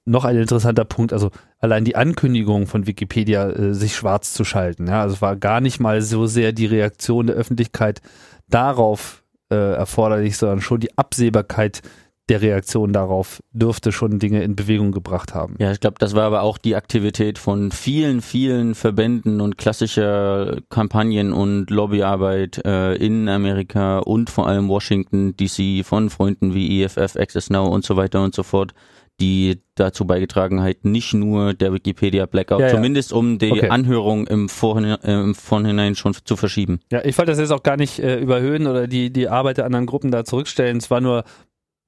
noch 0.09 0.25
ein 0.25 0.37
interessanter 0.37 0.85
Punkt, 0.85 1.13
also 1.13 1.31
allein 1.59 1.85
die 1.85 1.97
Ankündigung 1.97 2.67
von 2.67 2.87
Wikipedia, 2.87 3.49
äh, 3.51 3.75
sich 3.75 3.95
schwarz 3.95 4.33
zu 4.33 4.45
schalten. 4.45 4.87
Ja, 4.87 5.03
also 5.03 5.15
es 5.15 5.23
war 5.23 5.37
gar 5.37 5.61
nicht 5.61 5.81
mal 5.81 6.03
so 6.03 6.27
sehr 6.27 6.53
die 6.53 6.67
Reaktion 6.67 7.27
der 7.27 7.37
Öffentlichkeit 7.37 8.01
darauf 8.49 9.23
äh, 9.51 9.75
erforderlich, 9.75 10.37
sondern 10.37 10.61
schon 10.61 10.81
die 10.81 10.97
Absehbarkeit 10.97 11.83
der 12.29 12.43
Reaktion 12.43 12.93
darauf 12.93 13.43
dürfte 13.53 13.91
schon 13.91 14.19
Dinge 14.19 14.43
in 14.43 14.55
Bewegung 14.55 14.93
gebracht 14.93 15.35
haben. 15.35 15.55
Ja, 15.59 15.73
ich 15.73 15.81
glaube, 15.81 15.97
das 15.99 16.15
war 16.15 16.25
aber 16.25 16.43
auch 16.43 16.59
die 16.59 16.77
Aktivität 16.77 17.39
von 17.39 17.73
vielen, 17.73 18.21
vielen 18.21 18.75
Verbänden 18.75 19.41
und 19.41 19.57
klassischer 19.57 20.59
Kampagnen 20.69 21.33
und 21.33 21.71
Lobbyarbeit 21.71 22.65
äh, 22.65 22.95
in 22.95 23.29
Amerika 23.29 23.99
und 24.01 24.31
vor 24.31 24.47
allem 24.47 24.69
Washington 24.69 25.37
DC 25.37 25.85
von 25.85 26.11
Freunden 26.11 26.55
wie 26.55 26.83
EFF, 26.83 27.17
Access 27.17 27.51
Now 27.51 27.67
und 27.69 27.85
so 27.85 27.97
weiter 27.97 28.23
und 28.23 28.35
so 28.35 28.43
fort, 28.43 28.75
die 29.21 29.61
dazu 29.75 30.07
beigetragen 30.07 30.63
hat, 30.63 30.85
nicht 30.85 31.13
nur 31.15 31.53
der 31.55 31.73
Wikipedia 31.73 32.27
Blackout, 32.27 32.61
Ja, 32.61 32.67
ja. 32.69 32.75
zumindest 32.75 33.13
um 33.13 33.39
die 33.39 33.51
Okay. 33.53 33.69
Anhörung 33.69 34.27
im, 34.27 34.49
Vorhinein, 34.49 35.03
äh, 35.03 35.21
im 35.21 35.35
Vorhinein 35.35 35.95
schon 35.97 36.15
zu 36.25 36.37
verschieben. 36.37 36.81
Ja, 36.93 37.05
ich 37.05 37.19
wollte 37.19 37.33
das 37.33 37.39
jetzt 37.41 37.51
auch 37.53 37.63
gar 37.63 37.77
nicht 37.77 37.99
äh, 37.99 38.19
überhöhen 38.21 38.67
oder 38.67 38.87
die, 38.87 39.13
die 39.13 39.29
Arbeit 39.29 39.57
der 39.59 39.65
anderen 39.67 39.87
Gruppen 39.87 40.11
da 40.11 40.25
zurückstellen. 40.25 40.77
Es 40.77 40.91
war 40.91 41.01
nur, 41.01 41.25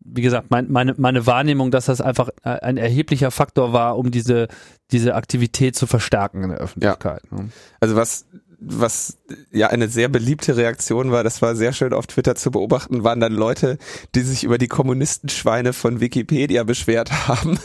wie 0.01 0.23
gesagt, 0.23 0.51
mein, 0.51 0.71
meine, 0.73 0.95
meine 0.99 1.27
Wahrnehmung, 1.27 1.71
dass 1.71 1.85
das 1.87 2.01
einfach 2.01 2.31
äh, 2.43 2.49
ein 2.49 2.77
erheblicher 2.77 3.31
Faktor 3.31 3.73
war, 3.73 3.97
um 3.97 4.11
diese, 4.11 4.49
diese 4.91 5.15
Aktivität 5.15 5.77
zu 5.77 5.87
verstärken 5.87 6.43
in 6.43 6.51
der 6.51 6.59
Öffentlichkeit. 6.59 7.23
ne? 7.31 7.51
Also 7.81 7.95
was, 7.97 8.27
was 8.59 9.19
ja 9.51 9.69
eine 9.69 9.89
sehr 9.89 10.09
beliebte 10.09 10.57
Reaktion 10.57 11.11
war, 11.11 11.25
das 11.25 11.43
war 11.43 11.57
sehr 11.57 11.73
schön 11.73 11.93
auf 11.93 12.07
Twitter 12.07 12.35
zu 12.35 12.51
beobachten, 12.51 13.05
waren 13.05 13.21
dann 13.21 13.33
Leute, 13.33 13.79
die 14.15 14.21
sich 14.21 14.45
über 14.45 14.59
die 14.59 14.69
Kommunistenschweine 14.69 15.73
von 15.73 16.01
Wikipedia 16.01 16.65
beschwert 16.65 17.11
haben, 17.29 17.59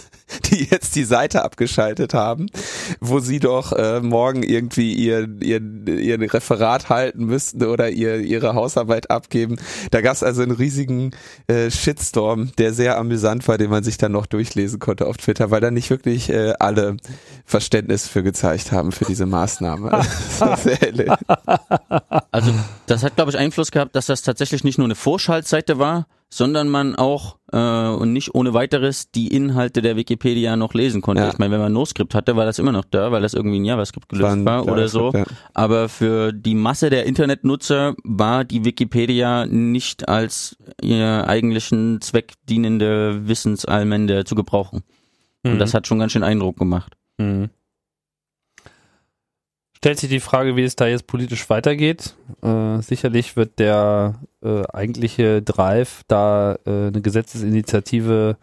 die 0.45 0.65
jetzt 0.65 0.95
die 0.95 1.03
Seite 1.03 1.43
abgeschaltet 1.43 2.13
haben, 2.13 2.47
wo 2.99 3.19
sie 3.19 3.39
doch 3.39 3.71
äh, 3.73 4.01
morgen 4.01 4.43
irgendwie 4.43 4.93
ihr, 4.93 5.27
ihr, 5.41 5.61
ihr 5.87 6.33
Referat 6.33 6.89
halten 6.89 7.25
müssten 7.25 7.63
oder 7.63 7.89
ihr, 7.89 8.17
ihre 8.17 8.55
Hausarbeit 8.55 9.11
abgeben. 9.11 9.57
Da 9.91 10.01
gab 10.01 10.13
es 10.13 10.23
also 10.23 10.41
einen 10.41 10.51
riesigen 10.51 11.11
äh, 11.47 11.69
Shitstorm, 11.69 12.51
der 12.57 12.73
sehr 12.73 12.97
amüsant 12.97 13.47
war, 13.47 13.57
den 13.57 13.69
man 13.69 13.83
sich 13.83 13.97
dann 13.97 14.11
noch 14.11 14.25
durchlesen 14.25 14.79
konnte 14.79 15.05
auf 15.07 15.17
Twitter, 15.17 15.51
weil 15.51 15.61
da 15.61 15.71
nicht 15.71 15.89
wirklich 15.89 16.29
äh, 16.29 16.53
alle 16.59 16.97
Verständnis 17.45 18.07
für 18.07 18.23
gezeigt 18.23 18.71
haben 18.71 18.91
für 18.91 19.05
diese 19.05 19.25
Maßnahme. 19.25 19.91
also 22.31 22.51
das 22.87 23.03
hat, 23.03 23.15
glaube 23.15 23.31
ich, 23.31 23.37
Einfluss 23.37 23.71
gehabt, 23.71 23.95
dass 23.95 24.07
das 24.07 24.21
tatsächlich 24.21 24.63
nicht 24.63 24.77
nur 24.77 24.85
eine 24.85 24.95
Vorschaltseite 24.95 25.79
war, 25.79 26.07
sondern 26.29 26.67
man 26.67 26.95
auch 26.95 27.37
äh, 27.53 27.57
und 27.57 28.11
nicht 28.11 28.35
ohne 28.35 28.53
weiteres 28.53 29.11
die 29.11 29.27
Inhalte 29.27 29.81
der 29.81 29.95
Wikipedia 29.95 30.55
noch 30.55 30.73
lesen 30.73 31.01
konnte. 31.01 31.23
Ja. 31.23 31.29
Ich 31.29 31.37
meine, 31.37 31.51
wenn 31.51 31.61
man 31.61 31.73
NoScript 31.73 32.13
hatte, 32.13 32.35
war 32.35 32.45
das 32.45 32.59
immer 32.59 32.71
noch 32.71 32.83
da, 32.83 33.11
weil 33.11 33.21
das 33.21 33.33
irgendwie 33.33 33.59
ein 33.59 33.65
JavaScript 33.65 34.09
gelöst 34.09 34.45
war, 34.45 34.65
war 34.65 34.71
oder 34.73 34.87
so. 34.87 35.11
Ja. 35.13 35.23
Aber 35.53 35.87
für 35.87 36.33
die 36.33 36.55
Masse 36.55 36.89
der 36.89 37.05
Internetnutzer 37.05 37.95
war 38.03 38.43
die 38.43 38.65
Wikipedia 38.65 39.45
nicht 39.45 40.09
als 40.09 40.57
ihr 40.81 41.27
eigentlichen 41.27 42.01
Zweck 42.01 42.33
dienende 42.49 43.27
Wissensallmende 43.27 44.25
zu 44.25 44.35
gebrauchen. 44.35 44.83
Mhm. 45.43 45.53
Und 45.53 45.59
das 45.59 45.73
hat 45.73 45.87
schon 45.87 45.99
ganz 45.99 46.11
schön 46.11 46.23
Eindruck 46.23 46.57
gemacht. 46.57 46.97
Mhm 47.17 47.49
stellt 49.85 49.99
sich 49.99 50.09
die 50.09 50.19
Frage, 50.19 50.55
wie 50.55 50.63
es 50.63 50.75
da 50.75 50.87
jetzt 50.87 51.05
politisch 51.05 51.47
weitergeht. 51.47 52.15
Äh, 52.41 52.81
sicherlich 52.81 53.35
wird 53.35 53.59
der 53.59 54.15
äh, 54.41 54.63
eigentliche 54.73 55.43
Drive, 55.43 56.01
da 56.07 56.57
äh, 56.65 56.87
eine 56.87 57.01
Gesetzesinitiative 57.01 58.35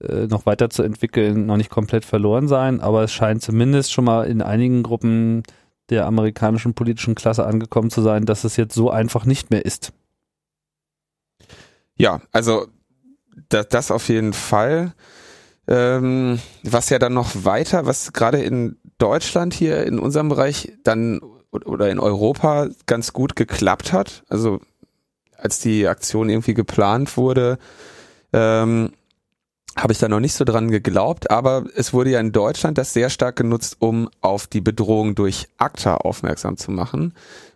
äh, 0.00 0.28
noch 0.28 0.46
weiterzuentwickeln, 0.46 1.46
noch 1.46 1.56
nicht 1.56 1.70
komplett 1.70 2.04
verloren 2.04 2.46
sein, 2.46 2.80
aber 2.80 3.02
es 3.02 3.12
scheint 3.12 3.42
zumindest 3.42 3.92
schon 3.92 4.04
mal 4.04 4.28
in 4.28 4.42
einigen 4.42 4.84
Gruppen 4.84 5.42
der 5.88 6.06
amerikanischen 6.06 6.74
politischen 6.74 7.16
Klasse 7.16 7.44
angekommen 7.46 7.90
zu 7.90 8.00
sein, 8.00 8.24
dass 8.24 8.44
es 8.44 8.56
jetzt 8.56 8.76
so 8.76 8.92
einfach 8.92 9.24
nicht 9.24 9.50
mehr 9.50 9.64
ist. 9.64 9.92
Ja, 11.96 12.20
also 12.30 12.68
das, 13.48 13.66
das 13.70 13.90
auf 13.90 14.08
jeden 14.08 14.34
Fall. 14.34 14.92
Ähm, 15.66 16.38
was 16.62 16.90
ja 16.90 17.00
dann 17.00 17.14
noch 17.14 17.44
weiter, 17.44 17.86
was 17.86 18.12
gerade 18.12 18.40
in 18.40 18.76
Deutschland 19.00 19.54
hier 19.54 19.84
in 19.86 19.98
unserem 19.98 20.28
Bereich 20.28 20.72
dann 20.84 21.20
oder 21.50 21.90
in 21.90 21.98
Europa 21.98 22.68
ganz 22.86 23.12
gut 23.12 23.34
geklappt 23.34 23.92
hat. 23.92 24.22
Also 24.28 24.60
als 25.36 25.58
die 25.58 25.88
Aktion 25.88 26.28
irgendwie 26.28 26.54
geplant 26.54 27.16
wurde, 27.16 27.58
ähm, 28.32 28.92
habe 29.76 29.92
ich 29.92 29.98
da 29.98 30.08
noch 30.08 30.20
nicht 30.20 30.34
so 30.34 30.44
dran 30.44 30.70
geglaubt, 30.70 31.30
aber 31.30 31.64
es 31.74 31.92
wurde 31.92 32.10
ja 32.10 32.20
in 32.20 32.32
Deutschland 32.32 32.76
das 32.76 32.92
sehr 32.92 33.08
stark 33.08 33.36
genutzt, 33.36 33.76
um 33.78 34.08
auf 34.20 34.46
die 34.46 34.60
Bedrohung 34.60 35.14
durch 35.14 35.48
ACTA 35.58 35.96
aufmerksam 35.96 36.56
zu 36.56 36.70
machen, 36.70 37.14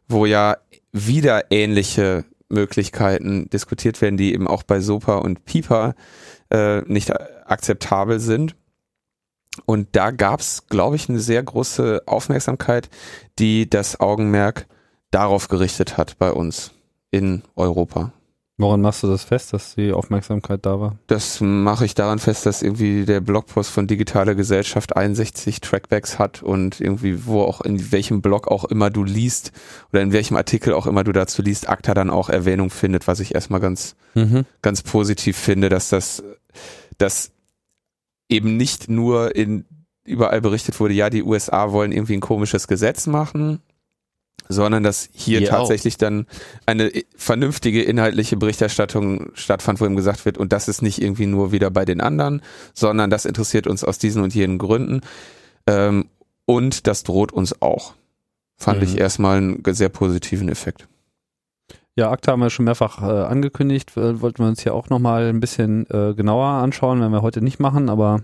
wo 0.08 0.26
ja 0.26 0.56
wieder 0.92 1.50
ähnliche 1.50 2.24
Möglichkeiten 2.48 3.50
diskutiert 3.50 4.00
werden, 4.00 4.16
die 4.16 4.32
eben 4.32 4.46
auch 4.46 4.62
bei 4.62 4.80
SOPA 4.80 5.16
und 5.18 5.44
PIPA 5.44 5.94
äh, 6.50 6.80
nicht 6.82 7.12
akzeptabel 7.46 8.20
sind. 8.20 8.54
Und 9.66 9.88
da 9.92 10.10
gab 10.10 10.40
es, 10.40 10.66
glaube 10.66 10.96
ich, 10.96 11.08
eine 11.08 11.20
sehr 11.20 11.42
große 11.42 12.02
Aufmerksamkeit, 12.06 12.88
die 13.38 13.68
das 13.68 14.00
Augenmerk 14.00 14.66
darauf 15.10 15.48
gerichtet 15.48 15.96
hat 15.96 16.18
bei 16.18 16.32
uns 16.32 16.72
in 17.10 17.42
Europa. 17.54 18.12
Woran 18.56 18.82
machst 18.82 19.02
du 19.02 19.08
das 19.08 19.24
fest, 19.24 19.52
dass 19.52 19.74
die 19.74 19.92
Aufmerksamkeit 19.92 20.64
da 20.64 20.78
war? 20.78 20.96
Das 21.08 21.40
mache 21.40 21.84
ich 21.84 21.94
daran 21.94 22.20
fest, 22.20 22.46
dass 22.46 22.62
irgendwie 22.62 23.04
der 23.04 23.20
Blogpost 23.20 23.68
von 23.68 23.88
Digitale 23.88 24.36
Gesellschaft 24.36 24.96
61 24.96 25.60
Trackbacks 25.60 26.20
hat 26.20 26.40
und 26.44 26.80
irgendwie 26.80 27.26
wo 27.26 27.42
auch 27.42 27.62
in 27.62 27.90
welchem 27.90 28.22
Blog 28.22 28.46
auch 28.46 28.64
immer 28.64 28.90
du 28.90 29.02
liest 29.02 29.50
oder 29.92 30.02
in 30.02 30.12
welchem 30.12 30.36
Artikel 30.36 30.72
auch 30.72 30.86
immer 30.86 31.02
du 31.02 31.10
dazu 31.10 31.42
liest, 31.42 31.68
ACTA 31.68 31.94
dann 31.94 32.10
auch 32.10 32.28
Erwähnung 32.28 32.70
findet, 32.70 33.08
was 33.08 33.18
ich 33.18 33.34
erstmal 33.34 33.58
ganz, 33.58 33.96
mhm. 34.14 34.44
ganz 34.62 34.82
positiv 34.82 35.36
finde, 35.36 35.68
dass 35.68 35.88
das, 35.88 36.22
dass 36.96 37.32
eben 38.28 38.56
nicht 38.56 38.88
nur 38.88 39.34
in 39.36 39.64
überall 40.04 40.40
berichtet 40.40 40.78
wurde, 40.80 40.94
ja, 40.94 41.10
die 41.10 41.22
USA 41.22 41.72
wollen 41.72 41.92
irgendwie 41.92 42.14
ein 42.14 42.20
komisches 42.20 42.68
Gesetz 42.68 43.06
machen, 43.06 43.60
sondern 44.48 44.82
dass 44.82 45.08
hier, 45.12 45.38
hier 45.38 45.48
tatsächlich 45.48 45.94
auch. 45.94 46.00
dann 46.00 46.26
eine 46.66 46.92
vernünftige 47.16 47.82
inhaltliche 47.82 48.36
Berichterstattung 48.36 49.30
stattfand, 49.34 49.80
wo 49.80 49.86
ihm 49.86 49.96
gesagt 49.96 50.24
wird, 50.26 50.36
und 50.36 50.52
das 50.52 50.68
ist 50.68 50.82
nicht 50.82 51.00
irgendwie 51.00 51.26
nur 51.26 51.52
wieder 51.52 51.70
bei 51.70 51.84
den 51.84 52.00
anderen, 52.00 52.42
sondern 52.74 53.08
das 53.08 53.24
interessiert 53.24 53.66
uns 53.66 53.84
aus 53.84 53.98
diesen 53.98 54.22
und 54.22 54.34
jenen 54.34 54.58
Gründen. 54.58 55.00
Ähm, 55.66 56.08
und 56.46 56.86
das 56.86 57.04
droht 57.04 57.32
uns 57.32 57.62
auch. 57.62 57.94
Fand 58.56 58.80
mhm. 58.80 58.84
ich 58.84 58.98
erstmal 58.98 59.38
einen 59.38 59.62
sehr 59.74 59.88
positiven 59.88 60.48
Effekt. 60.48 60.86
Ja, 61.96 62.10
ACTA 62.10 62.32
haben 62.32 62.40
wir 62.40 62.50
schon 62.50 62.64
mehrfach 62.64 63.02
äh, 63.02 63.04
angekündigt. 63.04 63.96
Wollten 63.96 64.42
wir 64.42 64.48
uns 64.48 64.62
hier 64.62 64.74
auch 64.74 64.90
nochmal 64.90 65.28
ein 65.28 65.40
bisschen 65.40 65.86
äh, 65.90 66.14
genauer 66.14 66.46
anschauen, 66.46 67.00
wenn 67.00 67.12
wir 67.12 67.22
heute 67.22 67.40
nicht 67.40 67.60
machen, 67.60 67.88
aber 67.88 68.22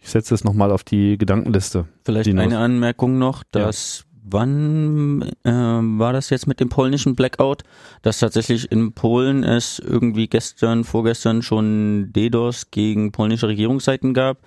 ich 0.00 0.10
setze 0.10 0.34
es 0.34 0.44
nochmal 0.44 0.70
auf 0.70 0.84
die 0.84 1.16
Gedankenliste. 1.16 1.86
Vielleicht 2.04 2.28
eine 2.28 2.58
Anmerkung 2.58 3.18
noch, 3.18 3.44
dass 3.50 4.00
ja. 4.00 4.20
wann 4.24 5.22
äh, 5.44 5.50
war 5.50 6.12
das 6.12 6.28
jetzt 6.28 6.46
mit 6.46 6.60
dem 6.60 6.68
polnischen 6.68 7.16
Blackout, 7.16 7.62
dass 8.02 8.18
tatsächlich 8.18 8.70
in 8.70 8.92
Polen 8.92 9.42
es 9.42 9.78
irgendwie 9.78 10.28
gestern, 10.28 10.84
vorgestern 10.84 11.40
schon 11.40 12.12
DDoS 12.12 12.70
gegen 12.70 13.10
polnische 13.10 13.48
Regierungsseiten 13.48 14.12
gab 14.12 14.38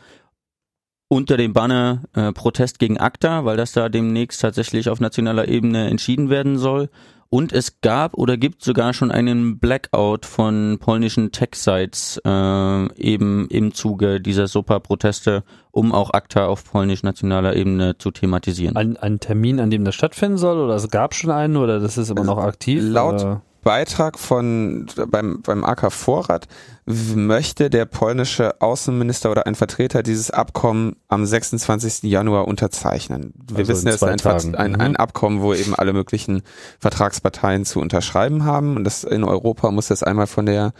unter 1.12 1.38
dem 1.38 1.54
Banner 1.54 2.04
äh, 2.14 2.32
Protest 2.32 2.78
gegen 2.78 3.00
ACTA, 3.00 3.44
weil 3.44 3.58
das 3.58 3.72
da 3.72 3.90
demnächst 3.90 4.42
tatsächlich 4.42 4.90
auf 4.90 5.00
nationaler 5.00 5.48
Ebene 5.48 5.90
entschieden 5.90 6.30
werden 6.30 6.58
soll. 6.60 6.90
Und 7.32 7.54
es 7.54 7.82
gab 7.82 8.16
oder 8.16 8.38
gibt 8.38 8.64
sogar 8.64 8.92
schon 8.94 9.12
einen 9.12 9.60
Blackout 9.60 10.26
von 10.26 10.80
polnischen 10.80 11.32
Tech-Sites 11.32 12.20
äh, 12.26 12.94
eben 12.96 13.48
im 13.50 13.72
Zuge 13.72 14.20
dieser 14.20 14.48
SOPA-Proteste, 14.48 15.44
um 15.70 15.94
auch 15.94 16.12
ACTA 16.12 16.48
auf 16.48 16.64
polnisch-nationaler 16.64 17.56
Ebene 17.56 18.00
zu 18.00 18.10
thematisieren. 18.10 18.76
Ein, 18.76 18.98
ein 18.98 19.20
Termin, 19.20 19.60
an 19.60 19.70
dem 19.70 19.86
das 19.86 19.94
stattfinden 19.94 20.40
soll 20.40 20.58
oder 20.58 20.74
es 20.74 20.90
gab 20.90 21.14
schon 21.14 21.30
einen 21.30 21.58
oder 21.58 21.80
das 21.80 22.00
ist 22.00 22.10
immer 22.10 22.24
noch 22.24 22.40
aktiv? 22.40 22.82
Laut, 22.84 23.22
oder? 23.22 23.42
Beitrag 23.62 24.18
von 24.18 24.88
beim, 25.10 25.42
beim 25.42 25.64
AK 25.64 25.92
Vorrat 25.92 26.48
möchte 26.86 27.70
der 27.70 27.86
polnische 27.86 28.62
Außenminister 28.62 29.30
oder 29.30 29.46
ein 29.46 29.56
Vertreter 29.56 30.02
dieses 30.02 30.32
Abkommen 30.32 30.96
am 31.08 31.26
26. 31.26 32.04
Januar 32.04 32.48
unterzeichnen. 32.48 33.34
Wir 33.48 33.60
also 33.60 33.74
wissen, 33.74 33.88
es 33.88 33.96
ist 33.96 34.04
ein, 34.04 34.56
ein, 34.56 34.76
ein, 34.76 34.92
mhm. 34.92 34.96
Abkommen, 34.98 35.42
wo 35.42 35.54
eben 35.54 35.76
alle 35.76 35.94
möglichen 35.94 36.42
Vertragsparteien 36.80 37.66
zu 37.66 37.80
unterschreiben 37.80 38.46
haben. 38.46 38.76
Und 38.76 38.86
das 38.86 39.04
in 39.04 39.24
Europa 39.24 39.72
muss 39.72 39.88
das 39.88 40.04
einmal 40.04 40.28
von 40.28 40.46
der 40.46 40.74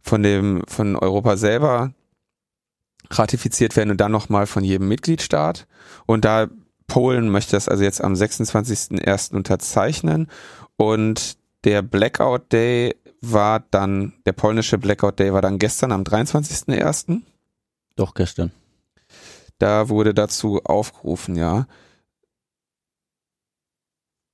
von 0.00 0.22
dem 0.22 0.62
von 0.66 0.96
Europa 0.96 1.36
selber 1.36 1.92
ratifiziert 3.10 3.76
werden 3.76 3.90
und 3.90 4.00
dann 4.00 4.12
nochmal 4.12 4.46
von 4.46 4.64
jedem 4.64 4.88
Mitgliedstaat. 4.88 5.66
Und 6.06 6.24
da 6.24 6.48
Polen 6.86 7.30
möchte 7.30 7.52
das 7.52 7.68
also 7.68 7.82
jetzt 7.82 8.02
am 8.02 8.14
26.01. 8.14 9.34
unterzeichnen 9.34 10.28
und 10.76 11.38
der 11.64 11.82
Blackout 11.82 12.52
Day 12.52 12.94
war 13.20 13.60
dann, 13.60 14.14
der 14.26 14.32
polnische 14.32 14.78
Blackout 14.78 15.18
Day 15.18 15.32
war 15.32 15.42
dann 15.42 15.58
gestern 15.58 15.90
am 15.92 16.02
23.01. 16.02 17.22
Doch, 17.96 18.14
gestern. 18.14 18.52
Da 19.58 19.88
wurde 19.88 20.14
dazu 20.14 20.60
aufgerufen, 20.64 21.36
ja. 21.36 21.66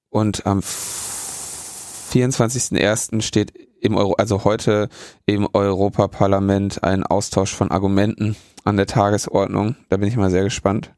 Und 0.09 0.47
am 0.47 0.61
24.01. 0.61 3.21
steht 3.23 3.53
im 3.81 3.97
Euro, 3.97 4.15
also 4.15 4.45
heute 4.45 4.89
im 5.25 5.49
Europaparlament 5.53 6.83
ein 6.83 7.05
Austausch 7.05 7.55
von 7.55 7.71
Argumenten 7.71 8.37
an 8.65 8.77
der 8.77 8.87
Tagesordnung. 8.87 9.77
Da 9.89 9.97
bin 9.97 10.09
ich 10.09 10.17
mal 10.17 10.31
sehr 10.31 10.45
gespannt. 10.45 10.93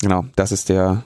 Genau, 0.00 0.24
das 0.34 0.52
ist 0.52 0.70
der 0.70 1.04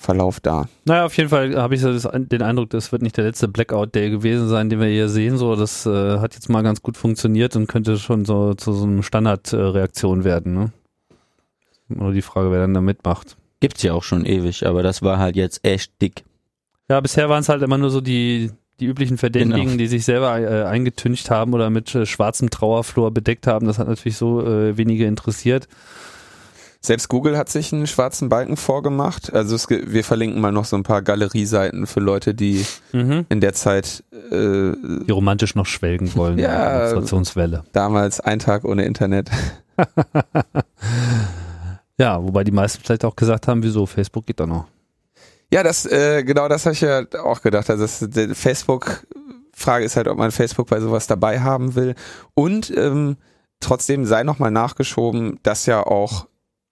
Verlauf 0.00 0.40
da. 0.40 0.66
Naja, 0.86 1.04
auf 1.04 1.14
jeden 1.18 1.28
Fall 1.28 1.54
habe 1.56 1.74
ich 1.74 1.82
das, 1.82 2.08
den 2.10 2.40
Eindruck, 2.40 2.70
das 2.70 2.90
wird 2.90 3.02
nicht 3.02 3.18
der 3.18 3.24
letzte 3.24 3.48
Blackout-Day 3.48 4.08
gewesen 4.08 4.48
sein, 4.48 4.70
den 4.70 4.80
wir 4.80 4.86
hier 4.88 5.10
sehen. 5.10 5.36
So, 5.36 5.56
das 5.56 5.84
äh, 5.84 6.18
hat 6.20 6.32
jetzt 6.32 6.48
mal 6.48 6.62
ganz 6.62 6.80
gut 6.80 6.96
funktioniert 6.96 7.54
und 7.54 7.66
könnte 7.66 7.98
schon 7.98 8.24
so 8.24 8.54
zu 8.54 8.72
so 8.72 8.86
einer 8.86 9.02
Standardreaktion 9.02 10.24
werden. 10.24 10.54
Ne? 10.54 10.72
Nur 11.88 12.12
die 12.12 12.22
Frage, 12.22 12.50
wer 12.50 12.60
dann 12.60 12.72
da 12.72 12.80
mitmacht. 12.80 13.36
Gibt's 13.60 13.82
ja 13.82 13.92
auch 13.92 14.02
schon 14.02 14.24
ewig, 14.24 14.66
aber 14.66 14.82
das 14.82 15.02
war 15.02 15.18
halt 15.18 15.36
jetzt 15.36 15.66
echt 15.66 15.92
dick. 16.00 16.24
Ja, 16.88 16.98
bisher 17.02 17.28
waren 17.28 17.42
es 17.42 17.50
halt 17.50 17.60
immer 17.60 17.76
nur 17.76 17.90
so 17.90 18.00
die 18.00 18.50
die 18.80 18.86
üblichen 18.86 19.18
Verdächtigen, 19.18 19.64
genau. 19.64 19.76
die 19.76 19.86
sich 19.86 20.06
selber 20.06 20.40
äh, 20.40 20.64
eingetüncht 20.64 21.30
haben 21.30 21.52
oder 21.52 21.68
mit 21.68 21.94
äh, 21.94 22.06
schwarzem 22.06 22.48
Trauerflor 22.48 23.10
bedeckt 23.10 23.46
haben. 23.46 23.66
Das 23.66 23.78
hat 23.78 23.86
natürlich 23.86 24.16
so 24.16 24.40
äh, 24.40 24.78
wenige 24.78 25.04
interessiert. 25.04 25.68
Selbst 26.82 27.08
Google 27.08 27.36
hat 27.36 27.50
sich 27.50 27.72
einen 27.74 27.86
schwarzen 27.86 28.30
Balken 28.30 28.56
vorgemacht. 28.56 29.32
Also 29.34 29.54
es, 29.54 29.68
wir 29.68 30.02
verlinken 30.02 30.40
mal 30.40 30.50
noch 30.50 30.64
so 30.64 30.76
ein 30.76 30.82
paar 30.82 31.02
Galerieseiten 31.02 31.86
für 31.86 32.00
Leute, 32.00 32.34
die 32.34 32.64
Mhm. 32.92 33.26
in 33.28 33.40
der 33.42 33.52
Zeit 33.52 34.02
äh, 34.30 34.72
Die 34.72 35.10
romantisch 35.10 35.54
noch 35.54 35.66
schwelgen 35.66 36.14
wollen. 36.16 36.38
Ja. 36.38 36.78
Demonstrationswelle. 36.88 37.64
damals 37.72 38.20
ein 38.20 38.38
Tag 38.38 38.64
ohne 38.64 38.84
Internet. 38.84 39.30
Ja, 41.98 42.22
wobei 42.22 42.44
die 42.44 42.50
meisten 42.50 42.82
vielleicht 42.82 43.04
auch 43.04 43.14
gesagt 43.14 43.46
haben, 43.46 43.62
wieso, 43.62 43.84
Facebook 43.84 44.24
geht 44.24 44.40
doch 44.40 44.46
noch. 44.46 44.64
Ja, 45.52 45.62
das 45.62 45.84
äh, 45.84 46.22
genau 46.24 46.48
das 46.48 46.64
habe 46.64 46.72
ich 46.72 46.80
ja 46.80 47.02
auch 47.22 47.42
gedacht. 47.42 47.68
Also 47.68 47.82
das, 47.82 47.98
die 48.08 48.34
Facebook 48.34 49.06
Frage 49.52 49.84
ist 49.84 49.96
halt, 49.96 50.08
ob 50.08 50.16
man 50.16 50.30
Facebook 50.30 50.68
bei 50.68 50.80
sowas 50.80 51.06
dabei 51.08 51.40
haben 51.40 51.74
will. 51.74 51.94
Und 52.32 52.72
ähm, 52.74 53.18
trotzdem 53.60 54.06
sei 54.06 54.22
nochmal 54.22 54.50
nachgeschoben, 54.50 55.40
dass 55.42 55.66
ja 55.66 55.82
auch 55.86 56.26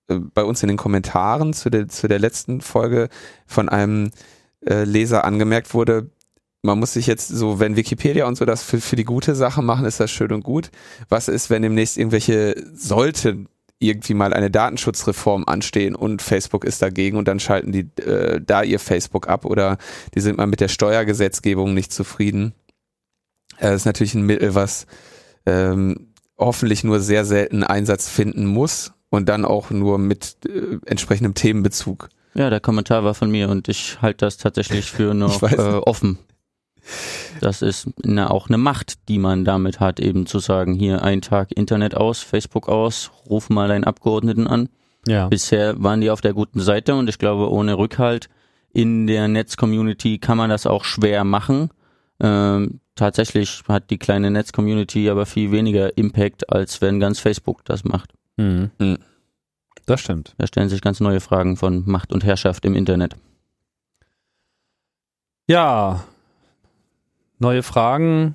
bei 0.09 0.43
uns 0.43 0.63
in 0.63 0.69
den 0.69 0.77
Kommentaren 0.77 1.53
zu 1.53 1.71
der, 1.71 1.89
zu 1.89 2.09
der 2.09 2.19
letzten 2.19 2.61
Folge 2.61 3.09
von 3.47 3.69
einem 3.69 4.11
äh, 4.67 4.85
Leser 4.85 5.25
angemerkt 5.25 5.75
wurde, 5.75 6.11
man 6.63 6.79
muss 6.79 6.95
sich 6.95 7.07
jetzt 7.07 7.29
so, 7.29 7.61
wenn 7.61 7.77
Wikipedia 7.77 8.27
und 8.27 8.37
so 8.37 8.45
das 8.45 8.63
für, 8.63 8.81
für 8.81 8.97
die 8.97 9.05
gute 9.05 9.35
Sache 9.35 9.63
machen, 9.63 9.87
ist 9.87 10.01
das 10.01 10.11
schön 10.11 10.33
und 10.33 10.43
gut. 10.43 10.71
Was 11.09 11.29
ist, 11.29 11.51
wenn 11.51 11.63
demnächst 11.63 11.97
irgendwelche 11.97 12.57
sollte 12.75 13.47
irgendwie 13.79 14.15
mal 14.15 14.33
eine 14.33 14.51
Datenschutzreform 14.51 15.45
anstehen 15.47 15.95
und 15.95 16.21
Facebook 16.21 16.65
ist 16.65 16.83
dagegen 16.83 17.17
und 17.17 17.29
dann 17.29 17.39
schalten 17.39 17.71
die 17.71 17.89
äh, 18.03 18.41
da 18.45 18.65
ihr 18.65 18.81
Facebook 18.81 19.29
ab 19.29 19.45
oder 19.45 19.79
die 20.15 20.21
sind 20.21 20.37
mal 20.37 20.49
mit 20.49 20.61
der 20.61 20.67
Steuergesetzgebung 20.67 21.75
nicht 21.75 21.93
zufrieden. 21.93 22.55
Äh, 23.59 23.71
das 23.71 23.83
ist 23.83 23.87
natürlich 23.87 24.15
ein 24.15 24.27
Mittel, 24.27 24.57
was 24.57 24.87
ähm, 25.47 26.13
hoffentlich 26.37 26.83
nur 26.83 26.99
sehr 26.99 27.25
selten 27.25 27.63
Einsatz 27.63 28.09
finden 28.09 28.47
muss 28.47 28.93
und 29.11 29.29
dann 29.29 29.45
auch 29.45 29.71
nur 29.71 29.99
mit 29.99 30.37
äh, 30.47 30.79
entsprechendem 30.87 31.35
Themenbezug. 31.35 32.09
Ja, 32.35 32.51
der 32.51 32.61
Kommentar 32.61 33.05
war 33.05 33.15
von 33.15 33.31
mir 33.31 33.49
und 33.49 33.69
ich 33.69 34.01
halte 34.03 34.27
das 34.27 34.37
tatsächlich 34.37 34.91
für 34.91 35.15
noch 35.15 35.43
äh, 35.43 35.57
offen. 35.57 36.19
Das 37.41 37.63
ist 37.63 37.91
na, 38.03 38.31
auch 38.31 38.49
eine 38.49 38.59
Macht, 38.59 39.09
die 39.09 39.19
man 39.19 39.45
damit 39.45 39.81
hat, 39.81 40.01
eben 40.01 40.27
zu 40.27 40.39
sagen, 40.39 40.75
hier 40.75 41.03
ein 41.03 41.21
Tag 41.21 41.53
Internet 41.53 41.95
aus, 41.95 42.21
Facebook 42.21 42.69
aus, 42.69 43.11
ruf 43.29 43.51
mal 43.51 43.69
deinen 43.69 43.85
Abgeordneten 43.85 44.47
an. 44.47 44.69
Ja. 45.07 45.29
Bisher 45.29 45.83
waren 45.83 46.01
die 46.01 46.11
auf 46.11 46.21
der 46.21 46.33
guten 46.33 46.61
Seite 46.61 46.95
und 46.95 47.09
ich 47.09 47.19
glaube, 47.19 47.51
ohne 47.51 47.77
Rückhalt 47.79 48.29
in 48.73 49.07
der 49.07 49.29
Netz-Community 49.29 50.19
kann 50.19 50.39
man 50.39 50.51
das 50.51 50.67
auch 50.67 50.85
schwer 50.85 51.25
machen. 51.25 51.71
Ähm, 52.21 52.81
tatsächlich 52.95 53.63
hat 53.69 53.91
die 53.91 53.99
kleine 53.99 54.31
Netz-Community 54.31 55.09
aber 55.09 55.27
viel 55.27 55.53
weniger 55.53 55.97
Impact, 55.97 56.51
als 56.53 56.81
wenn 56.81 57.01
ganz 57.01 57.21
Facebook 57.21 57.65
das 57.65 57.85
macht. 57.85 58.13
Mhm. 58.39 58.71
Mhm. 58.79 58.99
Das 59.85 60.01
stimmt. 60.01 60.35
Da 60.39 60.47
stellen 60.47 60.69
sich 60.69 60.81
ganz 60.81 61.01
neue 61.01 61.21
Fragen 61.21 61.57
von 61.57 61.83
Macht 61.87 62.13
und 62.13 62.25
Herrschaft 62.25 62.65
im 62.65 62.75
Internet. 62.75 63.17
Ja, 65.47 66.05
neue 67.39 67.63
Fragen 67.63 68.35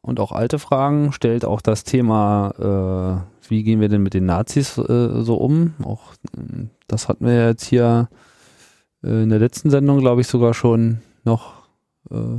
und 0.00 0.20
auch 0.20 0.32
alte 0.32 0.58
Fragen 0.58 1.12
stellt 1.12 1.44
auch 1.44 1.60
das 1.60 1.82
Thema, 1.82 3.24
äh, 3.26 3.50
wie 3.50 3.64
gehen 3.64 3.80
wir 3.80 3.88
denn 3.88 4.02
mit 4.02 4.14
den 4.14 4.26
Nazis 4.26 4.78
äh, 4.78 5.22
so 5.22 5.36
um? 5.36 5.74
Auch 5.82 6.12
äh, 6.36 6.66
das 6.86 7.08
hatten 7.08 7.26
wir 7.26 7.48
jetzt 7.48 7.64
hier 7.64 8.08
äh, 9.02 9.24
in 9.24 9.28
der 9.28 9.40
letzten 9.40 9.70
Sendung, 9.70 9.98
glaube 9.98 10.20
ich, 10.20 10.28
sogar 10.28 10.54
schon 10.54 10.98
noch 11.24 11.66
äh, 12.10 12.38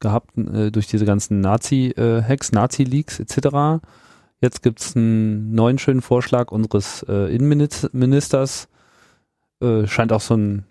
gehabt 0.00 0.36
äh, 0.36 0.72
durch 0.72 0.88
diese 0.88 1.04
ganzen 1.04 1.40
Nazi-Hacks, 1.40 2.50
Nazi-Leaks 2.52 3.20
etc. 3.20 3.86
Jetzt 4.40 4.62
gibt 4.62 4.80
es 4.80 4.94
einen 4.96 5.54
neuen 5.54 5.78
schönen 5.78 6.02
Vorschlag 6.02 6.50
unseres 6.52 7.04
äh, 7.08 7.34
Innenministers. 7.34 8.68
Äh, 9.62 9.86
scheint 9.86 10.12
auch 10.12 10.20
so 10.20 10.34
ein 10.36 10.64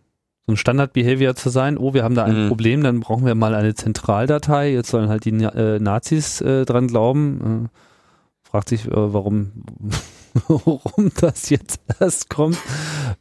so 0.48 0.54
ein 0.54 0.58
Standard-Behavior 0.58 1.34
zu 1.36 1.50
sein, 1.50 1.76
oh, 1.76 1.96
wir 1.96 2.04
haben 2.04 2.14
da 2.14 2.24
ein 2.24 2.44
Mhm. 2.46 2.48
Problem, 2.50 2.84
dann 2.84 3.00
brauchen 3.00 3.26
wir 3.26 3.34
mal 3.34 3.56
eine 3.56 3.74
Zentraldatei, 3.74 4.72
jetzt 4.74 4.92
sollen 4.92 5.10
halt 5.10 5.26
die 5.26 5.32
äh, 5.32 5.80
Nazis 5.80 6.40
äh, 6.42 6.66
dran 6.66 6.86
glauben. 6.88 7.70
Äh, 7.74 8.48
fragt 8.48 8.70
sich, 8.70 8.86
äh, 8.86 8.92
warum, 8.94 9.52
warum 10.48 11.12
das 11.20 11.50
jetzt 11.50 11.80
erst 12.00 12.30
kommt. 12.30 12.60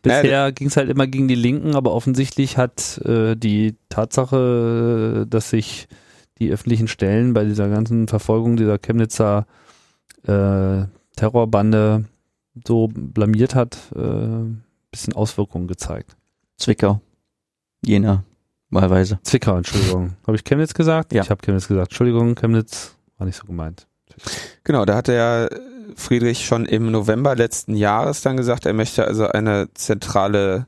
Bisher 0.02 0.52
ging 0.52 0.66
es 0.66 0.76
halt 0.76 0.90
immer 0.90 1.06
gegen 1.06 1.26
die 1.26 1.34
Linken, 1.34 1.74
aber 1.74 1.92
offensichtlich 1.92 2.58
hat 2.58 3.00
die 3.04 3.76
Tatsache, 3.88 5.26
dass 5.28 5.48
sich 5.50 5.88
die 6.38 6.50
öffentlichen 6.50 6.88
Stellen 6.88 7.32
bei 7.32 7.44
dieser 7.44 7.68
ganzen 7.70 8.06
Verfolgung 8.08 8.56
dieser 8.56 8.78
Chemnitzer 8.78 9.46
äh, 10.26 10.86
Terrorbande 11.16 12.04
so 12.66 12.88
blamiert 12.92 13.54
hat, 13.54 13.78
äh, 13.94 14.44
bisschen 14.90 15.14
Auswirkungen 15.14 15.66
gezeigt. 15.66 16.16
Zwickau. 16.56 17.00
Jena. 17.84 18.24
Wahlweise. 18.70 19.18
Zwickau, 19.22 19.56
Entschuldigung. 19.56 20.14
Habe 20.26 20.36
ich 20.36 20.44
Chemnitz 20.44 20.74
gesagt? 20.74 21.12
Ja. 21.12 21.22
Ich 21.22 21.30
habe 21.30 21.42
Chemnitz 21.44 21.68
gesagt. 21.68 21.90
Entschuldigung, 21.90 22.34
Chemnitz 22.34 22.96
war 23.18 23.26
nicht 23.26 23.36
so 23.36 23.46
gemeint. 23.46 23.86
Genau, 24.62 24.84
da 24.84 24.96
hat 24.96 25.08
der 25.08 25.50
Friedrich 25.96 26.44
schon 26.46 26.64
im 26.64 26.90
November 26.90 27.34
letzten 27.36 27.74
Jahres 27.74 28.22
dann 28.22 28.36
gesagt, 28.36 28.66
er 28.66 28.72
möchte 28.72 29.04
also 29.04 29.28
eine 29.28 29.68
zentrale, 29.74 30.66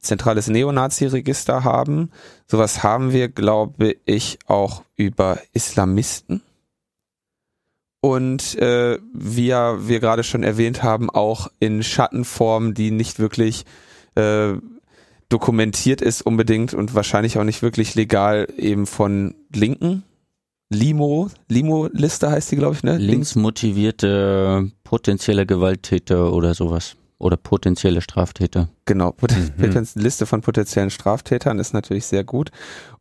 zentrales 0.00 0.48
Neonazi-Register 0.48 1.64
haben. 1.64 2.10
Sowas 2.46 2.82
haben 2.82 3.12
wir, 3.12 3.28
glaube 3.28 3.96
ich, 4.04 4.38
auch 4.46 4.82
über 4.96 5.38
Islamisten. 5.52 6.42
Und 8.04 8.56
äh, 8.58 8.98
wie 9.14 9.46
ja 9.46 9.88
wir 9.88 9.98
gerade 9.98 10.24
schon 10.24 10.42
erwähnt 10.42 10.82
haben, 10.82 11.08
auch 11.08 11.48
in 11.58 11.82
Schattenform, 11.82 12.74
die 12.74 12.90
nicht 12.90 13.18
wirklich 13.18 13.64
äh, 14.14 14.52
dokumentiert 15.30 16.02
ist 16.02 16.20
unbedingt 16.20 16.74
und 16.74 16.94
wahrscheinlich 16.94 17.38
auch 17.38 17.44
nicht 17.44 17.62
wirklich 17.62 17.94
legal 17.94 18.46
eben 18.58 18.86
von 18.86 19.34
Linken. 19.54 20.02
Limo, 20.68 21.30
Limo-Liste 21.48 22.30
heißt 22.30 22.52
die, 22.52 22.56
glaube 22.56 22.74
ich, 22.74 22.82
ne? 22.82 22.98
Links 22.98 23.36
motivierte 23.36 24.70
potenzielle 24.82 25.46
Gewalttäter 25.46 26.30
oder 26.34 26.52
sowas. 26.52 26.96
Oder 27.18 27.38
potenzielle 27.38 28.02
Straftäter. 28.02 28.68
Genau, 28.84 29.12
pot- 29.12 29.32
Mhm. 29.56 29.86
Liste 29.94 30.26
von 30.26 30.42
potenziellen 30.42 30.90
Straftätern 30.90 31.58
ist 31.58 31.72
natürlich 31.72 32.04
sehr 32.04 32.24
gut. 32.24 32.50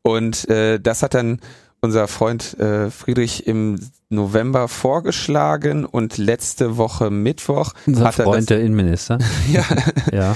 Und 0.02 0.48
äh, 0.50 0.80
das 0.80 1.04
hat 1.04 1.14
dann 1.14 1.40
unser 1.84 2.08
Freund 2.08 2.58
äh, 2.60 2.90
Friedrich 2.90 3.46
im 3.46 3.78
November 4.08 4.70
vorgeschlagen 4.70 5.86
und 5.86 6.18
letzte 6.18 6.78
Woche 6.78 7.10
Mittwoch 7.10 7.74
Unser 7.86 8.06
hat 8.06 8.16
Freund 8.16 8.38
das, 8.38 8.46
der 8.46 8.62
Innenminister. 8.62 9.20
ja, 9.52 9.66
ja. 10.14 10.36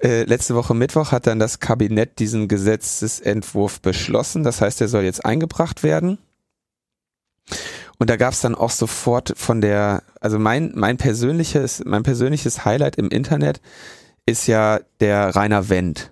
äh, 0.00 0.22
letzte 0.22 0.54
Woche 0.54 0.72
Mittwoch 0.72 1.12
hat 1.12 1.26
dann 1.26 1.38
das 1.38 1.60
Kabinett 1.60 2.18
diesen 2.18 2.48
Gesetzesentwurf 2.48 3.82
beschlossen. 3.82 4.42
Das 4.42 4.62
heißt, 4.62 4.80
er 4.80 4.88
soll 4.88 5.02
jetzt 5.02 5.22
eingebracht 5.22 5.82
werden. 5.82 6.16
Und 7.98 8.08
da 8.08 8.16
gab 8.16 8.32
es 8.32 8.40
dann 8.40 8.54
auch 8.54 8.70
sofort 8.70 9.34
von 9.36 9.60
der, 9.60 10.02
also 10.20 10.38
mein, 10.38 10.72
mein 10.74 10.96
persönliches, 10.96 11.82
mein 11.84 12.04
persönliches 12.04 12.64
Highlight 12.64 12.96
im 12.96 13.10
Internet 13.10 13.60
ist 14.24 14.46
ja 14.46 14.80
der 15.00 15.36
Rainer 15.36 15.68
Wendt 15.68 16.10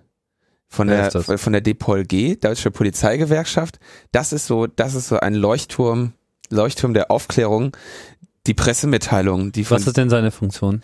von 0.75 0.89
Wer 0.89 1.09
der 1.09 1.39
von 1.39 1.53
der 1.53 1.63
DPOLG, 1.63 2.41
Deutsche 2.41 2.71
Polizeigewerkschaft. 2.71 3.79
Das 4.13 4.33
ist 4.33 4.47
so, 4.47 4.67
das 4.67 4.95
ist 4.95 5.09
so 5.09 5.19
ein 5.19 5.35
Leuchtturm, 5.35 6.13
Leuchtturm 6.51 6.95
der 6.95 7.11
Aufklärung. 7.11 7.77
Die 8.47 8.55
Pressemitteilung, 8.55 9.53
die 9.53 9.65
von 9.65 9.77
Was 9.77 9.87
ist 9.87 9.97
denn 9.97 10.11
seine 10.11 10.31
Funktion? 10.31 10.83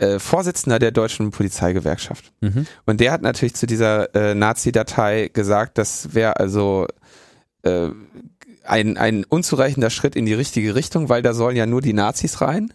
äh, 0.00 0.18
Vorsitzender 0.18 0.78
der 0.78 0.90
Deutschen 0.90 1.30
Polizeigewerkschaft. 1.30 2.32
Mhm. 2.40 2.66
Und 2.86 3.00
der 3.00 3.12
hat 3.12 3.22
natürlich 3.22 3.54
zu 3.54 3.66
dieser 3.66 4.14
äh, 4.14 4.34
Nazi-Datei 4.34 5.30
gesagt, 5.32 5.78
das 5.78 6.14
wäre 6.14 6.38
also 6.38 6.86
äh, 7.62 7.88
ein, 8.64 8.96
ein 8.96 9.24
unzureichender 9.24 9.90
Schritt 9.90 10.16
in 10.16 10.26
die 10.26 10.34
richtige 10.34 10.74
Richtung, 10.74 11.08
weil 11.08 11.22
da 11.22 11.34
sollen 11.34 11.56
ja 11.56 11.66
nur 11.66 11.82
die 11.82 11.92
Nazis 11.92 12.40
rein. 12.40 12.72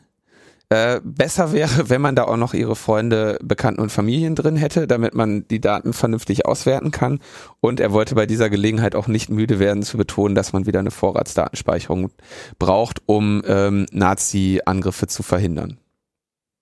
Äh, 0.70 1.00
besser 1.04 1.52
wäre, 1.54 1.90
wenn 1.90 2.02
man 2.02 2.16
da 2.16 2.24
auch 2.24 2.38
noch 2.38 2.54
ihre 2.54 2.76
Freunde, 2.76 3.38
Bekannten 3.44 3.82
und 3.82 3.92
Familien 3.92 4.36
drin 4.36 4.56
hätte, 4.56 4.88
damit 4.88 5.14
man 5.14 5.48
die 5.48 5.62
Daten 5.62 5.94
vernünftig 5.94 6.46
auswerten 6.46 6.92
kann. 6.92 7.20
Und 7.62 7.80
er 7.80 7.92
wollte 7.92 8.16
bei 8.16 8.26
dieser 8.26 8.50
Gelegenheit 8.50 8.96
auch 8.96 9.08
nicht 9.08 9.30
müde 9.30 9.60
werden 9.60 9.84
zu 9.84 9.98
betonen, 9.98 10.34
dass 10.34 10.54
man 10.54 10.66
wieder 10.66 10.80
eine 10.80 10.92
Vorratsdatenspeicherung 10.92 12.10
braucht, 12.58 13.02
um 13.06 13.44
ähm, 13.46 13.86
Nazi-Angriffe 13.92 15.08
zu 15.08 15.22
verhindern. 15.22 15.78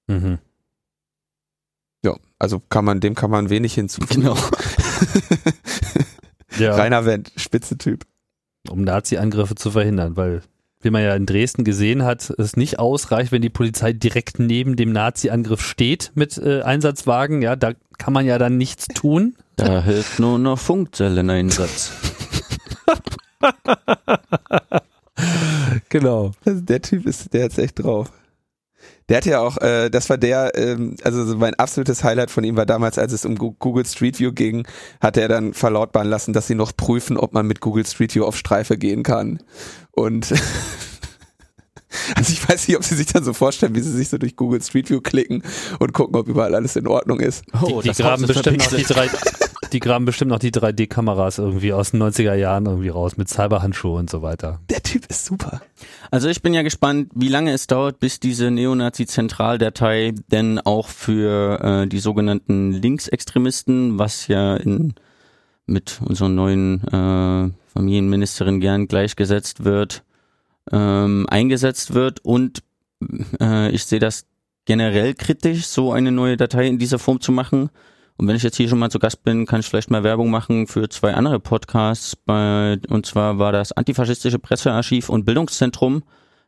Mhm. 0.08 0.40
Ja, 2.04 2.18
also 2.40 2.60
kann 2.60 2.84
man, 2.84 3.00
dem 3.00 3.16
kann 3.16 3.32
man 3.32 3.50
wenig 3.50 3.74
hinzufügen. 3.74 4.22
Genau. 4.22 4.38
Ja, 6.60 6.76
Rainer 6.76 7.06
Wendt, 7.06 7.32
Spitzentyp. 7.36 8.06
um 8.70 8.84
Nazi-Angriffe 8.84 9.56
zu 9.56 9.72
verhindern, 9.72 10.16
weil 10.16 10.44
wie 10.84 10.90
man 10.90 11.04
ja 11.04 11.16
in 11.16 11.26
Dresden 11.26 11.64
gesehen 11.64 12.04
hat, 12.04 12.30
es 12.38 12.56
nicht 12.56 12.80
ausreicht, 12.80 13.32
wenn 13.32 13.42
die 13.42 13.50
Polizei 13.50 13.94
direkt 13.94 14.40
neben 14.40 14.76
dem 14.76 14.92
Nazi-Angriff 14.92 15.62
steht 15.62 16.12
mit 16.16 16.38
äh, 16.38 16.62
Einsatzwagen. 16.62 17.42
Ja, 17.42 17.56
da 17.56 17.74
kann 17.98 18.14
man 18.14 18.26
ja 18.26 18.38
dann 18.38 18.58
nichts 18.58 18.88
tun. 18.88 19.36
Da 19.56 19.84
hilft 19.84 20.20
nur 20.20 20.40
noch 20.40 20.60
Funkzelleneinsatz. 20.60 21.92
Genau. 25.90 26.32
Also 26.44 26.62
der 26.62 26.82
Typ 26.82 27.06
ist, 27.06 27.34
der 27.34 27.46
hat's 27.46 27.58
echt 27.60 27.84
drauf. 27.84 28.12
Der 29.10 29.18
hat 29.18 29.26
ja 29.26 29.40
auch, 29.42 29.58
äh, 29.58 29.90
das 29.90 30.10
war 30.10 30.18
der, 30.18 30.54
ähm, 30.56 30.96
also 31.04 31.26
so 31.26 31.38
mein 31.38 31.56
absolutes 31.56 32.04
Highlight 32.04 32.32
von 32.32 32.44
ihm 32.44 32.56
war 32.56 32.66
damals, 32.66 32.98
als 32.98 33.12
es 33.12 33.26
um 33.26 33.36
Google 33.36 33.86
Street 33.86 34.20
View 34.20 34.32
ging, 34.32 34.66
hat 35.02 35.18
er 35.18 35.28
dann 35.28 35.54
verlautbaren 35.54 36.08
lassen, 36.08 36.34
dass 36.34 36.48
sie 36.48 36.56
noch 36.56 36.76
prüfen, 36.76 37.18
ob 37.18 37.34
man 37.34 37.46
mit 37.46 37.60
Google 37.60 37.86
Street 37.86 38.16
View 38.16 38.24
auf 38.24 38.38
Streife 38.38 38.78
gehen 38.78 39.04
kann. 39.04 39.40
Und 39.92 40.32
also 42.16 42.34
ich 42.34 42.48
weiß 42.48 42.68
nicht, 42.68 42.78
ob 42.78 42.84
sie 42.84 42.96
sich 42.96 43.08
dann 43.08 43.24
so 43.24 43.34
vorstellen, 43.34 43.76
wie 43.76 43.82
sie 43.82 43.92
sich 43.92 44.10
so 44.10 44.18
durch 44.18 44.36
Google 44.36 44.62
Street 44.62 44.90
View 44.90 45.02
klicken 45.02 45.44
und 45.80 45.94
gucken, 45.94 46.16
ob 46.16 46.28
überall 46.28 46.56
alles 46.56 46.76
in 46.76 46.88
Ordnung 46.88 47.20
ist. 47.20 47.44
Oh, 47.62 47.82
die, 47.82 47.90
die, 47.90 48.02
graben 48.02 48.26
bestimmt 48.26 48.58
noch 48.58 48.74
die, 48.74 48.84
drei, 48.84 49.10
die 49.74 49.80
graben 49.80 50.06
bestimmt 50.06 50.30
noch 50.30 50.40
die 50.40 50.52
3D-Kameras 50.52 51.40
irgendwie 51.40 51.74
aus 51.74 51.92
den 51.92 52.02
90er 52.02 52.36
Jahren 52.36 52.66
irgendwie 52.66 52.90
raus 52.90 53.18
mit 53.18 53.28
Cyberhandschuhe 53.28 54.00
und 54.00 54.10
so 54.10 54.22
weiter. 54.22 54.60
Der 54.70 54.84
Typ 54.84 55.06
ist 55.08 55.26
super. 55.26 55.62
Also 56.12 56.30
ich 56.30 56.42
bin 56.42 56.54
ja 56.54 56.62
gespannt, 56.62 57.12
wie 57.16 57.28
lange 57.28 57.52
es 57.52 57.68
dauert, 57.68 58.00
bis 58.00 58.20
diese 58.20 58.52
Neonazi-Zentraldatei 58.52 60.14
denn 60.32 60.60
auch 60.60 60.88
für 60.88 61.60
äh, 61.62 61.88
die 61.88 62.00
sogenannten 62.00 62.72
Linksextremisten, 62.72 63.98
was 63.98 64.28
ja 64.28 64.56
in, 64.56 64.94
mit 65.66 66.00
unserer 66.06 66.30
neuen 66.30 66.84
äh, 66.88 67.52
Familienministerin 67.74 68.60
gern 68.60 68.88
gleichgesetzt 68.88 69.64
wird, 69.64 70.04
ähm, 70.72 71.26
eingesetzt 71.30 71.96
wird. 71.96 72.24
Und 72.24 72.64
äh, 73.42 73.72
ich 73.72 73.86
sehe 73.86 74.00
das 74.00 74.26
generell 74.66 75.14
kritisch, 75.16 75.66
so 75.66 75.92
eine 75.92 76.12
neue 76.12 76.38
Datei 76.38 76.68
in 76.68 76.78
dieser 76.78 77.00
Form 77.00 77.20
zu 77.20 77.32
machen. 77.32 77.70
Und 78.24 78.30
wenn 78.30 78.38
ich 78.38 78.44
jetzt 78.44 78.56
hier 78.56 78.70
schon 78.70 78.80
mal 78.80 78.90
zu 78.90 79.00
Gast 79.00 79.26
bin, 79.26 79.46
kann 79.46 79.60
ich 79.60 79.68
vielleicht 79.68 79.92
mal 79.92 80.06
Werbung 80.06 80.32
machen 80.32 80.66
für 80.66 80.88
zwei 80.88 81.14
andere 81.14 81.42
Podcasts. 81.42 82.16
Bei, 82.16 82.80
und 82.88 83.06
zwar 83.06 83.38
war 83.38 83.52
das 83.52 83.74
Antifaschistische 83.74 84.40
Pressearchiv 84.40 85.10
und 85.10 85.26
Bildungszentrum, 85.26 86.04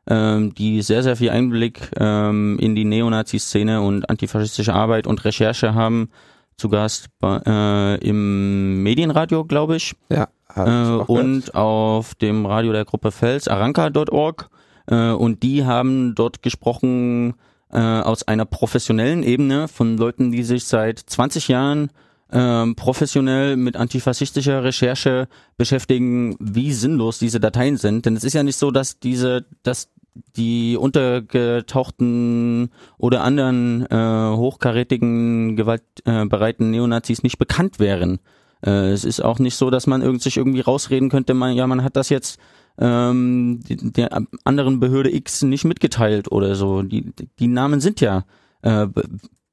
ähm, 0.08 0.54
die 0.56 0.82
sehr, 0.82 1.04
sehr 1.04 1.18
viel 1.18 1.32
Einblick 1.32 1.92
ähm, 2.00 2.58
in 2.62 2.76
die 2.76 2.86
Neonazi-Szene 2.86 3.82
und 3.82 4.10
antifaschistische 4.10 4.74
Arbeit 4.74 5.06
und 5.06 5.26
Recherche 5.26 5.74
haben. 5.74 6.12
Zu 6.56 6.70
Gast 6.70 7.08
bei, 7.20 7.42
äh, 7.46 8.08
im 8.08 8.82
Medienradio, 8.82 9.44
glaube 9.44 9.76
ich. 9.76 9.98
Ja. 10.08 10.30
Äh, 10.56 11.04
und 11.04 11.56
auf 11.56 12.16
dem 12.16 12.46
Radio 12.46 12.72
der 12.72 12.86
Gruppe 12.86 13.12
Fels, 13.12 13.50
aranka.org. 13.50 14.50
Äh, 14.88 15.10
und 15.10 15.44
die 15.44 15.66
haben 15.66 16.16
dort 16.16 16.42
gesprochen 16.42 17.34
äh, 17.76 17.80
aus 17.80 18.26
einer 18.26 18.46
professionellen 18.46 19.22
Ebene 19.22 19.68
von 19.68 19.98
Leuten, 19.98 20.32
die 20.32 20.44
sich 20.44 20.64
seit 20.64 20.98
20 20.98 21.50
Jahren 21.50 21.90
ähm, 22.32 22.76
professionell 22.76 23.58
mit 23.58 23.76
antifaschistischer 23.76 24.64
Recherche 24.64 25.28
beschäftigen, 25.58 26.38
wie 26.40 26.72
sinnlos 26.72 27.20
diese 27.20 27.42
Dateien 27.42 27.76
sind. 27.76 28.06
Denn 28.06 28.16
es 28.16 28.24
ist 28.24 28.34
ja 28.34 28.44
nicht 28.44 28.56
so, 28.56 28.72
dass 28.72 29.00
diese, 29.00 29.46
dass 29.64 29.90
die 30.38 30.78
untergetauchten 30.78 32.70
oder 32.98 33.22
anderen 33.22 33.86
äh, 33.88 34.36
hochkarätigen, 34.38 35.58
gewaltbereiten 35.58 36.72
Neonazis 36.72 37.24
nicht 37.24 37.38
bekannt 37.38 37.80
wären. 37.80 38.20
Äh, 38.66 38.92
es 38.92 39.04
ist 39.04 39.20
auch 39.20 39.40
nicht 39.40 39.56
so, 39.56 39.70
dass 39.70 39.86
man 39.86 40.02
irgend 40.02 40.22
sich 40.22 40.38
irgendwie 40.38 40.62
rausreden 40.62 41.10
könnte, 41.10 41.34
man, 41.34 41.54
ja, 41.54 41.68
man 41.68 41.84
hat 41.84 41.98
das 41.98 42.08
jetzt 42.08 42.40
ähm, 42.78 43.62
der 43.68 44.10
anderen 44.44 44.80
Behörde 44.80 45.14
X 45.14 45.44
nicht 45.44 45.66
mitgeteilt 45.66 46.32
oder 46.32 46.56
so. 46.56 46.82
Die, 46.82 47.14
die 47.40 47.48
Namen 47.48 47.80
sind 47.80 48.02
ja 48.02 48.26
äh, 48.62 48.88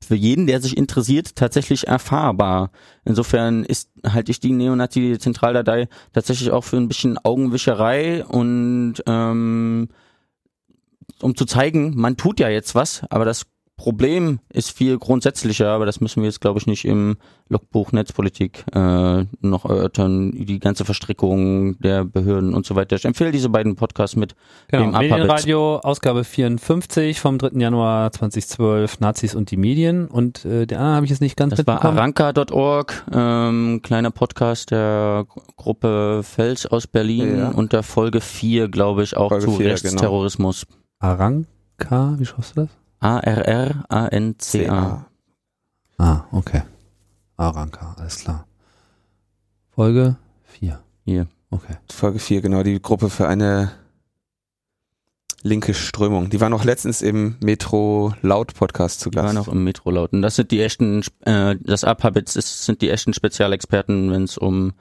für 0.04 0.16
jeden, 0.16 0.46
der 0.46 0.60
sich 0.60 0.76
interessiert, 0.76 1.36
tatsächlich 1.36 1.86
erfahrbar. 1.86 2.70
Insofern 3.04 3.64
ist 3.64 3.90
halte 4.04 4.32
ich 4.32 4.40
die 4.40 4.52
Neonazi-Zentraldatei 4.52 5.88
tatsächlich 6.12 6.50
auch 6.50 6.64
für 6.64 6.76
ein 6.76 6.88
bisschen 6.88 7.18
Augenwischerei 7.18 8.24
und 8.24 8.94
ähm, 9.06 9.88
um 11.20 11.36
zu 11.36 11.44
zeigen, 11.44 11.94
man 11.94 12.16
tut 12.16 12.40
ja 12.40 12.48
jetzt 12.48 12.74
was, 12.74 13.02
aber 13.10 13.24
das 13.24 13.46
Problem 13.76 14.38
ist 14.52 14.70
viel 14.70 14.96
grundsätzlicher, 14.98 15.68
aber 15.70 15.86
das 15.86 16.00
müssen 16.00 16.22
wir 16.22 16.28
jetzt, 16.28 16.40
glaube 16.40 16.60
ich, 16.60 16.66
nicht 16.68 16.84
im 16.84 17.16
Logbuch 17.48 17.90
Netzpolitik 17.90 18.64
äh, 18.72 19.24
noch 19.40 19.64
erörtern, 19.64 20.30
die 20.32 20.60
ganze 20.60 20.84
Verstrickung 20.84 21.76
der 21.80 22.04
Behörden 22.04 22.54
und 22.54 22.64
so 22.64 22.76
weiter. 22.76 22.94
Ich 22.94 23.04
empfehle 23.04 23.32
diese 23.32 23.48
beiden 23.48 23.74
Podcasts 23.74 24.14
mit 24.14 24.36
Genau, 24.68 24.84
dem. 24.84 24.92
Medienradio, 24.92 25.78
Ausgabe 25.78 26.22
54 26.22 27.18
vom 27.18 27.38
3. 27.38 27.58
Januar 27.58 28.12
2012, 28.12 29.00
Nazis 29.00 29.34
und 29.34 29.50
die 29.50 29.56
Medien. 29.56 30.06
Und 30.06 30.44
äh, 30.44 30.66
der 30.66 30.78
andere 30.78 30.94
habe 30.96 31.06
ich 31.06 31.10
jetzt 31.10 31.20
nicht 31.20 31.36
ganz 31.36 31.54
Das 31.56 31.66
war 31.66 31.74
mitbekommen. 31.74 31.98
aranka.org, 31.98 33.04
ähm, 33.12 33.80
kleiner 33.82 34.10
Podcast 34.12 34.70
der 34.70 35.26
Gruppe 35.56 36.20
Fels 36.22 36.66
aus 36.66 36.86
Berlin 36.86 37.36
Ja. 37.38 37.48
unter 37.48 37.82
Folge 37.82 38.20
4, 38.20 38.68
glaube 38.68 39.02
ich, 39.02 39.16
auch 39.16 39.30
Folge 39.30 39.44
zu 39.46 39.56
4, 39.56 39.70
Rechtsterrorismus. 39.72 40.66
Aranka, 41.00 42.14
wie 42.18 42.26
schreibst 42.26 42.56
du 42.56 42.62
das? 42.62 42.70
A-R-R-A-N-C-A. 43.02 45.06
Ah, 45.98 46.24
okay. 46.32 46.62
Aranka, 47.36 47.94
alles 47.98 48.20
klar. 48.20 48.46
Folge 49.70 50.16
4. 50.44 50.80
Hier. 51.04 51.26
Okay. 51.50 51.76
Folge 51.90 52.18
4, 52.18 52.40
genau, 52.42 52.62
die 52.62 52.80
Gruppe 52.80 53.10
für 53.10 53.28
eine 53.28 53.72
linke 55.42 55.74
Strömung. 55.74 56.30
Die 56.30 56.40
war 56.40 56.48
noch 56.48 56.64
letztens 56.64 57.02
im 57.02 57.36
Metro 57.42 58.14
Laut 58.22 58.54
Podcast 58.54 59.00
zu 59.00 59.10
Die 59.10 59.16
waren 59.16 59.34
Gast. 59.34 59.48
auch 59.48 59.52
im 59.52 59.64
Metro 59.64 59.90
lauten. 59.90 60.22
Das 60.22 60.36
sind 60.36 60.50
die 60.52 60.62
echten, 60.62 61.02
äh, 61.24 61.56
das 61.60 61.82
Abhabitz 61.84 62.36
ist, 62.36 62.64
sind 62.64 62.80
die 62.82 62.90
echten 62.90 63.12
Spezialexperten, 63.12 64.10
wenn 64.12 64.22
es 64.24 64.38
um, 64.38 64.72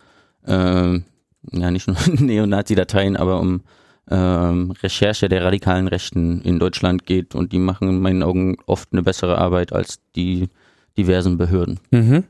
äh, 0.45 0.93
ja 0.93 1.71
nicht 1.71 1.87
nur 1.87 1.97
Neonazi-Dateien, 2.07 3.17
aber 3.17 3.39
um 3.39 3.61
ähm, 4.09 4.71
Recherche 4.83 5.29
der 5.29 5.43
radikalen 5.43 5.87
Rechten 5.87 6.41
in 6.41 6.59
Deutschland 6.59 7.05
geht 7.05 7.35
und 7.35 7.51
die 7.51 7.59
machen 7.59 7.89
in 7.89 7.99
meinen 7.99 8.23
Augen 8.23 8.57
oft 8.65 8.89
eine 8.91 9.03
bessere 9.03 9.37
Arbeit 9.37 9.73
als 9.73 9.99
die 10.15 10.49
diversen 10.97 11.37
Behörden. 11.37 11.79
Mhm. 11.91 12.23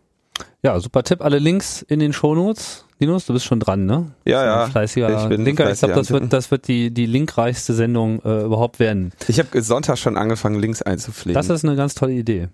Ja, 0.63 0.80
super 0.80 1.03
Tipp. 1.03 1.22
Alle 1.22 1.39
Links 1.39 1.82
in 1.82 1.99
den 1.99 2.13
Shownotes. 2.13 2.86
Linus, 2.99 3.26
du 3.26 3.34
bist 3.34 3.45
schon 3.45 3.59
dran, 3.59 3.88
ne? 3.88 4.11
Ja, 4.26 4.45
ja. 4.45 4.65
Ein 4.65 4.72
fleißiger 4.72 5.24
Ich 5.24 5.30
bin 5.30 5.43
Linker. 5.43 5.72
Ich 5.72 5.80
glaube, 5.80 5.95
das 5.95 6.11
wird, 6.11 6.32
das 6.32 6.51
wird 6.51 6.67
die, 6.67 6.93
die 6.93 7.07
linkreichste 7.07 7.74
Sendung 7.74 8.22
äh, 8.24 8.43
überhaupt 8.43 8.80
werden. 8.80 9.11
Ich 9.28 9.39
habe 9.39 9.59
Sonntag 9.63 9.97
schon 9.97 10.17
angefangen, 10.17 10.59
Links 10.59 10.84
einzupflegen. 10.84 11.34
Das 11.34 11.49
ist 11.49 11.65
eine 11.65 11.76
ganz 11.76 11.95
tolle 11.95 12.13
Idee. 12.13 12.49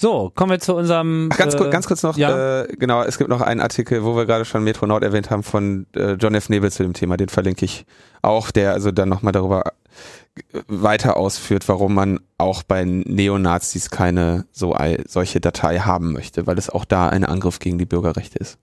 So, 0.00 0.32
kommen 0.34 0.50
wir 0.50 0.60
zu 0.60 0.74
unserem. 0.74 1.28
Ach, 1.30 1.36
ganz, 1.36 1.52
äh, 1.52 1.58
kurz, 1.58 1.70
ganz 1.70 1.86
kurz 1.86 2.02
noch, 2.02 2.16
ja. 2.16 2.62
äh, 2.62 2.68
genau, 2.78 3.02
es 3.02 3.18
gibt 3.18 3.28
noch 3.28 3.42
einen 3.42 3.60
Artikel, 3.60 4.02
wo 4.02 4.16
wir 4.16 4.24
gerade 4.24 4.46
schon 4.46 4.64
Metro 4.64 4.86
Nord 4.86 5.04
erwähnt 5.04 5.28
haben, 5.28 5.42
von 5.42 5.86
äh, 5.94 6.12
John 6.12 6.34
F. 6.34 6.48
Nebel 6.48 6.72
zu 6.72 6.82
dem 6.82 6.94
Thema, 6.94 7.18
den 7.18 7.28
verlinke 7.28 7.66
ich 7.66 7.84
auch, 8.22 8.50
der 8.50 8.72
also 8.72 8.92
dann 8.92 9.10
nochmal 9.10 9.34
darüber 9.34 9.62
äh, 9.66 10.62
weiter 10.68 11.18
ausführt, 11.18 11.68
warum 11.68 11.92
man 11.92 12.18
auch 12.38 12.62
bei 12.62 12.82
Neonazis 12.82 13.90
keine 13.90 14.46
so 14.52 14.74
solche 15.06 15.38
Datei 15.38 15.80
haben 15.80 16.14
möchte, 16.14 16.46
weil 16.46 16.56
es 16.56 16.70
auch 16.70 16.86
da 16.86 17.10
ein 17.10 17.26
Angriff 17.26 17.58
gegen 17.58 17.76
die 17.76 17.84
Bürgerrechte 17.84 18.38
ist. 18.38 18.56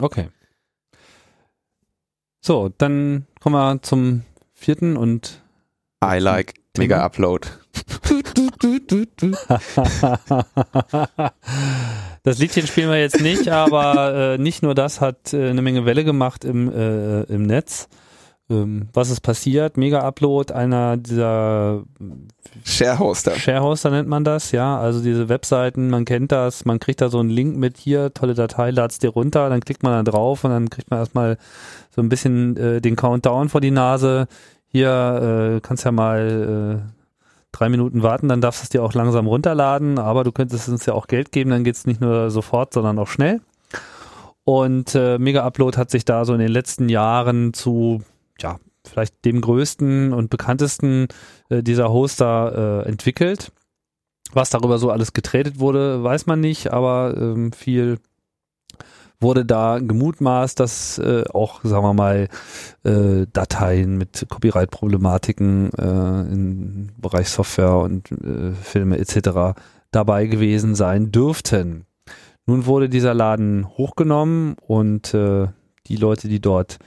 Okay. 0.00 0.30
So, 2.40 2.72
dann 2.76 3.24
kommen 3.38 3.54
wir 3.54 3.82
zum 3.82 4.22
vierten 4.52 4.96
und 4.96 5.42
I 6.04 6.18
like 6.18 6.54
Mega 6.78 7.04
Upload. 7.04 7.48
das 12.22 12.38
Liedchen 12.38 12.66
spielen 12.66 12.90
wir 12.90 13.00
jetzt 13.00 13.20
nicht, 13.20 13.48
aber 13.48 14.34
äh, 14.34 14.38
nicht 14.38 14.62
nur 14.62 14.74
das 14.74 15.00
hat 15.00 15.34
äh, 15.34 15.50
eine 15.50 15.62
Menge 15.62 15.86
Welle 15.86 16.04
gemacht 16.04 16.44
im, 16.44 16.72
äh, 16.72 17.22
im 17.22 17.42
Netz. 17.42 17.88
Ähm, 18.50 18.88
was 18.92 19.10
ist 19.10 19.20
passiert? 19.20 19.76
Mega-Upload, 19.76 20.52
einer 20.52 20.96
dieser 20.96 21.84
Sharehoster. 22.64 23.36
Sharehoster 23.36 23.90
nennt 23.90 24.08
man 24.08 24.24
das, 24.24 24.50
ja. 24.50 24.78
Also 24.78 25.02
diese 25.02 25.28
Webseiten, 25.28 25.88
man 25.88 26.04
kennt 26.04 26.32
das, 26.32 26.64
man 26.64 26.80
kriegt 26.80 27.00
da 27.00 27.08
so 27.08 27.20
einen 27.20 27.30
Link 27.30 27.56
mit 27.56 27.78
hier, 27.78 28.12
tolle 28.12 28.34
Datei, 28.34 28.70
lad's 28.70 28.98
dir 28.98 29.10
runter, 29.10 29.48
dann 29.48 29.60
klickt 29.60 29.82
man 29.82 30.04
da 30.04 30.10
drauf 30.10 30.44
und 30.44 30.50
dann 30.50 30.68
kriegt 30.68 30.90
man 30.90 30.98
erstmal 30.98 31.38
so 31.94 32.02
ein 32.02 32.08
bisschen 32.08 32.56
äh, 32.56 32.80
den 32.80 32.96
Countdown 32.96 33.48
vor 33.48 33.60
die 33.60 33.70
Nase. 33.70 34.26
Hier 34.72 35.56
äh, 35.56 35.60
kannst 35.60 35.84
ja 35.84 35.92
mal 35.92 36.82
äh, 36.84 37.00
drei 37.52 37.68
Minuten 37.68 38.02
warten, 38.02 38.28
dann 38.28 38.40
darfst 38.40 38.62
du 38.62 38.64
es 38.64 38.68
dir 38.70 38.82
auch 38.82 38.94
langsam 38.94 39.26
runterladen, 39.26 39.98
aber 39.98 40.22
du 40.22 40.32
könntest 40.32 40.68
uns 40.68 40.86
ja 40.86 40.94
auch 40.94 41.08
Geld 41.08 41.32
geben, 41.32 41.50
dann 41.50 41.64
geht's 41.64 41.86
nicht 41.86 42.00
nur 42.00 42.30
sofort, 42.30 42.72
sondern 42.72 42.98
auch 42.98 43.08
schnell. 43.08 43.40
Und 44.44 44.94
äh, 44.94 45.18
Mega 45.18 45.44
Upload 45.44 45.76
hat 45.76 45.90
sich 45.90 46.04
da 46.04 46.24
so 46.24 46.32
in 46.32 46.40
den 46.40 46.52
letzten 46.52 46.88
Jahren 46.88 47.52
zu, 47.52 48.02
ja, 48.38 48.58
vielleicht 48.86 49.24
dem 49.24 49.40
größten 49.40 50.12
und 50.12 50.30
bekanntesten 50.30 51.08
äh, 51.48 51.62
dieser 51.62 51.92
Hoster 51.92 52.84
äh, 52.84 52.88
entwickelt. 52.88 53.52
Was 54.32 54.50
darüber 54.50 54.78
so 54.78 54.90
alles 54.90 55.12
getradet 55.12 55.58
wurde, 55.58 56.02
weiß 56.04 56.26
man 56.26 56.40
nicht, 56.40 56.72
aber 56.72 57.14
ähm, 57.16 57.52
viel 57.52 57.98
wurde 59.20 59.44
da 59.44 59.78
gemutmaßt, 59.78 60.58
dass 60.58 60.98
äh, 60.98 61.24
auch, 61.32 61.60
sagen 61.62 61.84
wir 61.84 61.94
mal, 61.94 62.28
äh, 62.84 63.26
Dateien 63.32 63.98
mit 63.98 64.26
Copyright-Problematiken 64.28 65.70
äh, 65.78 66.32
im 66.32 66.88
Bereich 66.98 67.28
Software 67.28 67.76
und 67.76 68.10
äh, 68.12 68.52
Filme 68.52 68.98
etc. 68.98 69.60
dabei 69.90 70.26
gewesen 70.26 70.74
sein 70.74 71.12
dürften. 71.12 71.84
Nun 72.46 72.66
wurde 72.66 72.88
dieser 72.88 73.14
Laden 73.14 73.68
hochgenommen 73.68 74.56
und 74.66 75.12
äh, 75.14 75.48
die 75.86 75.96
Leute, 75.96 76.28
die 76.28 76.40
dort 76.40 76.78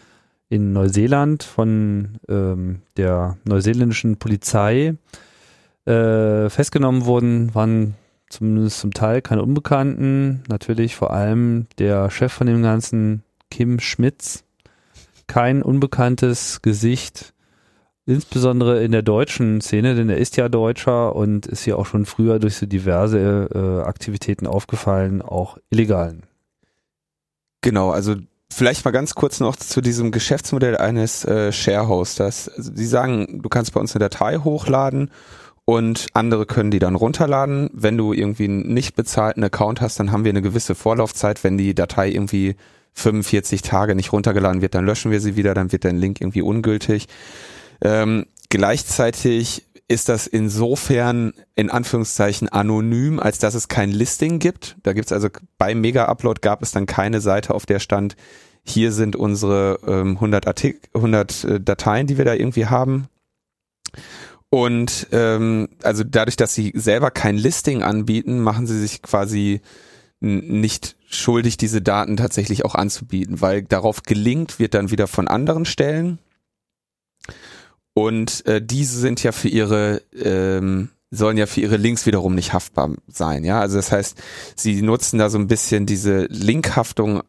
in 0.49 0.73
Neuseeland 0.73 1.43
von 1.43 2.17
ähm, 2.29 2.81
der 2.97 3.37
neuseeländischen 3.43 4.17
Polizei 4.17 4.95
äh, 5.85 6.49
festgenommen 6.49 7.05
wurden, 7.05 7.53
waren 7.55 7.95
zumindest 8.33 8.79
zum 8.79 8.93
Teil 8.93 9.21
keine 9.21 9.43
Unbekannten. 9.43 10.43
Natürlich 10.47 10.95
vor 10.95 11.13
allem 11.13 11.67
der 11.77 12.09
Chef 12.09 12.33
von 12.33 12.47
dem 12.47 12.61
Ganzen, 12.63 13.23
Kim 13.49 13.79
Schmitz. 13.79 14.43
Kein 15.27 15.61
unbekanntes 15.61 16.61
Gesicht, 16.61 17.33
insbesondere 18.05 18.83
in 18.83 18.91
der 18.91 19.03
deutschen 19.03 19.61
Szene, 19.61 19.95
denn 19.95 20.09
er 20.09 20.17
ist 20.17 20.35
ja 20.35 20.49
Deutscher 20.49 21.15
und 21.15 21.45
ist 21.45 21.65
ja 21.65 21.75
auch 21.75 21.85
schon 21.85 22.05
früher 22.05 22.39
durch 22.39 22.57
so 22.57 22.65
diverse 22.65 23.49
äh, 23.53 23.87
Aktivitäten 23.87 24.47
aufgefallen, 24.47 25.21
auch 25.21 25.57
illegalen. 25.69 26.23
Genau, 27.61 27.91
also 27.91 28.15
vielleicht 28.51 28.83
mal 28.83 28.91
ganz 28.91 29.15
kurz 29.15 29.39
noch 29.39 29.55
zu 29.55 29.79
diesem 29.79 30.11
Geschäftsmodell 30.11 30.77
eines 30.77 31.23
äh, 31.23 31.51
Sharehosters. 31.51 32.49
Also 32.49 32.71
die 32.71 32.85
sagen, 32.85 33.41
du 33.41 33.49
kannst 33.49 33.73
bei 33.73 33.79
uns 33.79 33.95
eine 33.95 34.03
Datei 34.09 34.37
hochladen 34.37 35.09
und 35.65 36.07
andere 36.13 36.45
können 36.45 36.71
die 36.71 36.79
dann 36.79 36.95
runterladen. 36.95 37.69
Wenn 37.73 37.97
du 37.97 38.13
irgendwie 38.13 38.45
einen 38.45 38.73
nicht 38.73 38.95
bezahlten 38.95 39.43
Account 39.43 39.81
hast, 39.81 39.99
dann 39.99 40.11
haben 40.11 40.25
wir 40.25 40.31
eine 40.31 40.41
gewisse 40.41 40.75
Vorlaufzeit. 40.75 41.43
Wenn 41.43 41.57
die 41.57 41.73
Datei 41.73 42.09
irgendwie 42.09 42.55
45 42.93 43.61
Tage 43.61 43.95
nicht 43.95 44.11
runtergeladen 44.11 44.61
wird, 44.61 44.75
dann 44.75 44.85
löschen 44.85 45.11
wir 45.11 45.21
sie 45.21 45.35
wieder, 45.35 45.53
dann 45.53 45.71
wird 45.71 45.85
dein 45.85 45.97
Link 45.97 46.21
irgendwie 46.21 46.41
ungültig. 46.41 47.07
Ähm, 47.81 48.25
gleichzeitig 48.49 49.65
ist 49.87 50.09
das 50.09 50.27
insofern 50.27 51.33
in 51.55 51.69
Anführungszeichen 51.69 52.49
anonym, 52.49 53.19
als 53.19 53.39
dass 53.39 53.53
es 53.53 53.67
kein 53.67 53.91
Listing 53.91 54.39
gibt. 54.39 54.77
Da 54.83 54.93
gibt's 54.93 55.11
also 55.11 55.29
bei 55.57 55.75
Mega 55.75 56.05
Upload 56.05 56.41
gab 56.41 56.61
es 56.61 56.71
dann 56.71 56.85
keine 56.85 57.21
Seite, 57.21 57.53
auf 57.53 57.65
der 57.65 57.79
stand, 57.79 58.15
hier 58.65 58.91
sind 58.91 59.15
unsere 59.15 59.79
ähm, 59.85 60.15
100, 60.15 60.47
Artik 60.47 60.89
100 60.93 61.43
äh, 61.43 61.59
Dateien, 61.59 62.07
die 62.07 62.17
wir 62.17 62.25
da 62.25 62.33
irgendwie 62.33 62.65
haben. 62.65 63.07
Und 64.53 65.07
ähm, 65.11 65.67
also 65.81 66.03
dadurch, 66.03 66.35
dass 66.35 66.53
sie 66.53 66.73
selber 66.75 67.09
kein 67.09 67.37
Listing 67.37 67.81
anbieten, 67.81 68.39
machen 68.39 68.67
sie 68.67 68.79
sich 68.79 69.01
quasi 69.01 69.61
nicht 70.19 70.95
schuldig, 71.09 71.57
diese 71.57 71.81
Daten 71.81 72.17
tatsächlich 72.17 72.63
auch 72.63 72.75
anzubieten, 72.75 73.41
weil 73.41 73.63
darauf 73.63 74.03
gelingt, 74.03 74.59
wird 74.59 74.75
dann 74.75 74.91
wieder 74.91 75.07
von 75.07 75.27
anderen 75.27 75.65
Stellen. 75.65 76.19
Und 77.95 78.45
äh, 78.45 78.63
diese 78.63 78.99
sind 78.99 79.23
ja 79.23 79.31
für 79.31 79.47
ihre 79.47 80.03
ähm, 80.13 80.89
sollen 81.09 81.37
ja 81.37 81.47
für 81.47 81.61
ihre 81.61 81.77
Links 81.77 82.05
wiederum 82.05 82.35
nicht 82.35 82.53
haftbar 82.53 82.91
sein, 83.07 83.43
ja. 83.43 83.59
Also 83.59 83.77
das 83.77 83.91
heißt, 83.91 84.21
sie 84.55 84.83
nutzen 84.83 85.17
da 85.17 85.31
so 85.31 85.39
ein 85.39 85.47
bisschen 85.47 85.87
diese 85.87 86.25
Linkhaftung 86.25 87.23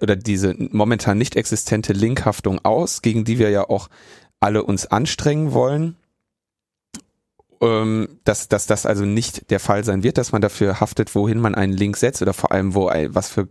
oder 0.00 0.16
diese 0.16 0.54
momentan 0.56 1.18
nicht 1.18 1.36
existente 1.36 1.92
Linkhaftung 1.92 2.64
aus, 2.64 3.02
gegen 3.02 3.24
die 3.24 3.38
wir 3.38 3.50
ja 3.50 3.68
auch 3.68 3.90
alle 4.40 4.62
uns 4.62 4.86
anstrengen 4.86 5.52
wollen 5.52 5.96
ähm, 7.62 8.18
dass, 8.24 8.48
dass 8.48 8.66
das 8.66 8.84
also 8.84 9.04
nicht 9.04 9.50
der 9.50 9.60
Fall 9.60 9.84
sein 9.84 10.02
wird, 10.02 10.18
dass 10.18 10.32
man 10.32 10.42
dafür 10.42 10.80
haftet, 10.80 11.14
wohin 11.14 11.38
man 11.38 11.54
einen 11.54 11.72
Link 11.72 11.96
setzt 11.96 12.20
oder 12.20 12.34
vor 12.34 12.52
allem, 12.52 12.74
wo 12.74 12.86
was 12.86 13.28
für 13.28 13.48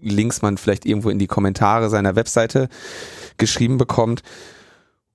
Links 0.00 0.42
man 0.42 0.58
vielleicht 0.58 0.84
irgendwo 0.84 1.10
in 1.10 1.18
die 1.18 1.28
Kommentare 1.28 1.88
seiner 1.88 2.16
Webseite 2.16 2.68
geschrieben 3.36 3.78
bekommt. 3.78 4.22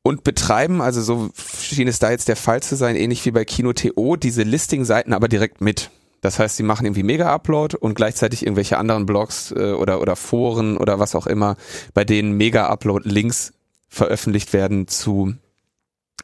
Und 0.04 0.24
betreiben, 0.24 0.82
also 0.82 1.02
so 1.02 1.30
schien 1.36 1.90
es 1.90 2.00
da 2.00 2.12
jetzt 2.12 2.30
der 2.30 2.38
Fall 2.38 2.64
zu 2.64 2.78
sein, 2.78 2.96
ähnlich 2.96 3.26
wie 3.26 3.32
bei 3.32 3.44
Kino.to, 3.44 4.16
diese 4.16 4.44
Listing-Seiten 4.44 5.12
aber 5.12 5.28
direkt 5.28 5.60
mit. 5.60 5.90
Das 6.22 6.40
heißt, 6.40 6.56
sie 6.56 6.64
machen 6.64 6.86
irgendwie 6.86 7.04
Mega-Upload 7.04 7.76
und 7.76 7.96
gleichzeitig 7.96 8.44
irgendwelche 8.44 8.78
anderen 8.78 9.06
Blogs 9.06 9.52
äh, 9.52 9.74
oder, 9.74 10.00
oder 10.00 10.16
Foren 10.16 10.78
oder 10.78 11.00
was 11.00 11.14
auch 11.14 11.28
immer, 11.28 11.58
bei 11.94 12.06
denen 12.06 12.38
Mega-Upload-Links 12.38 13.52
veröffentlicht 13.90 14.54
werden 14.54 14.88
zu 14.88 15.34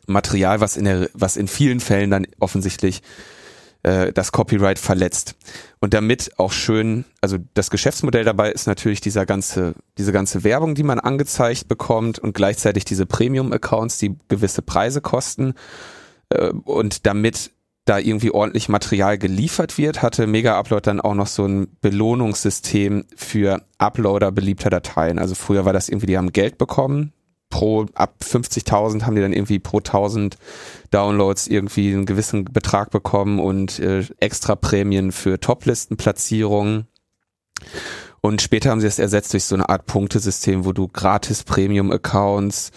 Material, 0.08 0.60
was 0.60 0.78
in 0.78 0.86
der, 0.86 1.10
was 1.14 1.38
in 1.38 1.48
vielen 1.48 1.80
Fällen 1.80 2.12
dann 2.12 2.28
offensichtlich 2.40 3.02
äh, 3.84 4.12
das 4.14 4.32
Copyright 4.32 4.80
verletzt. 4.80 5.36
Und 5.80 5.94
damit 5.94 6.32
auch 6.38 6.52
schön, 6.52 7.06
also 7.22 7.38
das 7.54 7.70
Geschäftsmodell 7.70 8.24
dabei 8.24 8.52
ist 8.52 8.68
natürlich 8.68 9.02
dieser 9.02 9.26
ganze, 9.26 9.76
diese 9.98 10.12
ganze 10.12 10.44
Werbung, 10.44 10.76
die 10.76 10.84
man 10.84 11.00
angezeigt 11.00 11.68
bekommt 11.68 12.20
und 12.20 12.34
gleichzeitig 12.34 12.86
diese 12.86 13.06
Premium-Accounts, 13.06 13.98
die 13.98 14.16
gewisse 14.30 14.62
Preise 14.62 15.02
kosten. 15.02 15.54
Äh, 16.30 16.50
und 16.50 17.06
damit 17.06 17.52
da 17.86 18.00
irgendwie 18.00 18.32
ordentlich 18.32 18.70
Material 18.70 19.18
geliefert 19.18 19.78
wird, 19.78 20.02
hatte 20.02 20.26
Mega 20.26 20.58
Upload 20.58 20.84
dann 20.86 21.02
auch 21.02 21.16
noch 21.16 21.28
so 21.28 21.46
ein 21.46 21.68
Belohnungssystem 21.82 23.06
für 23.16 23.62
Uploader 23.78 24.32
beliebter 24.32 24.70
Dateien. 24.70 25.20
Also 25.20 25.36
früher 25.36 25.66
war 25.66 25.74
das 25.74 25.90
irgendwie, 25.90 26.08
die 26.08 26.18
haben 26.18 26.32
Geld 26.32 26.58
bekommen, 26.58 27.12
pro, 27.54 27.86
ab 27.94 28.16
50.000 28.24 29.04
haben 29.04 29.14
die 29.14 29.22
dann 29.22 29.32
irgendwie 29.32 29.60
pro 29.60 29.78
1000 29.78 30.38
Downloads 30.90 31.46
irgendwie 31.46 31.94
einen 31.94 32.08
gewissen 32.08 32.46
Betrag 32.46 32.90
bekommen 32.90 33.38
und 33.38 33.78
äh, 33.78 34.04
extra 34.20 34.56
Prämien 34.56 35.12
für 35.12 35.40
Toplistenplatzierungen. 35.40 36.88
Und 38.22 38.42
später 38.42 38.72
haben 38.72 38.82
sie 38.82 38.88
es 38.88 38.98
ersetzt 38.98 39.34
durch 39.34 39.44
so 39.44 39.54
eine 39.54 39.70
Art 39.70 39.86
Punktesystem, 39.86 40.66
wo 40.66 40.72
du 40.72 40.88
gratis 40.88 41.44
Premium-Accounts 41.44 42.72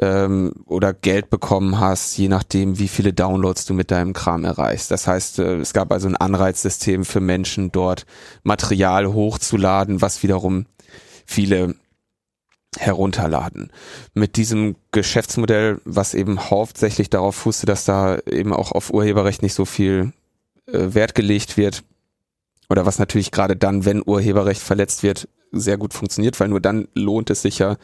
ähm, 0.00 0.52
oder 0.64 0.92
Geld 0.92 1.30
bekommen 1.30 1.78
hast, 1.78 2.18
je 2.18 2.26
nachdem, 2.26 2.80
wie 2.80 2.88
viele 2.88 3.12
Downloads 3.12 3.64
du 3.64 3.74
mit 3.74 3.92
deinem 3.92 4.12
Kram 4.12 4.42
erreichst. 4.42 4.90
Das 4.90 5.06
heißt, 5.06 5.38
äh, 5.38 5.58
es 5.58 5.72
gab 5.72 5.92
also 5.92 6.08
ein 6.08 6.16
Anreizsystem 6.16 7.04
für 7.04 7.20
Menschen, 7.20 7.70
dort 7.70 8.06
Material 8.42 9.06
hochzuladen, 9.12 10.02
was 10.02 10.24
wiederum 10.24 10.66
viele 11.24 11.76
herunterladen. 12.78 13.72
Mit 14.14 14.36
diesem 14.36 14.76
Geschäftsmodell, 14.92 15.80
was 15.84 16.14
eben 16.14 16.50
hauptsächlich 16.50 17.10
darauf 17.10 17.34
fußte, 17.36 17.66
dass 17.66 17.84
da 17.84 18.18
eben 18.26 18.52
auch 18.52 18.72
auf 18.72 18.92
Urheberrecht 18.92 19.42
nicht 19.42 19.54
so 19.54 19.64
viel 19.64 20.12
äh, 20.66 20.94
Wert 20.94 21.14
gelegt 21.14 21.56
wird, 21.56 21.84
oder 22.68 22.84
was 22.84 22.98
natürlich 22.98 23.30
gerade 23.30 23.56
dann, 23.56 23.84
wenn 23.84 24.02
Urheberrecht 24.04 24.60
verletzt 24.60 25.02
wird, 25.02 25.28
sehr 25.52 25.78
gut 25.78 25.94
funktioniert, 25.94 26.38
weil 26.40 26.48
nur 26.48 26.60
dann 26.60 26.88
lohnt 26.94 27.30
es 27.30 27.42
sich 27.42 27.58
ja, 27.58 27.76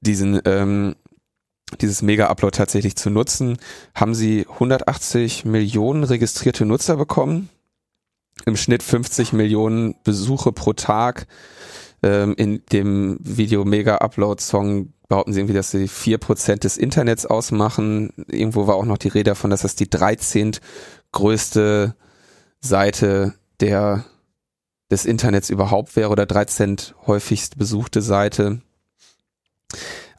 diesen 0.00 0.40
ähm, 0.44 0.96
dieses 1.80 2.02
Mega-Upload 2.02 2.56
tatsächlich 2.56 2.96
zu 2.96 3.10
nutzen, 3.10 3.58
haben 3.94 4.14
sie 4.14 4.46
180 4.48 5.44
Millionen 5.44 6.04
registrierte 6.04 6.66
Nutzer 6.66 6.96
bekommen, 6.96 7.48
im 8.44 8.56
Schnitt 8.56 8.82
50 8.82 9.32
Millionen 9.32 9.94
Besuche 10.04 10.52
pro 10.52 10.72
Tag, 10.72 11.26
ähm, 12.02 12.34
in 12.36 12.62
dem 12.72 13.18
Video 13.20 13.64
Mega 13.64 13.96
Upload 13.98 14.42
Song 14.42 14.92
behaupten 15.08 15.32
sie 15.32 15.40
irgendwie, 15.40 15.54
dass 15.54 15.70
sie 15.70 15.88
vier 15.88 16.18
Prozent 16.18 16.64
des 16.64 16.78
Internets 16.78 17.26
ausmachen. 17.26 18.12
Irgendwo 18.28 18.66
war 18.66 18.76
auch 18.76 18.84
noch 18.84 18.98
die 18.98 19.08
Rede 19.08 19.30
davon, 19.30 19.50
dass 19.50 19.62
das 19.62 19.76
die 19.76 19.90
13. 19.90 20.52
größte 21.12 21.94
Seite 22.60 23.34
der 23.60 24.04
des 24.90 25.06
Internets 25.06 25.48
überhaupt 25.48 25.96
wäre 25.96 26.10
oder 26.10 26.26
13 26.26 26.76
häufigst 27.06 27.56
besuchte 27.56 28.02
Seite. 28.02 28.60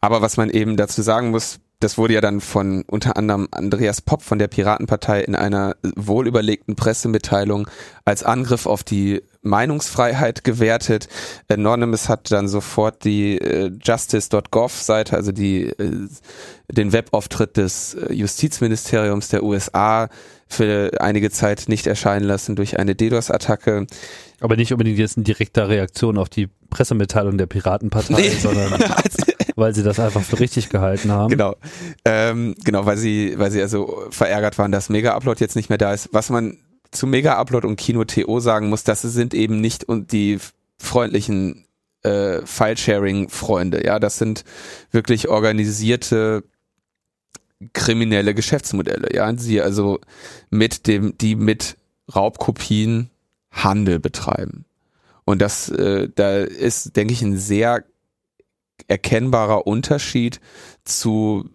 Aber 0.01 0.21
was 0.21 0.35
man 0.35 0.49
eben 0.49 0.77
dazu 0.77 1.01
sagen 1.01 1.29
muss, 1.29 1.59
das 1.79 1.97
wurde 1.97 2.15
ja 2.15 2.21
dann 2.21 2.41
von 2.41 2.83
unter 2.87 3.15
anderem 3.15 3.47
Andreas 3.51 4.01
Popp 4.01 4.23
von 4.23 4.39
der 4.39 4.47
Piratenpartei 4.47 5.21
in 5.21 5.35
einer 5.35 5.75
wohlüberlegten 5.83 6.75
Pressemitteilung 6.75 7.67
als 8.03 8.23
Angriff 8.23 8.65
auf 8.65 8.83
die 8.83 9.21
Meinungsfreiheit 9.43 10.43
gewertet. 10.43 11.07
Anonymous 11.49 12.09
hat 12.09 12.31
dann 12.31 12.47
sofort 12.47 13.03
die 13.03 13.37
äh, 13.37 13.71
justice.gov 13.81 14.73
Seite, 14.73 15.15
also 15.15 15.31
die 15.31 15.65
äh, 15.67 16.07
den 16.71 16.93
Webauftritt 16.93 17.57
des 17.57 17.93
äh, 17.93 18.13
Justizministeriums 18.13 19.29
der 19.29 19.43
USA 19.43 20.09
für 20.47 20.91
einige 20.99 21.29
Zeit 21.29 21.65
nicht 21.67 21.87
erscheinen 21.87 22.25
lassen 22.25 22.55
durch 22.55 22.79
eine 22.79 22.95
DDoS-Attacke. 22.95 23.87
Aber 24.39 24.55
nicht 24.55 24.71
unbedingt 24.71 24.97
jetzt 24.97 25.17
eine 25.17 25.23
direkte 25.23 25.67
Reaktion 25.67 26.17
auf 26.17 26.29
die 26.29 26.49
Pressemitteilung 26.69 27.37
der 27.37 27.45
Piratenpartei, 27.45 28.13
nee. 28.13 28.29
sondern 28.29 28.73
weil 29.55 29.75
sie 29.75 29.83
das 29.83 29.99
einfach 29.99 30.21
für 30.21 30.39
richtig 30.39 30.69
gehalten 30.69 31.11
haben. 31.11 31.29
Genau, 31.29 31.55
ähm, 32.05 32.55
genau, 32.63 32.85
weil 32.85 32.97
sie, 32.97 33.33
weil 33.37 33.51
sie 33.51 33.61
also 33.61 34.03
verärgert 34.09 34.57
waren, 34.57 34.71
dass 34.71 34.89
Mega 34.89 35.15
Upload 35.15 35.39
jetzt 35.39 35.55
nicht 35.55 35.69
mehr 35.69 35.77
da 35.77 35.93
ist. 35.93 36.09
Was 36.11 36.29
man 36.29 36.57
zu 36.93 37.07
Mega 37.07 37.37
Upload 37.37 37.67
und 37.67 37.75
Kino 37.75 38.03
TO 38.03 38.39
sagen 38.39 38.69
muss, 38.69 38.83
das 38.83 39.01
sind 39.01 39.33
eben 39.33 39.61
nicht 39.61 39.83
und 39.83 40.11
die 40.11 40.39
freundlichen 40.77 41.65
äh, 42.03 42.45
File-Sharing-Freunde. 42.45 43.85
Ja, 43.85 43.99
das 43.99 44.17
sind 44.17 44.43
wirklich 44.91 45.29
organisierte 45.29 46.43
kriminelle 47.71 48.33
Geschäftsmodelle. 48.33 49.13
Ja, 49.13 49.33
sie 49.37 49.61
also 49.61 49.99
mit 50.49 50.87
dem, 50.87 51.17
die 51.17 51.35
mit 51.35 51.77
Raubkopien 52.13 53.09
Handel 53.51 53.99
betreiben. 53.99 54.65
Und 55.25 55.41
das, 55.41 55.69
äh, 55.69 56.09
da 56.13 56.39
ist, 56.39 56.95
denke 56.97 57.13
ich, 57.13 57.21
ein 57.21 57.37
sehr 57.37 57.85
erkennbarer 58.87 59.65
Unterschied 59.65 60.41
zu 60.83 61.49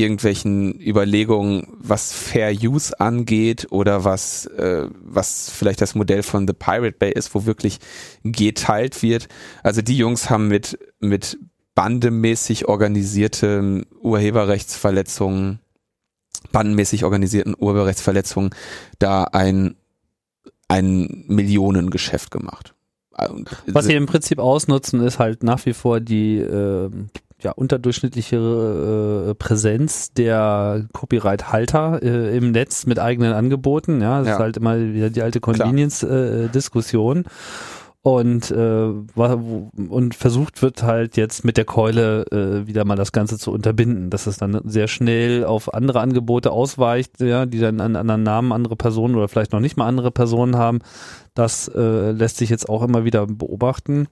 irgendwelchen 0.00 0.80
Überlegungen, 0.80 1.66
was 1.78 2.12
Fair 2.12 2.52
Use 2.52 2.98
angeht 2.98 3.66
oder 3.70 4.04
was, 4.04 4.46
äh, 4.46 4.86
was 4.92 5.50
vielleicht 5.50 5.80
das 5.80 5.94
Modell 5.94 6.22
von 6.22 6.46
The 6.46 6.54
Pirate 6.54 6.96
Bay 6.98 7.12
ist, 7.12 7.34
wo 7.34 7.46
wirklich 7.46 7.78
geteilt 8.22 9.02
wird. 9.02 9.28
Also 9.62 9.82
die 9.82 9.96
Jungs 9.96 10.30
haben 10.30 10.48
mit, 10.48 10.78
mit 11.00 11.38
bandemäßig 11.74 12.66
organisierte 12.68 13.84
Urheberrechtsverletzungen, 14.00 15.60
bandenmäßig 16.50 17.04
organisierten 17.04 17.54
Urheberrechtsverletzungen 17.58 18.50
da 18.98 19.24
ein, 19.24 19.76
ein 20.66 21.24
Millionengeschäft 21.28 22.30
gemacht. 22.30 22.74
Was 23.66 23.86
sie 23.86 23.94
im 23.94 24.06
Prinzip 24.06 24.38
ausnutzen, 24.38 25.00
ist 25.00 25.18
halt 25.18 25.42
nach 25.42 25.66
wie 25.66 25.72
vor 25.72 26.00
die 26.00 26.38
äh, 26.38 26.90
ja, 27.42 27.52
unterdurchschnittliche 27.52 28.36
äh, 29.30 29.34
Präsenz 29.34 30.12
der 30.12 30.86
Copyright-Halter 30.92 32.02
äh, 32.02 32.36
im 32.36 32.50
Netz 32.50 32.86
mit 32.86 32.98
eigenen 32.98 33.32
Angeboten. 33.32 34.00
Ja, 34.00 34.18
das 34.18 34.28
ja. 34.28 34.34
ist 34.34 34.40
halt 34.40 34.56
immer 34.56 34.78
wieder 34.78 35.10
die 35.10 35.22
alte 35.22 35.40
Convenience-Diskussion. 35.40 37.24
Äh, 37.24 37.28
und 38.02 38.50
äh, 38.52 38.86
und 38.86 40.14
versucht 40.14 40.62
wird 40.62 40.82
halt 40.82 41.16
jetzt 41.16 41.44
mit 41.44 41.56
der 41.56 41.64
Keule 41.64 42.24
äh, 42.30 42.66
wieder 42.66 42.84
mal 42.84 42.96
das 42.96 43.12
Ganze 43.12 43.38
zu 43.38 43.52
unterbinden, 43.52 44.08
dass 44.08 44.26
es 44.26 44.38
dann 44.38 44.60
sehr 44.64 44.88
schnell 44.88 45.44
auf 45.44 45.74
andere 45.74 46.00
Angebote 46.00 46.52
ausweicht, 46.52 47.20
ja, 47.20 47.44
die 47.44 47.58
dann 47.58 47.80
einen 47.80 47.96
anderen 47.96 48.22
Namen 48.22 48.52
andere 48.52 48.76
Personen 48.76 49.16
oder 49.16 49.28
vielleicht 49.28 49.52
noch 49.52 49.60
nicht 49.60 49.76
mal 49.76 49.86
andere 49.86 50.10
Personen 50.10 50.56
haben. 50.56 50.78
Das 51.34 51.68
äh, 51.68 52.12
lässt 52.12 52.38
sich 52.38 52.50
jetzt 52.50 52.68
auch 52.68 52.82
immer 52.82 53.04
wieder 53.04 53.26
beobachten. 53.26 54.06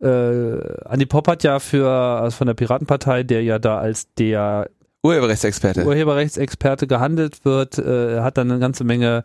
Äh, 0.00 0.84
Andi 0.84 1.06
Popp 1.06 1.28
hat 1.28 1.42
ja 1.42 1.58
für 1.58 1.88
also 1.88 2.36
von 2.36 2.46
der 2.46 2.54
Piratenpartei, 2.54 3.22
der 3.22 3.42
ja 3.42 3.58
da 3.58 3.78
als 3.78 4.12
der 4.14 4.68
Urheberrechtsexperte 5.02 5.84
Urheberrechtsexperte 5.84 6.86
gehandelt 6.86 7.44
wird, 7.44 7.78
äh, 7.78 8.20
hat 8.20 8.38
dann 8.38 8.50
eine 8.50 8.60
ganze 8.60 8.84
Menge 8.84 9.24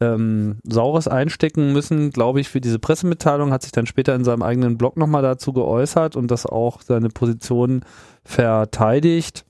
ähm, 0.00 0.58
Saures 0.64 1.08
einstecken 1.08 1.72
müssen, 1.72 2.10
glaube 2.10 2.40
ich, 2.40 2.48
für 2.48 2.60
diese 2.60 2.78
Pressemitteilung, 2.78 3.52
hat 3.52 3.62
sich 3.62 3.72
dann 3.72 3.86
später 3.86 4.14
in 4.14 4.24
seinem 4.24 4.42
eigenen 4.42 4.76
Blog 4.76 4.96
nochmal 4.96 5.22
dazu 5.22 5.52
geäußert 5.52 6.16
und 6.16 6.30
das 6.30 6.44
auch 6.44 6.82
seine 6.82 7.08
Position 7.08 7.84
verteidigt. 8.24 9.44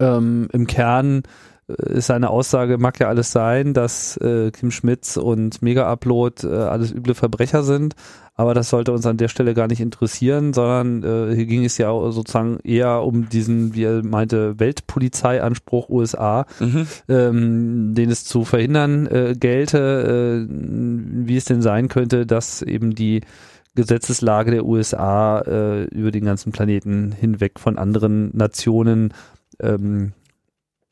Ähm, 0.00 0.48
Im 0.52 0.66
Kern 0.66 1.22
ist 1.66 2.06
seine 2.08 2.30
Aussage, 2.30 2.78
mag 2.78 3.00
ja 3.00 3.08
alles 3.08 3.32
sein, 3.32 3.72
dass 3.72 4.16
äh, 4.18 4.50
Kim 4.50 4.70
Schmitz 4.70 5.16
und 5.16 5.62
Mega 5.62 5.90
Upload 5.90 6.46
äh, 6.46 6.52
alles 6.52 6.92
üble 6.92 7.14
Verbrecher 7.14 7.62
sind, 7.62 7.94
aber 8.34 8.52
das 8.52 8.68
sollte 8.68 8.92
uns 8.92 9.06
an 9.06 9.16
der 9.16 9.28
Stelle 9.28 9.54
gar 9.54 9.68
nicht 9.68 9.80
interessieren, 9.80 10.52
sondern 10.52 11.02
äh, 11.04 11.34
hier 11.34 11.46
ging 11.46 11.64
es 11.64 11.78
ja 11.78 11.90
sozusagen 12.10 12.58
eher 12.64 13.02
um 13.02 13.28
diesen, 13.28 13.74
wie 13.74 13.84
er 13.84 14.04
meinte, 14.04 14.58
Weltpolizeianspruch 14.58 15.88
USA, 15.88 16.46
mhm. 16.58 16.86
ähm, 17.08 17.94
den 17.94 18.10
es 18.10 18.24
zu 18.24 18.44
verhindern 18.44 19.06
äh, 19.06 19.34
gelte, 19.38 20.46
äh, 20.48 20.52
wie 20.52 21.36
es 21.36 21.44
denn 21.44 21.62
sein 21.62 21.88
könnte, 21.88 22.26
dass 22.26 22.60
eben 22.60 22.94
die 22.94 23.22
Gesetzeslage 23.76 24.50
der 24.50 24.66
USA 24.66 25.40
äh, 25.40 25.84
über 25.84 26.10
den 26.10 26.24
ganzen 26.24 26.52
Planeten 26.52 27.12
hinweg 27.12 27.58
von 27.58 27.78
anderen 27.78 28.36
Nationen 28.36 29.14
ähm, 29.60 30.12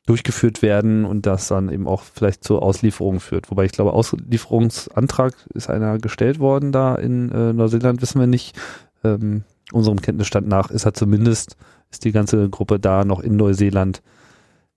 durchgeführt 0.05 0.61
werden 0.61 1.05
und 1.05 1.25
das 1.25 1.47
dann 1.47 1.69
eben 1.69 1.87
auch 1.87 2.03
vielleicht 2.03 2.43
zur 2.43 2.61
Auslieferung 2.61 3.19
führt. 3.19 3.49
Wobei 3.49 3.65
ich 3.65 3.71
glaube, 3.71 3.93
Auslieferungsantrag 3.93 5.33
ist 5.53 5.69
einer 5.69 5.97
gestellt 5.97 6.39
worden 6.39 6.71
da 6.71 6.95
in 6.95 7.31
äh, 7.31 7.53
Neuseeland, 7.53 8.01
wissen 8.01 8.19
wir 8.19 8.27
nicht. 8.27 8.59
Ähm, 9.03 9.43
unserem 9.71 10.01
Kenntnisstand 10.01 10.47
nach 10.47 10.71
ist 10.71 10.85
er 10.85 10.93
zumindest, 10.93 11.55
ist 11.89 12.03
die 12.03 12.11
ganze 12.11 12.49
Gruppe 12.49 12.79
da 12.79 13.05
noch 13.05 13.21
in 13.21 13.37
Neuseeland 13.37 14.01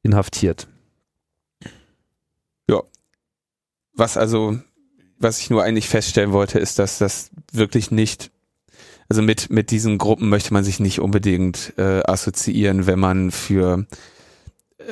inhaftiert. 0.02 0.68
Ja. 2.70 2.82
Was 3.94 4.16
also, 4.16 4.58
was 5.18 5.40
ich 5.40 5.50
nur 5.50 5.64
eigentlich 5.64 5.88
feststellen 5.88 6.32
wollte, 6.32 6.60
ist, 6.60 6.78
dass 6.78 6.98
das 6.98 7.30
wirklich 7.52 7.90
nicht 7.90 8.30
also 9.08 9.22
mit, 9.22 9.50
mit 9.50 9.70
diesen 9.70 9.98
Gruppen 9.98 10.28
möchte 10.28 10.52
man 10.52 10.64
sich 10.64 10.80
nicht 10.80 11.00
unbedingt 11.00 11.74
äh, 11.78 12.02
assoziieren, 12.04 12.86
wenn 12.86 12.98
man 12.98 13.30
für 13.30 13.86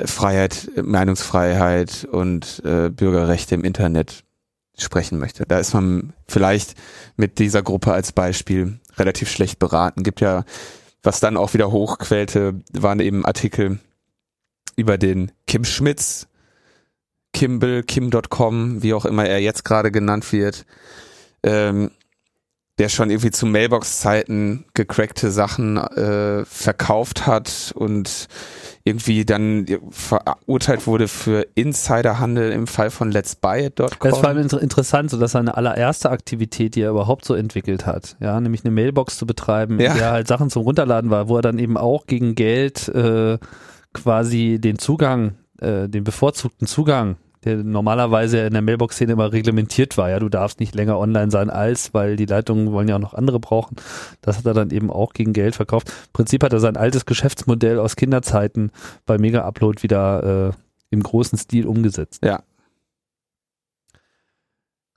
Freiheit, 0.05 0.69
Meinungsfreiheit 0.81 2.05
und 2.11 2.61
äh, 2.65 2.89
Bürgerrechte 2.89 3.55
im 3.55 3.63
Internet 3.63 4.23
sprechen 4.77 5.19
möchte. 5.19 5.45
Da 5.47 5.59
ist 5.59 5.73
man 5.73 6.13
vielleicht 6.27 6.75
mit 7.15 7.39
dieser 7.39 7.63
Gruppe 7.63 7.93
als 7.93 8.11
Beispiel 8.11 8.79
relativ 8.97 9.29
schlecht 9.29 9.59
beraten. 9.59 10.03
Gibt 10.03 10.21
ja, 10.21 10.43
was 11.03 11.19
dann 11.19 11.37
auch 11.37 11.53
wieder 11.53 11.71
hochquälte, 11.71 12.61
waren 12.73 12.99
eben 12.99 13.25
Artikel 13.25 13.79
über 14.75 14.97
den 14.97 15.31
Kim 15.47 15.63
Schmitz, 15.63 16.27
Kimball, 17.33 17.83
Kim.com, 17.83 18.83
wie 18.83 18.93
auch 18.93 19.05
immer 19.05 19.25
er 19.25 19.39
jetzt 19.39 19.65
gerade 19.65 19.91
genannt 19.91 20.31
wird, 20.31 20.65
ähm, 21.43 21.91
der 22.77 22.89
schon 22.89 23.09
irgendwie 23.09 23.31
zu 23.31 23.45
Mailbox-Zeiten 23.45 24.65
gecrackte 24.73 25.31
Sachen 25.31 25.77
äh, 25.77 26.43
verkauft 26.45 27.25
hat 27.25 27.71
und 27.75 28.27
irgendwie 28.83 29.23
dann 29.23 29.65
verurteilt 29.91 30.85
wurde 30.85 31.07
für 31.07 31.47
Insiderhandel 31.55 32.51
im 32.51 32.67
Fall 32.67 32.91
von 32.91 33.11
Let's 33.11 33.35
Buy 33.35 33.67
It.com. 33.67 33.87
Das 34.01 34.13
ist 34.13 34.19
vor 34.19 34.27
allem 34.27 34.39
inter 34.39 34.61
interessant, 34.61 35.09
so 35.09 35.17
dass 35.17 35.31
seine 35.31 35.55
allererste 35.55 36.11
Aktivität, 36.11 36.75
die 36.75 36.81
er 36.81 36.91
überhaupt 36.91 37.25
so 37.25 37.33
entwickelt 37.33 37.85
hat, 37.85 38.17
ja, 38.19 38.39
nämlich 38.39 38.65
eine 38.65 38.71
Mailbox 38.71 39.17
zu 39.17 39.25
betreiben, 39.25 39.79
ja. 39.79 39.93
der 39.93 40.11
halt 40.11 40.27
Sachen 40.27 40.49
zum 40.49 40.63
Runterladen 40.63 41.09
war, 41.09 41.29
wo 41.29 41.37
er 41.37 41.41
dann 41.41 41.57
eben 41.59 41.77
auch 41.77 42.05
gegen 42.07 42.35
Geld 42.35 42.89
äh, 42.89 43.39
quasi 43.93 44.59
den 44.59 44.77
Zugang, 44.77 45.35
äh, 45.61 45.87
den 45.87 46.03
bevorzugten 46.03 46.67
Zugang 46.67 47.15
der 47.45 47.57
normalerweise 47.57 48.39
in 48.39 48.53
der 48.53 48.61
Mailbox-Szene 48.61 49.13
immer 49.13 49.31
reglementiert 49.31 49.97
war. 49.97 50.09
Ja, 50.09 50.19
du 50.19 50.29
darfst 50.29 50.59
nicht 50.59 50.75
länger 50.75 50.97
online 50.99 51.31
sein 51.31 51.49
als, 51.49 51.93
weil 51.93 52.15
die 52.15 52.25
Leitungen 52.25 52.71
wollen 52.71 52.87
ja 52.87 52.95
auch 52.95 53.01
noch 53.01 53.13
andere 53.13 53.39
brauchen. 53.39 53.75
Das 54.21 54.37
hat 54.37 54.45
er 54.45 54.53
dann 54.53 54.71
eben 54.71 54.89
auch 54.89 55.13
gegen 55.13 55.33
Geld 55.33 55.55
verkauft. 55.55 55.89
Im 55.89 56.13
Prinzip 56.13 56.43
hat 56.43 56.53
er 56.53 56.59
sein 56.59 56.77
altes 56.77 57.05
Geschäftsmodell 57.05 57.79
aus 57.79 57.95
Kinderzeiten 57.95 58.71
bei 59.05 59.17
Mega 59.17 59.45
Upload 59.45 59.83
wieder 59.83 60.49
äh, 60.49 60.53
im 60.89 61.03
großen 61.03 61.37
Stil 61.37 61.67
umgesetzt. 61.67 62.23
Ja, 62.23 62.41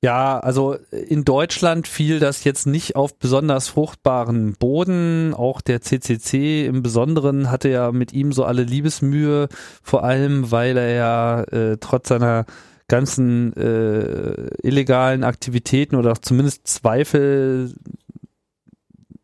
ja, 0.00 0.38
also 0.38 0.74
in 0.92 1.24
Deutschland 1.24 1.88
fiel 1.88 2.20
das 2.20 2.44
jetzt 2.44 2.66
nicht 2.66 2.94
auf 2.94 3.18
besonders 3.18 3.68
fruchtbaren 3.68 4.54
Boden. 4.54 5.34
Auch 5.34 5.60
der 5.60 5.80
CCC 5.80 6.66
im 6.66 6.82
Besonderen 6.82 7.50
hatte 7.50 7.68
ja 7.68 7.90
mit 7.90 8.12
ihm 8.12 8.32
so 8.32 8.44
alle 8.44 8.62
Liebesmühe, 8.62 9.48
vor 9.82 10.04
allem 10.04 10.52
weil 10.52 10.76
er 10.76 10.94
ja 10.94 11.42
äh, 11.42 11.78
trotz 11.80 12.08
seiner 12.08 12.46
ganzen 12.86 13.52
äh, 13.54 14.48
illegalen 14.62 15.24
Aktivitäten 15.24 15.96
oder 15.96 16.14
zumindest 16.22 16.68
Zweifel, 16.68 17.74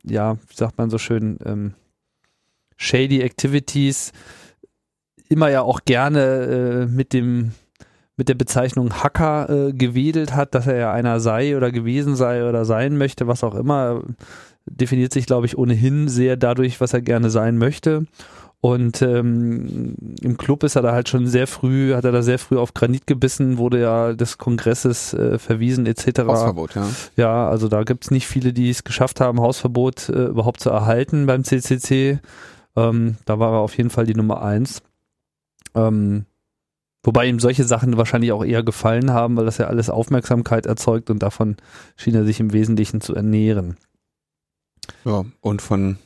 ja, 0.02 0.34
wie 0.34 0.56
sagt 0.56 0.76
man 0.76 0.90
so 0.90 0.98
schön, 0.98 1.38
ähm, 1.44 1.74
shady 2.76 3.22
Activities, 3.22 4.12
immer 5.28 5.50
ja 5.50 5.62
auch 5.62 5.80
gerne 5.84 6.20
äh, 6.20 6.86
mit 6.86 7.12
dem 7.12 7.52
mit 8.16 8.28
der 8.28 8.34
Bezeichnung 8.34 9.02
Hacker 9.02 9.50
äh, 9.50 9.72
gewedelt 9.72 10.34
hat, 10.34 10.54
dass 10.54 10.66
er 10.66 10.76
ja 10.76 10.92
einer 10.92 11.20
sei 11.20 11.56
oder 11.56 11.72
gewesen 11.72 12.16
sei 12.16 12.48
oder 12.48 12.64
sein 12.64 12.96
möchte, 12.96 13.26
was 13.26 13.42
auch 13.42 13.54
immer, 13.54 14.02
definiert 14.66 15.12
sich, 15.12 15.26
glaube 15.26 15.46
ich, 15.46 15.58
ohnehin 15.58 16.08
sehr 16.08 16.36
dadurch, 16.36 16.80
was 16.80 16.92
er 16.94 17.02
gerne 17.02 17.30
sein 17.30 17.58
möchte. 17.58 18.06
Und 18.60 19.02
ähm, 19.02 19.94
im 20.22 20.38
Club 20.38 20.62
ist 20.62 20.74
er 20.74 20.80
da 20.80 20.92
halt 20.92 21.10
schon 21.10 21.26
sehr 21.26 21.46
früh, 21.46 21.92
hat 21.92 22.06
er 22.06 22.12
da 22.12 22.22
sehr 22.22 22.38
früh 22.38 22.56
auf 22.56 22.72
Granit 22.72 23.06
gebissen, 23.06 23.58
wurde 23.58 23.78
ja 23.78 24.14
des 24.14 24.38
Kongresses 24.38 25.12
äh, 25.12 25.38
verwiesen 25.38 25.84
etc. 25.84 26.20
Hausverbot, 26.20 26.74
ja. 26.74 26.88
Ja, 27.16 27.48
also 27.50 27.68
da 27.68 27.82
gibt's 27.82 28.10
nicht 28.10 28.26
viele, 28.26 28.54
die 28.54 28.70
es 28.70 28.82
geschafft 28.82 29.20
haben, 29.20 29.42
Hausverbot 29.42 30.08
äh, 30.08 30.28
überhaupt 30.28 30.60
zu 30.60 30.70
erhalten 30.70 31.26
beim 31.26 31.44
CCC. 31.44 32.20
Ähm, 32.74 33.16
da 33.26 33.38
war 33.38 33.52
er 33.52 33.58
auf 33.58 33.76
jeden 33.76 33.90
Fall 33.90 34.06
die 34.06 34.14
Nummer 34.14 34.40
eins. 34.40 34.80
Ähm, 35.74 36.24
Wobei 37.04 37.26
ihm 37.26 37.38
solche 37.38 37.64
Sachen 37.64 37.96
wahrscheinlich 37.96 38.32
auch 38.32 38.44
eher 38.44 38.62
gefallen 38.62 39.12
haben, 39.12 39.36
weil 39.36 39.44
das 39.44 39.58
ja 39.58 39.66
alles 39.66 39.90
Aufmerksamkeit 39.90 40.66
erzeugt 40.66 41.10
und 41.10 41.22
davon 41.22 41.56
schien 41.96 42.14
er 42.14 42.24
sich 42.24 42.40
im 42.40 42.52
Wesentlichen 42.52 43.00
zu 43.00 43.14
ernähren. 43.14 43.76
Ja, 45.04 45.24
und 45.40 45.62
von 45.62 45.98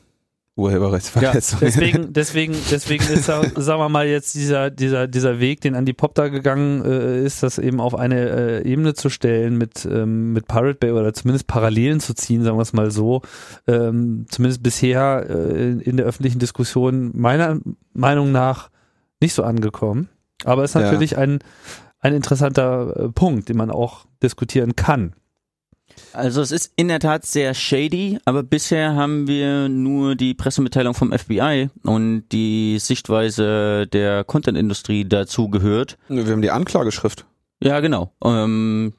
Urheberrechtsverletzungen. 0.59 1.63
Ja, 1.63 1.67
deswegen, 1.67 2.13
deswegen, 2.13 2.57
deswegen 2.71 3.05
ist, 3.05 3.27
sagen 3.27 3.53
wir 3.55 3.89
mal, 3.89 4.09
jetzt 4.09 4.35
dieser, 4.35 4.71
dieser, 4.71 5.07
dieser 5.07 5.39
Weg, 5.39 5.61
den 5.61 5.75
Andy 5.75 5.93
Pop 5.93 6.17
da 6.17 6.29
gegangen 6.29 6.85
äh, 6.85 7.25
ist, 7.25 7.45
das 7.45 7.59
eben 7.59 7.81
auf 7.81 7.95
eine 7.95 8.29
äh, 8.65 8.69
Ebene 8.69 8.95
zu 8.95 9.09
stellen 9.09 9.57
mit, 9.57 9.87
ähm, 9.87 10.33
mit 10.33 10.49
Pirate 10.49 10.75
Bay 10.75 10.91
oder 10.91 11.15
zumindest 11.15 11.47
Parallelen 11.47 12.01
zu 12.01 12.13
ziehen, 12.13 12.43
sagen 12.43 12.59
wir 12.59 12.63
es 12.63 12.73
mal 12.73 12.91
so, 12.91 13.23
ähm, 13.69 14.27
zumindest 14.29 14.65
bisher 14.65 15.27
äh, 15.31 15.71
in 15.79 15.97
der 15.97 16.07
öffentlichen 16.07 16.41
Diskussion 16.41 17.13
meiner 17.15 17.61
Meinung 17.95 18.33
nach 18.33 18.71
nicht 19.21 19.35
so 19.35 19.45
angekommen. 19.45 20.09
Aber 20.45 20.64
es 20.64 20.70
ist 20.70 20.80
natürlich 20.80 21.12
ja. 21.12 21.18
ein, 21.18 21.41
ein 22.01 22.14
interessanter 22.14 22.95
äh, 22.97 23.09
Punkt, 23.09 23.49
den 23.49 23.57
man 23.57 23.70
auch 23.70 24.07
diskutieren 24.22 24.76
kann. 24.76 25.14
Also 26.12 26.41
es 26.43 26.53
ist 26.53 26.72
in 26.76 26.89
der 26.89 27.01
Tat 27.01 27.24
sehr 27.26 27.55
shady, 27.55 28.18
aber 28.24 28.43
bisher 28.43 28.95
haben 28.95 29.26
wir 29.26 29.68
nur 29.68 30.14
die 30.14 30.34
Pressemitteilung 30.34 30.95
vom 30.95 31.12
FBI 31.12 31.70
und 31.82 32.24
die 32.30 32.78
Sichtweise 32.78 33.86
der 33.86 34.24
Content-Industrie 34.24 35.09
dazu 35.09 35.49
gehört. 35.49 35.99
Wir 36.09 36.24
haben 36.26 36.43
die 36.43 36.51
Anklageschrift. 36.51 37.24
Ja, 37.61 37.80
genau. 37.80 38.12
Ähm, 38.24 38.93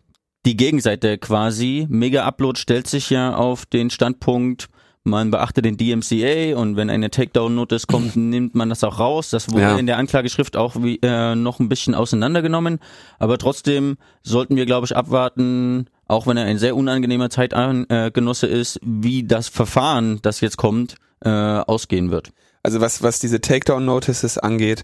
die 0.45 0.57
Gegenseite 0.57 1.17
quasi. 1.17 1.87
Mega 1.89 2.25
Upload 2.25 2.59
stellt 2.59 2.87
sich 2.87 3.09
ja 3.09 3.35
auf 3.35 3.65
den 3.65 3.89
Standpunkt, 3.89 4.69
man 5.03 5.31
beachte 5.31 5.61
den 5.61 5.77
DMCA 5.77 6.55
und 6.57 6.75
wenn 6.75 6.89
eine 6.89 7.09
Takedown-Notice 7.09 7.87
kommt, 7.87 8.15
nimmt 8.15 8.53
man 8.55 8.69
das 8.69 8.83
auch 8.83 8.99
raus. 8.99 9.29
Das 9.29 9.49
wurde 9.49 9.61
Ja. 9.61 9.77
in 9.77 9.85
der 9.87 9.97
Anklageschrift 9.97 10.55
auch 10.57 10.75
wie, 10.83 10.99
äh, 11.01 11.35
noch 11.35 11.59
ein 11.59 11.69
bisschen 11.69 11.95
auseinandergenommen. 11.95 12.79
Aber 13.17 13.37
trotzdem 13.37 13.97
sollten 14.23 14.55
wir, 14.55 14.65
glaube 14.65 14.85
ich, 14.85 14.95
abwarten, 14.95 15.87
auch 16.07 16.27
wenn 16.27 16.37
er 16.37 16.45
ein 16.45 16.57
sehr 16.59 16.75
unangenehmer 16.75 17.29
Zeitgenosse 17.29 18.47
ist, 18.47 18.79
wie 18.83 19.23
das 19.23 19.47
Verfahren, 19.47 20.19
das 20.21 20.41
jetzt 20.41 20.57
kommt, 20.57 20.95
äh, 21.21 21.29
ausgehen 21.29 22.11
wird. 22.11 22.31
Also 22.63 22.81
was, 22.81 23.01
was 23.01 23.19
diese 23.19 23.39
Takedown-Notices 23.41 24.37
angeht, 24.37 24.83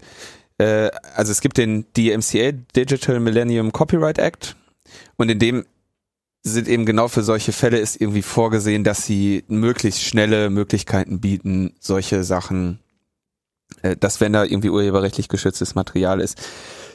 äh, 0.58 0.90
also 1.14 1.30
es 1.32 1.40
gibt 1.42 1.58
den 1.58 1.84
DMCA, 1.96 2.52
Digital 2.74 3.20
Millennium 3.20 3.70
Copyright 3.72 4.18
Act, 4.18 4.56
und 5.16 5.30
in 5.30 5.38
dem 5.38 5.64
sind 6.52 6.68
eben 6.68 6.86
genau 6.86 7.08
für 7.08 7.22
solche 7.22 7.52
Fälle 7.52 7.78
ist 7.78 8.00
irgendwie 8.00 8.22
vorgesehen, 8.22 8.84
dass 8.84 9.04
sie 9.04 9.44
möglichst 9.48 10.02
schnelle 10.02 10.48
Möglichkeiten 10.48 11.20
bieten, 11.20 11.74
solche 11.80 12.22
Sachen, 12.22 12.78
äh, 13.82 13.96
dass 13.96 14.20
wenn 14.20 14.32
da 14.32 14.44
irgendwie 14.44 14.70
urheberrechtlich 14.70 15.28
geschütztes 15.28 15.74
Material 15.74 16.20
ist, 16.20 16.40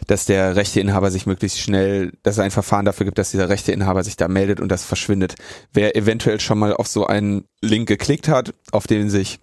dass 0.08 0.26
der 0.26 0.56
Rechteinhaber 0.56 1.12
sich 1.12 1.26
möglichst 1.26 1.60
schnell, 1.60 2.14
dass 2.24 2.36
es 2.36 2.39
ein 2.39 2.52
Verfahren 2.52 2.86
dafür 2.86 3.06
gibt, 3.06 3.18
dass 3.18 3.32
dieser 3.32 3.49
Rechteinhaber 3.49 4.04
sich 4.04 4.16
da 4.16 4.28
meldet 4.28 4.62
und 4.62 4.70
das 4.70 4.86
verschwindet. 4.86 5.36
Wer 5.74 5.95
eventuell 5.95 6.39
schon 6.39 6.58
mal 6.58 6.74
auf 6.74 6.88
so 6.88 7.06
einen 7.06 7.43
Link 7.62 7.88
geklickt 7.88 8.30
hat, 8.30 8.54
auf 8.72 8.88
den 8.88 9.10
sich 9.10 9.39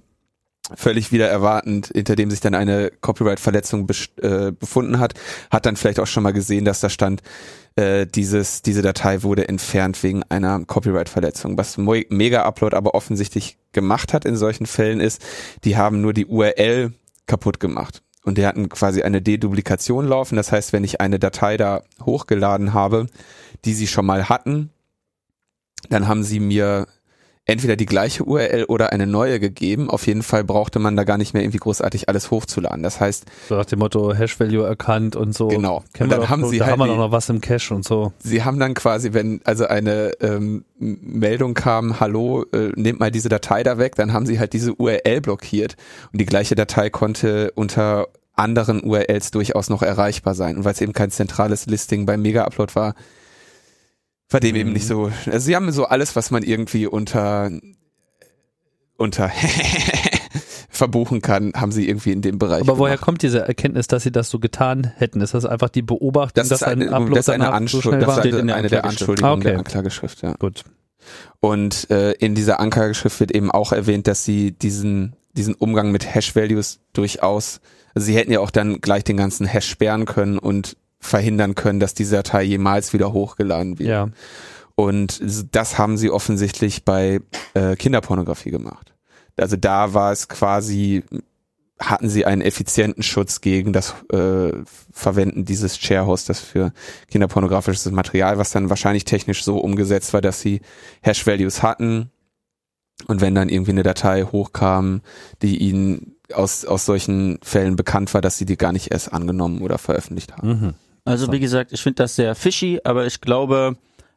völlig 0.74 1.12
wieder 1.12 1.28
erwartend, 1.28 1.90
hinter 1.94 2.16
dem 2.16 2.30
sich 2.30 2.40
dann 2.40 2.54
eine 2.54 2.90
Copyright-Verletzung 3.00 3.88
äh, 4.20 4.52
befunden 4.52 4.98
hat, 4.98 5.14
hat 5.50 5.66
dann 5.66 5.76
vielleicht 5.76 6.00
auch 6.00 6.06
schon 6.06 6.22
mal 6.22 6.32
gesehen, 6.32 6.64
dass 6.64 6.80
da 6.80 6.90
stand, 6.90 7.22
äh, 7.76 8.06
dieses, 8.06 8.62
diese 8.62 8.82
Datei 8.82 9.22
wurde 9.22 9.48
entfernt 9.48 10.02
wegen 10.02 10.22
einer 10.24 10.64
Copyright-Verletzung. 10.64 11.56
Was 11.56 11.78
Mega 11.78 12.42
Upload 12.42 12.76
aber 12.76 12.94
offensichtlich 12.94 13.56
gemacht 13.72 14.12
hat 14.12 14.24
in 14.24 14.36
solchen 14.36 14.66
Fällen 14.66 15.00
ist, 15.00 15.24
die 15.64 15.76
haben 15.76 16.00
nur 16.00 16.12
die 16.12 16.26
URL 16.26 16.92
kaputt 17.26 17.60
gemacht. 17.60 18.02
Und 18.24 18.36
die 18.36 18.46
hatten 18.46 18.68
quasi 18.68 19.02
eine 19.02 19.22
Deduplikation 19.22 20.06
laufen. 20.06 20.36
Das 20.36 20.52
heißt, 20.52 20.72
wenn 20.72 20.84
ich 20.84 21.00
eine 21.00 21.18
Datei 21.18 21.56
da 21.56 21.82
hochgeladen 22.04 22.74
habe, 22.74 23.06
die 23.64 23.74
sie 23.74 23.86
schon 23.86 24.04
mal 24.04 24.28
hatten, 24.28 24.70
dann 25.88 26.08
haben 26.08 26.24
sie 26.24 26.40
mir 26.40 26.88
entweder 27.49 27.76
die 27.76 27.86
gleiche 27.86 28.24
URL 28.24 28.64
oder 28.64 28.92
eine 28.92 29.07
neue 29.07 29.40
gegeben. 29.40 29.90
Auf 29.90 30.07
jeden 30.07 30.22
Fall 30.22 30.44
brauchte 30.44 30.78
man 30.78 30.96
da 30.96 31.05
gar 31.05 31.16
nicht 31.18 31.32
mehr 31.32 31.42
irgendwie 31.42 31.59
großartig 31.59 32.09
alles 32.09 32.30
hochzuladen. 32.30 32.82
Das 32.82 33.01
heißt, 33.01 33.24
So 33.49 33.57
nach 33.57 33.64
dem 33.64 33.78
Motto 33.78 34.14
Hash-Value 34.14 34.64
erkannt 34.64 35.16
und 35.16 35.34
so. 35.34 35.49
Genau. 35.49 35.82
Kennen 35.94 36.05
Und 36.05 36.12
dann 36.12 36.20
doch 36.20 36.28
haben 36.28 36.46
sie 36.46 36.59
da 36.59 36.66
halt 36.66 36.78
haben 36.78 36.88
wir 36.88 36.94
noch 36.94 37.11
was 37.11 37.28
im 37.30 37.40
Cache 37.40 37.74
und 37.74 37.84
so. 37.84 38.12
sie 38.18 38.44
haben 38.44 38.61
dann 38.61 38.74
quasi, 38.74 39.14
wenn 39.14 39.40
also 39.44 39.66
eine 39.66 40.12
ähm, 40.20 40.64
Meldung 40.78 41.55
kam, 41.55 42.01
hallo, 42.01 42.44
äh, 42.53 42.70
nehmt 42.76 43.01
mal 43.01 43.11
diese 43.11 43.30
Datei 43.30 43.62
da 43.62 43.78
weg, 43.78 43.96
dann 43.96 44.12
haben 44.12 44.26
sie 44.26 44.38
halt 44.38 44.53
diese 44.53 44.74
URL 44.74 45.22
blockiert 45.22 45.76
und 46.12 46.20
die 46.20 46.26
gleiche 46.26 46.55
Datei 46.55 46.90
konnte 46.90 47.51
unter 47.55 48.09
anderen 48.36 48.82
URLs 48.82 49.30
durchaus 49.30 49.70
noch 49.70 49.82
erreichbar 49.82 50.34
sein. 50.34 50.59
Und 50.59 50.64
weil 50.64 50.72
es 50.72 50.80
eben 50.80 50.92
kein 50.92 51.11
zentrales 51.11 51.66
Listing 51.66 52.05
beim 52.05 52.20
Mega-Upload 52.22 52.74
war, 52.74 52.94
war 54.31 54.41
dem 54.41 54.57
eben 54.57 54.68
Mhm. 54.70 54.74
nicht 54.74 54.87
so. 54.87 55.11
Also 55.26 55.39
sie 55.39 55.57
haben 55.57 55.70
so 55.72 55.87
alles, 55.87 56.16
was 56.16 56.31
man 56.31 56.43
irgendwie 56.43 56.87
unter 56.87 57.51
unter 58.97 59.31
verbuchen 60.70 61.22
kann, 61.22 61.53
haben 61.55 61.72
sie 61.72 61.89
irgendwie 61.89 62.12
in 62.12 62.22
dem 62.22 62.39
Bereich. 62.39 62.61
Aber 62.62 62.79
woher 62.79 62.95
gemacht. 62.95 63.05
kommt 63.05 63.22
diese 63.22 63.41
Erkenntnis, 63.41 63.87
dass 63.87 64.03
sie 64.03 64.12
das 64.12 64.29
so 64.31 64.39
getan 64.39 64.93
hätten? 64.97 65.20
Ist 65.20 65.35
das 65.35 65.45
einfach 65.45 65.68
die 65.68 65.83
Beobachtung, 65.83 66.41
das 66.43 66.49
dass 66.49 66.62
ein 66.62 66.83
Upload 66.89 67.14
das 67.16 67.29
ist 67.29 67.35
eine, 67.35 67.45
so 67.45 67.51
Anschuld, 67.51 67.83
schnell 67.85 68.01
das 68.01 68.18
ist 68.18 68.26
eine, 68.26 68.39
in 68.41 68.47
der 68.49 68.57
eine 68.57 68.68
der 68.68 68.85
Anklageschrift. 68.85 69.11
Anschuldigungen 69.22 69.33
Ah, 69.33 69.35
okay. 69.37 69.49
der 69.51 69.59
Anklageschrift, 69.59 70.22
ja. 70.22 70.33
Gut. 70.39 70.64
Und 71.41 71.91
äh, 71.91 72.12
in 72.12 72.35
dieser 72.35 72.61
Anklageschrift 72.61 73.18
wird 73.20 73.31
eben 73.31 73.51
auch 73.51 73.72
erwähnt, 73.72 74.07
dass 74.07 74.24
sie 74.24 74.53
diesen, 74.53 75.16
diesen 75.33 75.55
Umgang 75.55 75.91
mit 75.91 76.12
Hash-Values 76.14 76.81
durchaus, 76.93 77.61
also 77.95 78.05
sie 78.07 78.14
hätten 78.16 78.33
ja 78.33 78.41
auch 78.41 78.51
dann 78.51 78.81
gleich 78.81 79.05
den 79.05 79.16
ganzen 79.16 79.47
Hash 79.47 79.68
sperren 79.68 80.05
können 80.05 80.39
und 80.39 80.76
verhindern 81.01 81.55
können, 81.55 81.80
dass 81.80 81.94
diese 81.94 82.16
Datei 82.16 82.42
jemals 82.42 82.92
wieder 82.92 83.12
hochgeladen 83.12 83.78
wird. 83.78 83.88
Ja. 83.88 84.09
Und 84.74 85.20
das 85.55 85.78
haben 85.78 85.96
sie 85.96 86.11
offensichtlich 86.11 86.84
bei 86.84 87.20
äh, 87.55 87.76
Kinderpornografie 87.76 88.51
gemacht. 88.51 88.94
Also 89.36 89.57
da 89.57 89.94
war 89.94 90.12
es 90.12 90.28
quasi, 90.28 91.05
hatten 91.80 92.09
sie 92.09 92.24
einen 92.24 92.42
effizienten 92.42 93.03
Schutz 93.03 93.40
gegen 93.40 93.72
das 93.72 93.94
äh, 94.12 94.53
Verwenden 94.92 95.44
dieses 95.44 95.78
Sharehosters 95.78 96.40
für 96.40 96.72
kinderpornografisches 97.11 97.90
Material, 97.90 98.38
was 98.38 98.51
dann 98.51 98.70
wahrscheinlich 98.70 99.05
technisch 99.05 99.44
so 99.44 99.59
umgesetzt 99.59 100.12
war, 100.12 100.20
dass 100.20 100.40
sie 100.40 100.61
Hash-Values 101.03 101.62
hatten 101.62 102.11
und 103.07 103.20
wenn 103.20 103.34
dann 103.34 103.49
irgendwie 103.49 103.70
eine 103.70 103.84
Datei 103.84 104.24
hochkam, 104.24 105.03
die 105.42 105.59
ihnen 105.59 106.16
aus, 106.32 106.64
aus 106.64 106.84
solchen 106.84 107.38
Fällen 107.42 107.76
bekannt 107.76 108.12
war, 108.12 108.20
dass 108.20 108.38
sie 108.38 108.44
die 108.44 108.57
gar 108.57 108.72
nicht 108.72 108.90
erst 108.90 109.12
angenommen 109.12 109.62
oder 109.62 109.78
veröffentlicht 109.78 110.36
haben. 110.36 110.49
Mhm. 110.49 110.74
Also 111.09 111.26
So. 111.26 111.32
wie 111.32 111.40
gesagt, 111.40 111.72
ich 111.72 111.80
finde 111.80 112.02
das 112.02 112.16
sehr 112.16 112.34
fishy, 112.34 112.80
aber 112.84 113.06
ich 113.06 113.20
glaube, 113.20 113.76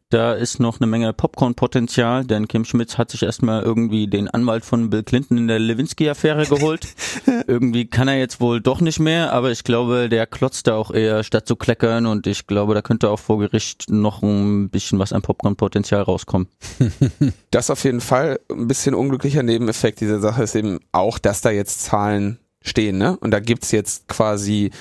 da 0.09 0.33
ist 0.33 0.59
noch 0.59 0.81
eine 0.81 0.87
Menge 0.87 1.13
Popcorn-Potenzial, 1.13 2.25
denn 2.25 2.49
Kim 2.49 2.65
Schmitz 2.65 2.97
hat 2.97 3.11
sich 3.11 3.23
erstmal 3.23 3.63
irgendwie 3.63 4.07
den 4.07 4.27
Anwalt 4.27 4.65
von 4.65 4.89
Bill 4.89 5.03
Clinton 5.03 5.37
in 5.37 5.47
der 5.47 5.57
Lewinsky-Affäre 5.57 6.47
geholt. 6.47 6.85
irgendwie 7.47 7.85
kann 7.85 8.09
er 8.09 8.19
jetzt 8.19 8.41
wohl 8.41 8.59
doch 8.59 8.81
nicht 8.81 8.99
mehr, 8.99 9.31
aber 9.31 9.51
ich 9.51 9.63
glaube, 9.63 10.09
der 10.09 10.27
klotzt 10.27 10.67
da 10.67 10.75
auch 10.75 10.91
eher 10.91 11.23
statt 11.23 11.47
zu 11.47 11.55
kleckern 11.55 12.07
und 12.07 12.27
ich 12.27 12.45
glaube, 12.45 12.73
da 12.73 12.81
könnte 12.81 13.09
auch 13.09 13.19
vor 13.19 13.39
Gericht 13.39 13.89
noch 13.89 14.21
ein 14.21 14.69
bisschen 14.69 14.99
was 14.99 15.13
an 15.13 15.21
Popcorn-Potenzial 15.21 16.01
rauskommen. 16.01 16.47
Das 17.51 17.69
auf 17.69 17.83
jeden 17.83 18.01
Fall. 18.01 18.39
Ein 18.49 18.67
bisschen 18.67 18.95
unglücklicher 18.95 19.43
Nebeneffekt 19.43 19.99
dieser 20.01 20.19
Sache 20.19 20.43
ist 20.43 20.55
eben 20.55 20.79
auch, 20.91 21.19
dass 21.19 21.41
da 21.41 21.51
jetzt 21.51 21.83
Zahlen 21.83 22.39
stehen, 22.61 22.97
ne? 22.97 23.17
Und 23.17 23.31
da 23.31 23.39
gibt's 23.39 23.71
jetzt 23.71 24.07
quasi 24.07 24.71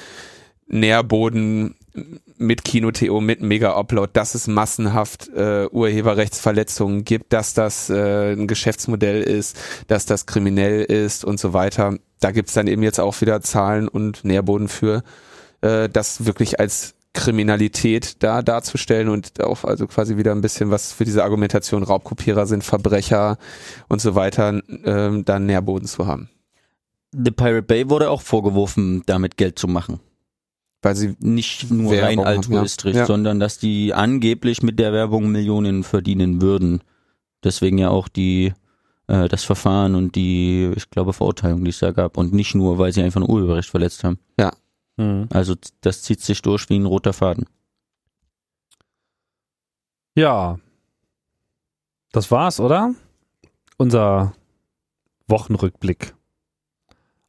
Nährboden 0.68 1.74
mit 2.36 2.64
Kino.to, 2.64 3.20
mit 3.20 3.42
Mega-Upload, 3.42 4.10
dass 4.12 4.34
es 4.34 4.46
massenhaft 4.46 5.28
äh, 5.28 5.66
Urheberrechtsverletzungen 5.70 7.04
gibt, 7.04 7.32
dass 7.32 7.54
das 7.54 7.90
äh, 7.90 8.32
ein 8.32 8.46
Geschäftsmodell 8.46 9.22
ist, 9.22 9.56
dass 9.88 10.06
das 10.06 10.26
kriminell 10.26 10.82
ist 10.82 11.24
und 11.24 11.40
so 11.40 11.52
weiter. 11.52 11.98
Da 12.20 12.30
gibt's 12.30 12.54
dann 12.54 12.66
eben 12.66 12.82
jetzt 12.82 13.00
auch 13.00 13.20
wieder 13.20 13.40
Zahlen 13.40 13.88
und 13.88 14.24
Nährboden 14.24 14.68
für, 14.68 15.02
äh, 15.60 15.88
das 15.88 16.26
wirklich 16.26 16.60
als 16.60 16.94
Kriminalität 17.12 18.22
da 18.22 18.40
darzustellen 18.40 19.08
und 19.08 19.42
auch 19.42 19.64
also 19.64 19.86
quasi 19.86 20.16
wieder 20.16 20.32
ein 20.32 20.42
bisschen 20.42 20.70
was 20.70 20.92
für 20.92 21.04
diese 21.04 21.24
Argumentation 21.24 21.82
Raubkopierer 21.82 22.46
sind 22.46 22.62
Verbrecher 22.62 23.36
und 23.88 24.00
so 24.00 24.14
weiter 24.14 24.60
ähm, 24.84 25.24
da 25.24 25.40
Nährboden 25.40 25.88
zu 25.88 26.06
haben. 26.06 26.30
The 27.12 27.32
Pirate 27.32 27.62
Bay 27.62 27.90
wurde 27.90 28.10
auch 28.10 28.22
vorgeworfen, 28.22 29.02
damit 29.06 29.36
Geld 29.36 29.58
zu 29.58 29.66
machen. 29.66 29.98
Weil 30.82 30.96
sie 30.96 31.16
Nicht 31.20 31.70
nur 31.70 31.92
Werbung 31.92 32.24
rein 32.24 32.36
altruistisch, 32.36 32.94
ja. 32.94 33.00
Ja. 33.00 33.06
sondern 33.06 33.38
dass 33.38 33.58
die 33.58 33.92
angeblich 33.92 34.62
mit 34.62 34.78
der 34.78 34.92
Werbung 34.92 35.30
Millionen 35.30 35.84
verdienen 35.84 36.40
würden. 36.40 36.82
Deswegen 37.44 37.78
ja 37.78 37.90
auch 37.90 38.08
die 38.08 38.54
äh, 39.10 39.28
das 39.28 39.44
Verfahren 39.44 39.94
und 39.94 40.14
die, 40.14 40.72
ich 40.76 40.88
glaube, 40.88 41.12
Verurteilung, 41.12 41.64
die 41.64 41.70
es 41.70 41.80
da 41.80 41.90
gab. 41.90 42.16
Und 42.16 42.32
nicht 42.32 42.54
nur, 42.54 42.78
weil 42.78 42.92
sie 42.92 43.02
einfach 43.02 43.20
ein 43.20 43.28
Urheberrecht 43.28 43.68
verletzt 43.68 44.04
haben. 44.04 44.18
Mhm. 44.96 45.28
Also 45.32 45.56
das 45.80 46.02
zieht 46.02 46.20
sich 46.20 46.42
durch 46.42 46.68
wie 46.68 46.78
ein 46.78 46.86
roter 46.86 47.12
Faden. 47.12 47.46
Ja. 50.14 50.58
Das 52.12 52.30
war's, 52.30 52.60
oder? 52.60 52.94
Unser 53.76 54.34
Wochenrückblick. 55.26 56.14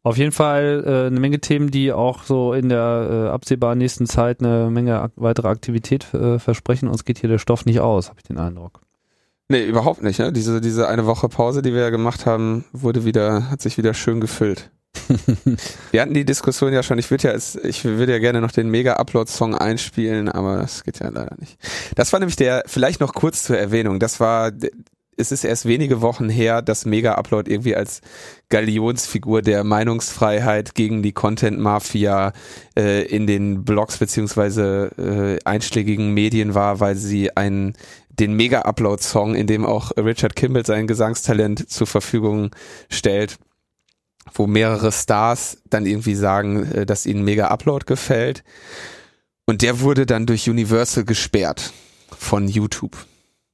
Auf 0.04 0.18
jeden 0.18 0.32
Fall 0.32 0.84
äh, 0.86 1.08
eine 1.08 1.20
Menge 1.20 1.40
Themen, 1.40 1.70
die 1.70 1.94
auch 1.94 2.24
so 2.24 2.54
in 2.54 2.70
der 2.70 3.28
äh, 3.28 3.30
absehbaren 3.30 3.78
nächsten 3.78 4.08
Zeit 4.08 4.40
eine 4.40 4.70
Menge 4.72 5.00
ak 5.00 5.12
weitere 5.16 5.48
Aktivität 5.48 6.12
äh, 6.14 6.40
versprechen. 6.40 6.90
Uns 6.90 7.06
geht 7.06 7.20
hier 7.20 7.30
der 7.30 7.38
Stoff 7.38 7.66
nicht 7.66 7.82
aus, 7.82 8.10
habe 8.10 8.20
ich 8.20 8.24
den 8.24 8.40
Eindruck. 8.40 8.82
Nee, 9.48 9.66
überhaupt 9.66 10.02
nicht. 10.02 10.20
Ne? 10.20 10.32
Diese, 10.32 10.62
diese 10.62 10.88
eine 10.88 11.06
Woche 11.06 11.30
Pause, 11.30 11.62
die 11.62 11.74
wir 11.74 11.82
ja 11.82 11.90
gemacht 11.90 12.26
haben, 12.26 12.66
wurde 12.72 13.06
wieder, 13.06 13.52
hat 13.52 13.62
sich 13.62 13.78
wieder 13.78 13.94
schön 13.94 14.22
gefüllt. 14.22 14.72
Wir 15.92 16.02
hatten 16.02 16.14
die 16.14 16.26
Diskussion 16.26 16.74
ja 16.74 16.84
schon, 16.84 17.00
ich 17.00 17.10
würde 17.12 17.30
ja, 17.30 17.36
ich 17.64 17.86
würde 17.86 18.12
ja 18.12 18.20
gerne 18.20 18.42
noch 18.42 18.52
den 18.52 18.70
Mega-Upload-Song 18.70 19.56
einspielen, 19.56 20.30
aber 20.30 20.58
das 20.58 20.84
geht 20.84 21.00
ja 21.00 21.10
leider 21.10 21.36
nicht. 21.40 21.58
Das 21.96 22.12
war 22.12 22.20
nämlich 22.20 22.36
der, 22.36 22.64
vielleicht 22.66 23.00
noch 23.00 23.14
kurz 23.14 23.44
zur 23.44 23.58
Erwähnung, 23.58 24.00
das 24.00 24.20
war, 24.20 24.52
es 25.22 25.32
ist 25.32 25.46
erst 25.46 25.66
wenige 25.66 26.02
Wochen 26.02 26.28
her, 26.28 26.62
dass 26.62 26.86
Mega-Upload 26.86 27.50
irgendwie 27.50 27.76
als 27.76 28.02
Galionsfigur 28.50 29.42
der 29.42 29.64
Meinungsfreiheit 29.64 30.76
gegen 30.76 31.04
die 31.04 31.14
Content-Mafia 31.14 32.34
äh, 32.78 33.04
in 33.04 33.28
den 33.28 33.64
Blogs 33.64 33.98
beziehungsweise 33.98 34.92
äh, 34.98 35.48
einschlägigen 35.48 36.14
Medien 36.14 36.56
war, 36.56 36.80
weil 36.80 36.96
sie 36.96 37.38
einen 37.38 37.74
den 38.10 38.34
Mega-Upload-Song, 38.36 39.36
in 39.36 39.48
dem 39.48 39.66
auch 39.66 39.92
Richard 39.96 40.36
Kimball 40.36 40.66
sein 40.66 40.88
Gesangstalent 40.88 41.70
zur 41.70 41.88
Verfügung 41.88 42.52
stellt, 42.90 43.38
wo 44.34 44.48
mehrere 44.48 44.92
Stars 44.92 45.60
dann 45.70 45.86
irgendwie 45.86 46.16
sagen, 46.16 46.66
äh, 46.72 46.86
dass 46.86 47.06
ihnen 47.06 47.24
Mega-Upload 47.24 47.86
gefällt. 47.86 48.44
Und 49.46 49.62
der 49.62 49.82
wurde 49.82 50.06
dann 50.06 50.26
durch 50.26 50.50
Universal 50.50 51.06
gesperrt 51.06 51.72
von 52.18 52.48
YouTube 52.48 52.98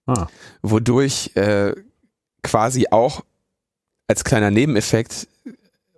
Ah. 0.07 0.27
wodurch 0.61 1.31
äh, 1.35 1.73
quasi 2.43 2.87
auch 2.89 3.23
als 4.07 4.23
kleiner 4.23 4.51
Nebeneffekt 4.51 5.27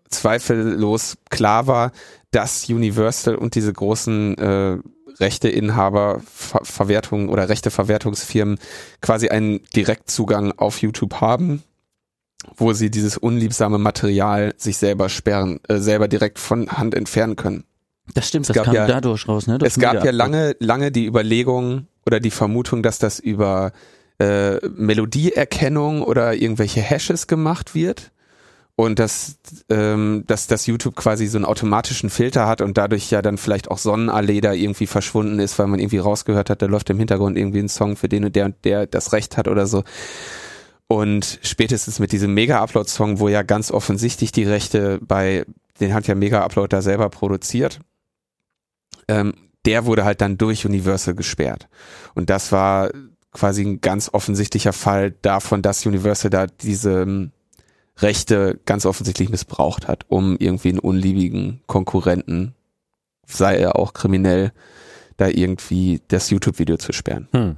zweifellos 0.09 1.17
klar 1.29 1.67
war, 1.67 1.91
dass 2.31 2.67
Universal 2.69 3.35
und 3.35 3.55
diese 3.55 3.71
großen 3.73 4.37
äh, 4.37 4.77
Rechteinhaber, 5.19 6.21
Ver 6.25 6.61
Verwertungen 6.63 7.29
oder 7.29 7.49
Rechteverwertungsfirmen 7.49 8.57
quasi 9.01 9.29
einen 9.29 9.61
Direktzugang 9.75 10.53
auf 10.57 10.81
YouTube 10.81 11.15
haben, 11.21 11.63
wo 12.55 12.73
sie 12.73 12.89
dieses 12.89 13.17
unliebsame 13.17 13.77
Material 13.77 14.53
sich 14.57 14.77
selber 14.77 15.09
sperren, 15.09 15.59
äh, 15.67 15.77
selber 15.77 16.07
direkt 16.07 16.39
von 16.39 16.69
Hand 16.71 16.95
entfernen 16.95 17.35
können. 17.35 17.63
Das 18.15 18.27
stimmt, 18.27 18.43
Es 18.43 18.47
das 18.47 18.55
gab 18.55 18.65
kam 18.65 18.73
ja- 18.75 18.87
dadurch 18.87 19.27
raus, 19.27 19.45
ne? 19.45 19.57
Durch 19.59 19.71
es 19.71 19.79
gab 19.79 20.03
ja 20.03 20.11
lange, 20.11 20.55
lange 20.59 20.91
die 20.91 21.05
Überlegung 21.05 21.87
oder 22.07 22.19
die 22.19 22.31
Vermutung, 22.31 22.81
dass 22.81 22.97
das 22.97 23.19
über 23.19 23.71
äh, 24.19 24.59
Melodieerkennung 24.67 26.01
oder 26.01 26.33
irgendwelche 26.33 26.81
Hashes 26.81 27.27
gemacht 27.27 27.73
wird. 27.75 28.11
Und 28.75 28.97
dass, 28.97 29.35
ähm, 29.69 30.23
dass 30.27 30.47
das 30.47 30.65
YouTube 30.65 30.95
quasi 30.95 31.27
so 31.27 31.37
einen 31.37 31.43
automatischen 31.43 32.09
Filter 32.09 32.47
hat 32.47 32.61
und 32.61 32.77
dadurch 32.77 33.11
ja 33.11 33.21
dann 33.21 33.37
vielleicht 33.37 33.69
auch 33.69 33.77
Sonnenallee 33.77 34.39
da 34.39 34.53
irgendwie 34.53 34.87
verschwunden 34.87 35.39
ist, 35.39 35.59
weil 35.59 35.67
man 35.67 35.81
irgendwie 35.81 35.97
rausgehört 35.97 36.49
hat, 36.49 36.61
da 36.61 36.65
läuft 36.65 36.89
im 36.89 36.97
Hintergrund 36.97 37.37
irgendwie 37.37 37.59
ein 37.59 37.67
Song, 37.67 37.97
für 37.97 38.07
den 38.07 38.23
und 38.23 38.37
der 38.37 38.45
und 38.45 38.55
der 38.63 38.87
das 38.87 39.11
Recht 39.11 39.35
hat 39.35 39.49
oder 39.49 39.67
so. 39.67 39.83
Und 40.87 41.39
spätestens 41.43 41.99
mit 41.99 42.13
diesem 42.13 42.33
Mega-Upload-Song, 42.33 43.19
wo 43.19 43.27
ja 43.27 43.43
ganz 43.43 43.69
offensichtlich 43.69 44.31
die 44.31 44.45
Rechte 44.45 44.99
bei, 45.01 45.45
den 45.81 45.93
hat 45.93 46.07
ja 46.07 46.15
Mega-Upload 46.15 46.69
da 46.69 46.81
selber 46.81 47.09
produziert, 47.09 47.81
ähm, 49.09 49.33
der 49.65 49.85
wurde 49.85 50.05
halt 50.05 50.21
dann 50.21 50.37
durch 50.37 50.65
Universal 50.65 51.15
gesperrt. 51.15 51.67
Und 52.15 52.29
das 52.29 52.53
war 52.53 52.91
quasi 53.31 53.63
ein 53.63 53.81
ganz 53.81 54.09
offensichtlicher 54.11 54.73
Fall 54.73 55.11
davon, 55.21 55.61
dass 55.61 55.85
Universal 55.85 56.29
da 56.29 56.47
diese 56.47 57.01
ähm, 57.01 57.31
Rechte 57.97 58.59
ganz 58.65 58.85
offensichtlich 58.85 59.29
missbraucht 59.29 59.87
hat, 59.87 60.05
um 60.07 60.37
irgendwie 60.37 60.69
einen 60.69 60.79
unliebigen 60.79 61.61
Konkurrenten, 61.67 62.55
sei 63.25 63.57
er 63.57 63.75
auch 63.77 63.93
kriminell, 63.93 64.51
da 65.17 65.27
irgendwie 65.27 66.01
das 66.07 66.29
YouTube-Video 66.29 66.77
zu 66.77 66.93
sperren. 66.93 67.27
Hm. 67.33 67.57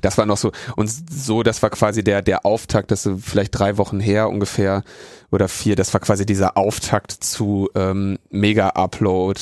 Das 0.00 0.16
war 0.16 0.24
noch 0.24 0.38
so, 0.38 0.52
und 0.76 0.88
so, 0.88 1.42
das 1.42 1.62
war 1.62 1.70
quasi 1.70 2.02
der, 2.02 2.22
der 2.22 2.46
Auftakt, 2.46 2.90
das 2.90 3.04
ist 3.04 3.24
vielleicht 3.24 3.58
drei 3.58 3.76
Wochen 3.76 4.00
her 4.00 4.30
ungefähr 4.30 4.82
oder 5.30 5.48
vier, 5.48 5.76
das 5.76 5.92
war 5.92 6.00
quasi 6.00 6.24
dieser 6.24 6.56
Auftakt 6.56 7.12
zu 7.12 7.68
ähm, 7.74 8.18
Mega-Upload 8.30 9.40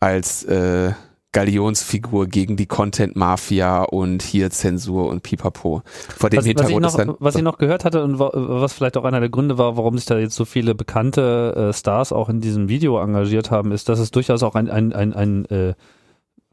als 0.00 0.42
äh, 0.44 0.92
Galionsfigur 1.32 2.26
gegen 2.26 2.56
die 2.56 2.66
Content-Mafia 2.66 3.82
und 3.84 4.22
hier 4.22 4.50
Zensur 4.50 5.08
und 5.08 5.22
Pipapo. 5.22 5.82
Vor 6.16 6.28
dem 6.30 6.36
Was, 6.38 6.44
was, 6.44 6.44
ich 6.44 6.48
Hintergrund 6.48 6.82
noch, 7.08 7.16
was 7.20 7.34
ich 7.36 7.42
noch 7.42 7.58
gehört 7.58 7.84
hatte 7.86 8.04
und 8.04 8.18
wa- 8.18 8.30
was 8.34 8.72
vielleicht 8.74 8.96
auch 8.98 9.04
einer 9.04 9.20
der 9.20 9.30
Gründe 9.30 9.56
war, 9.58 9.76
warum 9.78 9.96
sich 9.96 10.06
da 10.06 10.18
jetzt 10.18 10.34
so 10.36 10.44
viele 10.44 10.74
bekannte 10.74 11.70
äh, 11.70 11.72
Stars 11.72 12.12
auch 12.12 12.28
in 12.28 12.40
diesem 12.40 12.68
Video 12.68 13.00
engagiert 13.02 13.50
haben, 13.50 13.72
ist, 13.72 13.88
dass 13.88 13.98
es 13.98 14.10
durchaus 14.10 14.42
auch 14.42 14.54
ein, 14.54 14.68
ein, 14.70 14.92
ein, 14.92 15.14
ein 15.14 15.44
äh, 15.46 15.74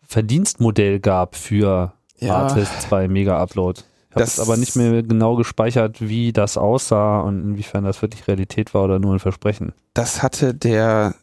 Verdienstmodell 0.07 0.99
gab 0.99 1.35
für 1.35 1.93
Ja. 2.17 2.35
Artists 2.35 2.87
bei 2.87 3.07
Mega 3.07 3.37
Upload. 3.41 3.81
Ich 4.09 4.15
habe 4.15 4.23
jetzt 4.23 4.39
aber 4.39 4.57
nicht 4.57 4.75
mehr 4.75 5.03
genau 5.03 5.35
gespeichert, 5.35 5.97
wie 6.01 6.33
das 6.33 6.57
aussah 6.57 7.19
und 7.19 7.41
inwiefern 7.41 7.83
das 7.83 8.01
wirklich 8.01 8.27
Realität 8.27 8.73
war 8.73 8.85
oder 8.85 8.97
nur 8.97 9.13
ein 9.13 9.19
Versprechen. 9.19 9.73
das 9.93 10.23
hatte 10.23 10.53
der 10.55 11.13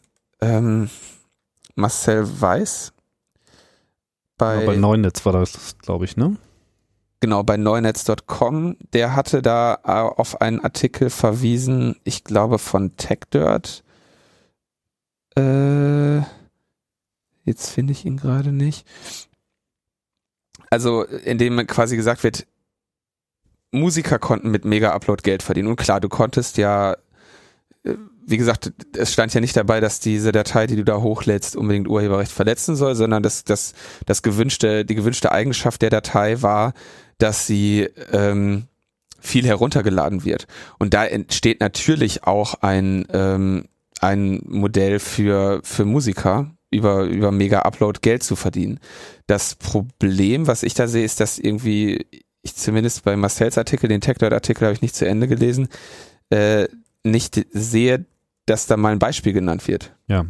ähm, 0.41 0.89
Marcel 1.75 2.25
Weiß 2.41 2.93
bei, 4.39 4.65
bei 4.65 4.77
Neunetz 4.77 5.25
war 5.25 5.33
das, 5.33 5.77
glaube 5.79 6.05
ich, 6.05 6.17
ne? 6.17 6.37
genau 7.21 7.43
bei 7.43 7.57
neunetz.com, 7.57 8.77
der 8.93 9.17
hatte 9.17 9.43
da 9.43 9.79
äh, 9.85 9.91
auf 9.91 10.41
einen 10.41 10.61
Artikel 10.61 11.11
verwiesen, 11.11 11.97
ich 12.05 12.25
glaube 12.25 12.59
von 12.59 12.97
TechDirt. 12.97 13.83
Äh, 15.37 16.19
jetzt 17.45 17.71
finde 17.71 17.93
ich 17.93 18.05
ihn 18.05 18.17
gerade 18.17 18.53
nicht. 18.53 18.87
Also, 20.71 21.05
in 21.05 21.39
dem 21.39 21.67
quasi 21.67 21.97
gesagt 21.97 22.23
wird, 22.25 22.47
Musiker 23.73 24.19
konnten 24.19 24.51
mit 24.51 24.65
Mega-Upload 24.65 25.23
Geld 25.23 25.43
verdienen. 25.43 25.69
Und 25.69 25.77
klar, 25.77 26.01
du 26.01 26.09
konntest 26.09 26.57
ja, 26.57 26.97
wie 28.27 28.37
gesagt, 28.37 28.73
es 28.97 29.13
stand 29.13 29.33
ja 29.35 29.41
nicht 29.41 29.57
dabei, 29.57 29.81
dass 29.81 30.01
diese 30.01 30.33
Datei, 30.33 30.67
die 30.67 30.75
du 30.75 30.85
da 30.85 31.01
hochlädst, 31.01 31.55
unbedingt 31.55 31.89
Urheberrecht 31.89 32.33
verletzen 32.33 32.75
soll, 32.75 32.97
sondern 32.97 33.23
dass 33.23 33.45
das, 33.45 33.73
das 34.05 34.23
gewünschte, 34.23 34.85
die 34.85 34.97
gewünschte 34.97 35.31
Eigenschaft 35.31 35.81
der 35.81 35.91
Datei 35.91 36.43
war, 36.43 36.75
dass 37.19 37.47
sie 37.47 37.89
ähm, 38.13 38.65
viel 39.21 39.47
heruntergeladen 39.47 40.25
wird. 40.25 40.49
Und 40.79 40.93
da 40.93 41.07
entsteht 41.07 41.61
natürlich 41.61 42.25
auch 42.25 42.55
ein, 42.63 43.07
ähm, 43.13 43.67
ein 44.01 44.41
Modell 44.45 44.99
für, 44.99 45.61
für 45.63 45.85
Musiker, 45.85 46.51
über, 46.71 47.05
über 47.05 47.31
Mega-Upload 47.31 48.01
Geld 48.03 48.25
zu 48.25 48.35
verdienen. 48.35 48.81
Das 49.29 49.55
Problem, 49.55 50.49
was 50.49 50.65
ich 50.65 50.75
da 50.75 50.89
sehe, 50.89 51.05
ist, 51.05 51.21
dass 51.21 51.39
irgendwie, 51.39 52.07
ich 52.43 52.57
zumindest 52.57 53.05
bei 53.05 53.17
Marcells 53.17 53.57
Artikel, 53.57 53.89
den 53.89 54.01
TechDot-Artikel 54.01 54.65
habe 54.65 54.75
ich 54.75 54.83
nicht 54.83 54.97
zu 54.97 55.07
Ende 55.07 55.29
gelesen, 55.29 55.69
äh, 56.31 56.67
nicht 57.05 57.47
sehe, 57.53 58.05
dass 58.47 58.67
da 58.67 58.77
mal 58.77 58.93
ein 58.93 58.99
Beispiel 58.99 59.33
genannt 59.33 59.67
wird. 59.69 59.95
Ja. 60.07 60.27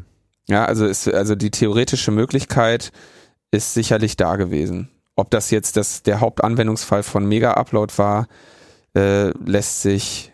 Ja, 0.49 0.65
also 0.65 0.87
ist, 0.87 1.09
also 1.09 1.35
die 1.35 1.51
theoretische 1.51 2.13
Möglichkeit 2.13 2.93
ist 3.51 3.75
sicherlich 3.75 4.17
da 4.17 4.37
gewesen. 4.37 4.89
Ob 5.17 5.31
das 5.31 5.51
jetzt 5.51 5.77
das, 5.77 6.03
der 6.03 6.21
Hauptanwendungsfall 6.21 7.03
von 7.03 7.27
Mega-Upload 7.27 7.93
war, 7.97 8.29
äh, 8.95 9.31
lässt 9.45 9.83
sich 9.83 10.33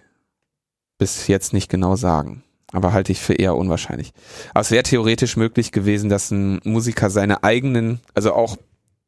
bis 0.99 1.27
jetzt 1.29 1.53
nicht 1.53 1.69
genau 1.69 1.97
sagen. 1.97 2.45
Aber 2.73 2.93
halte 2.93 3.13
ich 3.13 3.21
für 3.21 3.35
eher 3.35 3.57
unwahrscheinlich. 3.57 4.13
Aber 4.51 4.61
es 4.61 4.71
wäre 4.71 4.83
theoretisch 4.83 5.37
möglich 5.37 5.73
gewesen, 5.73 6.09
dass 6.09 6.31
ein 6.31 6.61
Musiker 6.65 7.11
seine 7.11 7.45
eigenen, 7.45 8.01
also 8.15 8.33
auch 8.35 8.57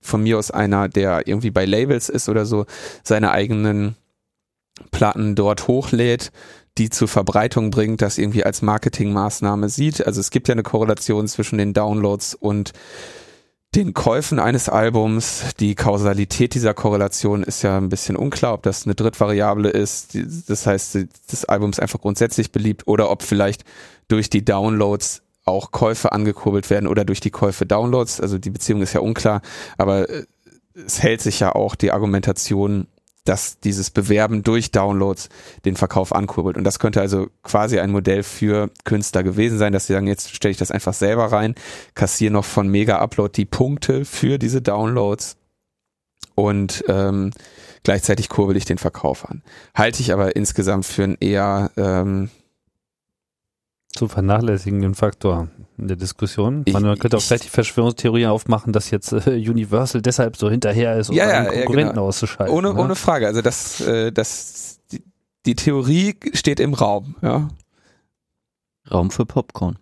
von 0.00 0.22
mir 0.22 0.38
aus 0.38 0.50
einer, 0.50 0.88
der 0.88 1.26
irgendwie 1.26 1.50
bei 1.50 1.64
Labels 1.64 2.08
ist 2.08 2.28
oder 2.28 2.46
so, 2.46 2.66
seine 3.02 3.30
eigenen 3.30 3.96
Platten 4.90 5.34
dort 5.34 5.66
hochlädt, 5.66 6.30
die 6.78 6.90
zur 6.90 7.08
Verbreitung 7.08 7.70
bringt, 7.70 8.02
das 8.02 8.18
irgendwie 8.18 8.44
als 8.44 8.62
Marketingmaßnahme 8.62 9.68
sieht. 9.68 10.06
Also 10.06 10.20
es 10.20 10.30
gibt 10.30 10.48
ja 10.48 10.52
eine 10.52 10.62
Korrelation 10.62 11.28
zwischen 11.28 11.58
den 11.58 11.72
Downloads 11.72 12.34
und 12.34 12.72
den 13.74 13.94
Käufen 13.94 14.38
eines 14.38 14.68
Albums. 14.68 15.42
Die 15.58 15.74
Kausalität 15.74 16.54
dieser 16.54 16.74
Korrelation 16.74 17.42
ist 17.42 17.62
ja 17.62 17.76
ein 17.76 17.88
bisschen 17.88 18.16
unklar, 18.16 18.54
ob 18.54 18.62
das 18.62 18.86
eine 18.86 18.94
Drittvariable 18.94 19.70
ist. 19.70 20.16
Das 20.48 20.66
heißt, 20.66 20.98
das 21.30 21.44
Album 21.44 21.70
ist 21.70 21.80
einfach 21.80 22.00
grundsätzlich 22.00 22.52
beliebt 22.52 22.86
oder 22.86 23.10
ob 23.10 23.22
vielleicht 23.22 23.64
durch 24.08 24.30
die 24.30 24.44
Downloads 24.44 25.22
auch 25.44 25.72
Käufe 25.72 26.12
angekurbelt 26.12 26.70
werden 26.70 26.86
oder 26.86 27.04
durch 27.04 27.20
die 27.20 27.30
Käufe 27.30 27.66
Downloads. 27.66 28.20
Also 28.20 28.38
die 28.38 28.50
Beziehung 28.50 28.82
ist 28.82 28.94
ja 28.94 29.00
unklar, 29.00 29.42
aber 29.76 30.08
äh, 30.08 30.24
es 30.86 31.02
hält 31.02 31.20
sich 31.20 31.40
ja 31.40 31.54
auch 31.54 31.74
die 31.74 31.92
Argumentation, 31.92 32.86
dass 33.24 33.58
dieses 33.58 33.90
Bewerben 33.90 34.42
durch 34.42 34.70
Downloads 34.70 35.30
den 35.64 35.76
Verkauf 35.76 36.14
ankurbelt. 36.14 36.56
Und 36.56 36.64
das 36.64 36.78
könnte 36.78 37.00
also 37.00 37.28
quasi 37.42 37.80
ein 37.80 37.90
Modell 37.90 38.22
für 38.22 38.70
Künstler 38.84 39.22
gewesen 39.22 39.58
sein, 39.58 39.72
dass 39.72 39.86
sie 39.86 39.94
sagen, 39.94 40.06
jetzt 40.06 40.34
stelle 40.34 40.52
ich 40.52 40.58
das 40.58 40.70
einfach 40.70 40.92
selber 40.92 41.26
rein, 41.32 41.54
kassiere 41.94 42.32
noch 42.32 42.44
von 42.44 42.68
Mega 42.68 42.98
Upload 42.98 43.32
die 43.34 43.46
Punkte 43.46 44.04
für 44.04 44.38
diese 44.38 44.60
Downloads 44.60 45.36
und 46.34 46.84
ähm, 46.88 47.30
gleichzeitig 47.82 48.28
kurbel 48.28 48.56
ich 48.56 48.66
den 48.66 48.78
Verkauf 48.78 49.28
an. 49.28 49.42
Halte 49.74 50.00
ich 50.00 50.12
aber 50.12 50.36
insgesamt 50.36 50.84
für 50.84 51.04
ein 51.04 51.16
eher 51.18 51.70
ähm, 51.76 52.30
Zu 53.88 54.08
vernachlässigenden 54.08 54.94
Faktor 54.94 55.48
in 55.76 55.88
der 55.88 55.96
Diskussion. 55.96 56.62
Ich- 56.66 56.72
Man 56.72 56.82
könnte 56.98 57.16
auch 57.16 57.20
ich- 57.20 57.26
vielleicht 57.26 57.44
die 57.44 57.48
Verschwörungstheorie 57.48 58.26
aufmachen, 58.26 58.72
dass 58.72 58.90
jetzt 58.90 59.12
äh, 59.12 59.30
Universal 59.30 60.02
deshalb 60.02 60.36
so 60.36 60.48
hinterher 60.50 60.96
ist, 60.96 61.10
um 61.10 61.16
Ja, 61.16 61.28
ja, 61.28 61.34
einen 61.38 61.46
ja, 61.46 61.52
Konkurrenten 61.52 61.94
genau. 61.94 62.06
auszuschalten. 62.06 62.54
ohne, 62.54 62.72
ne? 62.74 62.80
ohne 62.80 62.94
Frage. 62.94 63.26
Also 63.26 63.42
das, 63.42 63.80
äh, 63.80 64.12
das 64.12 64.80
die, 64.92 65.02
die 65.46 65.54
Theorie 65.56 66.16
steht 66.32 66.60
im 66.60 66.74
Raum, 66.74 67.16
ja. 67.22 67.48
Raum 68.90 69.10
für 69.10 69.24
Popcorn. 69.26 69.78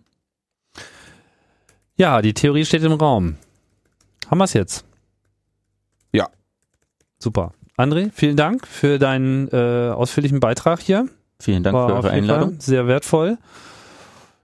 Ja, 1.95 2.21
die 2.21 2.33
Theorie 2.33 2.65
steht 2.65 2.83
im 2.83 2.93
Raum. 2.93 3.35
Haben 4.29 4.37
wir 4.39 4.45
es 4.45 4.53
jetzt? 4.53 4.85
Ja. 6.11 6.27
Super. 7.19 7.51
André, 7.77 8.11
vielen 8.13 8.35
Dank 8.37 8.65
für 8.67 8.97
deinen 8.99 9.47
äh, 9.49 9.91
ausführlichen 9.93 10.39
Beitrag 10.39 10.79
hier. 10.79 11.07
Vielen 11.39 11.63
Dank 11.63 11.75
War 11.75 11.89
für 11.89 11.95
eure 11.95 12.09
Einladung. 12.11 12.59
Sehr 12.59 12.87
wertvoll. 12.87 13.37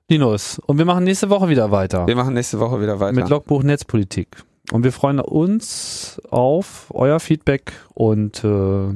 Linus, 0.10 0.60
und 0.66 0.80
wir 0.80 0.86
machen 0.86 1.04
nächste 1.04 1.30
Woche 1.30 1.50
wieder 1.50 1.70
weiter. 1.72 2.08
Wir 2.08 2.16
machen 2.16 2.34
nächste 2.34 2.60
Woche 2.60 2.82
wieder 2.82 3.00
weiter. 3.00 3.14
mit 3.14 3.30
Logbuch 3.30 3.62
Netzpolitik. 3.64 4.44
Und 4.72 4.84
wir 4.84 4.92
freuen 4.92 5.20
uns 5.20 6.20
auf 6.30 6.88
euer 6.94 7.20
Feedback 7.20 7.74
und 7.94 8.44
äh, 8.44 8.96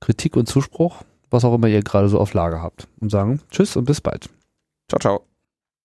Kritik 0.00 0.36
und 0.36 0.48
Zuspruch, 0.48 1.02
was 1.30 1.44
auch 1.44 1.54
immer 1.54 1.68
ihr 1.68 1.82
gerade 1.82 2.08
so 2.08 2.18
auf 2.18 2.34
Lager 2.34 2.62
habt. 2.62 2.88
Und 3.00 3.10
sagen 3.10 3.40
Tschüss 3.50 3.76
und 3.76 3.84
bis 3.84 4.00
bald. 4.00 4.28
ciao, 4.88 4.98
ciao. 4.98 5.31